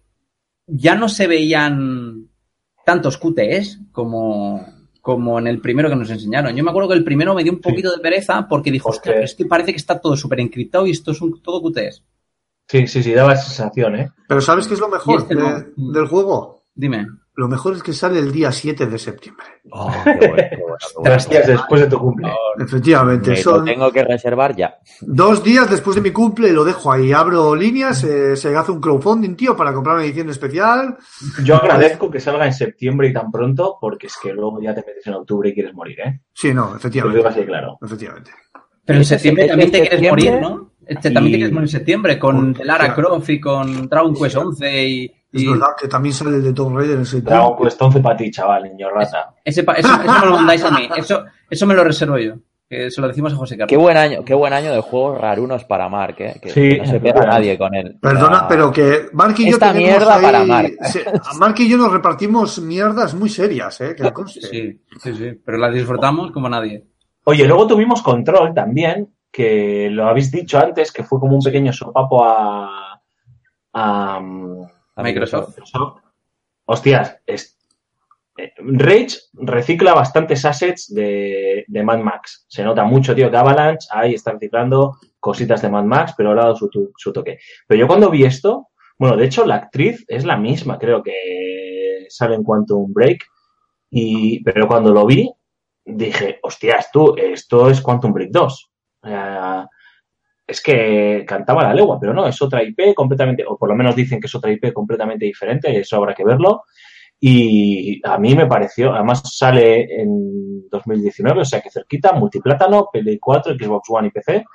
[0.68, 2.28] ya no se veían
[2.86, 4.66] tantos QTEs como,
[5.02, 6.56] como en el primero que nos enseñaron.
[6.56, 9.22] Yo me acuerdo que el primero me dio un poquito de pereza porque dijo, hostia,
[9.22, 12.04] es que parece que está todo súper encriptado y esto es un, todo QTEs.
[12.70, 14.12] Sí, sí, sí, daba esa sensación, ¿eh?
[14.28, 15.42] Pero ¿sabes qué es lo mejor este de-
[15.76, 15.92] no.
[15.92, 16.62] del juego?
[16.76, 17.08] Dime.
[17.34, 19.46] Lo mejor es que sale el día 7 de septiembre.
[19.72, 20.76] Oh, qué bueno, qué bueno.
[21.04, 22.30] Tres días después de tu cumple.
[22.60, 24.76] Efectivamente, Me lo son tengo que reservar ya.
[25.02, 28.82] dos días después de mi cumple, lo dejo ahí, abro líneas, eh, se hace un
[28.82, 30.98] crowdfunding, tío, para comprar una edición especial.
[31.44, 34.84] Yo agradezco que salga en septiembre y tan pronto, porque es que luego ya te
[34.86, 36.22] metes en octubre y quieres morir, ¿eh?
[36.34, 37.18] Sí, no, Te lo efectivamente.
[37.18, 37.78] digo así claro.
[37.82, 38.32] Efectivamente.
[38.86, 40.72] Pero en septiembre también te quieres morir, ¿no?
[40.90, 42.56] Este, también te y- morir en septiembre con.
[42.64, 45.12] Lara Croft y con Dragon Quest 11 y...
[45.32, 47.36] Es verdad que también sale el de Tomb Raider en septiembre.
[47.36, 49.36] Dragon Quest 11 para ti, chaval, niño rata.
[49.46, 50.90] Ese, pa- eso, eso me lo mandáis a mí.
[50.98, 52.34] Eso, eso me lo reservo yo.
[52.68, 53.70] Que se lo decimos a José Carlos.
[53.70, 56.40] Qué buen año, qué buen año de juegos rarunos para Mark, ¿eh?
[56.42, 57.98] Que, Sí, que no se pega nadie con él.
[58.00, 60.72] Perdona, pero que Mark y yo Esta tenemos mierda ahí- para Mark.
[60.84, 63.96] se- a Mark y yo nos repartimos mierdas muy serias, ¿eh?
[63.96, 64.42] Que conste.
[64.42, 65.32] Sí, sí, sí.
[65.46, 66.84] Pero la disfrutamos como nadie.
[67.24, 71.72] Oye, luego tuvimos Control también, que lo habéis dicho antes, que fue como un pequeño
[71.74, 73.02] sopapo a,
[73.74, 76.02] a, a Microsoft.
[76.66, 77.58] Hostias, es-
[78.38, 82.46] eh, Rage recicla bastantes assets de, de Mad Max.
[82.48, 86.36] Se nota mucho, tío, que Avalanche ahí está reciclando cositas de Mad Max, pero ha
[86.36, 87.40] dado su, tu- su toque.
[87.68, 92.06] Pero yo cuando vi esto, bueno, de hecho la actriz es la misma, creo que
[92.10, 93.26] sale en Quantum Break.
[93.92, 95.30] Y, pero cuando lo vi,
[95.84, 98.69] dije, hostias, tú, esto es Quantum Break 2.
[99.02, 103.96] Es que cantaba la legua, pero no, es otra IP completamente, o por lo menos
[103.96, 106.64] dicen que es otra IP completamente diferente, eso habrá que verlo.
[107.22, 113.20] Y a mí me pareció, además sale en 2019, o sea que cerquita, multiplátano, Play
[113.20, 114.46] 4, Xbox One y PC.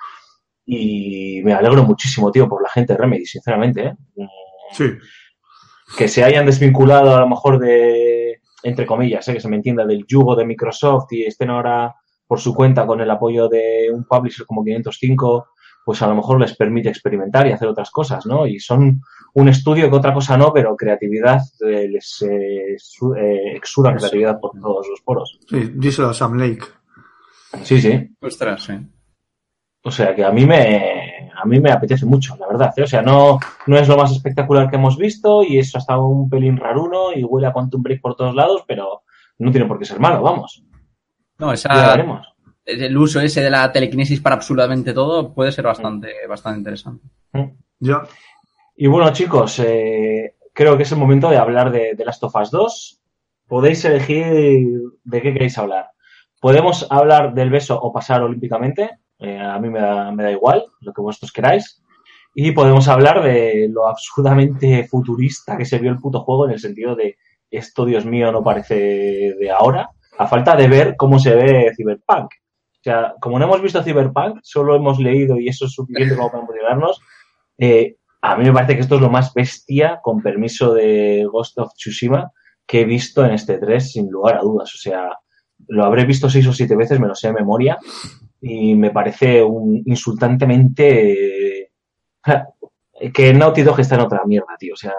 [0.66, 3.84] Y me alegro muchísimo, tío, por la gente de Remedy, sinceramente.
[3.84, 3.96] ¿eh?
[4.72, 4.84] Sí.
[5.98, 9.34] Que se hayan desvinculado a lo mejor de, entre comillas, ¿eh?
[9.34, 11.94] que se me entienda, del yugo de Microsoft y estén ahora
[12.26, 15.48] por su cuenta con el apoyo de un publisher como 505
[15.86, 18.46] pues a lo mejor les permite experimentar y hacer otras cosas, ¿no?
[18.46, 19.02] Y son
[19.34, 24.40] un estudio que otra cosa no, pero creatividad eh, les eh, su- eh, exudan creatividad
[24.40, 25.38] por todos los poros.
[25.46, 26.64] Sí, díselo a Sam Lake.
[27.64, 28.16] Sí, sí.
[28.22, 28.72] Ostras, sí.
[29.82, 32.72] O sea que a mí me a mí me apetece mucho, la verdad.
[32.78, 32.82] ¿eh?
[32.84, 36.30] O sea, no, no es lo más espectacular que hemos visto y eso hasta un
[36.30, 39.02] pelín raruno y huele a Quantum Break por todos lados, pero
[39.38, 40.64] no tiene por qué ser malo, vamos.
[41.38, 41.96] No, esa,
[42.64, 47.06] el uso ese de la telequinesis para absolutamente todo puede ser bastante, bastante interesante.
[47.80, 48.02] Ya.
[48.76, 52.34] Y bueno, chicos, eh, creo que es el momento de hablar de, de Last of
[52.36, 53.00] Us 2.
[53.46, 55.90] Podéis elegir de qué queréis hablar.
[56.40, 58.98] Podemos hablar del beso o pasar olímpicamente.
[59.18, 61.82] eh, a mí me da, me da igual, lo que vosotros queráis.
[62.34, 66.58] Y podemos hablar de lo absurdamente futurista que se vio el puto juego en el
[66.58, 67.16] sentido de
[67.50, 69.90] esto, Dios mío, no parece de ahora.
[70.18, 72.26] A falta de ver cómo se ve Cyberpunk.
[72.26, 76.30] O sea, como no hemos visto Cyberpunk, solo hemos leído y eso es suficiente como
[76.30, 77.00] para emocionarnos.
[77.58, 81.58] Eh, a mí me parece que esto es lo más bestia, con permiso de Ghost
[81.58, 82.30] of Tsushima,
[82.66, 84.74] que he visto en este 3, sin lugar a dudas.
[84.74, 85.10] O sea,
[85.68, 87.78] lo habré visto seis o siete veces, me lo sé de memoria,
[88.40, 91.70] y me parece un insultantemente eh,
[93.12, 94.74] que Naughty Dog está en otra mierda, tío.
[94.74, 94.92] O sea,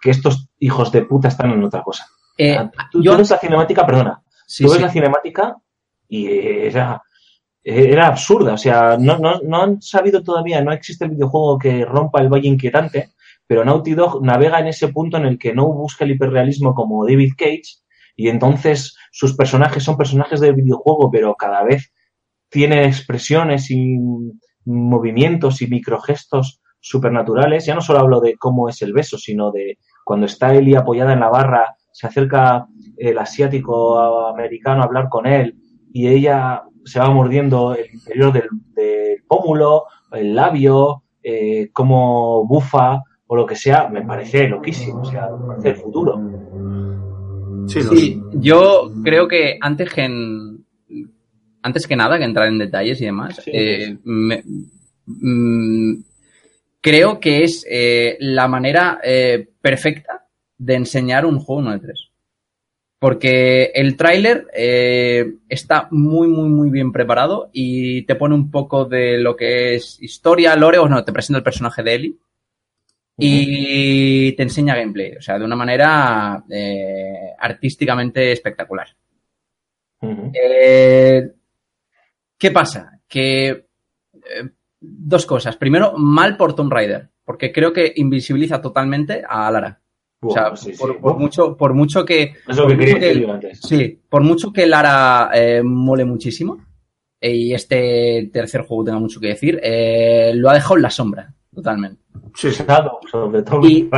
[0.00, 2.06] que estos hijos de puta están en otra cosa.
[2.36, 2.56] Eh,
[2.90, 4.82] tú, yo- tú ves la cinemática, perdona, Sí, tú ves sí.
[4.82, 5.56] la cinemática
[6.08, 7.02] y era,
[7.62, 8.54] era absurda.
[8.54, 12.28] O sea, no, no, no han sabido todavía, no existe el videojuego que rompa el
[12.28, 13.10] valle inquietante,
[13.46, 17.04] pero Naughty Dog navega en ese punto en el que no busca el hiperrealismo como
[17.06, 17.78] David Cage
[18.16, 21.92] y entonces sus personajes son personajes del videojuego, pero cada vez
[22.48, 23.98] tienen expresiones y
[24.64, 27.66] movimientos y microgestos supernaturales.
[27.66, 31.12] Ya no solo hablo de cómo es el beso, sino de cuando está Ellie apoyada
[31.12, 32.64] en la barra, se acerca
[32.96, 35.56] el asiático americano a hablar con él
[35.92, 43.02] y ella se va mordiendo el interior del, del pómulo, el labio, eh, como bufa
[43.26, 46.20] o lo que sea, me parece loquísimo, o sea, me parece el futuro.
[47.66, 50.64] Sí, yo creo que antes que en-
[51.62, 53.50] antes que nada que entrar en detalles y demás, Sí.
[53.52, 54.44] eh, me-
[55.06, 55.94] mm,
[56.80, 60.27] creo que es eh, la manera eh, perfecta
[60.58, 62.10] de enseñar un juego 9.3.
[62.98, 68.84] Porque el tráiler eh, está muy, muy, muy bien preparado y te pone un poco
[68.84, 72.16] de lo que es historia, lore, o no, te presenta el personaje de Ellie
[73.20, 78.88] y te enseña gameplay, o sea, de una manera eh, artísticamente espectacular.
[80.00, 81.32] Eh,
[82.38, 83.00] ¿Qué pasa?
[83.08, 84.48] Que eh,
[84.80, 85.56] dos cosas.
[85.56, 89.80] Primero, mal por Tomb Raider, porque creo que invisibiliza totalmente a Lara.
[90.20, 90.72] O sea, sí.
[90.78, 92.34] por, mucho, por mucho que.
[92.48, 93.60] Es lo por que quería decir antes.
[93.60, 96.58] Sí, por mucho que Lara eh, mole muchísimo
[97.20, 100.90] eh, y este tercer juego tenga mucho que decir, eh, lo ha dejado en la
[100.90, 102.02] sombra, totalmente.
[102.34, 102.50] Sí.
[102.64, 103.88] Claro, sobre todo Y-.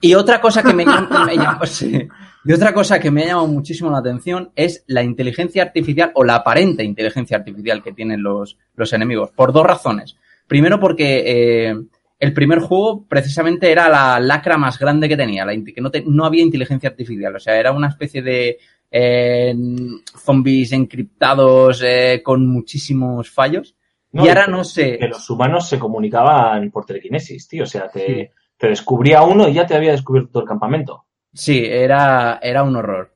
[0.00, 1.26] Y otra cosa que me, llama-
[1.60, 2.08] me sí.
[2.44, 6.24] y otra cosa que me ha llamado muchísimo la atención es la inteligencia artificial o
[6.24, 9.30] la aparente inteligencia artificial que tienen los, los enemigos.
[9.32, 10.16] Por dos razones.
[10.46, 11.22] Primero porque
[11.70, 11.74] eh,
[12.18, 16.04] el primer juego precisamente era la lacra más grande que tenía, la, que no, te-
[16.06, 17.34] no había inteligencia artificial.
[17.36, 18.58] O sea, era una especie de
[18.90, 19.54] eh,
[20.16, 23.74] zombies encriptados eh, con muchísimos fallos.
[24.12, 24.98] No, y ahora no sé.
[24.98, 27.64] Que los humanos se comunicaban por telequinesis, tío.
[27.64, 31.06] O sea, te, te descubría uno y ya te había descubierto todo el campamento.
[31.32, 33.12] Sí, era, era un horror.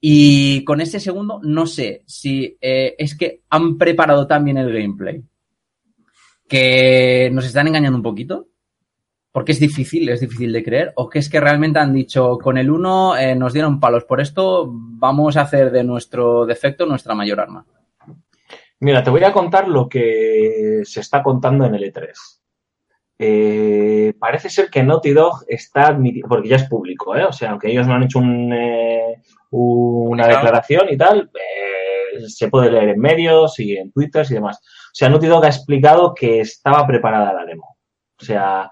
[0.00, 5.20] Y con este segundo, no sé si eh, es que han preparado también el gameplay.
[6.48, 8.46] Que nos están engañando un poquito.
[9.30, 10.92] Porque es difícil, es difícil de creer.
[10.96, 14.68] O que es que realmente han dicho, con el 1 nos dieron palos por esto,
[14.72, 17.64] vamos a hacer de nuestro defecto nuestra mayor arma.
[18.80, 22.10] Mira, te voy a contar lo que se está contando en el E3.
[23.20, 27.24] Eh, parece ser que Naughty Dog está admitiendo, porque ya es público, ¿eh?
[27.24, 29.20] o sea, aunque ellos no han hecho un, eh,
[29.50, 34.60] una declaración y tal, eh, se puede leer en medios y en Twitter y demás.
[34.98, 37.76] O sea, Naughty Dog ha explicado que estaba preparada la demo.
[38.20, 38.68] O sea,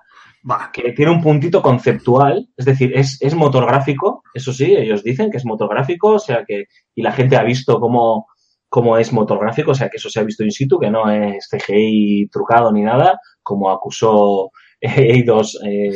[0.72, 5.30] que tiene un puntito conceptual, es decir, es, es motor gráfico, eso sí, ellos dicen
[5.30, 6.64] que es motor gráfico, o sea que,
[6.96, 8.26] y la gente ha visto cómo,
[8.68, 11.08] cómo es motor gráfico, o sea que eso se ha visto in situ, que no
[11.08, 15.92] es CGI trucado ni nada, como acusó Eidos eh,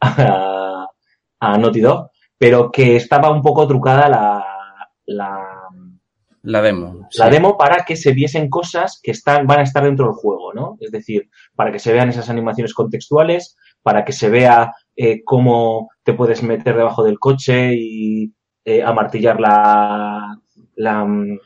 [0.00, 0.84] a,
[1.38, 4.44] a Naughty Dog, pero que estaba un poco trucada la,
[5.06, 5.47] la,
[6.48, 7.06] La demo.
[7.12, 7.30] la sí.
[7.30, 10.78] demo para que se viesen cosas que están, van a estar dentro del juego, ¿no?
[10.80, 15.90] Es decir, para que se vean esas animaciones contextuales, para que se vea eh, cómo
[16.02, 18.32] te puedes meter debajo del coche y
[18.64, 20.40] eh, amartillar la,
[20.74, 21.38] la, mm,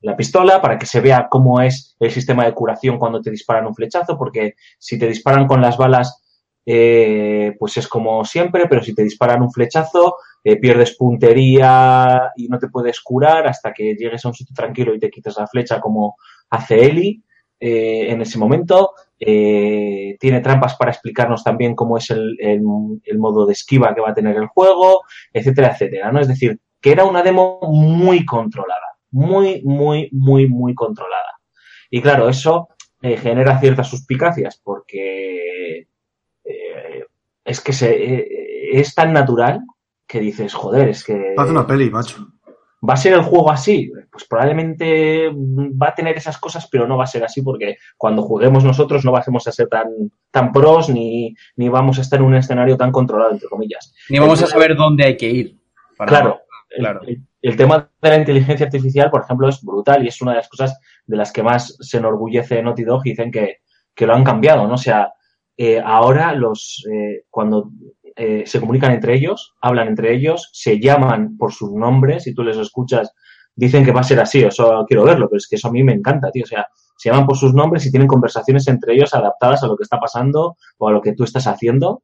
[0.00, 3.66] la pistola, para que se vea cómo es el sistema de curación cuando te disparan
[3.66, 6.23] un flechazo, porque si te disparan con las balas,
[6.66, 12.48] eh, pues es como siempre, pero si te disparan un flechazo, eh, pierdes puntería y
[12.48, 15.46] no te puedes curar hasta que llegues a un sitio tranquilo y te quites la
[15.46, 16.16] flecha como
[16.50, 17.22] hace Eli
[17.60, 18.92] eh, en ese momento.
[19.18, 22.62] Tiene trampas para explicarnos también cómo es el, el-
[23.04, 25.02] el modo de esquiva que va a tener el juego,
[25.32, 26.12] etcétera, etcétera.
[26.12, 26.20] ¿no?
[26.20, 31.38] Es decir, que era una demo muy controlada, muy, muy, muy, muy controlada.
[31.90, 32.68] Y claro, eso
[33.00, 35.86] genera ciertas suspicacias porque
[36.44, 37.04] eh,
[37.44, 39.60] es que se, eh, es tan natural
[40.06, 42.28] que dices, joder, es que Haz una peli, macho.
[42.86, 43.90] ¿Va a ser el juego así?
[44.12, 48.22] Pues probablemente va a tener esas cosas, pero no va a ser así porque cuando
[48.22, 49.86] juguemos nosotros no vamos a ser tan,
[50.30, 53.94] tan pros ni, ni vamos a estar en un escenario tan controlado, entre comillas.
[54.10, 55.56] Ni vamos a saber dónde hay que ir.
[55.96, 56.40] para- Claro,
[56.70, 57.00] el, claro.
[57.06, 60.38] el- el tema de la inteligencia artificial, por ejemplo, es brutal y es una de
[60.38, 63.58] las cosas de las que más se enorgullece Naughty Dog y dicen que,
[63.94, 64.74] que lo han cambiado, ¿no?
[64.74, 65.12] O sea,
[65.56, 67.70] eh, ahora los eh, cuando
[68.16, 72.44] eh, se comunican entre ellos, hablan entre ellos, se llaman por sus nombres y tú
[72.44, 73.12] les escuchas,
[73.56, 75.82] dicen que va a ser así, eso quiero verlo, pero es que eso a mí
[75.82, 76.44] me encanta, tío.
[76.44, 76.66] O sea,
[76.96, 79.98] se llaman por sus nombres y tienen conversaciones entre ellos adaptadas a lo que está
[79.98, 82.02] pasando o a lo que tú estás haciendo.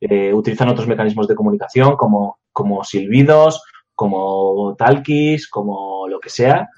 [0.00, 3.62] Eh, utilizan otros mecanismos de comunicación como, como silbidos,
[3.94, 6.68] como talkies, como lo que sea.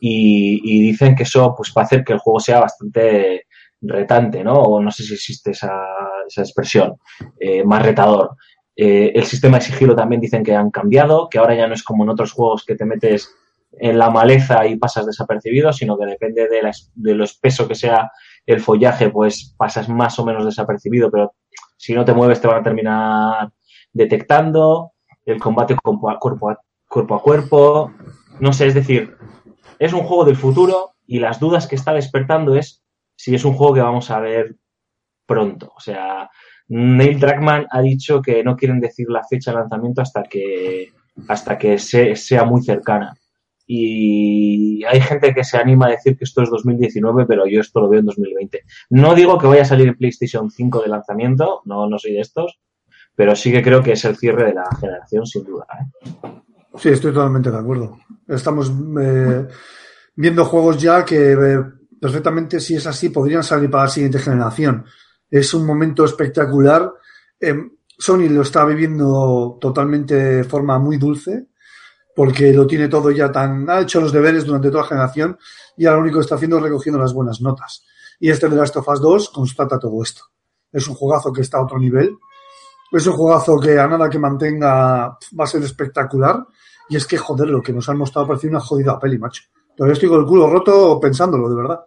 [0.00, 3.46] Y, y dicen que eso pues va a hacer que el juego sea bastante
[3.82, 4.54] retante, ¿no?
[4.54, 5.72] O no sé si existe esa,
[6.26, 6.94] esa expresión,
[7.38, 8.36] eh, más retador.
[8.74, 11.82] Eh, el sistema de sigilo también dicen que han cambiado, que ahora ya no es
[11.82, 13.34] como en otros juegos que te metes
[13.78, 18.10] en la maleza y pasas desapercibido, sino que depende de, de lo espeso que sea
[18.46, 21.34] el follaje, pues pasas más o menos desapercibido, pero
[21.76, 23.50] si no te mueves te van a terminar
[23.92, 24.92] detectando,
[25.24, 27.92] el combate cuerpo a cuerpo a, cuerpo a cuerpo,
[28.40, 29.16] no sé, es decir,
[29.78, 32.81] es un juego del futuro y las dudas que está despertando es
[33.22, 34.56] si es un juego que vamos a ver
[35.26, 35.72] pronto.
[35.76, 36.28] O sea,
[36.68, 40.88] Neil Druckmann ha dicho que no quieren decir la fecha de lanzamiento hasta que
[41.28, 43.14] hasta que se- sea muy cercana.
[43.66, 47.80] Y hay gente que se anima a decir que esto es 2019, pero yo esto
[47.80, 48.62] lo veo en 2020.
[48.90, 52.20] No digo que vaya a salir en PlayStation 5 de lanzamiento, no, no soy de
[52.22, 52.58] estos,
[53.14, 55.66] pero sí que creo que es el cierre de la generación, sin duda.
[55.78, 56.28] ¿eh?
[56.76, 57.98] Sí, estoy totalmente de acuerdo.
[58.26, 59.46] Estamos eh,
[60.16, 61.58] viendo juegos ya que eh,
[62.02, 64.84] perfectamente, si es así, podrían salir para la siguiente generación.
[65.30, 66.92] Es un momento espectacular.
[67.38, 67.54] Eh,
[67.96, 71.46] Sony lo está viviendo totalmente de forma muy dulce,
[72.16, 73.70] porque lo tiene todo ya tan.
[73.70, 75.38] Ha hecho los deberes durante toda la generación
[75.76, 77.84] y ahora lo único que está haciendo es recogiendo las buenas notas.
[78.18, 80.22] Y este de Last of Us 2 constata todo esto.
[80.72, 82.18] Es un juegazo que está a otro nivel.
[82.90, 86.44] Es un juegazo que a nada que mantenga va a ser espectacular.
[86.88, 89.44] Y es que, joder, lo que nos han mostrado parece una jodida peli, macho.
[89.76, 91.80] Todavía estoy con el culo roto pensándolo, de verdad.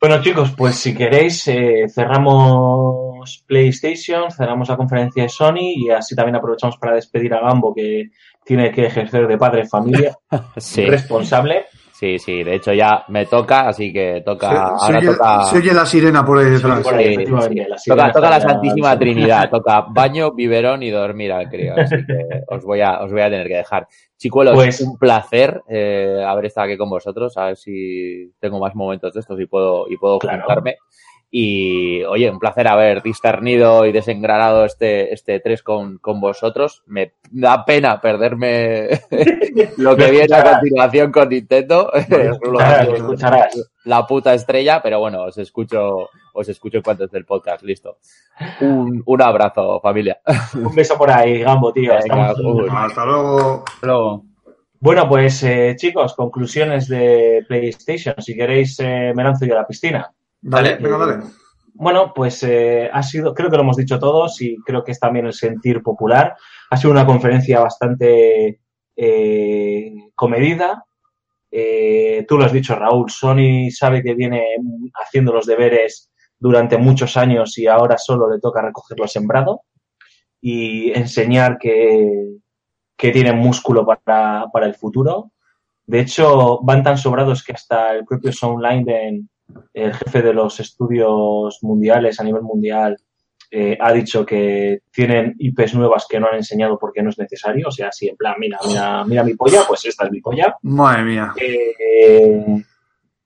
[0.00, 6.14] Bueno, chicos, pues si queréis, eh, cerramos PlayStation, cerramos la conferencia de Sony y así
[6.14, 8.10] también aprovechamos para despedir a Gambo, que
[8.44, 10.16] tiene que ejercer de padre familia
[10.56, 11.66] Sí, responsable.
[11.98, 12.42] Sí, sí.
[12.44, 14.50] De hecho, ya me toca, así que toca.
[14.50, 15.44] Se, ahora se oye, toca.
[15.44, 16.80] se oye la sirena por ahí detrás.
[16.80, 17.68] por ahí, Sí, efectivamente, sí.
[17.70, 21.74] la sirena Toca, toca la Santísima Trinidad, toca baño, biberón y dormir al crío.
[21.76, 23.86] Así que os voy a, os voy a tener que dejar.
[24.16, 28.74] Chicuelos, Pues- un placer eh, haber estado aquí con vosotros, a ver si tengo más
[28.74, 30.38] momentos de estos y puedo, y puedo Claro.
[30.40, 30.76] juntarme.
[31.30, 36.82] Y oye, un placer haber discernido y desengranado este, este 3 con, con vosotros.
[36.86, 38.88] Me da pena perderme
[39.76, 41.92] lo que viene a continuación con Nintendo.
[41.94, 43.70] escucharás, lo escucharás.
[43.84, 47.98] la puta estrella, pero bueno, os escucho, os escucho en cuanto esté el podcast, listo.
[48.62, 50.20] Un, un abrazo, familia.
[50.54, 51.92] Un beso por ahí, Gambo, tío.
[52.02, 52.34] Venga.
[52.86, 53.64] Hasta luego.
[53.82, 54.24] Luego.
[54.80, 58.14] Bueno, pues eh, chicos, conclusiones de PlayStation.
[58.18, 60.14] Si queréis, eh, me lanzo yo a la piscina.
[60.40, 60.82] Dale, Vale.
[60.82, 61.24] venga, dale.
[61.74, 64.98] Bueno, pues eh, ha sido, creo que lo hemos dicho todos y creo que es
[64.98, 66.36] también el sentir popular.
[66.70, 68.60] Ha sido una conferencia bastante
[68.96, 70.84] eh, comedida.
[71.50, 74.44] Eh, tú lo has dicho, Raúl, Sony sabe que viene
[74.94, 79.62] haciendo los deberes durante muchos años y ahora solo le toca recogerlo sembrado
[80.40, 82.38] y enseñar que,
[82.96, 85.30] que tienen músculo para, para el futuro.
[85.86, 89.28] De hecho, van tan sobrados que hasta el propio Soundline,
[89.72, 92.96] el jefe de los estudios mundiales a nivel mundial,
[93.50, 97.68] eh, ha dicho que tienen IPs nuevas que no han enseñado porque no es necesario.
[97.68, 100.56] O sea, si en plan, mira, mira, mira mi polla, pues esta es mi polla.
[100.62, 101.32] Madre mía.
[101.36, 102.62] Eh,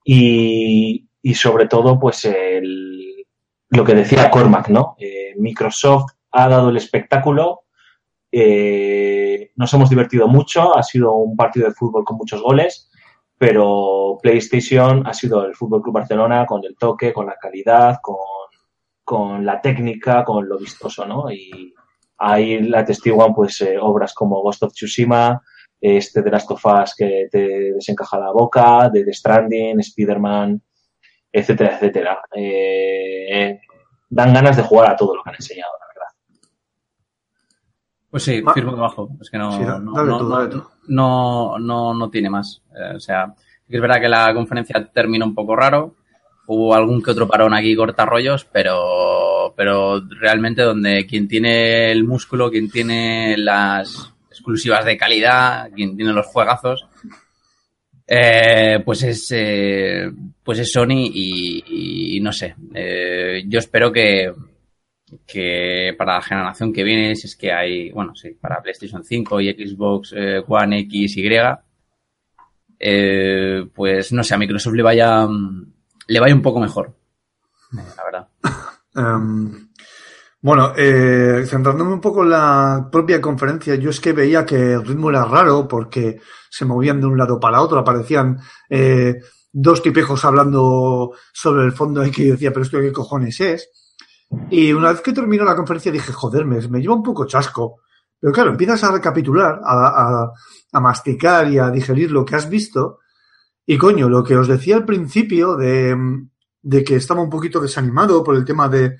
[0.04, 3.26] y, y sobre todo, pues el,
[3.70, 4.94] lo que decía Cormac, ¿no?
[4.98, 7.62] Eh, Microsoft ha dado el espectáculo.
[8.30, 10.76] nos hemos divertido mucho.
[10.76, 12.91] Ha sido un partido de fútbol con muchos goles.
[13.42, 18.14] Pero PlayStation ha sido el Fútbol Club Barcelona con el toque, con la calidad, con,
[19.02, 21.28] con la técnica, con lo vistoso, ¿no?
[21.28, 21.74] Y
[22.18, 25.42] ahí la atestiguan pues eh, obras como Ghost of Tsushima,
[25.80, 26.62] este de Last of
[26.96, 30.62] que te desencaja la boca, de The Stranding, Spider-Man,
[31.32, 32.20] etcétera, etcétera.
[32.36, 33.58] Eh,
[34.08, 35.81] dan ganas de jugar a todo lo que han enseñado.
[38.12, 39.08] Pues sí, firmo debajo.
[39.20, 40.62] Es que no, Sí, da- no, no, tú, no- dale tú.
[40.86, 42.62] no, no- no tiene más.
[42.78, 43.34] Eh, o sea,
[43.68, 45.96] es verdad que la conferencia terminó un poco raro.
[46.46, 52.04] Hubo algún que otro parón aquí corta rollos, pero, pero realmente donde quien tiene el
[52.04, 56.86] músculo, quien tiene las exclusivas de calidad, quien tiene los juegazos,
[58.06, 60.10] eh, pues es eh,
[60.42, 62.54] pues es Sony y, y no sé.
[62.74, 64.32] Eh, yo espero que,
[65.26, 69.52] que para la generación que viene, es que hay, bueno, sí, para PlayStation 5 y
[69.52, 71.28] Xbox eh, One X, Y,
[72.78, 75.72] eh, pues no sé, a Microsoft le vaya, mm,
[76.08, 76.94] le vaya un poco mejor,
[77.72, 78.28] la verdad.
[78.94, 79.70] Em,
[80.42, 84.84] bueno, eh, centrándome un poco en la propia conferencia, yo es que veía que el
[84.84, 89.20] ritmo era raro porque se movían de un lado para otro, aparecían eh,
[89.52, 93.70] dos tipejos hablando sobre el fondo y que yo decía, pero esto qué cojones es.
[94.50, 97.80] Y una vez que terminó la conferencia dije, joder, me, me lleva un poco chasco.
[98.18, 100.32] Pero claro, empiezas a recapitular, a,
[100.80, 103.00] masticar y a digerir lo que has visto.
[103.66, 105.96] Y coño, lo que os decía al principio de,
[106.62, 108.96] de que estaba un poquito desanimado por el tema de,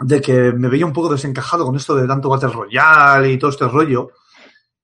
[0.00, 3.50] de que me veía un poco desencajado con esto de tanto Battle Royale y todo
[3.50, 4.10] este rollo.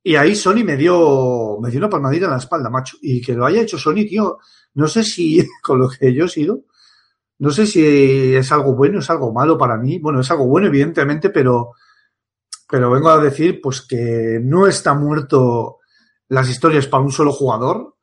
[0.03, 2.97] Y ahí Sony me dio, me dio una palmadita en la espalda, macho.
[3.03, 4.39] Y que lo haya hecho Sony, tío,
[4.75, 6.65] no sé si con lo que yo he sido,
[7.41, 9.99] no sé si es algo bueno, es algo malo para mí.
[9.99, 11.73] Bueno, es algo bueno, evidentemente, pero,
[12.69, 15.79] pero vengo a decir, pues que no está muerto
[16.29, 17.97] las historias para un solo jugador.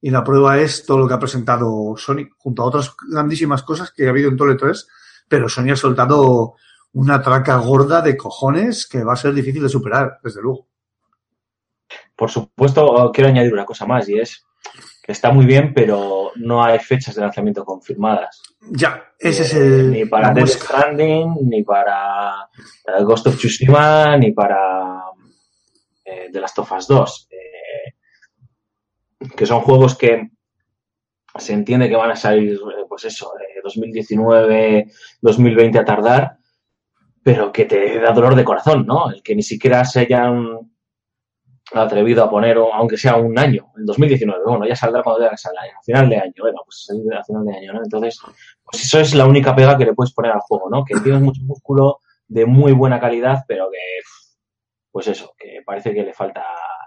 [0.00, 3.92] Y la prueba es todo lo que ha presentado Sony, junto a otras grandísimas cosas
[3.92, 4.88] que ha habido en Tole 3.
[5.28, 6.56] Pero Sony ha soltado
[6.92, 10.66] una traca gorda de cojones que va a ser difícil de superar, desde luego.
[12.16, 14.44] Por supuesto, quiero añadir una cosa más y es
[15.12, 18.42] está muy bien, pero no hay fechas de lanzamiento confirmadas.
[18.70, 19.90] Ya, ese es Eh, el.
[19.92, 20.48] Ni para Death.
[20.48, 22.48] Stranding, ni para
[22.86, 25.02] eh, Ghost of Tsushima, ni para
[26.04, 27.28] eh, The Last of Us 2.
[27.30, 27.94] eh,
[29.36, 30.30] que son juegos que
[31.38, 32.58] se entiende que van a salir,
[32.88, 34.86] pues eso, eh, 2019,
[35.20, 36.36] 2020 a tardar,
[37.22, 39.10] pero que te da dolor de corazón, ¿no?
[39.10, 40.72] El que ni siquiera se hayan
[41.72, 45.62] atrevido a poner, aunque sea un año, en 2019, bueno, ya saldrá cuando ya salga,
[45.62, 47.82] a final de año, bueno, pues a final de año, ¿no?
[47.82, 48.20] Entonces,
[48.64, 50.84] pues eso es la única pega que le puedes poner al juego, ¿no?
[50.84, 53.78] Que tienes mucho músculo de muy buena calidad, pero que,
[54.90, 56.44] pues eso, que parece que le falta,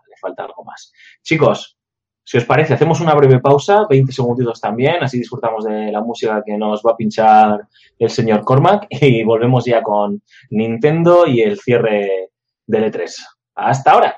[0.10, 0.92] le falta algo más.
[1.22, 1.78] Chicos,
[2.26, 6.42] si os parece, hacemos una breve pausa, 20 segunditos también, así disfrutamos de la música
[6.46, 7.68] que nos va a pinchar
[8.00, 12.30] el señor Cormac y volvemos ya con Nintendo y el cierre
[12.66, 13.14] del E3.
[13.56, 14.18] Hasta ahora.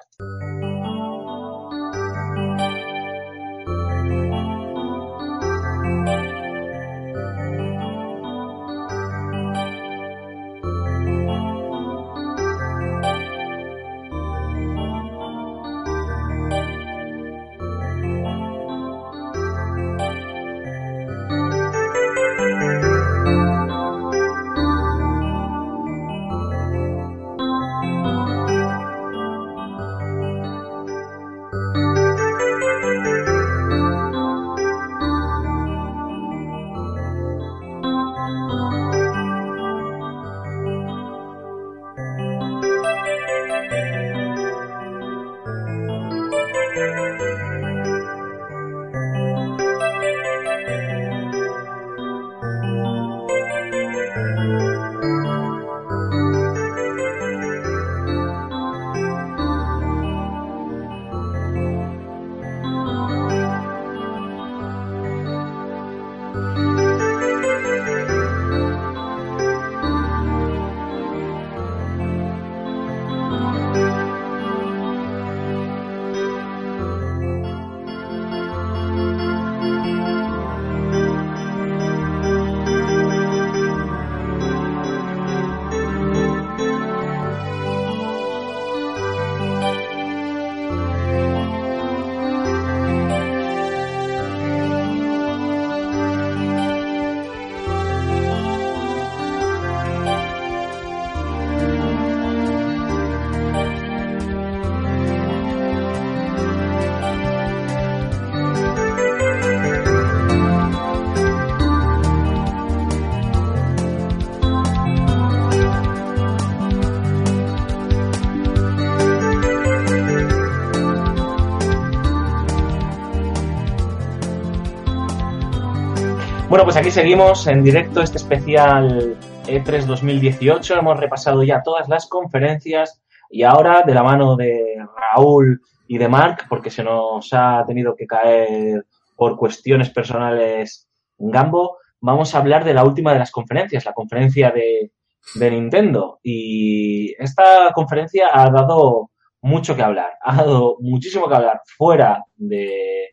[126.56, 130.76] Bueno, pues aquí seguimos en directo este especial E E3 2018.
[130.78, 136.08] Hemos repasado ya todas las conferencias y ahora de la mano de Raúl y de
[136.08, 138.86] Mark, porque se nos ha tenido que caer
[139.18, 144.50] por cuestiones personales Gambo, vamos a hablar de la última de las conferencias, la conferencia
[144.52, 144.94] de,
[145.34, 146.22] de Nintendo.
[146.24, 149.12] Y esta conferencia ha dado
[149.42, 153.10] mucho que hablar, ha dado muchísimo que hablar fuera de,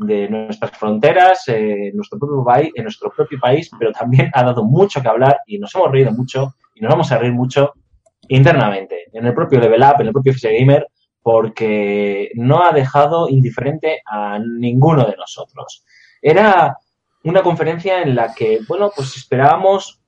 [0.00, 4.64] de nuestras fronteras, eh, nuestro propio país, en nuestro propio país, pero también ha dado
[4.64, 7.74] mucho que hablar y nos hemos reído mucho y nos vamos a reír mucho
[8.28, 10.86] internamente, en el propio Level Up, en el propio FC Gamer,
[11.22, 15.84] porque no ha dejado indiferente a ninguno de nosotros.
[16.22, 16.76] Era
[17.24, 20.00] una conferencia en la que, bueno, pues esperábamos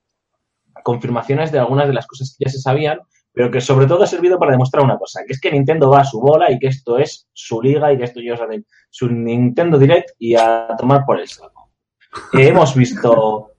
[0.83, 3.01] confirmaciones de algunas de las cosas que ya se sabían,
[3.33, 6.01] pero que sobre todo ha servido para demostrar una cosa, que es que Nintendo va
[6.01, 9.79] a su bola y que esto es su liga y que esto saben, su Nintendo
[9.79, 11.71] Direct y a tomar por el saco.
[12.35, 13.53] Eh, hemos visto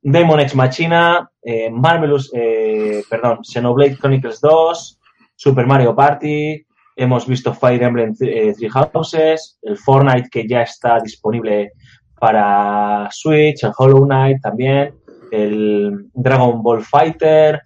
[0.00, 5.00] Demon X Machina, eh, Marvelous, eh, perdón, Xenoblade Chronicles 2,
[5.34, 6.64] Super Mario Party,
[6.96, 11.72] hemos visto Fire Emblem eh, Three Houses, el Fortnite que ya está disponible
[12.18, 14.94] para Switch, el Hollow Knight también,
[15.30, 17.62] el Dragon Ball Fighter,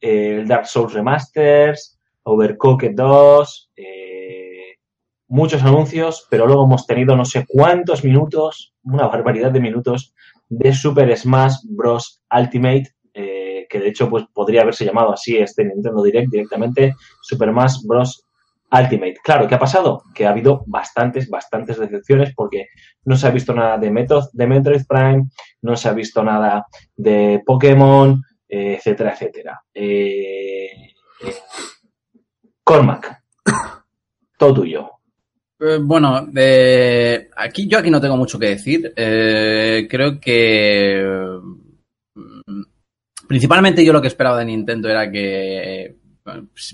[0.00, 4.76] el Dark Souls Remasters, Overcooked 2, eh,
[5.28, 10.14] muchos anuncios, pero luego hemos tenido no sé cuántos minutos, una barbaridad de minutos,
[10.48, 12.22] de Super Smash Bros.
[12.30, 17.50] Ultimate, eh, que de hecho pues podría haberse llamado así este Nintendo Direct directamente, Super
[17.50, 18.24] Smash Bros.
[18.70, 19.16] Ultimate.
[19.24, 20.02] Claro, ¿qué ha pasado?
[20.14, 22.66] Que ha habido bastantes, bastantes decepciones porque
[23.04, 25.24] no se ha visto nada de, Metroid, de Metroid Prime,
[25.62, 29.62] no se ha visto nada de Pokémon, eh, etcétera, etcétera.
[29.74, 31.34] Eh, eh,
[32.64, 33.22] Cormac,
[34.38, 34.90] todo tuyo.
[35.60, 38.92] Eh, bueno, eh, aquí yo aquí no tengo mucho que decir.
[38.96, 41.02] Eh, creo que
[42.14, 42.62] mm,
[43.26, 45.96] principalmente yo lo que esperaba de Nintendo era que eh,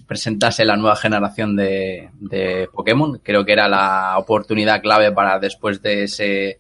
[0.07, 3.21] presentase la nueva generación de, de Pokémon.
[3.23, 6.59] Creo que era la oportunidad clave para después de ese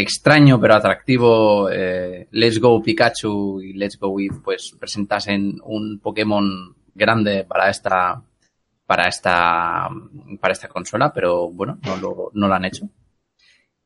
[0.00, 6.76] extraño pero atractivo eh, Let's Go Pikachu y Let's Go Eevee pues presentasen un Pokémon
[6.94, 8.22] grande para esta
[8.86, 9.88] para esta
[10.40, 12.88] para esta consola, pero bueno, no lo, no lo han hecho.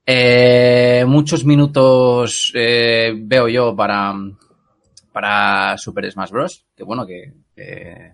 [0.04, 4.14] Eh, muchos minutos eh, veo yo para
[5.12, 6.66] para Super Smash Bros.
[6.76, 8.12] Que bueno, que, que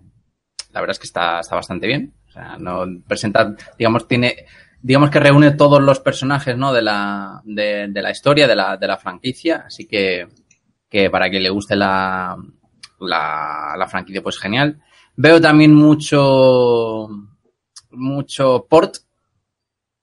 [0.71, 2.13] la verdad es que está, está bastante bien.
[2.27, 4.45] O sea, no presenta, digamos, tiene,
[4.81, 6.73] digamos que reúne todos los personajes, ¿no?
[6.73, 9.63] De la, de, de la historia, de la, de la franquicia.
[9.67, 10.27] Así que,
[10.89, 12.37] que para quien le guste la,
[12.99, 14.81] la, la franquicia, pues genial.
[15.15, 17.09] Veo también mucho,
[17.91, 18.95] mucho port,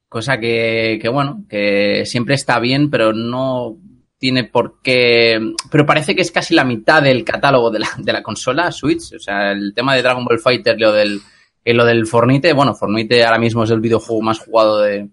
[0.09, 3.79] cosa que, que bueno, que siempre está bien, pero no
[4.19, 5.41] tiene por qué.
[5.71, 9.15] Pero parece que es casi la mitad del catálogo de la, de la consola Switch.
[9.15, 11.21] O sea, el tema de Dragon Ball Fighter, lo del,
[11.67, 15.09] eh, lo del Fornite, bueno, Fornite ahora mismo es el videojuego más jugado de,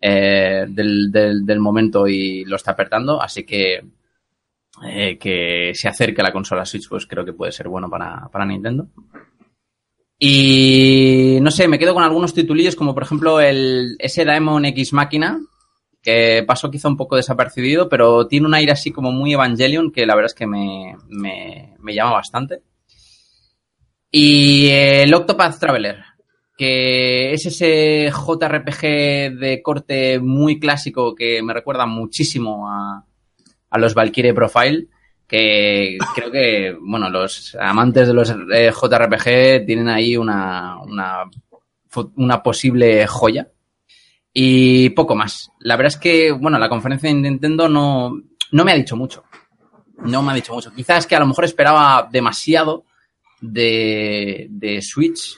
[0.00, 3.84] eh, del, del, momento y lo está apertando, así que
[4.82, 8.30] eh, que se acerque a la consola Switch, pues creo que puede ser bueno para,
[8.32, 8.88] para Nintendo.
[10.18, 14.94] Y no sé, me quedo con algunos titulillos, como por ejemplo el ese Daemon X
[14.94, 15.38] Máquina,
[16.00, 20.06] que pasó quizá un poco desapercibido, pero tiene un aire así como muy Evangelion, que
[20.06, 22.62] la verdad es que me, me, me llama bastante.
[24.10, 26.02] Y el Octopath Traveler,
[26.56, 33.04] que es ese JRPG de corte muy clásico que me recuerda muchísimo a,
[33.70, 34.88] a los Valkyrie Profile,
[35.28, 41.22] que creo que, bueno, los amantes de los eh, JRPG tienen ahí una, una,
[42.16, 43.48] una posible joya.
[44.32, 45.50] Y poco más.
[45.60, 48.12] La verdad es que, bueno, la conferencia de Nintendo no,
[48.50, 49.24] no me ha dicho mucho.
[49.98, 50.72] No me ha dicho mucho.
[50.72, 52.84] Quizás que a lo mejor esperaba demasiado
[53.40, 55.36] de, de Switch,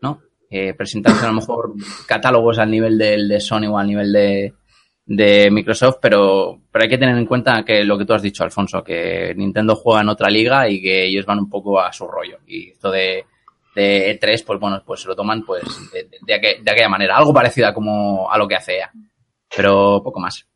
[0.00, 0.20] ¿no?
[0.50, 1.74] Eh, presentarse a lo mejor
[2.06, 4.52] catálogos al nivel del de Sony o al nivel de,
[5.06, 8.42] de Microsoft, pero, pero hay que tener en cuenta que lo que tú has dicho,
[8.42, 12.06] Alfonso, que Nintendo juega en otra liga y que ellos van un poco a su
[12.06, 12.38] rollo.
[12.48, 13.24] Y esto de,
[13.76, 16.88] de E3, pues bueno, pues se lo toman pues de, de, de, aqu- de aquella
[16.88, 18.90] manera, algo parecido a como a lo que hace ella,
[19.56, 20.46] pero poco más.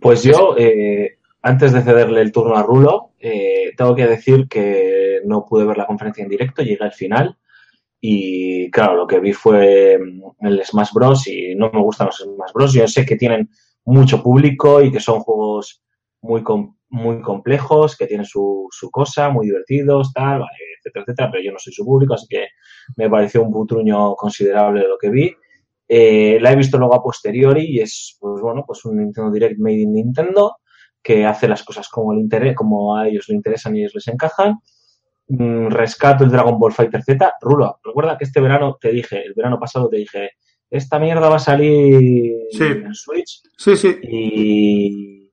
[0.00, 5.20] Pues yo, eh, antes de cederle el turno a Rulo, eh, tengo que decir que
[5.24, 7.36] no pude ver la conferencia en directo, llegué al final
[8.00, 11.26] y claro, lo que vi fue mm, el Smash Bros.
[11.28, 12.72] y no me gustan los Smash Bros.
[12.72, 13.50] Yo sé que tienen
[13.84, 15.82] mucho público y que son juegos
[16.20, 21.30] muy, com- muy complejos, que tienen su, su cosa, muy divertidos, tal, vale, etcétera, etcétera,
[21.30, 22.46] pero yo no soy su público, así que
[22.96, 25.32] me pareció un putruño considerable lo que vi.
[25.88, 29.58] Eh, la he visto luego a posteriori y es, pues bueno, pues un Nintendo Direct
[29.58, 30.56] Made in Nintendo,
[31.02, 34.08] que hace las cosas como, interés, como a ellos les interesan y a ellos les
[34.08, 34.58] encajan.
[35.28, 37.34] Mm, rescato el Dragon Ball Fighter Z.
[37.40, 40.30] Rulo, recuerda que este verano te dije, el verano pasado te dije,
[40.70, 42.64] esta mierda va a salir Sí.
[42.64, 43.96] en Switch Sí, sí.
[44.02, 45.30] y...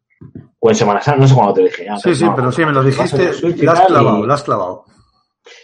[0.60, 1.86] O en Semana Santa, no sé cuándo te dije.
[1.86, 3.32] ya, Sí, sí, pero sí, me lo dijiste.
[3.64, 4.86] La has clavado, y- la has clavado.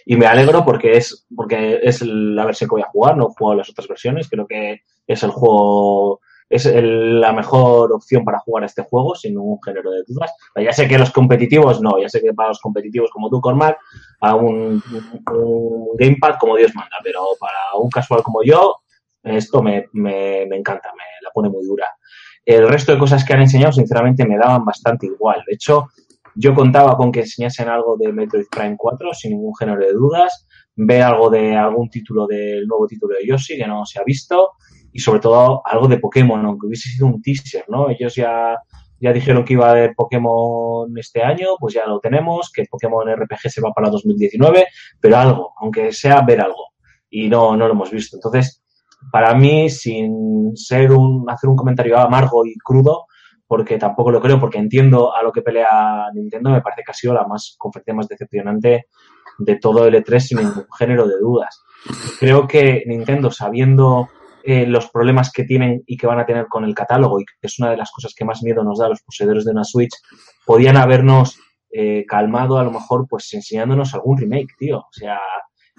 [0.06, 3.34] y me alegro porque es porque es la versión que voy a jugar, no he
[3.36, 6.20] jugado las otras versiones, creo que es el juego
[6.52, 10.32] es el- la mejor opción para jugar este juego sin ningún género de dudas.
[10.56, 13.78] Ya sé que los competitivos no, ya sé que para los competitivos como tú, Cormac,
[14.20, 14.82] a un,
[15.34, 18.76] un gamepad como Dios manda, pero para un casual como yo,
[19.24, 21.88] esto me, me, me encanta, me la pone muy dura.
[22.46, 25.44] El resto de cosas que han enseñado, sinceramente, me daban bastante igual.
[25.48, 25.88] De hecho,
[26.36, 30.48] yo contaba con que enseñasen algo de Metroid Prime 4 sin ningún género de dudas,
[30.76, 34.52] ver algo de algún título del nuevo título de Yoshi que no se ha visto
[34.92, 37.90] y sobre todo algo de Pokémon, aunque hubiese sido un teaser, ¿no?
[37.90, 38.58] Ellos ya,
[39.00, 43.08] ya dijeron que iba a haber Pokémon este año, pues ya lo tenemos, que Pokémon
[43.16, 44.68] RPG se va para 2019,
[45.00, 46.68] pero algo, aunque sea ver algo.
[47.10, 48.18] Y no, no lo hemos visto.
[48.18, 48.64] Entonces,
[49.12, 53.06] para mí, sin ser un, hacer un comentario amargo y crudo,
[53.48, 56.94] porque tampoco lo creo, porque entiendo a lo que pelea Nintendo, me parece que ha
[56.94, 58.86] sido la más conferencia más decepcionante
[59.40, 61.62] de todo el E3 sin ningún género de dudas.
[62.20, 64.08] Creo que Nintendo, sabiendo
[64.44, 67.34] eh, los problemas que tienen y que van a tener con el catálogo, y que
[67.42, 69.64] es una de las cosas que más miedo nos da a los poseedores de una
[69.64, 69.94] Switch,
[70.46, 71.40] podían habernos
[71.72, 74.80] eh, calmado a lo mejor pues enseñándonos algún remake, tío.
[74.80, 75.20] O sea,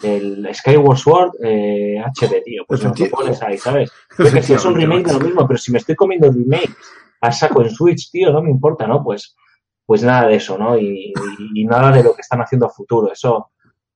[0.02, 2.64] el Skyward Sword eh, HD, tío.
[2.66, 3.90] Pues nos lo pones ahí, ¿sabes?
[4.08, 6.34] Creo que si es un remake de lo mismo, pero si me estoy comiendo el
[6.34, 6.74] remake
[7.20, 9.02] a saco en Switch, tío, no me importa, ¿no?
[9.04, 9.36] Pues,
[9.86, 10.78] pues nada de eso, ¿no?
[10.78, 13.12] Y, y- y nada de lo que están haciendo a futuro.
[13.12, 13.50] Eso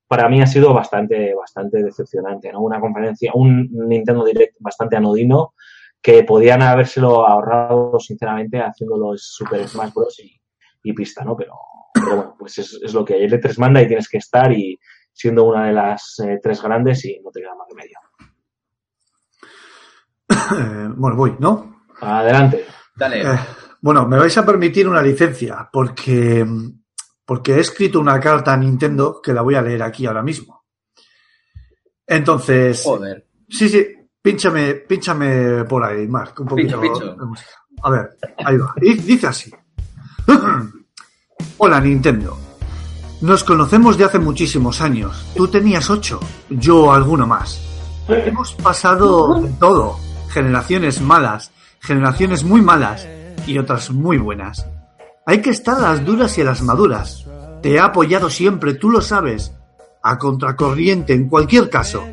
[0.06, 2.60] para mí ha sido bastante, bastante decepcionante, ¿no?
[2.60, 5.54] Una conferencia, un Nintendo Direct bastante anodino
[6.00, 10.20] que podían habérselo ahorrado, sinceramente, haciéndolo Super Smash Bros.
[10.20, 10.40] y,
[10.84, 11.36] y pista, ¿no?
[11.36, 11.54] Pero,
[11.92, 13.24] pero bueno, pues es, es lo que hay.
[13.24, 14.78] El E3 manda y tienes que estar y
[15.12, 17.98] siendo una de las eh, tres grandes y no te queda más remedio.
[20.30, 21.84] Eh, bueno, voy, ¿no?
[22.00, 22.66] Adelante.
[22.94, 23.22] Dale.
[23.22, 23.38] Eh,
[23.80, 26.44] bueno, me vais a permitir una licencia porque,
[27.26, 30.64] porque he escrito una carta a Nintendo que la voy a leer aquí ahora mismo.
[32.06, 33.26] Entonces, Joder.
[33.48, 33.84] sí, sí,
[34.22, 37.14] pínchame, pínchame por ahí, Mark, un poquito Pincho, pincho.
[37.16, 37.50] de música.
[37.82, 38.72] A ver, ahí va.
[38.80, 39.52] Y dice así.
[41.58, 42.38] Hola Nintendo.
[43.22, 45.26] Nos conocemos de hace muchísimos años.
[45.34, 47.60] Tú tenías ocho, yo alguno más.
[48.08, 49.98] Hemos pasado de todo.
[50.28, 53.08] Generaciones malas, generaciones muy malas
[53.46, 54.66] y otras muy buenas.
[55.28, 57.26] Hay que estar a las duras y a las maduras.
[57.60, 59.52] Te he apoyado siempre, tú lo sabes.
[60.00, 62.04] A contracorriente, en cualquier caso.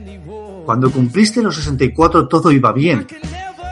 [0.65, 3.05] Cuando cumpliste los 64 todo iba bien.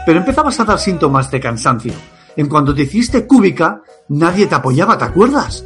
[0.05, 1.93] Pero empezabas a dar síntomas de cansancio.
[2.35, 5.65] En cuanto te hiciste cúbica, nadie te apoyaba, ¿te acuerdas?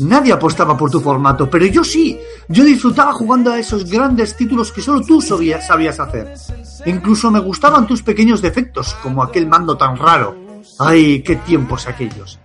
[0.00, 2.18] Nadie apostaba por tu formato, pero yo sí.
[2.48, 6.34] Yo disfrutaba jugando a esos grandes títulos que solo tú sabías, sabías hacer.
[6.86, 10.36] Incluso me gustaban tus pequeños defectos, como aquel mando tan raro.
[10.80, 12.40] ¡Ay, qué tiempos aquellos!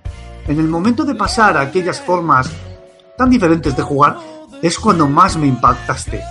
[0.48, 2.50] En el momento de pasar a aquellas formas
[3.18, 4.18] tan diferentes de jugar,
[4.62, 6.22] es cuando más me impactaste.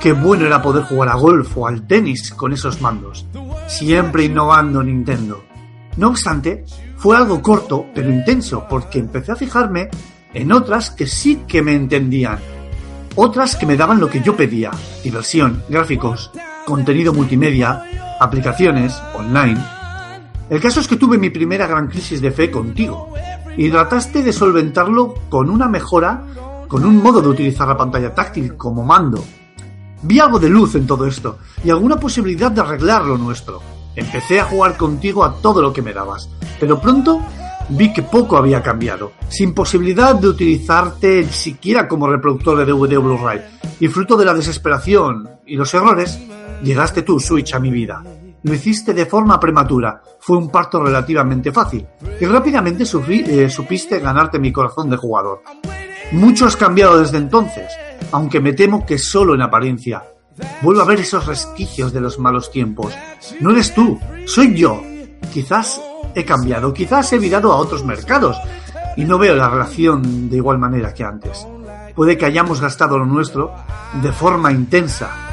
[0.00, 3.26] Qué bueno era poder jugar a golf o al tenis con esos mandos.
[3.66, 5.42] Siempre innovando Nintendo.
[5.96, 6.64] No obstante,
[6.96, 9.90] fue algo corto pero intenso porque empecé a fijarme
[10.32, 12.38] en otras que sí que me entendían.
[13.16, 14.70] Otras que me daban lo que yo pedía.
[15.02, 16.30] Diversión, gráficos,
[16.64, 17.82] contenido multimedia,
[18.20, 19.60] aplicaciones, online.
[20.48, 23.12] El caso es que tuve mi primera gran crisis de fe contigo
[23.56, 26.24] y trataste de solventarlo con una mejora,
[26.68, 29.22] con un modo de utilizar la pantalla táctil como mando.
[30.02, 33.60] Vi algo de luz en todo esto y alguna posibilidad de arreglar lo nuestro.
[33.94, 37.20] Empecé a jugar contigo a todo lo que me dabas, pero pronto
[37.70, 43.02] vi que poco había cambiado, sin posibilidad de utilizarte siquiera como reproductor de DVD o
[43.02, 43.40] Blu-ray,
[43.78, 46.18] y fruto de la desesperación y los errores,
[46.62, 48.02] llegaste tú, Switch, a mi vida.
[48.42, 51.86] Lo hiciste de forma prematura, fue un parto relativamente fácil,
[52.18, 55.42] y rápidamente eh, supiste ganarte mi corazón de jugador.
[56.12, 57.70] Mucho has cambiado desde entonces,
[58.12, 60.02] aunque me temo que solo en apariencia.
[60.62, 62.94] Vuelvo a ver esos resquicios de los malos tiempos.
[63.40, 64.82] No eres tú, soy yo.
[65.32, 65.80] Quizás
[66.14, 68.36] he cambiado, quizás he virado a otros mercados
[68.96, 71.46] y no veo la relación de igual manera que antes.
[71.94, 73.54] Puede que hayamos gastado lo nuestro
[74.02, 75.29] de forma intensa.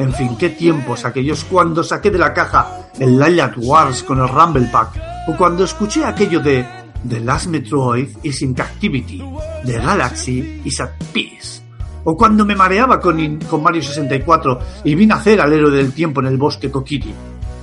[0.00, 4.28] En fin, qué tiempos aquellos cuando saqué de la caja el Lilat Wars con el
[4.28, 4.98] Rumble Pack
[5.28, 6.66] o cuando escuché aquello de
[7.06, 9.22] The Last Metroid is in Captivity,
[9.66, 11.60] The Galaxy is at Peace.
[12.04, 13.18] O cuando me mareaba con,
[13.62, 17.14] Mario 64 y vi nacer al héroe del tiempo en el bosque Kokiri.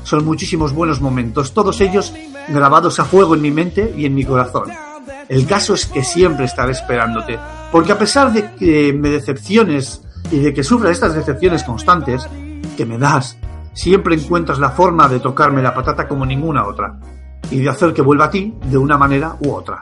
[0.04, 2.14] Son muchísimos buenos momentos, todos ellos
[2.50, 4.70] grabados a fuego en mi mente y en mi corazón.
[5.28, 7.40] El caso es que siempre estaré esperándote.
[7.72, 12.28] Porque a pesar de que me decepciones y de que sufra estas decepciones constantes
[12.76, 13.40] que me das,
[13.74, 17.00] siempre encuentras la forma de tocarme la patata como ninguna otra.
[17.50, 19.80] Y de hacer que vuelva a ti de una manera u otra.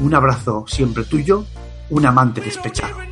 [0.00, 1.44] Un abrazo siempre tuyo,
[1.90, 2.96] un amante despechado.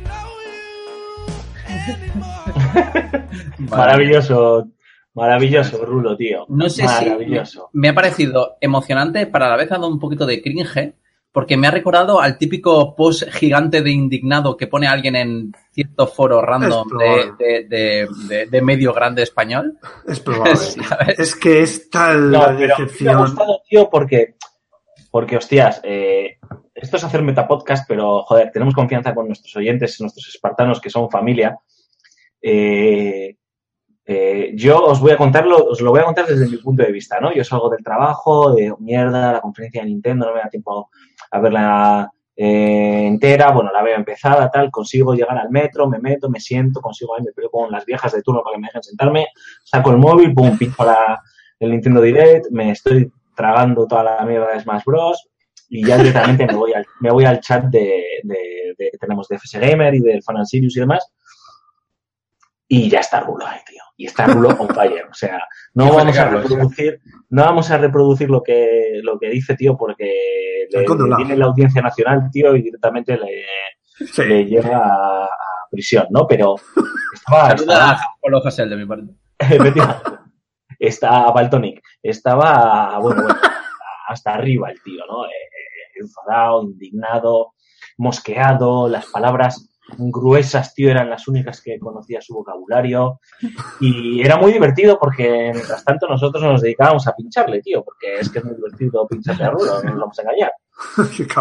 [3.57, 4.67] Maravilloso,
[5.13, 6.45] maravilloso, Rulo, tío.
[6.49, 7.69] No sé Maravilloso.
[7.71, 10.95] si me ha parecido emocionante, pero a la vez ha dado un poquito de cringe,
[11.35, 16.07] porque me ha recordado al típico post gigante de indignado que pone alguien en cierto
[16.07, 19.77] foro random de, de- de- de- de medio grande español.
[20.07, 20.55] Es probable.
[20.55, 21.19] ¿Sabes?
[21.19, 23.17] es que es tal No, la pero me ha decepción.
[23.19, 24.35] gustado, tío, porque,
[25.11, 26.37] porque hostias, eh,
[26.73, 31.09] esto es hacer metapodcast, pero joder, tenemos confianza con nuestros oyentes, nuestros espartanos que son
[31.11, 31.57] familia.
[32.41, 33.35] Eh,
[34.07, 36.91] eh, yo os voy a contarlo, os lo voy a contar desde mi punto de
[36.91, 37.33] vista, ¿no?
[37.33, 40.91] Yo salgo del trabajo, de mierda, la conferencia de Nintendo, no me da tiempo
[41.35, 46.29] a verla eh, entera, bueno, la veo empezada, tal, consigo llegar al metro, me meto,
[46.29, 48.83] me siento, consigo ahí, me peleo con las viejas de turno para que me dejen
[48.83, 49.27] sentarme,
[49.63, 51.21] saco el móvil, pum, pincho la,
[51.59, 55.29] el Nintendo Direct, me estoy tragando toda la mierda de Smash Bros.
[55.67, 59.37] Y ya directamente me voy al, me voy al chat de, de- que tenemos de
[59.37, 61.11] FS Gamer y del Fan Sirius y demás.
[62.67, 63.81] Y ya está Rulo ahí, tío.
[63.97, 65.05] Y está Rulo on fire.
[65.09, 65.39] O sea,
[65.73, 70.67] no vamos a reproducir, no vamos a reproducir lo que, lo que dice, tío, porque
[70.71, 73.45] le, le viene la audiencia nacional, tío, y directamente le,
[73.97, 74.23] Sí.
[74.25, 75.29] le lleva a, a
[75.71, 76.27] prisión, ¿no?
[76.27, 76.55] Pero
[77.13, 79.13] estaba, de mi parte.
[79.39, 80.09] Efectivamente.
[80.77, 81.81] Está Baltonic.
[82.03, 83.39] Estaba, bueno, bueno,
[84.07, 85.25] hasta arriba el tío, ¿no?
[85.25, 87.53] Eh, eh, enfadado, indignado,
[87.97, 93.19] mosqueado, las palabras gruesas, tío, eran las únicas que conocía su vocabulario.
[93.79, 98.29] Y era muy divertido porque, mientras tanto, nosotros nos dedicábamos a pincharle, tío, porque es
[98.29, 100.51] que es muy divertido pincharle a Rulo, no nos vamos a engañar.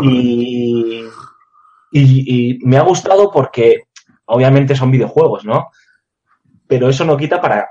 [1.97, 3.85] Y, y me ha gustado porque
[4.25, 5.69] obviamente son videojuegos, ¿no?
[6.67, 7.69] Pero eso no quita para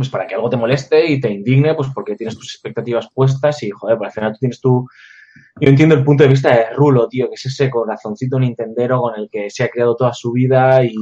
[0.00, 3.62] pues para que algo te moleste y te indigne, pues porque tienes tus expectativas puestas
[3.62, 4.88] y, joder, pues al final tú tienes tu...
[5.60, 9.14] Yo entiendo el punto de vista de Rulo, tío, que es ese corazoncito nintendero con
[9.18, 10.94] el que se ha creado toda su vida y,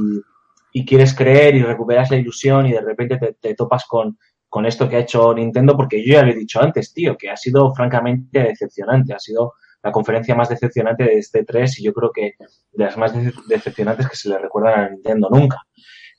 [0.73, 4.17] y quieres creer y recuperas la ilusión y de repente te, te topas con,
[4.49, 7.29] con esto que ha hecho Nintendo, porque yo ya lo he dicho antes, tío, que
[7.29, 11.93] ha sido francamente decepcionante, ha sido la conferencia más decepcionante de este 3 y yo
[11.93, 12.33] creo que
[12.73, 15.57] de las más dece- decepcionantes que se le recuerdan a Nintendo nunca.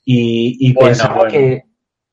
[0.04, 1.30] Y, y Bueno, pensaba bueno.
[1.32, 1.62] que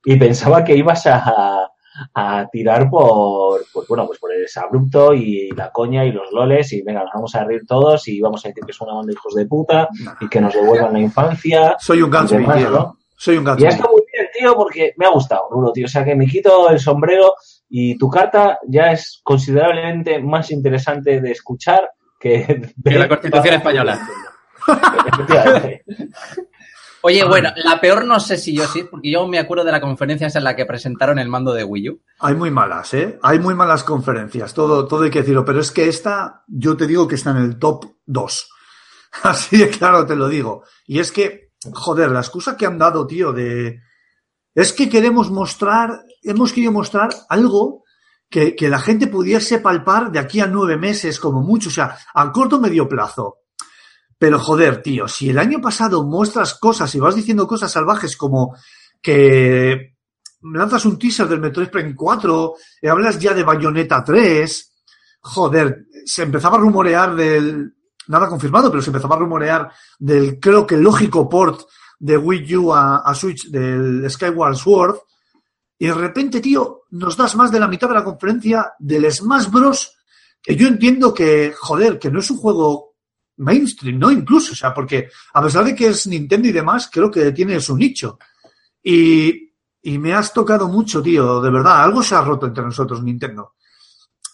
[0.06, 1.70] y pensaba que ibas a,
[2.14, 6.72] a tirar por, por, bueno, pues por el abrupto y la coña y los loles
[6.74, 9.08] y venga, nos vamos a reír todos y vamos a decir que es una banda
[9.08, 9.88] de hijos de puta
[10.20, 11.76] y que nos devuelvan la infancia.
[11.80, 12.70] Soy un tío.
[12.70, 12.98] ¿no?
[13.16, 13.68] Soy un Y ha Gatsby.
[13.68, 15.86] estado muy bien, tío, porque me ha gustado, Rulo, tío.
[15.86, 17.34] O sea que me quito el sombrero
[17.70, 24.00] y tu carta ya es considerablemente más interesante de escuchar que, Que la Constitución española.
[27.02, 29.82] Oye, bueno, la peor no sé si yo sí, porque yo me acuerdo de la
[29.82, 32.02] conferencia en la que presentaron el mando de Wii U.
[32.20, 33.20] Hay muy malas, ¿eh?
[33.22, 36.88] Hay muy malas conferencias, todo, todo hay que decirlo, pero es que esta, yo te
[36.88, 38.50] digo que está en el top 2.
[39.24, 40.64] Así de claro te lo digo.
[40.86, 43.82] Y es que, joder, la excusa que han dado, tío, de...
[44.56, 47.84] Es que queremos mostrar, hemos querido mostrar algo
[48.30, 51.96] que, que la gente pudiese palpar de aquí a nueve meses como mucho, o sea,
[52.14, 53.38] a corto o medio plazo.
[54.18, 58.56] Pero joder, tío, si el año pasado muestras cosas y vas diciendo cosas salvajes como
[59.02, 59.96] que
[60.42, 64.74] lanzas un teaser del Metroid Prime 4, y hablas ya de Bayonetta 3,
[65.22, 67.74] joder, se empezaba a rumorear del,
[68.08, 71.62] nada confirmado, pero se empezaba a rumorear del, creo que lógico port
[72.00, 74.98] de Wii U a, a Switch del Skyward Sword,
[75.80, 79.50] y de repente, tío, nos das más de la mitad de la conferencia del Smash
[79.50, 79.96] Bros.
[80.42, 82.87] Que yo entiendo que, joder, que no es un juego
[83.38, 84.12] mainstream, ¿no?
[84.12, 87.60] Incluso, o sea, porque a pesar de que es Nintendo y demás, creo que tiene
[87.60, 88.18] su nicho.
[88.84, 89.52] Y,
[89.82, 93.54] y me has tocado mucho, tío, de verdad, algo se ha roto entre nosotros, Nintendo.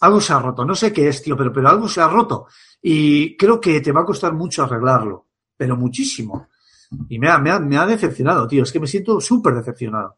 [0.01, 2.47] Algo se ha roto, no sé qué es, tío, pero, pero algo se ha roto.
[2.81, 6.47] Y creo que te va a costar mucho arreglarlo, pero muchísimo.
[7.09, 10.17] Y me ha, me ha, me ha decepcionado, tío, es que me siento súper decepcionado.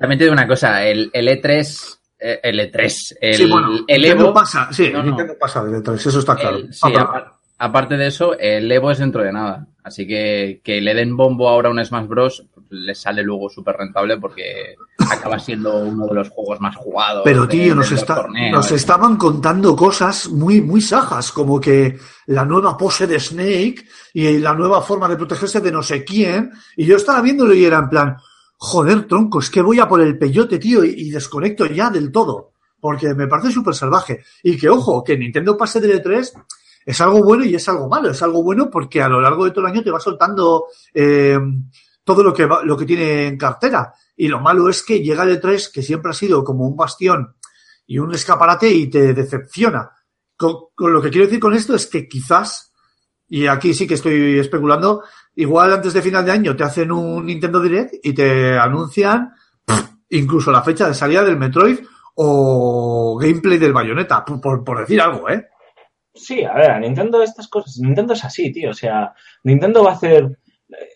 [0.00, 4.02] También te digo una cosa, el, el E3, eh, el E3, el, sí, bueno, el
[4.02, 5.04] Nintendo Evo, pasa, sí, No, no.
[5.04, 6.56] Nintendo pasa de E3, eso está claro.
[6.56, 9.66] el- sí, Ah, aparte de eso, el Evo es dentro de nada.
[9.82, 12.44] Así que que le den bombo ahora a un Smash Bros.
[12.68, 14.76] les sale luego súper rentable porque
[15.10, 17.22] acaba siendo uno de los juegos más jugados.
[17.24, 18.52] Pero de- tío, de nos, está, torneos.
[18.52, 24.38] nos estaban contando cosas muy, muy sajas, como que la nueva pose de Snake y
[24.38, 26.50] la nueva forma de protegerse de no sé quién.
[26.76, 28.16] Y yo estaba viéndolo y era en plan,
[28.58, 32.12] joder, tronco, es que voy a por el peyote, tío, y, y desconecto ya del
[32.12, 32.52] todo.
[32.78, 34.22] porque me parece súper salvaje.
[34.42, 36.32] Y que, ojo, que Nintendo pase del E3
[36.90, 38.10] es algo bueno y es algo malo.
[38.10, 41.38] Es algo bueno porque a lo largo de todo el año te va soltando eh,
[42.04, 43.92] todo lo que, va- lo que tiene en cartera.
[44.16, 47.36] Y lo malo es que llega el E3, que siempre ha sido como un bastión
[47.86, 49.90] y un escaparate y te decepciona.
[50.36, 52.72] Con, lo que quiero decir con esto es que quizás,
[53.28, 55.02] y aquí sí que estoy especulando,
[55.36, 59.32] igual antes de final de año te hacen un Nintendo Direct y te anuncian
[60.08, 61.78] incluso la fecha de salida del Metroid
[62.16, 65.46] o gameplay del Bayonetta, por- por decir algo, ¿eh?
[66.14, 67.78] Sí, a ver, a Nintendo estas cosas.
[67.78, 68.70] Nintendo es así, tío.
[68.70, 69.14] O sea,
[69.44, 70.38] Nintendo va a hacer.
[70.68, 70.88] eh,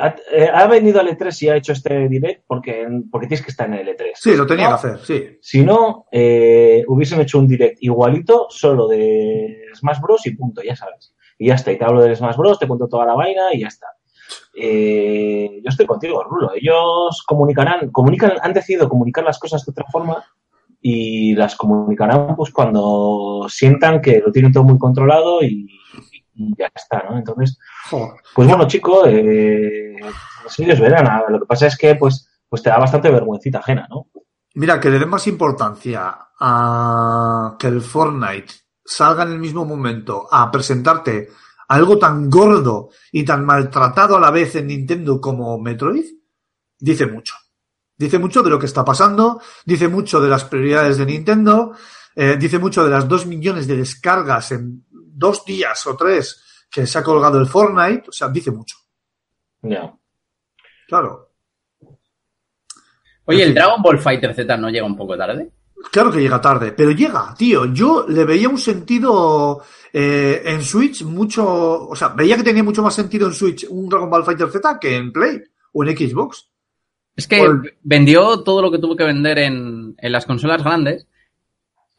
[0.00, 3.50] Ha, eh, ha venido al E3 y ha hecho este direct porque, porque tienes que
[3.50, 4.12] estar en el E3.
[4.14, 5.38] Sí, lo tenía No, que hacer, sí.
[5.40, 10.24] Si no, eh, hubiesen hecho un direct igualito, solo de Smash Bros.
[10.26, 11.14] y punto, ya sabes.
[11.36, 11.72] Y ya está.
[11.72, 13.88] Y te hablo del Smash Bros., te cuento toda la vaina y ya está.
[14.54, 16.52] Eh, yo estoy contigo, Rulo.
[16.54, 20.24] Ellos comunicarán, comunican, han decidido comunicar las cosas de otra forma
[20.80, 25.68] y las comunicarán pues cuando sientan que lo tienen todo muy controlado y,
[26.34, 27.18] y ya está, ¿no?
[27.18, 27.58] Entonces,
[27.90, 29.96] pues bueno, chico, eh,
[30.42, 31.22] pues ellos verán.
[31.28, 34.06] Lo que pasa es que pues, pues te da bastante vergüencita ajena, ¿no?
[34.54, 40.26] Mira, que le den más importancia a que el Fortnite salga en el mismo momento
[40.30, 41.28] a presentarte
[41.68, 46.06] algo tan gordo y tan maltratado a la vez en Nintendo como Metroid,
[46.78, 47.34] dice mucho.
[47.98, 51.72] Dice mucho de lo que está pasando, dice mucho de las prioridades de Nintendo,
[52.14, 56.86] eh, dice mucho de las dos millones de descargas en dos días o tres que
[56.86, 58.76] se ha colgado el Fortnite, o sea, dice mucho.
[59.62, 59.92] Ya.
[60.86, 61.32] Claro.
[63.24, 63.54] Oye, ¿el.
[63.54, 65.50] Dragon Ball Fighter Z no llega un poco tarde?
[65.90, 67.66] Claro que llega tarde, pero llega, tío.
[67.66, 69.62] Yo le veía un sentido
[69.92, 73.88] eh, en Switch mucho, o sea, veía que tenía mucho más sentido en Switch un
[73.88, 76.48] Dragon Ball Fighter Z que en Play o en Xbox.
[77.18, 81.06] Es que Por- vendió todo lo que tuvo que vender en, en las consolas grandes.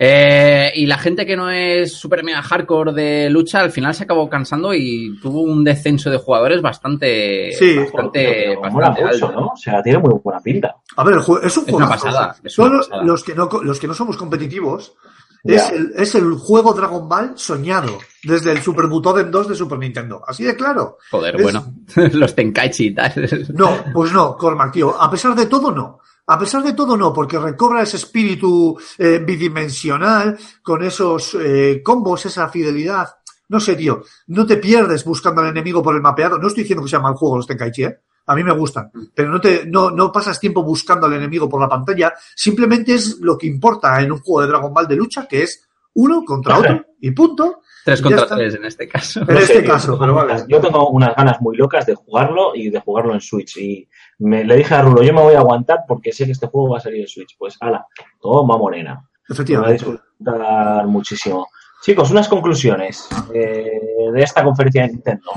[0.01, 4.03] Eh, y la gente que no es super mega hardcore de lucha al final se
[4.05, 7.75] acabó cansando y tuvo un descenso de jugadores bastante, Sí.
[7.77, 9.41] bastante, Pero mola bastante mucho, alto.
[9.41, 9.47] ¿no?
[9.47, 10.77] O sea, tiene muy buena pinta.
[10.95, 11.89] A ver, es un Es una juego.
[11.89, 13.03] pasada, es una pasada.
[13.03, 14.93] los que no los que no somos competitivos
[15.43, 19.79] Es el, es el juego Dragon Ball soñado desde el Super Butoden 2 de Super
[19.79, 20.21] Nintendo.
[20.27, 20.97] Así de claro.
[21.11, 21.73] Joder, Es- bueno,
[22.13, 23.47] los Tenkaichi y tal.
[23.53, 24.99] No, pues no, Cormac, tío.
[25.01, 25.99] A pesar de todo, no.
[26.27, 32.25] A pesar de todo, no, porque recobra ese espíritu eh, bidimensional con esos eh, combos,
[32.25, 33.07] esa fidelidad.
[33.47, 34.03] No sé, tío.
[34.27, 36.37] No te pierdes buscando al enemigo por el mapeado.
[36.37, 37.99] No estoy diciendo que sea mal juego los Tenkaichi, ¿eh?
[38.31, 38.91] A mí me gustan.
[39.15, 42.13] Pero no, te, no, no pasas tiempo buscando al enemigo por la pantalla.
[42.35, 45.67] Simplemente es lo que importa en un juego de Dragon Ball de lucha, que es
[45.95, 47.61] uno contra otro y punto.
[47.83, 49.21] Tres contra tres en este caso.
[49.27, 50.33] En este caso, yo pero tengo vale.
[50.33, 53.57] unas- Yo tengo unas ganas muy locas de jugarlo y de jugarlo en Switch.
[53.57, 53.87] Y
[54.19, 56.69] me, le dije a Rulo, yo me voy a aguantar porque sé que este juego
[56.71, 57.35] va a salir en Switch.
[57.37, 57.87] Pues, ala,
[58.21, 58.93] toma morena.
[58.93, 59.73] Me voy a Efectivamente.
[59.85, 61.47] disfrutar muchísimo.
[61.81, 63.71] Chicos, unas conclusiones eh,
[64.13, 65.31] de esta conferencia de Nintendo.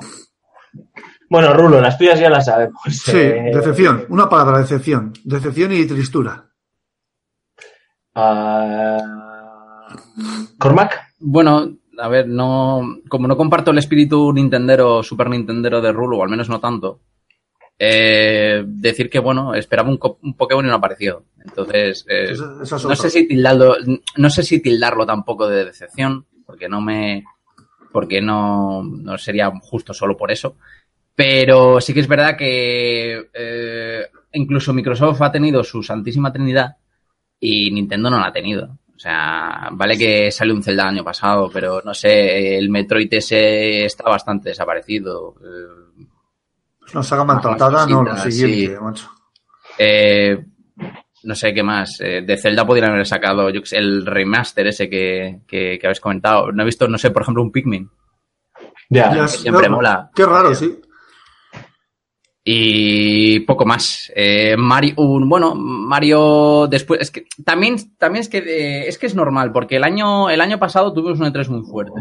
[1.33, 2.83] Bueno, Rulo, las tuyas ya las sabemos.
[2.91, 4.05] Sí, Eh, decepción.
[4.11, 5.15] Una palabra, decepción.
[5.25, 6.45] Decepción y tristura.
[8.15, 8.99] ah,
[10.59, 11.01] Cormac.
[11.19, 12.99] Bueno, a ver, no.
[13.09, 17.01] Como no comparto el espíritu Nintendero, Super Nintendero de Rulo, o al menos no tanto.
[17.79, 21.25] eh, decir que, bueno, esperaba un, un Pokémon y no apareció.
[21.45, 22.41] Entonces, eh, es
[22.85, 23.75] no sé si tildarlo,
[24.19, 27.25] no sé si tildarlo tampoco de decepción, porque no me,
[27.91, 30.57] porque no, no sería justo solo por eso.
[31.15, 36.77] Pero sí que es verdad que eh, incluso Microsoft ha tenido su santísima trinidad
[37.39, 38.79] y Nintendo no la ha tenido.
[38.95, 43.13] O sea, vale que salió un Zelda el año pasado, pero no sé, el Metroid
[43.13, 45.35] ese está bastante desaparecido.
[45.43, 46.05] Eh,
[46.95, 48.81] una saga maltratada, no, lo siguiente, sí.
[48.81, 49.11] macho.
[49.79, 50.45] Eh,
[51.25, 52.01] no sé qué más.
[52.01, 55.87] Eh, de Zelda podrían haber sacado yo qué sé, el remaster ese que, que, que
[55.87, 56.53] habéis comentado.
[56.53, 57.91] No he visto, no sé, por ejemplo, un Pikmin.
[58.89, 59.27] Ya.
[59.27, 60.11] Siempre no, mola.
[60.15, 60.81] Qué raro, sí.
[62.45, 64.11] Y poco más.
[64.17, 69.07] Eh, Mario, un, bueno, Mario después, es que también, también es que eh, es que
[69.07, 72.01] es normal, porque el año, el año pasado tuvimos un E3 muy fuerte.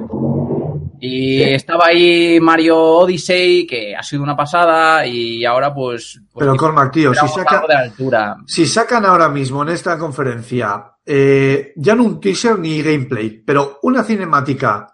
[1.00, 1.44] Y Sí.
[1.44, 6.22] estaba ahí Mario Odyssey, que ha sido una pasada, y ahora pues.
[6.32, 8.38] pues Pero Cormac, tío, si, saca, de altura.
[8.48, 13.80] si sacan ahora mismo en esta conferencia eh, ya no un teaser ni gameplay, pero
[13.82, 14.88] una cinemática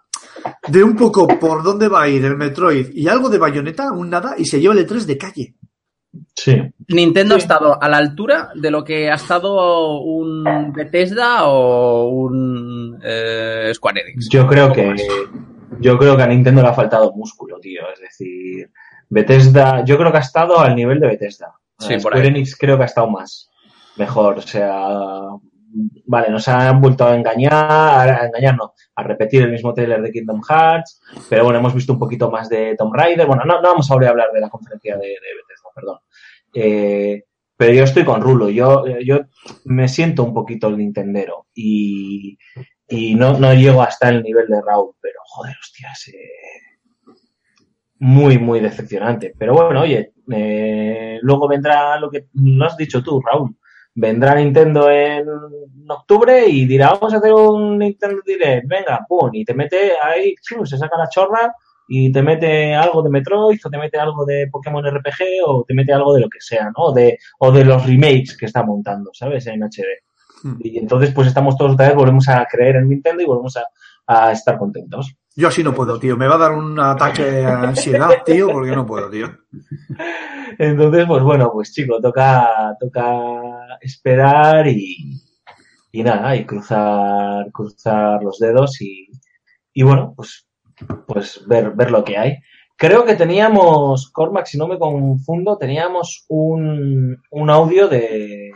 [0.68, 4.10] de un poco por dónde va a ir el Metroid y algo de bayoneta, un
[4.10, 5.54] nada, y se lleva el E3 de calle.
[6.34, 6.56] Sí.
[6.88, 12.98] Nintendo ha estado a la altura de lo que ha estado un Bethesda o un
[13.02, 14.28] eh, Square Enix.
[14.30, 15.02] Yo creo que más.
[15.80, 17.82] yo creo que a Nintendo le ha faltado músculo, tío.
[17.92, 18.70] Es decir,
[19.08, 21.52] Bethesda, yo creo que ha estado al nivel de Bethesda.
[21.78, 22.28] Sí, Eh, por Square ahí.
[22.28, 23.50] Enix creo que ha estado más.
[23.96, 24.80] Mejor, o sea,
[26.06, 30.10] vale, nos han vuelto a engañar, a engañar no, a repetir el mismo trailer de
[30.10, 33.68] Kingdom Hearts, pero bueno, hemos visto un poquito más de Tomb Raider, bueno, no, no
[33.68, 35.98] vamos a volver a hablar de la conferencia de, Bethesda, perdón.
[36.54, 37.24] Eh,
[37.56, 39.20] pero yo estoy con Rulo, yo, yo
[39.64, 42.38] me siento un poquito el Nintendero y,
[42.88, 47.12] y no, no llego hasta el nivel de Raúl, pero joder, hostias, eh,
[47.98, 49.34] muy, muy decepcionante.
[49.36, 53.56] Pero bueno, oye, eh, luego vendrá lo que no has dicho tú, Raúl.
[54.00, 55.26] Vendrá Nintendo en
[55.88, 60.34] octubre y dirá, vamos a hacer un Nintendo Direct, venga, pum, y te mete ahí,
[60.40, 61.52] chum, se saca la chorra
[61.88, 65.74] y te mete algo de Metroid o te mete algo de Pokémon RPG o te
[65.74, 66.84] mete algo de lo que sea, ¿no?
[66.84, 69.48] O de, o de los remakes que está montando, ¿sabes?
[69.48, 70.04] En HD.
[70.60, 73.64] Y entonces, pues estamos todos otra vez, volvemos a creer en Nintendo y volvemos a,
[74.06, 75.16] a estar contentos.
[75.38, 76.16] Yo así no puedo, tío.
[76.16, 79.28] Me va a dar un ataque de ansiedad, tío, porque no puedo, tío.
[80.58, 85.20] Entonces, pues bueno, pues chico, toca, toca esperar y,
[85.92, 89.08] y nada, y cruzar, cruzar los dedos y,
[89.74, 90.48] y bueno, pues,
[91.06, 92.38] pues ver, ver lo que hay.
[92.76, 98.50] Creo que teníamos, Cormac, si no me confundo, teníamos un, un audio de,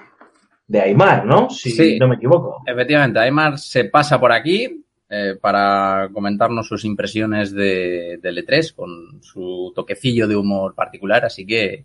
[0.66, 1.48] de Aymar, ¿no?
[1.48, 1.96] Si Sí.
[2.00, 2.62] no me equivoco.
[2.66, 9.22] Efectivamente, Aymar se pasa por aquí eh, para comentarnos sus impresiones de, del E3 con
[9.22, 11.26] su toquecillo de humor particular.
[11.26, 11.84] Así que,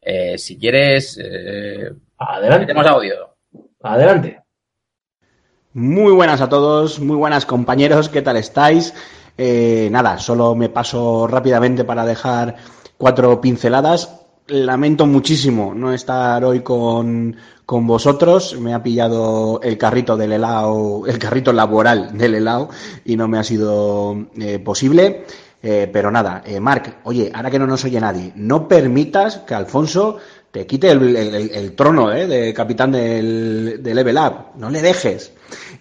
[0.00, 2.66] eh, si quieres, eh, Adelante.
[2.66, 3.34] tenemos audio.
[3.82, 4.40] Adelante.
[5.72, 8.94] Muy buenas a todos, muy buenas compañeros, ¿qué tal estáis?
[9.36, 12.54] Eh, nada, solo me paso rápidamente para dejar
[12.96, 14.21] cuatro pinceladas.
[14.48, 18.58] Lamento muchísimo no estar hoy con, con vosotros.
[18.60, 22.68] Me ha pillado el carrito del helado, el carrito laboral del helado
[23.04, 25.24] y no me ha sido eh, posible.
[25.62, 29.54] Eh, pero nada, eh, Marc, oye, ahora que no nos oye nadie, no permitas que
[29.54, 30.16] Alfonso
[30.50, 34.34] te quite el, el- trono eh, de capitán del, del Level Up.
[34.58, 35.32] No le dejes.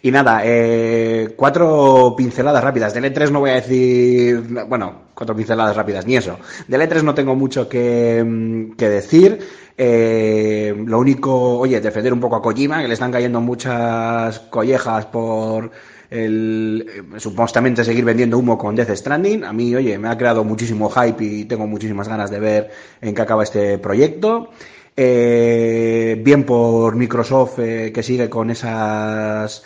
[0.04, 2.94] Y nada, eh, cuatro pinceladas rápidas.
[2.94, 6.40] Del E3 no voy a decir, bueno, cuatro pinceladas rápidas, ni eso.
[6.68, 9.38] Del E3 no tengo mucho que, mm, que decir.
[9.78, 15.06] Eh, lo único, oye, defender un poco a Kojima, que le están cayendo muchas collejas
[15.06, 15.70] por
[16.10, 19.44] el eh, supuestamente seguir vendiendo humo con Death Stranding.
[19.44, 23.14] A mí, oye, me ha creado muchísimo hype y tengo muchísimas ganas de ver en
[23.14, 24.50] qué acaba este proyecto.
[24.98, 29.64] Eh, bien por Microsoft que sigue con esas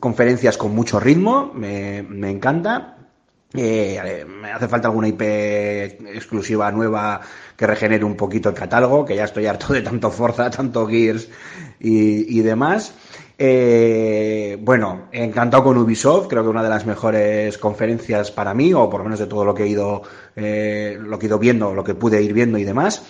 [0.00, 3.01] conferencias con mucho ritmo, me, me encanta.
[3.54, 7.20] Eh, me hace falta alguna IP exclusiva nueva
[7.56, 11.28] que regenere un poquito el catálogo, que ya estoy harto de tanto Forza, tanto Gears
[11.80, 12.94] y, y demás.
[13.38, 18.88] Eh, bueno, encantado con Ubisoft, creo que una de las mejores conferencias para mí, o
[18.88, 20.02] por lo menos de todo lo que he ido,
[20.36, 23.02] eh, lo que he ido viendo, lo que pude ir viendo y demás.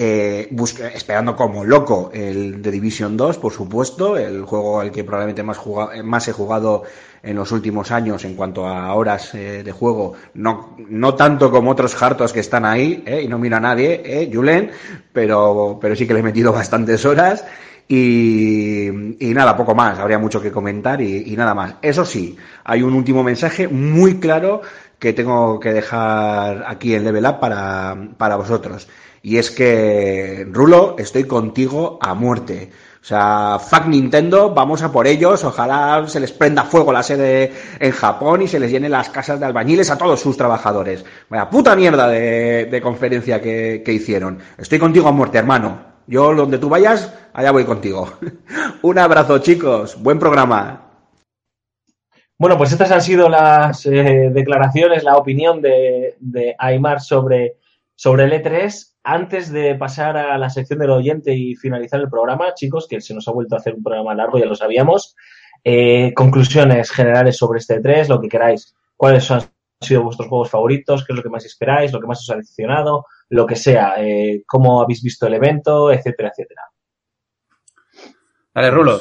[0.00, 0.48] Eh,
[0.94, 5.56] esperando como loco el The Division 2, por supuesto, el juego al que probablemente más,
[5.58, 6.84] juga- más he jugado
[7.20, 11.72] en los últimos años en cuanto a horas eh, de juego, no, no tanto como
[11.72, 14.70] otros hartos que están ahí, eh, y no mira a nadie, eh, Julen,
[15.12, 17.44] pero, pero sí que le he metido bastantes horas.
[17.90, 18.86] Y,
[19.18, 21.74] y nada, poco más, habría mucho que comentar y, y nada más.
[21.80, 24.60] Eso sí, hay un último mensaje muy claro
[24.98, 28.88] que tengo que dejar aquí en Level Up para, para vosotros.
[29.22, 32.70] Y es que, Rulo, estoy contigo a muerte.
[33.00, 35.44] O sea, fuck Nintendo, vamos a por ellos.
[35.44, 39.40] Ojalá se les prenda fuego la sede en Japón y se les llene las casas
[39.40, 41.04] de albañiles a todos sus trabajadores.
[41.28, 44.40] Vaya puta mierda de, de conferencia que, que hicieron.
[44.58, 45.88] Estoy contigo a muerte, hermano.
[46.06, 48.10] Yo, donde tú vayas, allá voy contigo.
[48.82, 50.00] Un abrazo, chicos.
[50.02, 50.88] Buen programa.
[52.38, 57.56] Bueno, pues estas han sido las eh, declaraciones, la opinión de, de Aymar sobre,
[57.94, 58.92] sobre el E3.
[59.10, 63.14] Antes de pasar a la sección del oyente y finalizar el programa, chicos, que se
[63.14, 65.16] nos ha vuelto a hacer un programa largo, ya lo sabíamos.
[65.64, 68.74] Eh, conclusiones generales sobre este E3, lo que queráis.
[68.94, 69.44] ¿Cuáles han
[69.80, 71.06] sido vuestros juegos favoritos?
[71.06, 71.90] ¿Qué es lo que más esperáis?
[71.90, 73.06] ¿Lo que más os ha decepcionado?
[73.30, 73.94] Lo que sea.
[73.96, 75.90] Eh, ¿Cómo habéis visto el evento?
[75.90, 76.62] Etcétera, etcétera.
[78.54, 79.00] Dale, Rulo.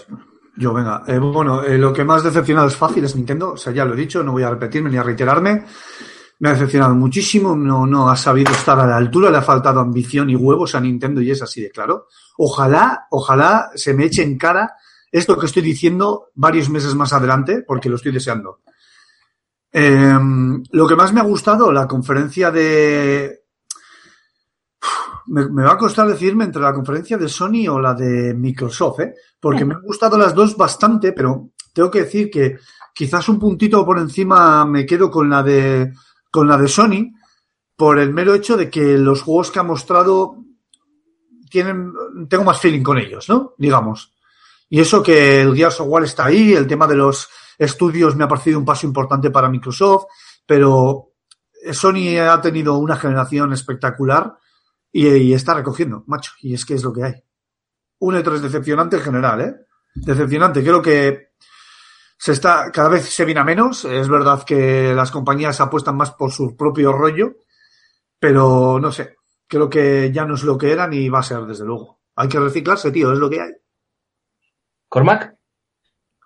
[0.55, 3.73] Yo, venga, eh, bueno, eh, lo que más decepcionado es fácil, es Nintendo, o sea,
[3.73, 5.65] ya lo he dicho, no voy a repetirme ni a reiterarme.
[6.39, 9.79] Me ha decepcionado muchísimo, no, no ha sabido estar a la altura, le ha faltado
[9.79, 12.07] ambición y huevos a Nintendo y es así de claro.
[12.37, 14.75] Ojalá, ojalá se me eche en cara
[15.11, 18.59] esto que estoy diciendo varios meses más adelante, porque lo estoy deseando.
[19.71, 20.17] Eh,
[20.71, 23.43] lo que más me ha gustado, la conferencia de...
[25.27, 28.99] Me, me va a costar decidirme entre la conferencia de Sony o la de Microsoft,
[29.01, 29.13] ¿eh?
[29.39, 32.57] porque me han gustado las dos bastante, pero tengo que decir que
[32.93, 35.93] quizás un puntito por encima me quedo con la de
[36.37, 37.15] con la de Sony
[37.75, 40.35] por el mero hecho de que los juegos que ha mostrado
[41.49, 41.91] tienen
[42.29, 43.55] tengo más feeling con ellos, ¿no?
[43.57, 44.13] Digamos.
[44.69, 48.23] Y eso que el Gears of War está ahí, el tema de los estudios me
[48.23, 50.05] ha parecido un paso importante para Microsoft,
[50.45, 51.13] pero
[51.71, 54.37] Sony ha tenido una generación espectacular
[54.91, 57.13] y, y está recogiendo, macho, y es que es lo que hay.
[57.97, 59.55] Un E3 decepcionante en general, ¿eh?
[59.95, 61.26] Decepcionante, creo que
[62.17, 66.11] se está, cada vez se viene a menos, es verdad que las compañías apuestan más
[66.11, 67.35] por su propio rollo,
[68.19, 69.15] pero no sé,
[69.47, 71.99] creo que ya no es lo que eran y va a ser desde luego.
[72.15, 73.51] Hay que reciclarse, tío, es lo que hay.
[74.89, 75.35] Cormac,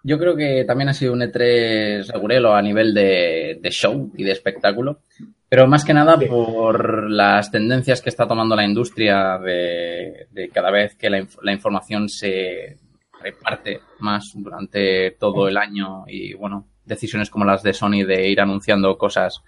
[0.03, 4.23] Yo creo que también ha sido un E3 regulero a nivel de, de show y
[4.23, 5.01] de espectáculo,
[5.49, 6.25] pero más que nada Sí.
[6.27, 12.07] por las tendencias que está tomando la industria de, de cada vez que la información
[12.07, 12.77] se
[13.21, 18.41] reparte más durante todo el año y bueno, decisiones como las de Sony de ir
[18.41, 19.43] anunciando cosas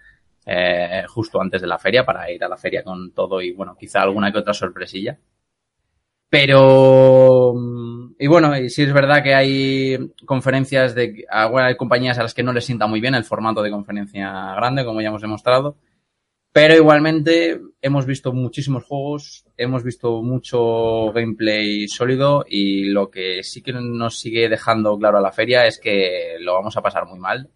[0.46, 3.76] eh, justo antes de la feria para ir a la feria con todo y bueno,
[3.80, 5.18] quizá alguna que otra sorpresilla.
[6.30, 12.18] Pero, mm, y bueno, y sí es verdad que hay conferencias de, bueno, hay compañías
[12.18, 15.10] a las que no les sienta muy bien el formato de conferencia grande, como ya
[15.10, 15.78] hemos demostrado.
[16.54, 23.64] Pero igualmente hemos visto muchísimos juegos, hemos visto mucho gameplay sólido y lo que sí
[23.64, 27.18] que nos sigue dejando claro a la feria es que lo vamos a pasar muy
[27.18, 27.50] mal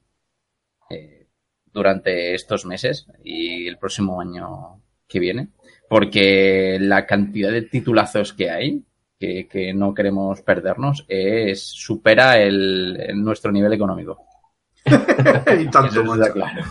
[0.90, 1.27] eh,
[1.72, 5.50] durante estos meses y el próximo año que viene
[5.88, 8.84] porque la cantidad de titulazos que hay,
[9.19, 14.26] que, que no queremos perdernos, es supera el, el nuestro nivel económico.
[14.85, 16.64] y tanto, Eso está claro.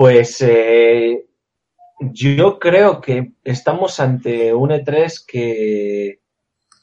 [0.00, 1.26] Pues eh,
[2.00, 6.20] yo creo que estamos ante un E3 que,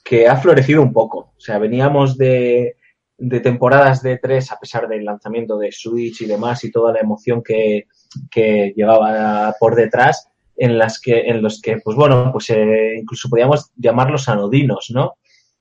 [0.03, 1.33] que ha florecido un poco.
[1.35, 2.75] O sea, veníamos de,
[3.17, 6.99] de temporadas de E3 a pesar del lanzamiento de Switch y demás y toda la
[6.99, 7.87] emoción que,
[8.29, 13.29] que llevaba por detrás en las que en los que pues bueno pues eh, incluso
[13.29, 15.15] podíamos llamarlos anodinos no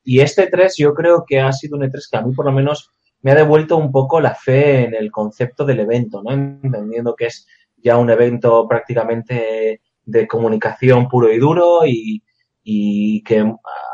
[0.05, 2.52] y este E3 yo creo que ha sido un E3 que a mí por lo
[2.52, 2.91] menos
[3.23, 6.33] me ha devuelto un poco la fe en el concepto del evento, ¿no?
[6.33, 7.47] Entendiendo que es
[7.77, 12.23] ya un evento prácticamente de comunicación puro y duro y,
[12.62, 13.45] y que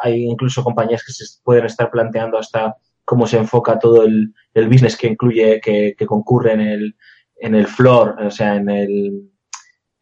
[0.03, 4.69] hay incluso compañías que se pueden estar planteando hasta cómo se enfoca todo el, el
[4.69, 6.97] business que incluye, que, que concurre en el,
[7.37, 9.31] en el floor, o sea, en el,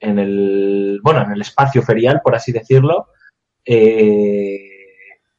[0.01, 3.09] en el, bueno, en el espacio ferial, por así decirlo.
[3.65, 4.59] Eh,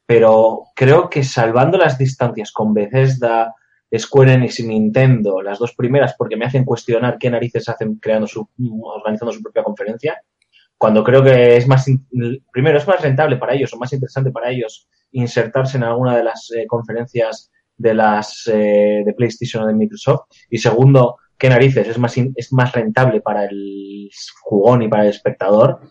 [0.05, 3.55] pero creo que salvando las distancias con Bethesda,
[3.97, 8.27] Square Enix y Nintendo, las dos primeras, porque me hacen cuestionar qué narices hacen creando
[8.27, 8.47] su,
[8.83, 10.21] organizando su propia conferencia,
[10.77, 11.85] cuando creo que es más,
[12.51, 16.23] primero, es más rentable para ellos o más interesante para ellos insertarse en alguna de
[16.23, 21.87] las eh, conferencias de las eh, de PlayStation o de Microsoft, y segundo, qué narices,
[21.87, 24.09] es más, es más rentable para el
[24.41, 25.81] jugón y para el espectador,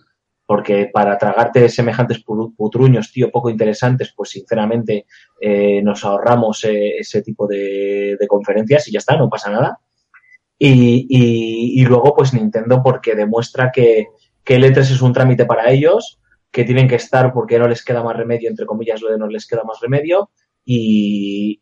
[0.50, 5.06] porque para tragarte semejantes pu- putruños, tío, poco interesantes, pues sinceramente
[5.40, 9.78] eh, nos ahorramos eh, ese tipo de, conferencias y ya está, no pasa nada.
[10.58, 14.08] Y, luego, pues Nintendo, porque demuestra que,
[14.44, 16.18] el E3 es un trámite para ellos,
[16.50, 19.28] que tienen que estar porque no les queda más remedio, entre comillas, lo de no
[19.28, 20.30] les queda más remedio.
[20.64, 21.60] Y,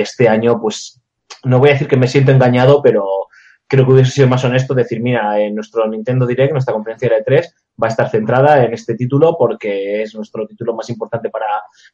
[0.00, 1.00] este año, pues,
[1.44, 3.28] no voy a decir que me siento engañado, pero
[3.68, 7.24] creo que hubiese sido más honesto decir, mira, en nuestro Nintendo Direct, nuestra conferencia de
[7.24, 7.46] E3,
[7.80, 11.46] va a estar centrada en este título porque es nuestro título más importante para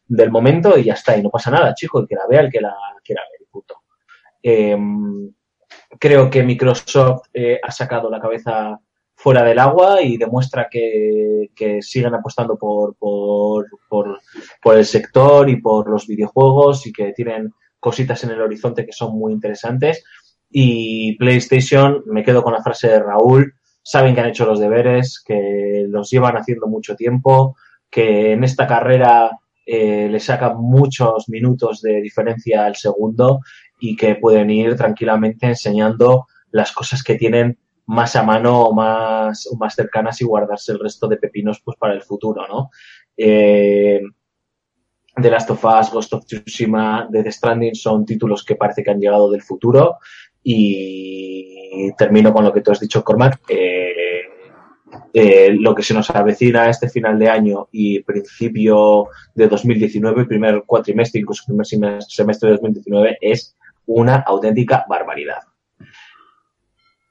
[0.06, 2.50] del momento y ya está, y no pasa nada, chico, el que la vea, el
[2.50, 3.74] que la quiera ver, y punto.
[4.42, 4.76] Eh,
[5.98, 8.80] creo que Microsoft eh, ha sacado la cabeza
[9.14, 14.20] fuera del agua y demuestra que, que siguen apostando por, por, por,
[14.62, 18.92] por el sector y por los videojuegos y que tienen cositas en el horizonte que
[18.92, 20.04] son muy interesantes.
[20.50, 23.54] Y PlayStation, me quedo con la frase de Raúl,
[23.84, 27.56] saben que han hecho los deberes, que los llevan haciendo mucho tiempo,
[27.90, 29.30] que en esta carrera
[29.66, 33.40] eh, le sacan muchos minutos de diferencia al segundo
[33.78, 39.48] y que pueden ir tranquilamente enseñando las cosas que tienen más a mano o más,
[39.58, 42.70] más cercanas y guardarse el resto de pepinos pues para el futuro, ¿no?
[43.16, 44.00] Eh,
[45.14, 48.98] The Last of Us, Ghost of Tsushima, Death Stranding son títulos que parece que han
[48.98, 49.98] llegado del futuro
[50.42, 51.53] y
[51.96, 53.40] termino con lo que tú has dicho, Cormac.
[53.48, 53.94] Eh,
[55.12, 60.62] eh, lo que se nos avecina este final de año y principio de 2019, primer
[60.66, 65.42] cuatrimestre, incluso primer semestre de 2019, es una auténtica barbaridad.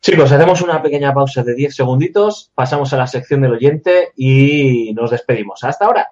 [0.02, 4.94] Chicos, hacemos una pequeña pausa de 10 segunditos, pasamos a la sección del oyente y
[4.94, 5.64] nos despedimos.
[5.64, 6.10] Hasta ahora.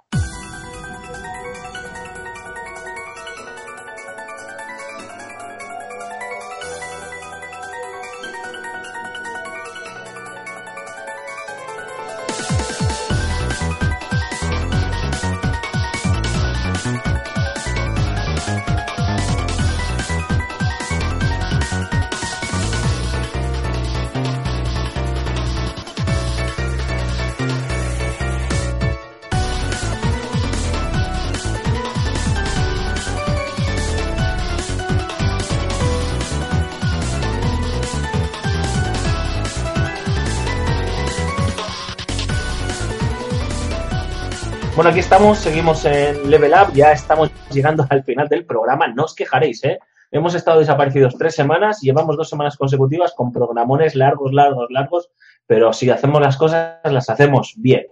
[44.91, 49.15] Aquí estamos, seguimos en Level Up, ya estamos llegando al final del programa, no os
[49.15, 49.79] quejaréis, ¿eh?
[50.11, 55.09] Hemos estado desaparecidos tres semanas, llevamos dos semanas consecutivas con programones largos, largos, largos,
[55.47, 57.85] pero si hacemos las cosas, las hacemos bien.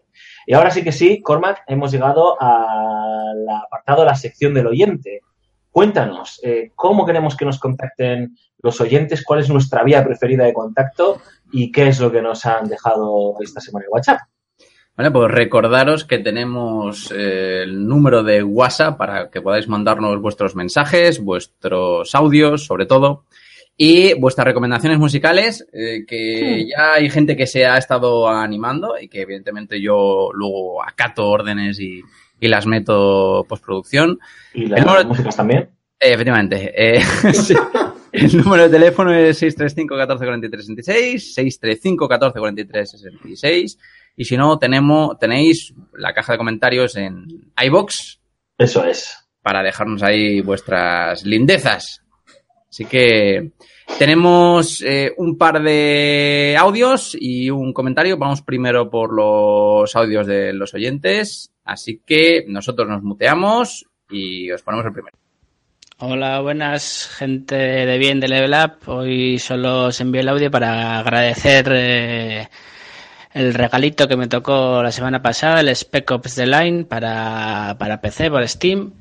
[0.45, 5.22] Y ahora sí que sí, Cormac, hemos llegado al apartado, la sección del oyente.
[5.72, 9.24] Cuéntanos, eh, ¿cómo queremos que nos contacten los oyentes?
[9.24, 11.22] ¿Cuál es nuestra vía preferida de contacto?
[11.50, 14.19] ¿Y qué es lo que nos han dejado esta semana en WhatsApp?
[15.00, 20.58] Vale, pues recordaros que tenemos eh, el número de WhatsApp para que podáis mandarnos vuestros
[20.58, 23.24] mensajes, vuestros audios, sobre todo,
[23.78, 29.08] y vuestras recomendaciones musicales, eh, que ya hay gente que se ha estado animando y
[29.08, 32.02] que evidentemente yo luego acato órdenes y,
[32.42, 34.19] y las meto postproducción.
[34.53, 35.61] ¿Y las número- músicas también?
[35.98, 36.74] Eh, efectivamente.
[36.76, 37.02] eh,
[37.34, 37.56] sí.
[38.11, 43.80] El número de teléfono es 635 14 43 66, 635 14 43 66.
[44.19, 47.25] Y si no, tenemos, tenéis la caja de comentarios en
[47.56, 48.19] iBox
[48.57, 49.15] Eso es.
[49.41, 52.01] para dejarnos ahí vuestras lindezas.
[52.69, 53.53] Así que
[53.98, 58.17] tenemos eh, un par de audios y un comentario.
[58.17, 61.53] Vamos primero por los audios de los oyentes.
[61.64, 65.17] Así que nosotros nos muteamos y os ponemos el primero.
[65.99, 68.89] Hola, buenas, gente de bien de Level Up.
[68.89, 72.49] Hoy solo os envío el audio para agradecer eh,
[73.40, 78.01] el regalito que me tocó la semana pasada, el Spec Ops The Line para, para
[78.01, 78.92] PC por Steam.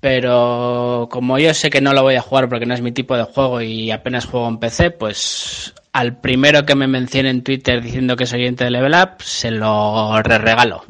[0.00, 3.16] Pero como yo sé que no lo voy a jugar porque no es mi tipo
[3.16, 7.80] de juego y apenas juego en PC, pues al primero que me mencione en Twitter
[7.80, 10.84] diciendo que es oyente de Level Up, se lo re regalo.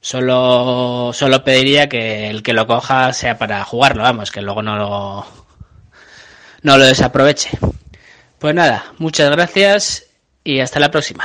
[0.00, 4.76] Solo, solo pediría que el que lo coja sea para jugarlo, vamos, que luego no
[4.76, 5.26] lo,
[6.62, 7.50] no lo desaproveche.
[8.40, 10.07] Pues nada, muchas gracias
[10.50, 11.24] y hasta la próxima.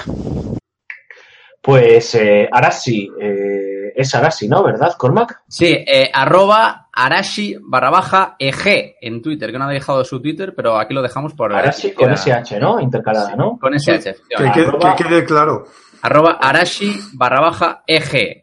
[1.61, 4.64] Pues eh, Arashi, eh, es Arashi, ¿no?
[4.64, 5.43] ¿Verdad, Cormac?
[5.48, 10.53] Sí, eh, arroba arashi barra baja eg en Twitter, que no ha dejado su Twitter,
[10.53, 11.53] pero aquí lo dejamos por...
[11.53, 12.82] Arashi con SH, ¿no?
[12.82, 13.58] Intercalada, ¿no?
[13.58, 14.60] Con SH, Que, efectivamente.
[14.60, 15.64] que- Arroba- que quede claro.
[16.02, 18.42] Arroba arashi barra baja eg.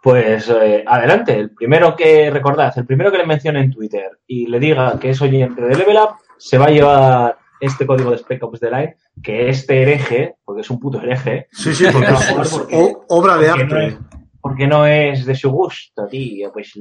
[0.00, 4.46] Pues eh, adelante, el primero que recordad, el primero que le mencione en Twitter y
[4.46, 8.18] le diga que es oyente de Level Up, se va a llevar este código de
[8.18, 12.08] Spec Ops The Line, que este hereje, porque es un puto hereje, Sí, sí, porque
[12.70, 13.86] es, obra de porque no arte.
[13.86, 13.98] es-
[14.42, 16.50] porque no es de su gusto, tío.
[16.50, 16.72] Pues,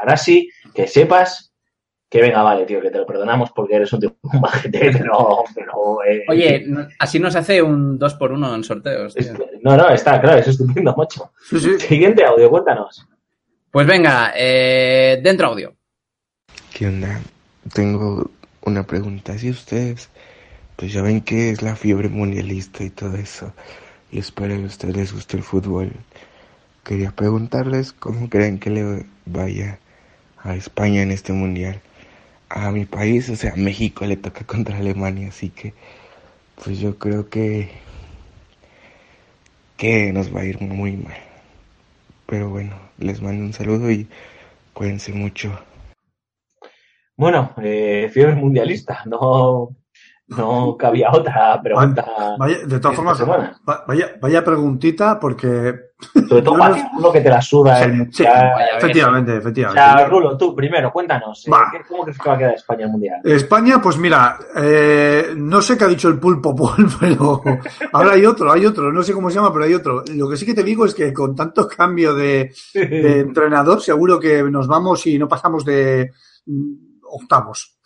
[0.00, 1.52] ahora sí, que sepas
[2.08, 5.44] que venga, vale, tío, que te lo perdonamos porque eres un tipo un majete, pero...
[5.54, 9.14] pero eh, Oye, no- así nos hace un 2 por 1 en sorteos.
[9.14, 9.32] tío.
[9.62, 11.30] no, no, está claro, es estupendo, macho.
[11.48, 11.78] Sí, sí.
[11.78, 13.06] Siguiente audio, cuéntanos.
[13.70, 15.72] Pues venga, eh, dentro audio.
[16.72, 17.20] ¿Qué onda?
[17.74, 18.30] Tengo
[18.66, 19.38] una pregunta.
[19.38, 20.10] Si ustedes,
[20.76, 23.52] pues ya ven que es la fiebre mundialista y todo eso,
[24.10, 25.92] y espero que a ustedes les guste el fútbol,
[26.84, 29.78] quería preguntarles cómo creen que le vaya
[30.42, 31.80] a España en este mundial.
[32.48, 35.74] A mi país, o sea, a México le toca contra Alemania, así que,
[36.62, 37.70] pues yo creo que,
[39.76, 41.16] que nos va a ir muy mal.
[42.26, 44.08] Pero bueno, les mando un saludo y
[44.74, 45.58] cuídense mucho.
[47.16, 49.70] Bueno, eh, fiebre mundialista, no,
[50.28, 52.04] no cabía otra pregunta.
[52.38, 53.22] Vaya, de todas formas,
[53.86, 55.74] vaya, vaya preguntita, porque.
[56.28, 58.52] Sobre todo para no- ti, Rulo, que te la suda el Sí, mundial.
[58.54, 59.82] Vaya, efectivamente, O efectivamente.
[59.82, 61.70] sea, Rulo, tú primero, cuéntanos, eh, Va.
[61.72, 63.20] ¿qué- ¿cómo crees que va a quedar España el mundial?
[63.24, 67.40] España, pues mira, eh, no sé qué ha dicho el pulpo Paul, pero
[67.94, 70.02] ahora hay otro, hay otro, no sé cómo se llama, pero hay otro.
[70.14, 74.20] Lo que sí que te digo es que con tanto cambio de, de entrenador, seguro
[74.20, 76.10] que nos vamos y no pasamos de
[77.08, 77.78] octavos.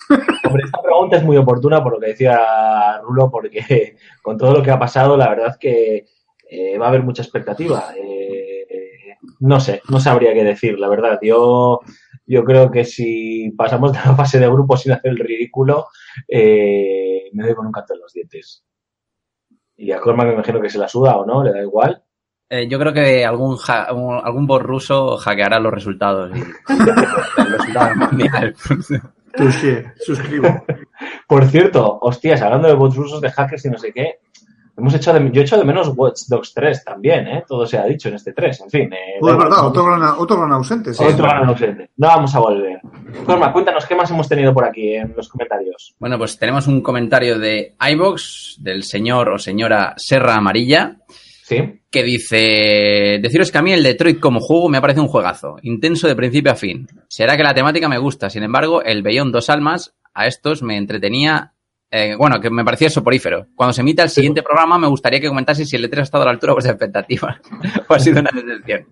[0.44, 4.62] Hombre, esta pregunta es muy oportuna por lo que decía Rulo, porque con todo lo
[4.62, 6.06] que ha pasado, la verdad que
[6.48, 7.92] eh, va a haber mucha expectativa.
[7.96, 8.66] Eh,
[9.40, 11.18] no sé, no sabría qué decir, la verdad.
[11.22, 11.80] Yo,
[12.26, 15.88] yo creo que si pasamos de la fase de grupo sin hacer el ridículo,
[16.28, 18.64] eh, me doy con un canto en los dientes.
[19.76, 22.04] Y a Cormac me imagino que se la suda o no, le da igual.
[22.52, 26.32] Eh, yo creo que algún, ja- algún bot ruso hackeará los resultados.
[26.36, 26.40] Y,
[27.40, 28.54] el resultado del mundial.
[29.36, 30.64] Touché, suscribo.
[31.28, 34.14] Por cierto, hostias, hablando de bots rusos, de hackers y no sé qué,
[34.76, 37.44] hemos hecho de, yo he hecho de menos Watch Dogs 3 también, ¿eh?
[37.46, 38.92] Todo se ha dicho en este 3, en fin.
[38.92, 40.92] Eh, Pues es da verdad, otro gran, otro gran ausente.
[40.92, 41.04] sí.
[41.04, 41.90] otro gran ausente.
[41.98, 42.80] No vamos a volver.
[43.24, 45.94] Corma, cuéntanos qué más hemos tenido por aquí en los comentarios.
[46.00, 50.96] Bueno, pues tenemos un comentario de iBox del señor o señora Serra Amarilla
[51.50, 51.80] ¿Sí?
[51.90, 56.06] que dice, deciros que a mí el Detroit como juego me parece un juegazo, intenso
[56.06, 56.86] de principio a fin.
[57.08, 60.76] Será que la temática me gusta, sin embargo, el Beyond Dos Almas a estos me
[60.76, 61.54] entretenía
[61.92, 63.48] Eh, bueno, que me parecía soporífero.
[63.56, 66.22] Cuando se emita el siguiente programa, me gustaría que comentase si el E3 ha estado
[66.22, 67.40] a la altura de vuestras expectativas
[67.88, 68.86] o ha sido una decepción.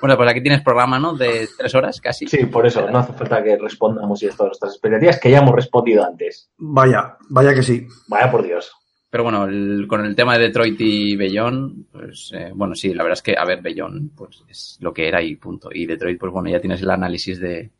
[0.00, 1.16] Bueno, pues aquí tienes programa, ¿no?
[1.16, 2.28] De tres horas casi.
[2.28, 5.38] Sí, por eso, no hace falta que respondamos y esto a nuestras expectativas que ya
[5.38, 6.48] hemos respondido antes.
[6.56, 7.84] Vaya, vaya que sí.
[8.06, 8.70] Vaya por Dios.
[9.14, 13.04] Pero bueno, el- con el tema de Detroit y Bellón, pues eh, bueno, sí, la
[13.04, 15.68] verdad es que, a ver, Bellón, pues es lo que era y punto.
[15.72, 17.70] Y Detroit, pues bueno, ya tienes el análisis de,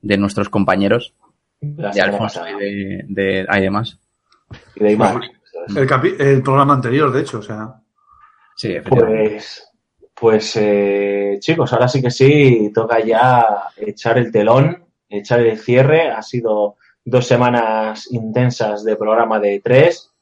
[0.00, 1.14] de nuestros compañeros,
[1.60, 3.98] La de Alfonso y de, de, hay demás.
[4.76, 5.16] Y de ahí más.
[5.74, 7.74] El, el programa anterior, de hecho, o sea.
[8.54, 9.30] Sí, efectivamente.
[9.30, 9.68] Pues,
[10.14, 13.44] pues eh, chicos, ahora sí que sí, toca ya
[13.76, 16.12] echar el telón, echar el cierre.
[16.12, 20.12] Ha sido dos semanas intensas de programa de tres.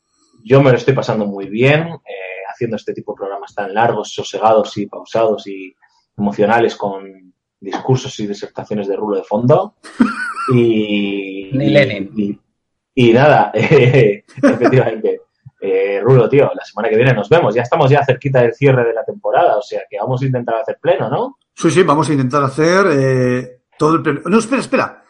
[0.49, 4.12] Yo me lo estoy pasando muy bien eh, haciendo este tipo de programas tan largos,
[4.12, 5.75] sosegados y pausados y
[6.16, 9.75] emocionales con discursos y disertaciones de rulo de fondo.
[10.55, 12.12] Y, Ni Lenin.
[12.16, 12.39] y,
[12.94, 15.23] y nada, eh, efectivamente.
[15.60, 17.52] Eh, Rulo, tío, la semana que viene nos vemos.
[17.52, 20.55] Ya estamos ya cerquita del cierre de la temporada, o sea que vamos a intentar
[20.55, 21.39] hacer pleno, ¿no?
[21.52, 24.20] Sí, sí, vamos a intentar hacer eh, todo el pleno.
[24.26, 25.05] No, espera, espera.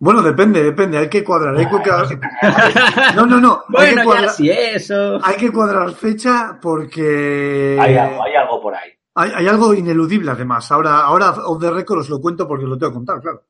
[0.00, 0.96] Bueno, depende, depende.
[0.98, 1.54] Hay que cuadrar.
[1.56, 2.06] Hay que cuadrar.
[3.16, 3.62] No, no, no.
[3.76, 5.18] Hay que Bueno, ya cuadrar, sí, eso.
[5.22, 8.90] hay que cuadrar fecha porque Hay algo, hay algo por ahí.
[9.14, 10.72] hay, hay algo ineludible además.
[10.72, 13.42] Ahora, ahora off the record os lo cuento porque os lo tengo que contar, claro.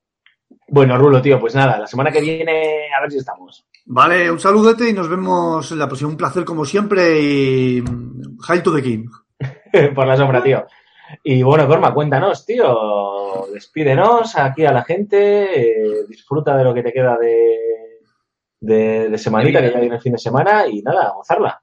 [0.68, 3.64] Bueno, Rulo, tío, pues nada, la semana que viene a ver si estamos.
[3.86, 6.10] Vale, un saludete y nos vemos en la próxima.
[6.10, 9.06] Un placer como siempre y mm, Hail to the King.
[9.94, 10.66] por la sombra, tío.
[11.24, 13.46] Y bueno, Corma, cuéntanos, tío.
[13.52, 15.70] Despídenos aquí a la gente.
[15.80, 17.56] eh, disfruta de lo que te queda de,
[18.60, 20.66] de, de semanita, que ya viene el fin de semana.
[20.66, 21.62] Y nada, gozarla.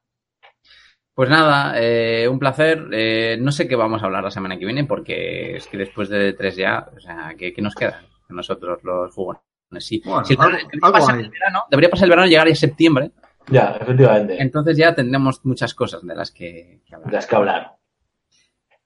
[1.14, 2.88] Pues nada, eh, un placer.
[2.92, 6.10] Eh, no sé qué vamos a hablar la semana que viene porque es que después
[6.10, 8.04] de tres ya, o sea, ¿qué, qué nos queda?
[8.30, 9.42] Nosotros los jugones.
[9.80, 10.02] Sí.
[10.06, 11.20] Bueno, Si el algo- verano- algo pasa hay.
[11.24, 13.12] el verano, debería pasar el verano y llegar a septiembre.
[13.50, 14.42] Ya, efectivamente.
[14.42, 17.10] Entonces ya tendremos muchas cosas de las que, que hablar.
[17.10, 17.77] De las que hablar.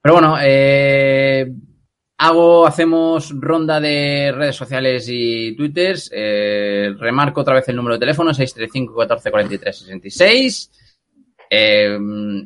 [0.02, 1.46] Pero bueno, eh,
[2.18, 6.10] hago, hacemos ronda de redes sociales y twitters.
[6.14, 10.72] Eh, remarco otra vez el número de teléfono, 635 14 43 66.
[11.54, 11.98] Eh,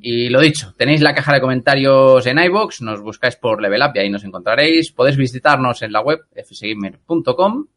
[0.01, 3.91] y lo dicho, tenéis la caja de comentarios en iBox, nos buscáis por Level Up
[3.93, 4.91] y ahí nos encontraréis.
[4.91, 7.67] Podéis visitarnos en la web fsgamer.com,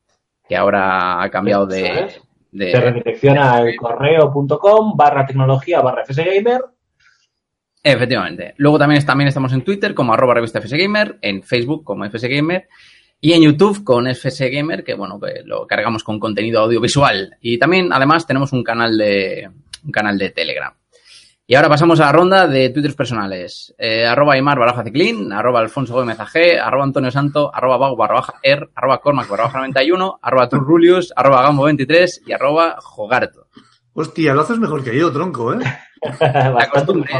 [0.48, 2.08] que ahora ha cambiado de,
[2.50, 6.62] Te redirecciona al correo.com barra tecnología barra fsgamer.
[7.82, 8.54] Efectivamente.
[8.56, 12.68] Luego también, también estamos en Twitter como arroba revista FSGamer, en Facebook como FSGamer
[13.20, 17.36] y en YouTube con FSGamer, que bueno, que lo cargamos con contenido audiovisual.
[17.40, 19.50] Y también, además, tenemos un canal de,
[19.84, 20.72] un canal de Telegram.
[21.50, 23.74] Y ahora pasamos a la ronda de twitters personales.
[23.78, 28.16] Eh, arroba Aymar barra ciclín, arroba Alfonso Gómez AG, arroba Antonio Santo, arroba Bau barra
[28.16, 33.46] baja R, arroba Cormac barra baja 91, arroba Turrulius, arroba Gambo 23 y arroba Jogarto.
[33.94, 35.58] Hostia, lo haces mejor que yo, tronco, ¿eh?
[36.20, 37.10] Bastante costumbre.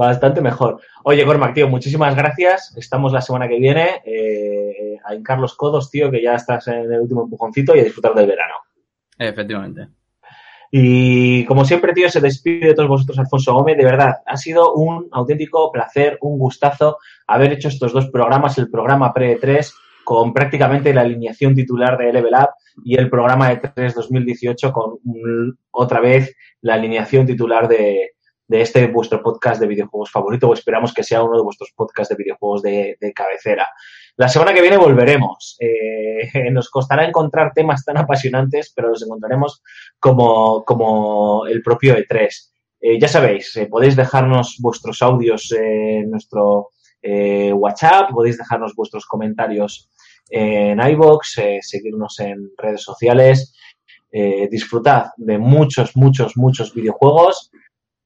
[0.00, 0.80] Bastante mejor.
[1.04, 2.74] Oye, Cormac, tío, muchísimas gracias.
[2.74, 6.90] Estamos la semana que viene eh, a hincar los codos, tío, que ya estás en
[6.90, 8.54] el último empujoncito y a disfrutar del verano.
[9.18, 9.88] Efectivamente.
[10.70, 13.76] Y como siempre, tío, se despide de todos vosotros Alfonso Gómez.
[13.76, 16.96] De verdad, ha sido un auténtico placer, un gustazo
[17.26, 19.70] haber hecho estos dos programas, el programa Pre-3
[20.02, 22.48] con prácticamente la alineación titular de Level Up
[22.86, 28.12] y el programa de 3 2018 con mm, otra vez la alineación titular de,
[28.50, 32.08] de este vuestro podcast de videojuegos favorito o esperamos que sea uno de vuestros podcasts
[32.08, 33.64] de videojuegos de, de cabecera.
[34.16, 35.56] La semana que viene volveremos.
[35.60, 39.62] Eh, nos costará encontrar temas tan apasionantes, pero los encontraremos
[40.00, 42.28] como, como el propio E3.
[42.80, 46.70] Eh, ya sabéis, eh, podéis dejarnos vuestros audios en nuestro
[47.02, 49.88] WhatsApp, podéis dejarnos vuestros comentarios
[50.28, 53.54] en iBox, seguirnos en redes sociales.
[54.50, 57.50] Disfrutad de muchos, muchos, muchos videojuegos.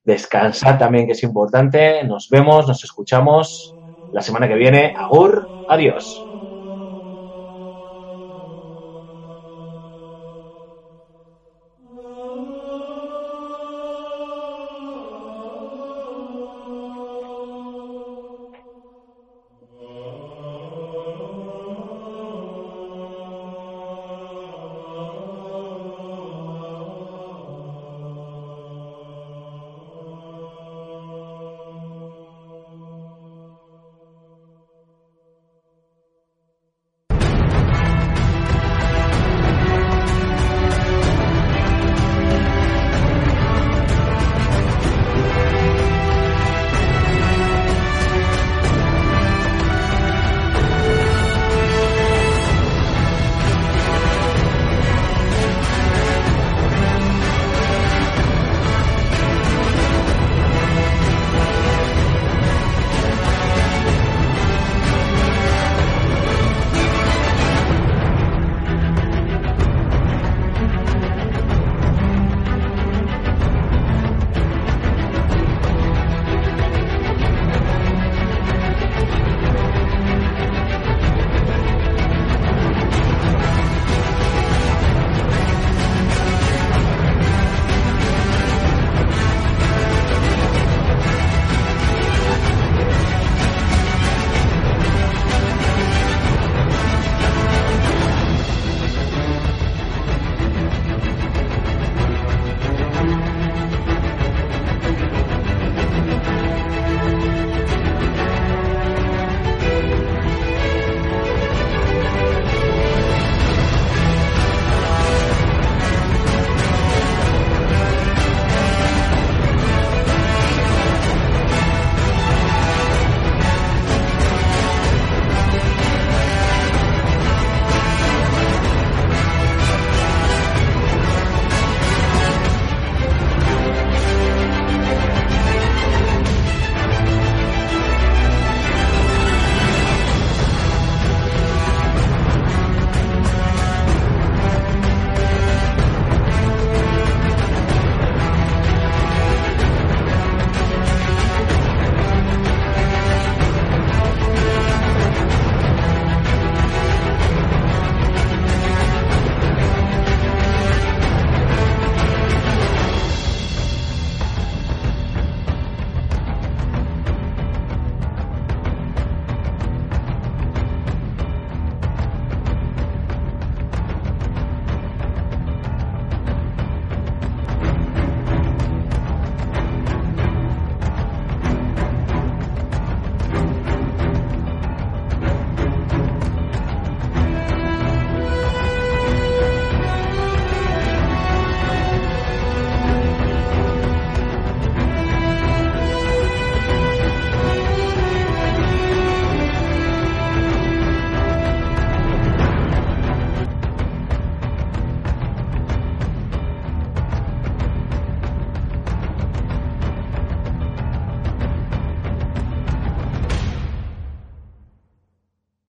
[0.05, 2.05] Descansad también, que es importante.
[2.05, 3.75] Nos vemos, nos escuchamos
[4.11, 4.95] la semana que viene.
[4.97, 6.24] Agur, adiós.